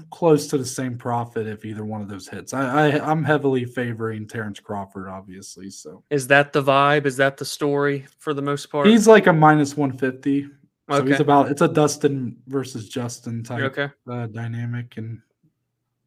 close 0.10 0.48
to 0.48 0.58
the 0.58 0.66
same 0.66 0.98
profit 0.98 1.48
if 1.48 1.64
either 1.66 1.86
one 1.86 2.02
of 2.02 2.10
those 2.10 2.28
hits. 2.28 2.54
I, 2.54 2.88
I 2.88 3.10
I'm 3.10 3.24
heavily 3.24 3.66
favoring 3.66 4.28
Terence 4.28 4.60
Crawford, 4.60 5.08
obviously. 5.08 5.70
So 5.70 6.04
Is 6.10 6.28
that 6.28 6.54
the 6.54 6.62
vibe? 6.62 7.06
Is 7.06 7.18
that 7.18 7.38
the 7.38 7.46
story 7.46 8.06
for 8.20 8.34
the 8.34 8.42
most 8.42 8.68
part? 8.68 8.88
he's 8.88 9.08
like 9.08 9.28
a 9.28 9.34
minus 9.34 9.78
150. 9.78 10.50
So 10.90 10.96
okay. 10.96 11.10
he's 11.10 11.20
about 11.20 11.52
it's 11.52 11.62
a 11.62 11.68
Dustin 11.68 12.38
versus 12.48 12.88
Justin 12.88 13.44
type 13.44 13.64
okay. 13.64 13.90
uh, 14.10 14.28
dynamic 14.28 14.98
and 14.98 15.22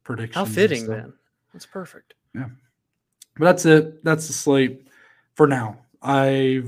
prediction. 0.03 0.39
How 0.39 0.45
fitting 0.45 0.87
then. 0.87 1.13
That's 1.53 1.65
perfect. 1.65 2.15
Yeah, 2.33 2.49
but 3.37 3.45
that's 3.45 3.65
it. 3.65 4.03
That's 4.03 4.27
the 4.27 4.33
slate 4.33 4.87
for 5.35 5.45
now. 5.47 5.77
I 6.01 6.63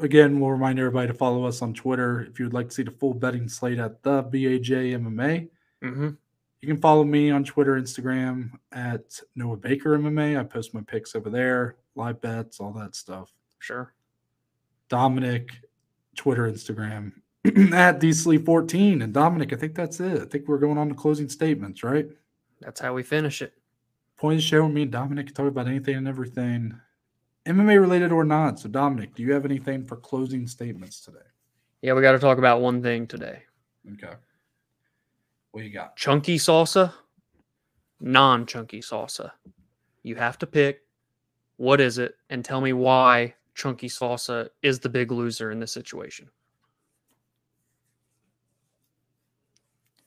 again 0.00 0.38
will 0.38 0.52
remind 0.52 0.78
everybody 0.78 1.08
to 1.08 1.14
follow 1.14 1.44
us 1.44 1.62
on 1.62 1.74
Twitter 1.74 2.20
if 2.20 2.38
you 2.38 2.44
would 2.44 2.54
like 2.54 2.68
to 2.68 2.74
see 2.74 2.82
the 2.84 2.90
full 2.92 3.14
betting 3.14 3.48
slate 3.48 3.78
at 3.78 4.02
the 4.02 4.22
BAJ 4.22 4.96
MMA. 5.00 5.48
hmm 5.82 6.10
You 6.62 6.68
can 6.68 6.80
follow 6.80 7.02
me 7.02 7.30
on 7.32 7.42
Twitter, 7.42 7.72
Instagram 7.72 8.52
at 8.70 9.20
Noah 9.34 9.56
Baker 9.56 9.98
MMA. 9.98 10.38
I 10.38 10.44
post 10.44 10.72
my 10.72 10.80
picks 10.80 11.16
over 11.16 11.28
there, 11.28 11.74
live 11.96 12.20
bets, 12.20 12.60
all 12.60 12.72
that 12.74 12.94
stuff. 12.94 13.32
Sure. 13.58 13.92
Dominic, 14.88 15.50
Twitter, 16.14 16.48
Instagram 16.48 17.14
at 17.74 17.98
DSLEE14. 17.98 19.02
And 19.02 19.12
Dominic, 19.12 19.52
I 19.52 19.56
think 19.56 19.74
that's 19.74 19.98
it. 19.98 20.22
I 20.22 20.24
think 20.24 20.46
we're 20.46 20.58
going 20.58 20.78
on 20.78 20.88
to 20.88 20.94
closing 20.94 21.28
statements, 21.28 21.82
right? 21.82 22.06
That's 22.60 22.80
how 22.80 22.94
we 22.94 23.02
finish 23.02 23.42
it. 23.42 23.54
Point 24.16 24.34
of 24.34 24.38
the 24.38 24.46
show, 24.46 24.68
me 24.68 24.82
and 24.82 24.92
Dominic 24.92 25.26
can 25.26 25.34
talk 25.34 25.48
about 25.48 25.66
anything 25.66 25.96
and 25.96 26.06
everything, 26.06 26.78
MMA 27.44 27.80
related 27.80 28.12
or 28.12 28.22
not. 28.22 28.60
So, 28.60 28.68
Dominic, 28.68 29.16
do 29.16 29.24
you 29.24 29.32
have 29.32 29.44
anything 29.44 29.84
for 29.84 29.96
closing 29.96 30.46
statements 30.46 31.00
today? 31.00 31.18
Yeah, 31.80 31.94
we 31.94 32.02
got 32.02 32.12
to 32.12 32.20
talk 32.20 32.38
about 32.38 32.60
one 32.60 32.80
thing 32.80 33.08
today. 33.08 33.42
Okay. 33.94 34.14
What 35.52 35.64
you 35.64 35.70
got? 35.70 35.96
Chunky 35.96 36.38
salsa, 36.38 36.92
non 38.00 38.46
chunky 38.46 38.80
salsa. 38.80 39.30
You 40.02 40.16
have 40.16 40.38
to 40.38 40.46
pick 40.46 40.80
what 41.56 41.80
is 41.80 41.98
it 41.98 42.16
and 42.30 42.44
tell 42.44 42.60
me 42.60 42.72
why 42.72 43.34
chunky 43.54 43.88
salsa 43.88 44.48
is 44.62 44.80
the 44.80 44.88
big 44.88 45.12
loser 45.12 45.50
in 45.52 45.60
this 45.60 45.72
situation. 45.72 46.28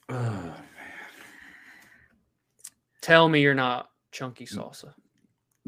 Oh, 0.08 0.14
man. 0.14 0.54
Tell 3.00 3.28
me 3.28 3.40
you're 3.40 3.54
not 3.54 3.90
chunky 4.12 4.46
salsa. 4.46 4.94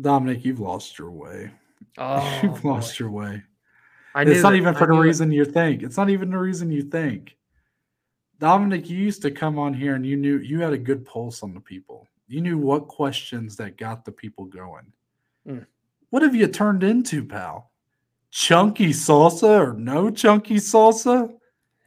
Dominic, 0.00 0.44
you've 0.44 0.60
lost 0.60 0.96
your 0.98 1.10
way. 1.10 1.50
Oh, 1.98 2.40
you've 2.42 2.62
boy. 2.62 2.68
lost 2.70 3.00
your 3.00 3.10
way. 3.10 3.42
I 4.14 4.22
it's 4.22 4.42
not 4.42 4.55
even 4.55 4.76
I 4.76 4.78
for 4.78 4.86
the 4.86 4.92
knew 4.92 5.00
it. 5.02 5.06
reason 5.06 5.32
you 5.32 5.44
think. 5.44 5.82
It's 5.82 5.96
not 5.96 6.09
even 6.10 6.30
the 6.30 6.38
reason 6.38 6.70
you 6.70 6.82
think. 6.82 7.36
Dominic, 8.40 8.89
you 8.89 8.97
used 8.97 9.23
to 9.23 9.31
come 9.31 9.59
on 9.59 9.74
here 9.74 9.94
and 9.94 10.06
you 10.06 10.16
knew 10.16 10.39
you 10.39 10.60
had 10.60 10.73
a 10.73 10.78
good 10.78 11.05
pulse 11.05 11.43
on 11.43 11.55
the 11.55 11.60
people. 11.60 12.06
You 12.28 12.40
knew 12.40 12.59
what 12.59 12.89
questions 12.89 13.56
that 13.56 13.77
got 13.77 14.05
the 14.05 14.12
people 14.12 14.44
going. 14.44 14.93
Mm. 15.47 15.66
What 16.10 16.23
have 16.23 16.35
you 16.35 16.47
turned 16.47 16.82
into, 16.82 17.24
pal? 17.24 17.73
Chunky 18.31 18.90
salsa 18.90 19.69
or 19.69 19.73
no 19.73 20.10
chunky 20.10 20.56
salsa? 20.56 21.35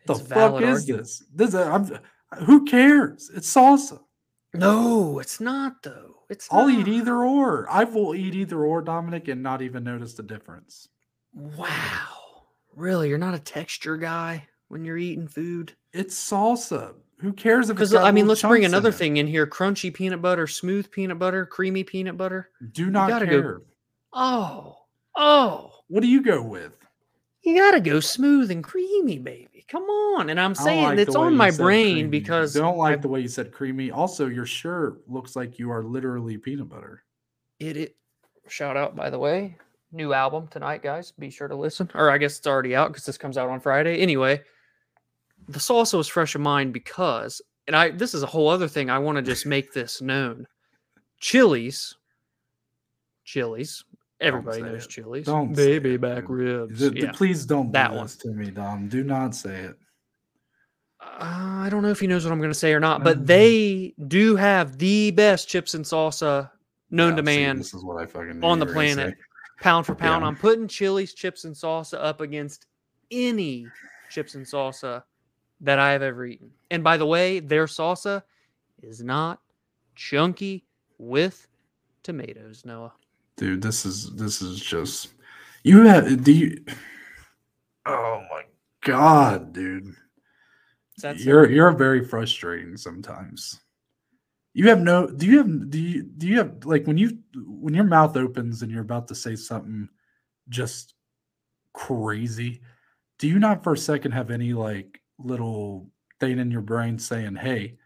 The 0.07 0.13
It's 0.13 0.27
fuck 0.27 0.61
is 0.61 0.79
argument. 0.79 1.03
this? 1.03 1.23
This 1.33 1.53
I'm, 1.55 1.99
who 2.45 2.65
cares? 2.65 3.31
It's 3.33 3.53
salsa. 3.53 3.99
No, 4.53 5.19
it's 5.19 5.39
not 5.39 5.83
though. 5.83 6.15
It's 6.29 6.47
I'll 6.51 6.69
eat 6.69 6.87
either 6.87 7.23
or. 7.23 7.67
I 7.69 7.83
will 7.83 8.15
eat 8.15 8.35
either 8.35 8.63
or, 8.63 8.81
Dominic, 8.81 9.27
and 9.27 9.43
not 9.43 9.61
even 9.61 9.83
notice 9.83 10.13
the 10.13 10.23
difference. 10.23 10.87
Wow. 11.33 12.47
Really? 12.75 13.09
You're 13.09 13.17
not 13.17 13.33
a 13.33 13.39
texture 13.39 13.97
guy 13.97 14.47
when 14.71 14.85
you're 14.85 14.97
eating 14.97 15.27
food? 15.27 15.73
It's 15.93 16.15
salsa. 16.15 16.93
Who 17.19 17.33
cares 17.33 17.69
if 17.69 17.79
it's 17.79 17.91
Because 17.91 17.93
I 17.93 18.11
mean, 18.11 18.27
let's 18.27 18.41
bring 18.41 18.65
another 18.65 18.91
thing 18.91 19.17
in 19.17 19.27
here: 19.27 19.45
crunchy 19.45 19.93
peanut 19.93 20.21
butter, 20.21 20.47
smooth 20.47 20.89
peanut 20.89 21.19
butter, 21.19 21.45
creamy 21.45 21.83
peanut 21.83 22.17
butter. 22.17 22.49
Do 22.71 22.89
not 22.89 23.09
gotta 23.09 23.27
go- 23.27 23.41
care. 23.41 23.61
Oh, 24.13 24.77
oh, 25.15 25.71
What 25.87 26.01
do 26.01 26.07
you 26.07 26.21
go 26.21 26.41
with? 26.43 26.73
you 27.43 27.57
gotta 27.57 27.79
go 27.79 27.99
smooth 27.99 28.51
and 28.51 28.63
creamy, 28.63 29.17
baby. 29.19 29.65
Come 29.67 29.83
on. 29.83 30.29
And 30.29 30.39
I'm 30.39 30.53
saying 30.53 30.83
like 30.83 30.99
it's 30.99 31.15
on 31.15 31.35
my 31.35 31.49
brain 31.51 31.95
creamy. 31.95 32.09
because 32.09 32.53
don't 32.53 32.77
like 32.77 32.99
I- 32.99 33.01
the 33.01 33.07
way 33.07 33.21
you 33.21 33.27
said 33.27 33.51
creamy. 33.51 33.89
Also, 33.91 34.27
your 34.27 34.45
shirt 34.45 35.07
looks 35.07 35.35
like 35.35 35.57
you 35.59 35.71
are 35.71 35.83
literally 35.83 36.37
peanut 36.37 36.69
butter. 36.69 37.03
it, 37.59 37.77
it. 37.77 37.95
Shout 38.47 38.75
out, 38.75 38.95
by 38.95 39.09
the 39.09 39.19
way, 39.19 39.57
new 39.91 40.13
album 40.13 40.47
tonight, 40.47 40.81
guys. 40.83 41.11
Be 41.11 41.29
sure 41.29 41.47
to 41.47 41.55
listen. 41.55 41.89
Or 41.93 42.09
I 42.09 42.17
guess 42.17 42.37
it's 42.37 42.47
already 42.47 42.75
out 42.75 42.89
because 42.89 43.05
this 43.05 43.17
comes 43.17 43.37
out 43.37 43.49
on 43.49 43.59
Friday. 43.61 43.97
Anyway, 43.99 44.41
the 45.51 45.59
salsa 45.59 45.99
is 45.99 46.07
fresh 46.07 46.35
in 46.35 46.41
mind 46.41 46.73
because, 46.73 47.41
and 47.67 47.75
I 47.75 47.89
this 47.91 48.13
is 48.13 48.23
a 48.23 48.27
whole 48.27 48.47
other 48.49 48.67
thing. 48.67 48.89
I 48.89 48.99
want 48.99 49.17
to 49.17 49.21
just 49.31 49.45
make 49.45 49.73
this 49.73 50.01
known. 50.01 50.45
Chili's, 51.19 51.95
Chili's. 53.25 53.83
Everybody 54.19 54.61
knows 54.61 54.85
it. 54.85 54.89
Chili's. 54.89 55.25
Don't 55.25 55.55
say 55.55 55.79
baby 55.79 55.95
it, 55.95 56.01
back 56.01 56.21
dude. 56.27 56.29
ribs. 56.29 56.79
Th- 56.79 56.91
th- 56.91 57.03
yeah. 57.05 57.11
Please 57.11 57.45
don't 57.45 57.71
that 57.71 57.89
do 57.91 57.95
one. 57.97 58.05
this 58.05 58.15
to 58.17 58.29
me, 58.29 58.51
Dom. 58.51 58.87
Do 58.87 59.03
not 59.03 59.33
say 59.33 59.55
it. 59.61 59.75
Uh, 61.01 61.65
I 61.65 61.67
don't 61.71 61.81
know 61.81 61.89
if 61.89 61.99
he 61.99 62.05
knows 62.07 62.23
what 62.23 62.31
I'm 62.31 62.37
going 62.39 62.51
to 62.51 62.57
say 62.57 62.73
or 62.73 62.79
not, 62.79 63.03
but 63.03 63.17
Um, 63.17 63.25
they 63.25 63.95
do 64.07 64.35
have 64.35 64.77
the 64.77 65.09
best 65.11 65.47
chips 65.49 65.73
and 65.73 65.83
salsa 65.83 66.51
known 66.91 67.11
Yeah, 67.11 67.15
to 67.15 67.21
see, 67.31 67.39
man, 67.39 67.57
This 67.57 67.73
is 67.73 67.83
what 67.83 68.01
I 68.01 68.05
fucking 68.05 68.43
on 68.43 68.59
the 68.59 68.67
planet. 68.67 69.15
pound 69.59 69.87
for 69.87 69.95
pound. 69.95 70.21
Yeah. 70.21 70.27
I'm 70.27 70.35
putting 70.35 70.67
Chili's 70.67 71.15
chips 71.15 71.45
and 71.45 71.55
salsa 71.55 71.97
up 71.99 72.21
against 72.21 72.67
any 73.09 73.65
chips 74.11 74.35
and 74.35 74.45
salsa 74.45 75.01
that 75.61 75.79
I 75.79 75.91
have 75.91 76.01
ever 76.01 76.25
eaten. 76.25 76.51
And 76.69 76.83
by 76.83 76.97
the 76.97 77.05
way, 77.05 77.39
their 77.39 77.65
salsa 77.65 78.23
is 78.81 79.03
not 79.03 79.39
chunky 79.95 80.65
with 80.97 81.47
tomatoes, 82.03 82.63
Noah. 82.65 82.93
dude. 83.37 83.61
This 83.61 83.85
is 83.85 84.13
this 84.15 84.41
is 84.41 84.59
just 84.59 85.09
you 85.63 85.83
have 85.85 86.23
do 86.23 86.31
you. 86.31 86.65
Oh 87.85 88.23
my 88.29 88.43
god, 88.83 89.53
dude. 89.53 89.93
That's 91.01 91.23
you're 91.23 91.49
you're 91.49 91.71
very 91.71 92.05
frustrating 92.05 92.77
sometimes. 92.77 93.59
You 94.53 94.69
have 94.69 94.81
no 94.81 95.07
do 95.07 95.25
you 95.25 95.37
have 95.37 95.69
do 95.69 95.79
you 95.79 96.03
do 96.03 96.27
you 96.27 96.37
have 96.37 96.65
like 96.65 96.85
when 96.85 96.97
you 96.97 97.17
when 97.35 97.73
your 97.73 97.85
mouth 97.85 98.17
opens 98.17 98.61
and 98.61 98.71
you're 98.71 98.81
about 98.81 99.07
to 99.07 99.15
say 99.15 99.35
something 99.35 99.89
just 100.49 100.93
crazy, 101.73 102.61
do 103.17 103.27
you 103.27 103.39
not 103.39 103.63
for 103.63 103.73
a 103.73 103.77
second 103.77 104.11
have 104.11 104.29
any 104.29 104.53
like 104.53 105.00
little 105.25 105.89
thing 106.19 106.39
in 106.39 106.51
your 106.51 106.61
brain 106.61 106.97
saying, 106.99 107.35
"Hey, 107.35 107.77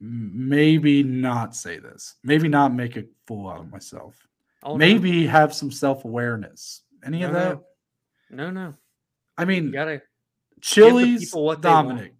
maybe 0.00 1.02
not 1.02 1.54
say 1.54 1.78
this. 1.78 2.16
Maybe 2.24 2.48
not 2.48 2.74
make 2.74 2.96
a 2.96 3.04
fool 3.26 3.48
out 3.48 3.60
of 3.60 3.70
myself. 3.70 4.26
Oh, 4.62 4.72
no. 4.72 4.76
maybe 4.78 5.26
have 5.26 5.54
some 5.54 5.70
self-awareness." 5.70 6.82
Any 7.04 7.22
of 7.22 7.32
No, 7.32 7.38
no. 7.38 7.44
that? 7.48 8.36
No, 8.36 8.50
no. 8.50 8.74
I 9.38 9.42
You 9.42 9.48
mean, 9.48 9.70
gotta 9.72 10.02
Chili's, 10.60 11.32
what. 11.32 11.60
Dominic. 11.62 12.14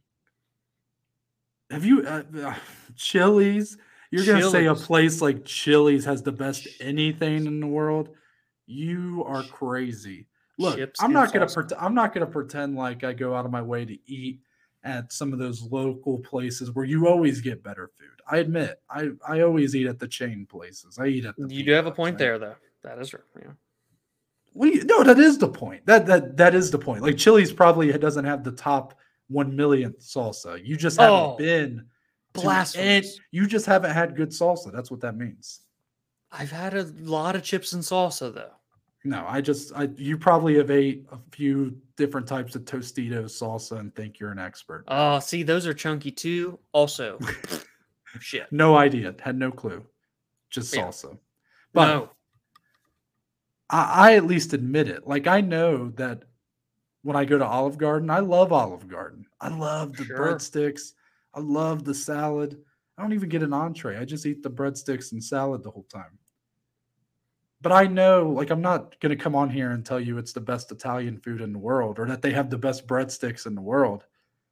Have 1.71 1.85
you 1.85 2.03
uh, 2.07 2.23
uh, 2.43 2.55
Chili's? 2.97 3.77
You're 4.11 4.25
gonna 4.27 4.51
say 4.51 4.67
a 4.67 4.75
place 4.75 5.21
like 5.21 5.45
Chili's 5.45 6.05
has 6.05 6.23
the 6.23 6.33
best 6.33 6.67
anything 6.81 7.47
in 7.47 7.61
the 7.61 7.67
world? 7.67 8.09
You 8.67 9.23
are 9.27 9.43
crazy. 9.45 10.27
Look, 10.61 10.77
Chips 10.77 11.03
I'm 11.03 11.13
not 11.13 11.33
gonna 11.33 11.47
pretend. 11.47 11.81
I'm 11.81 11.95
not 11.95 12.13
gonna 12.13 12.27
pretend 12.27 12.77
like 12.77 13.03
I 13.03 13.13
go 13.15 13.35
out 13.35 13.47
of 13.47 13.51
my 13.51 13.63
way 13.63 13.85
to 13.87 13.99
eat 14.07 14.41
at 14.85 15.13
some 15.13 15.33
of 15.33 15.39
those 15.39 15.63
local 15.63 16.19
places 16.19 16.73
where 16.73 16.85
you 16.85 17.09
always 17.09 17.41
get 17.41 17.63
better 17.63 17.91
food. 17.99 18.09
I 18.31 18.39
admit, 18.39 18.81
I 18.91 19.11
I 19.27 19.41
always 19.41 19.75
eat 19.75 19.87
at 19.87 19.99
the 19.99 20.07
chain 20.07 20.47
places. 20.47 20.99
I 20.99 21.07
eat 21.07 21.25
at 21.25 21.37
the. 21.37 21.49
You 21.49 21.65
do 21.65 21.73
have 21.73 21.87
a 21.87 21.91
point 21.91 22.15
right? 22.15 22.19
there, 22.19 22.39
though. 22.39 22.57
That 22.83 22.99
is 22.99 23.15
right. 23.15 23.23
Yeah. 23.41 23.53
We 24.53 24.83
no, 24.85 25.03
that 25.03 25.19
is 25.19 25.39
the 25.39 25.49
point. 25.49 25.87
That 25.87 26.05
that 26.07 26.37
that 26.37 26.55
is 26.55 26.71
the 26.71 26.79
point. 26.79 27.03
Like 27.03 27.17
Chili's 27.17 27.53
probably 27.53 27.91
doesn't 27.93 28.25
have 28.25 28.45
the 28.45 28.53
top 28.53 28.99
one 29.29 29.57
millionth 29.57 30.01
salsa. 30.01 30.63
You 30.63 30.77
just 30.77 30.99
haven't 30.99 31.15
Oh, 31.15 31.37
been 31.37 31.87
any- 32.77 33.07
You 33.31 33.47
just 33.47 33.65
haven't 33.65 33.93
had 33.93 34.17
good 34.17 34.31
salsa. 34.31 34.73
That's 34.73 34.91
what 34.91 35.01
that 35.01 35.17
means. 35.17 35.61
I've 36.33 36.51
had 36.51 36.75
a 36.75 36.85
lot 37.01 37.35
of 37.35 37.43
chips 37.43 37.73
and 37.73 37.83
salsa 37.83 38.35
though. 38.35 38.53
No, 39.05 39.25
I 39.27 39.41
just 39.41 39.73
I 39.75 39.89
you 39.97 40.19
probably 40.19 40.57
have 40.57 40.71
ate 40.71 41.07
a 41.11 41.19
few 41.31 41.77
different 41.97 42.27
types 42.27 42.55
of 42.55 42.65
Tostitos 42.67 43.31
salsa 43.41 43.79
and 43.79 43.95
think 43.95 44.21
you're 44.21 44.31
an 44.33 44.39
expert. 44.39 44.85
Oh, 44.89 45.19
see, 45.21 45.43
those 45.43 45.67
are 45.67 45.73
chunky 45.73 46.11
too. 46.11 46.59
Also, 46.73 47.19
shit. 48.21 48.47
no 48.53 48.77
idea. 48.77 49.15
Had 49.21 49.39
no 49.39 49.51
clue. 49.51 49.85
Just 50.51 50.75
Yeah. 50.75 50.83
salsa. 50.89 51.17
But 51.73 51.87
no, 51.87 52.11
I, 53.71 54.11
I 54.11 54.17
at 54.17 54.27
least 54.27 54.53
admit 54.53 54.89
it. 54.89 55.07
Like 55.07 55.27
I 55.27 55.41
know 55.41 55.91
that 55.97 56.25
when 57.03 57.17
I 57.17 57.25
go 57.25 57.39
to 57.39 57.47
Olive 57.47 57.79
Garden, 57.79 58.11
I 58.11 58.19
love 58.21 58.53
Olive 58.53 58.87
Garden. 58.87 59.25
I 59.41 59.49
love 59.49 59.97
the 59.97 60.05
Sure. 60.05 60.19
breadsticks. 60.19 60.93
I 61.33 61.41
love 61.41 61.85
the 61.85 61.95
salad. 61.95 62.59
I 62.99 63.03
don't 63.03 63.15
even 63.15 63.31
get 63.31 63.43
an 63.43 63.55
entree. 63.55 63.97
I 63.97 64.05
just 64.05 64.27
eat 64.27 64.43
the 64.43 64.51
breadsticks 64.51 65.13
and 65.13 65.25
salad 65.25 65.63
the 65.63 65.71
whole 65.71 65.87
time. 65.91 66.19
But 67.63 67.73
I 67.73 67.87
know, 67.87 68.31
like, 68.31 68.51
I'm 68.51 68.63
not 68.63 68.99
going 69.01 69.17
to 69.17 69.23
come 69.23 69.35
on 69.35 69.51
here 69.51 69.71
and 69.73 69.85
tell 69.85 70.01
you 70.01 70.17
it's 70.17 70.33
the 70.33 70.41
best 70.41 70.73
Italian 70.73 71.19
food 71.19 71.41
in 71.41 71.53
the 71.53 71.59
world 71.59 71.99
or 71.99 72.07
that 72.07 72.23
they 72.23 72.33
have 72.33 72.49
the 72.49 72.59
best 72.59 72.87
breadsticks 72.87 73.47
in 73.47 73.55
the 73.55 73.61
world. 73.61 74.05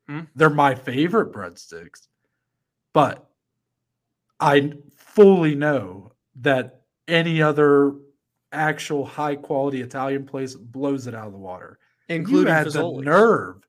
Hmm. 0.08 0.20
They're 0.36 0.50
my 0.50 0.74
favorite 0.74 1.32
breadsticks. 1.32 2.08
But 2.92 3.26
I 4.40 4.72
fully 4.96 5.54
know 5.54 6.12
that 6.36 6.82
any 7.06 7.40
other 7.40 7.94
actual 8.52 9.04
high 9.04 9.36
quality 9.36 9.80
Italian 9.80 10.26
place 10.26 10.54
blows 10.54 11.06
it 11.06 11.14
out 11.14 11.26
of 11.26 11.32
the 11.32 11.38
water. 11.38 11.78
including 12.08 12.48
you 12.48 12.52
had 12.52 12.66
Fazoli's. 12.66 12.98
the 12.98 13.04
nerve. 13.04 13.68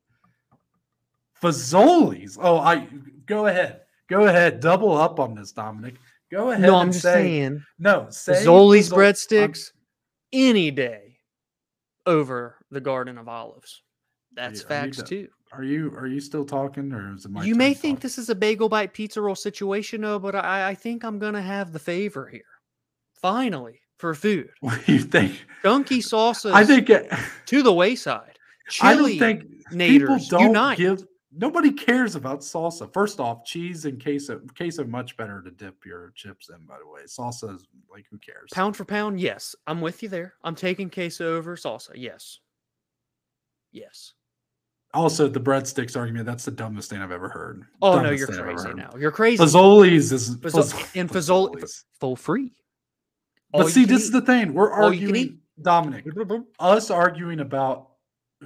Fazoli's. 1.42 2.38
Oh, 2.42 2.58
I 2.58 2.88
go 3.26 3.48
ahead. 3.48 3.82
Go 4.08 4.26
ahead. 4.26 4.60
Double 4.60 4.96
up 4.96 5.20
on 5.20 5.36
this, 5.36 5.52
Dominic. 5.52 5.96
Go 6.32 6.52
ahead. 6.52 6.62
No, 6.62 6.76
I'm 6.76 6.84
and 6.84 6.92
just 6.92 7.04
say, 7.04 7.14
saying. 7.14 7.64
No, 7.80 8.08
say 8.10 8.34
Fazoli's 8.34 8.90
Fazol- 8.90 8.92
I'm- 8.94 9.00
breadsticks 9.52 9.72
any 10.32 10.72
day 10.72 11.18
over 12.06 12.56
the 12.72 12.82
Garden 12.82 13.18
of 13.18 13.28
Olives. 13.28 13.82
That's 14.36 14.60
Yeah, 14.62 14.66
are 14.66 14.70
facts 14.70 14.98
done? 14.98 15.06
too. 15.08 15.28
Are 15.52 15.64
you 15.64 15.92
are 15.98 16.06
you 16.06 16.20
still 16.22 16.46
talking 16.46 16.92
or 16.94 17.16
is 17.16 17.26
it 17.26 17.32
my 17.32 17.44
you 17.44 17.56
may 17.56 17.74
think 17.74 18.00
this 18.02 18.20
is 18.20 18.30
a 18.30 18.36
bagel 18.36 18.70
bite 18.70 18.94
pizza 18.94 19.20
roll 19.20 19.36
situation, 19.36 20.02
though, 20.02 20.20
but 20.20 20.36
I, 20.36 20.70
I 20.70 20.76
think 20.76 21.04
I'm 21.04 21.18
gonna 21.18 21.42
have 21.42 21.74
the 21.74 21.80
favor 21.80 22.28
here. 22.28 22.44
Finally, 23.16 23.82
for 23.98 24.14
food, 24.14 24.50
What 24.60 24.80
do 24.86 24.94
you 24.94 25.00
think? 25.00 25.44
chunky 25.64 26.00
salsas 26.00 26.54
I 26.54 26.64
think 26.64 26.90
it, 26.92 27.12
to 27.48 27.64
the 27.64 27.74
wayside. 27.74 28.38
I 28.82 28.94
Chili 28.94 29.18
don't 29.18 29.42
think 29.42 29.66
people 29.80 30.20
don't 30.30 30.42
unite. 30.44 30.78
give. 30.78 31.04
Nobody 31.32 31.72
cares 31.72 32.16
about 32.16 32.40
salsa. 32.40 32.92
First 32.92 33.20
off, 33.20 33.46
cheese 33.46 33.86
and 33.86 34.02
queso. 34.02 34.42
Queso 34.58 34.84
much 34.84 35.16
better 35.16 35.42
to 35.44 35.52
dip 35.52 35.86
your 35.86 36.12
chips 36.16 36.50
in. 36.50 36.66
By 36.66 36.78
the 36.80 36.88
way, 36.88 37.02
salsa 37.06 37.54
is 37.56 37.68
like 37.92 38.06
who 38.10 38.18
cares? 38.18 38.50
Pound 38.52 38.76
for 38.76 38.84
pound, 38.86 39.20
yes, 39.22 39.56
I'm 39.68 39.80
with 39.80 40.02
you 40.02 40.10
there. 40.10 40.34
I'm 40.44 40.56
taking 40.56 40.90
queso 40.90 41.36
over 41.36 41.56
salsa. 41.56 41.92
Yes, 41.96 42.40
yes. 43.72 44.14
Also, 44.92 45.28
the 45.28 45.40
breadsticks 45.40 45.96
argument. 45.96 46.26
That's 46.26 46.46
the 46.46 46.52
dumbest 46.52 46.90
thing 46.90 47.00
I've 47.00 47.12
ever 47.12 47.30
heard. 47.30 47.64
Oh 47.80 48.02
no, 48.02 48.10
you're 48.10 48.26
thing 48.26 48.40
I've 48.40 48.48
ever 48.48 48.56
crazy 48.56 48.74
now. 48.74 48.90
You're 48.98 49.12
crazy. 49.12 49.44
Fazoli's 49.44 50.12
is 50.12 50.36
Fazol- 50.38 50.74
Faz- 50.74 51.00
and 51.00 51.08
Fazol- 51.10 51.54
Fazoli's. 51.54 51.86
Full 52.00 52.16
free. 52.16 52.52
All 53.54 53.62
But 53.64 53.72
see, 53.72 53.86
this 53.86 54.02
is 54.02 54.10
the 54.12 54.22
thing. 54.22 54.56
We're 54.56 54.72
All 54.74 54.92
you 54.92 55.08
can 55.08 55.16
arguing. 55.16 55.40
Dominic. 55.62 56.06
Us 56.60 56.90
arguing 56.90 57.40
about 57.42 57.89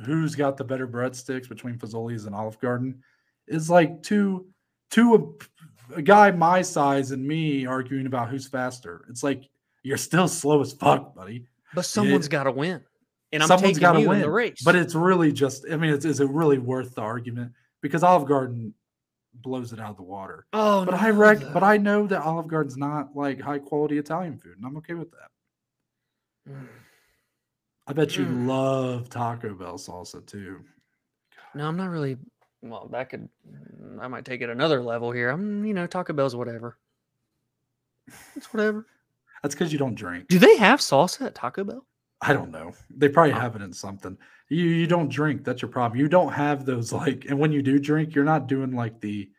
who's 0.06 0.36
got 0.36 0.57
the 0.57 0.64
better 0.64 0.88
breadsticks 0.88 1.48
between 1.48 1.78
Fazoli's 1.78 2.26
and 2.26 2.36
Olive 2.36 2.60
Garden 2.60 3.03
is 3.48 3.70
like 3.70 4.02
two 4.03 4.48
two 4.90 5.38
a, 5.91 5.95
a 5.98 6.02
guy 6.02 6.32
my 6.32 6.61
size 6.61 7.11
and 7.11 7.26
me 7.28 7.65
arguing 7.65 8.06
about 8.06 8.30
who's 8.30 8.48
faster. 8.48 9.06
It's 9.10 9.24
like 9.24 9.49
you're 9.84 9.98
still 9.98 10.28
slow 10.28 10.61
as 10.61 10.74
fuck, 10.74 11.14
buddy. 11.15 11.45
But 11.76 11.86
someone's 11.86 12.28
got 12.28 12.44
to 12.44 12.52
win, 12.52 12.82
and 13.32 13.41
I'm 13.44 13.48
Someone's 13.48 13.78
taking 13.78 13.82
gotta 13.82 13.99
in 13.99 14.07
win, 14.07 14.22
the 14.22 14.30
race. 14.30 14.61
But 14.64 14.76
it's 14.76 14.95
really 14.95 15.32
just. 15.32 15.65
I 15.72 15.76
mean, 15.76 15.94
it's, 15.94 16.06
is 16.06 16.20
it 16.20 16.30
really 16.30 16.57
worth 16.60 16.95
the 16.95 17.02
argument? 17.02 17.52
Because 17.82 18.03
Olive 18.03 18.28
Garden 18.28 18.74
blows 19.34 19.74
it 19.74 19.80
out 19.80 19.90
of 19.90 19.98
the 19.98 20.03
water. 20.03 20.45
oh, 20.53 20.86
But 20.86 20.91
no, 20.91 20.98
I 20.98 21.10
rec- 21.10 21.40
though. 21.40 21.52
but 21.53 21.64
I 21.64 21.78
know 21.78 22.06
that 22.07 22.22
Olive 22.22 22.48
Garden's 22.48 22.78
not 22.78 23.15
like 23.15 23.41
high 23.41 23.57
quality 23.60 23.98
Italian 23.98 24.38
food, 24.38 24.57
and 24.57 24.65
I'm 24.65 24.78
okay 24.78 24.94
with 24.94 25.10
that. 25.11 26.52
Mm. 26.52 26.68
I 27.88 27.93
bet 27.93 28.15
you 28.18 28.26
Mm. 28.26 28.47
love 28.47 29.10
Taco 29.10 29.53
Bell 29.53 29.77
salsa 29.77 30.26
too. 30.26 30.64
No, 31.53 31.68
I'm 31.68 31.76
not 31.77 31.89
really. 31.89 32.18
Well, 32.61 32.88
that 32.91 33.10
could. 33.10 33.27
I 33.99 34.07
might 34.07 34.23
take 34.26 34.41
it 34.41 34.49
another 34.49 34.81
level 34.81 35.11
here. 35.11 35.30
I'm, 35.30 35.65
you 35.65 35.73
know, 35.73 35.85
Taco 35.85 36.14
Bell's 36.14 36.35
whatever. 36.35 36.77
It's 38.35 38.53
whatever. 38.53 38.85
That's 39.41 39.53
because 39.55 39.73
you 39.73 39.80
don't 39.80 39.95
drink. 39.95 40.27
Do 40.30 40.39
they 40.39 40.55
have 40.57 40.80
salsa 40.80 41.26
at 41.26 41.35
Taco 41.35 41.64
Bell? 41.64 41.85
I 42.22 42.31
don't 42.31 42.51
know. 42.51 42.73
They 42.89 43.10
probably 43.10 43.34
Oh. 43.34 43.39
have 43.39 43.55
it 43.57 43.61
in 43.61 43.73
something. 43.73 44.18
You 44.47 44.64
you 44.65 44.88
don't 44.88 45.10
drink. 45.10 45.43
That's 45.43 45.61
your 45.61 45.69
problem. 45.72 45.99
You 45.99 46.07
don't 46.07 46.31
have 46.31 46.65
those 46.65 46.93
like. 46.93 47.26
And 47.26 47.38
when 47.39 47.51
you 47.51 47.61
do 47.61 47.80
drink, 47.80 48.15
you're 48.15 48.23
not 48.23 48.47
doing 48.47 48.72
like 48.73 48.99
the 49.01 49.30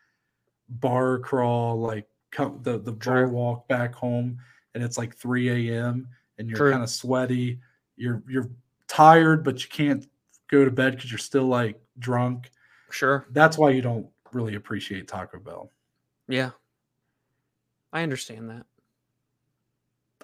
bar 0.69 1.19
crawl, 1.19 1.79
like 1.81 2.07
the 2.37 2.79
the 2.79 2.93
bar 2.93 3.29
walk 3.29 3.69
back 3.69 3.95
home, 3.95 4.39
and 4.75 4.83
it's 4.85 4.99
like 4.99 5.15
3 5.15 5.71
a.m. 5.71 6.09
and 6.39 6.51
you're 6.51 6.71
kind 6.71 6.83
of 6.83 6.91
sweaty. 6.91 7.61
You're 7.97 8.23
you're 8.29 8.51
tired, 8.89 9.45
but 9.45 9.63
you 9.63 9.69
can't 9.71 10.07
go 10.49 10.65
to 10.65 10.71
bed 10.71 10.97
because 10.97 11.11
you're 11.11 11.19
still 11.19 11.47
like 11.47 11.81
drunk. 11.99 12.51
Sure. 12.91 13.27
That's 13.31 13.59
why 13.59 13.71
you 13.71 13.83
don't 13.83 14.07
really 14.33 14.55
appreciate 14.55 15.09
Taco 15.09 15.39
Bell. 15.39 15.71
Yeah. 16.29 16.51
I 17.93 18.03
understand 18.03 18.51
that. 18.51 18.67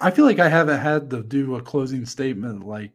I 0.00 0.10
feel 0.10 0.24
like 0.24 0.38
I 0.38 0.48
haven't 0.48 0.80
had 0.80 1.10
to 1.10 1.22
do 1.22 1.56
a 1.56 1.62
closing 1.62 2.06
statement 2.06 2.66
like 2.66 2.92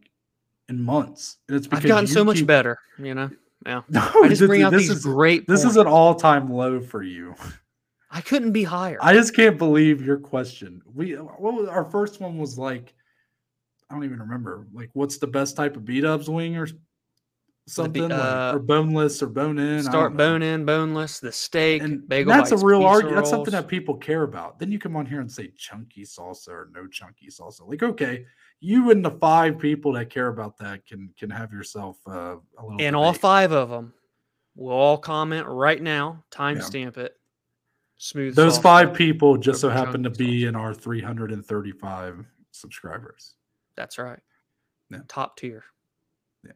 in 0.69 0.81
months. 0.81 1.37
And 1.47 1.57
it's 1.57 1.67
because 1.67 1.83
I've 1.83 1.89
gotten 1.89 2.07
so 2.07 2.23
much 2.23 2.45
better. 2.45 2.77
You 2.97 3.15
know. 3.15 3.29
Yeah. 3.65 3.81
No, 3.89 4.01
I 4.01 4.27
just 4.27 4.41
this, 4.41 4.47
bring 4.47 4.63
out 4.63 4.71
this 4.71 4.83
these 4.83 4.97
is 4.97 5.03
great. 5.03 5.47
this 5.47 5.63
is 5.63 5.75
an 5.77 5.87
all-time 5.87 6.51
low 6.51 6.79
for 6.79 7.01
you. 7.01 7.35
I 8.11 8.21
couldn't 8.21 8.51
be 8.51 8.63
higher. 8.63 8.97
I 9.01 9.13
just 9.13 9.35
can't 9.35 9.57
believe 9.57 10.05
your 10.05 10.17
question. 10.17 10.81
We 10.93 11.13
what 11.13 11.53
was, 11.53 11.67
our 11.67 11.83
first 11.83 12.21
one 12.21 12.37
was 12.37 12.57
like 12.57 12.93
I 13.89 13.93
don't 13.93 14.03
even 14.03 14.19
remember. 14.19 14.67
Like 14.73 14.89
what's 14.93 15.17
the 15.17 15.27
best 15.27 15.55
type 15.55 15.75
of 15.75 15.85
beat 15.85 16.05
ups 16.05 16.27
wing 16.27 16.57
or 16.57 16.67
something 17.67 18.03
like, 18.03 18.11
uh, 18.11 18.51
or 18.55 18.59
boneless 18.59 19.21
or 19.21 19.27
bone 19.27 19.59
in? 19.59 19.83
Start 19.83 20.17
bone 20.17 20.41
in, 20.41 20.65
boneless, 20.65 21.19
the 21.19 21.31
steak, 21.31 21.81
And 21.81 22.07
bagel. 22.07 22.33
that's 22.33 22.51
bites, 22.51 22.63
a 22.63 22.65
real 22.65 22.83
argument. 22.83 23.17
That's 23.17 23.29
something 23.29 23.51
that 23.51 23.67
people 23.67 23.95
care 23.95 24.23
about. 24.23 24.59
Then 24.59 24.71
you 24.71 24.79
come 24.79 24.95
on 24.95 25.05
here 25.05 25.21
and 25.21 25.31
say 25.31 25.51
chunky 25.57 26.03
salsa 26.03 26.49
or 26.49 26.69
no 26.73 26.87
chunky 26.87 27.27
salsa. 27.27 27.67
Like, 27.67 27.83
okay, 27.83 28.25
you 28.59 28.91
and 28.91 29.03
the 29.05 29.11
five 29.11 29.59
people 29.59 29.93
that 29.93 30.09
care 30.09 30.27
about 30.27 30.57
that 30.57 30.85
can 30.85 31.09
can 31.17 31.29
have 31.29 31.51
yourself 31.51 31.97
uh, 32.07 32.37
a 32.57 32.63
little. 32.63 32.81
And 32.81 32.95
all 32.95 33.13
five 33.13 33.51
of 33.51 33.69
them 33.69 33.93
will 34.55 34.73
all 34.73 34.97
comment 34.97 35.45
right 35.47 35.81
now. 35.81 36.23
Timestamp 36.31 36.97
it. 36.97 37.15
Smooth. 37.97 38.35
Those 38.35 38.55
sauce 38.55 38.63
five 38.63 38.93
people 38.93 39.37
just 39.37 39.61
so 39.61 39.69
happen 39.69 40.03
to 40.03 40.09
be 40.09 40.45
in 40.45 40.55
our 40.55 40.73
335 40.73 42.25
subscribers. 42.51 43.35
That's 43.75 43.97
right. 43.97 44.19
Yeah. 44.89 44.99
Top 45.07 45.37
tier. 45.37 45.63
Yeah. 46.43 46.51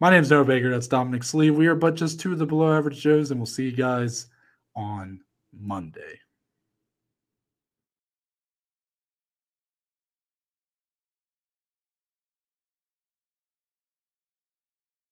My 0.00 0.10
name's 0.10 0.30
Noah 0.30 0.44
Baker. 0.44 0.70
That's 0.70 0.88
Dominic 0.88 1.24
Sleeve. 1.24 1.56
We 1.56 1.66
are 1.66 1.74
but 1.74 1.94
just 1.94 2.20
two 2.20 2.32
of 2.32 2.38
the 2.38 2.46
below 2.46 2.76
average 2.76 3.00
Joes, 3.00 3.30
and 3.30 3.40
we'll 3.40 3.46
see 3.46 3.64
you 3.64 3.76
guys 3.76 4.26
on 4.76 5.20
Monday. 5.52 6.20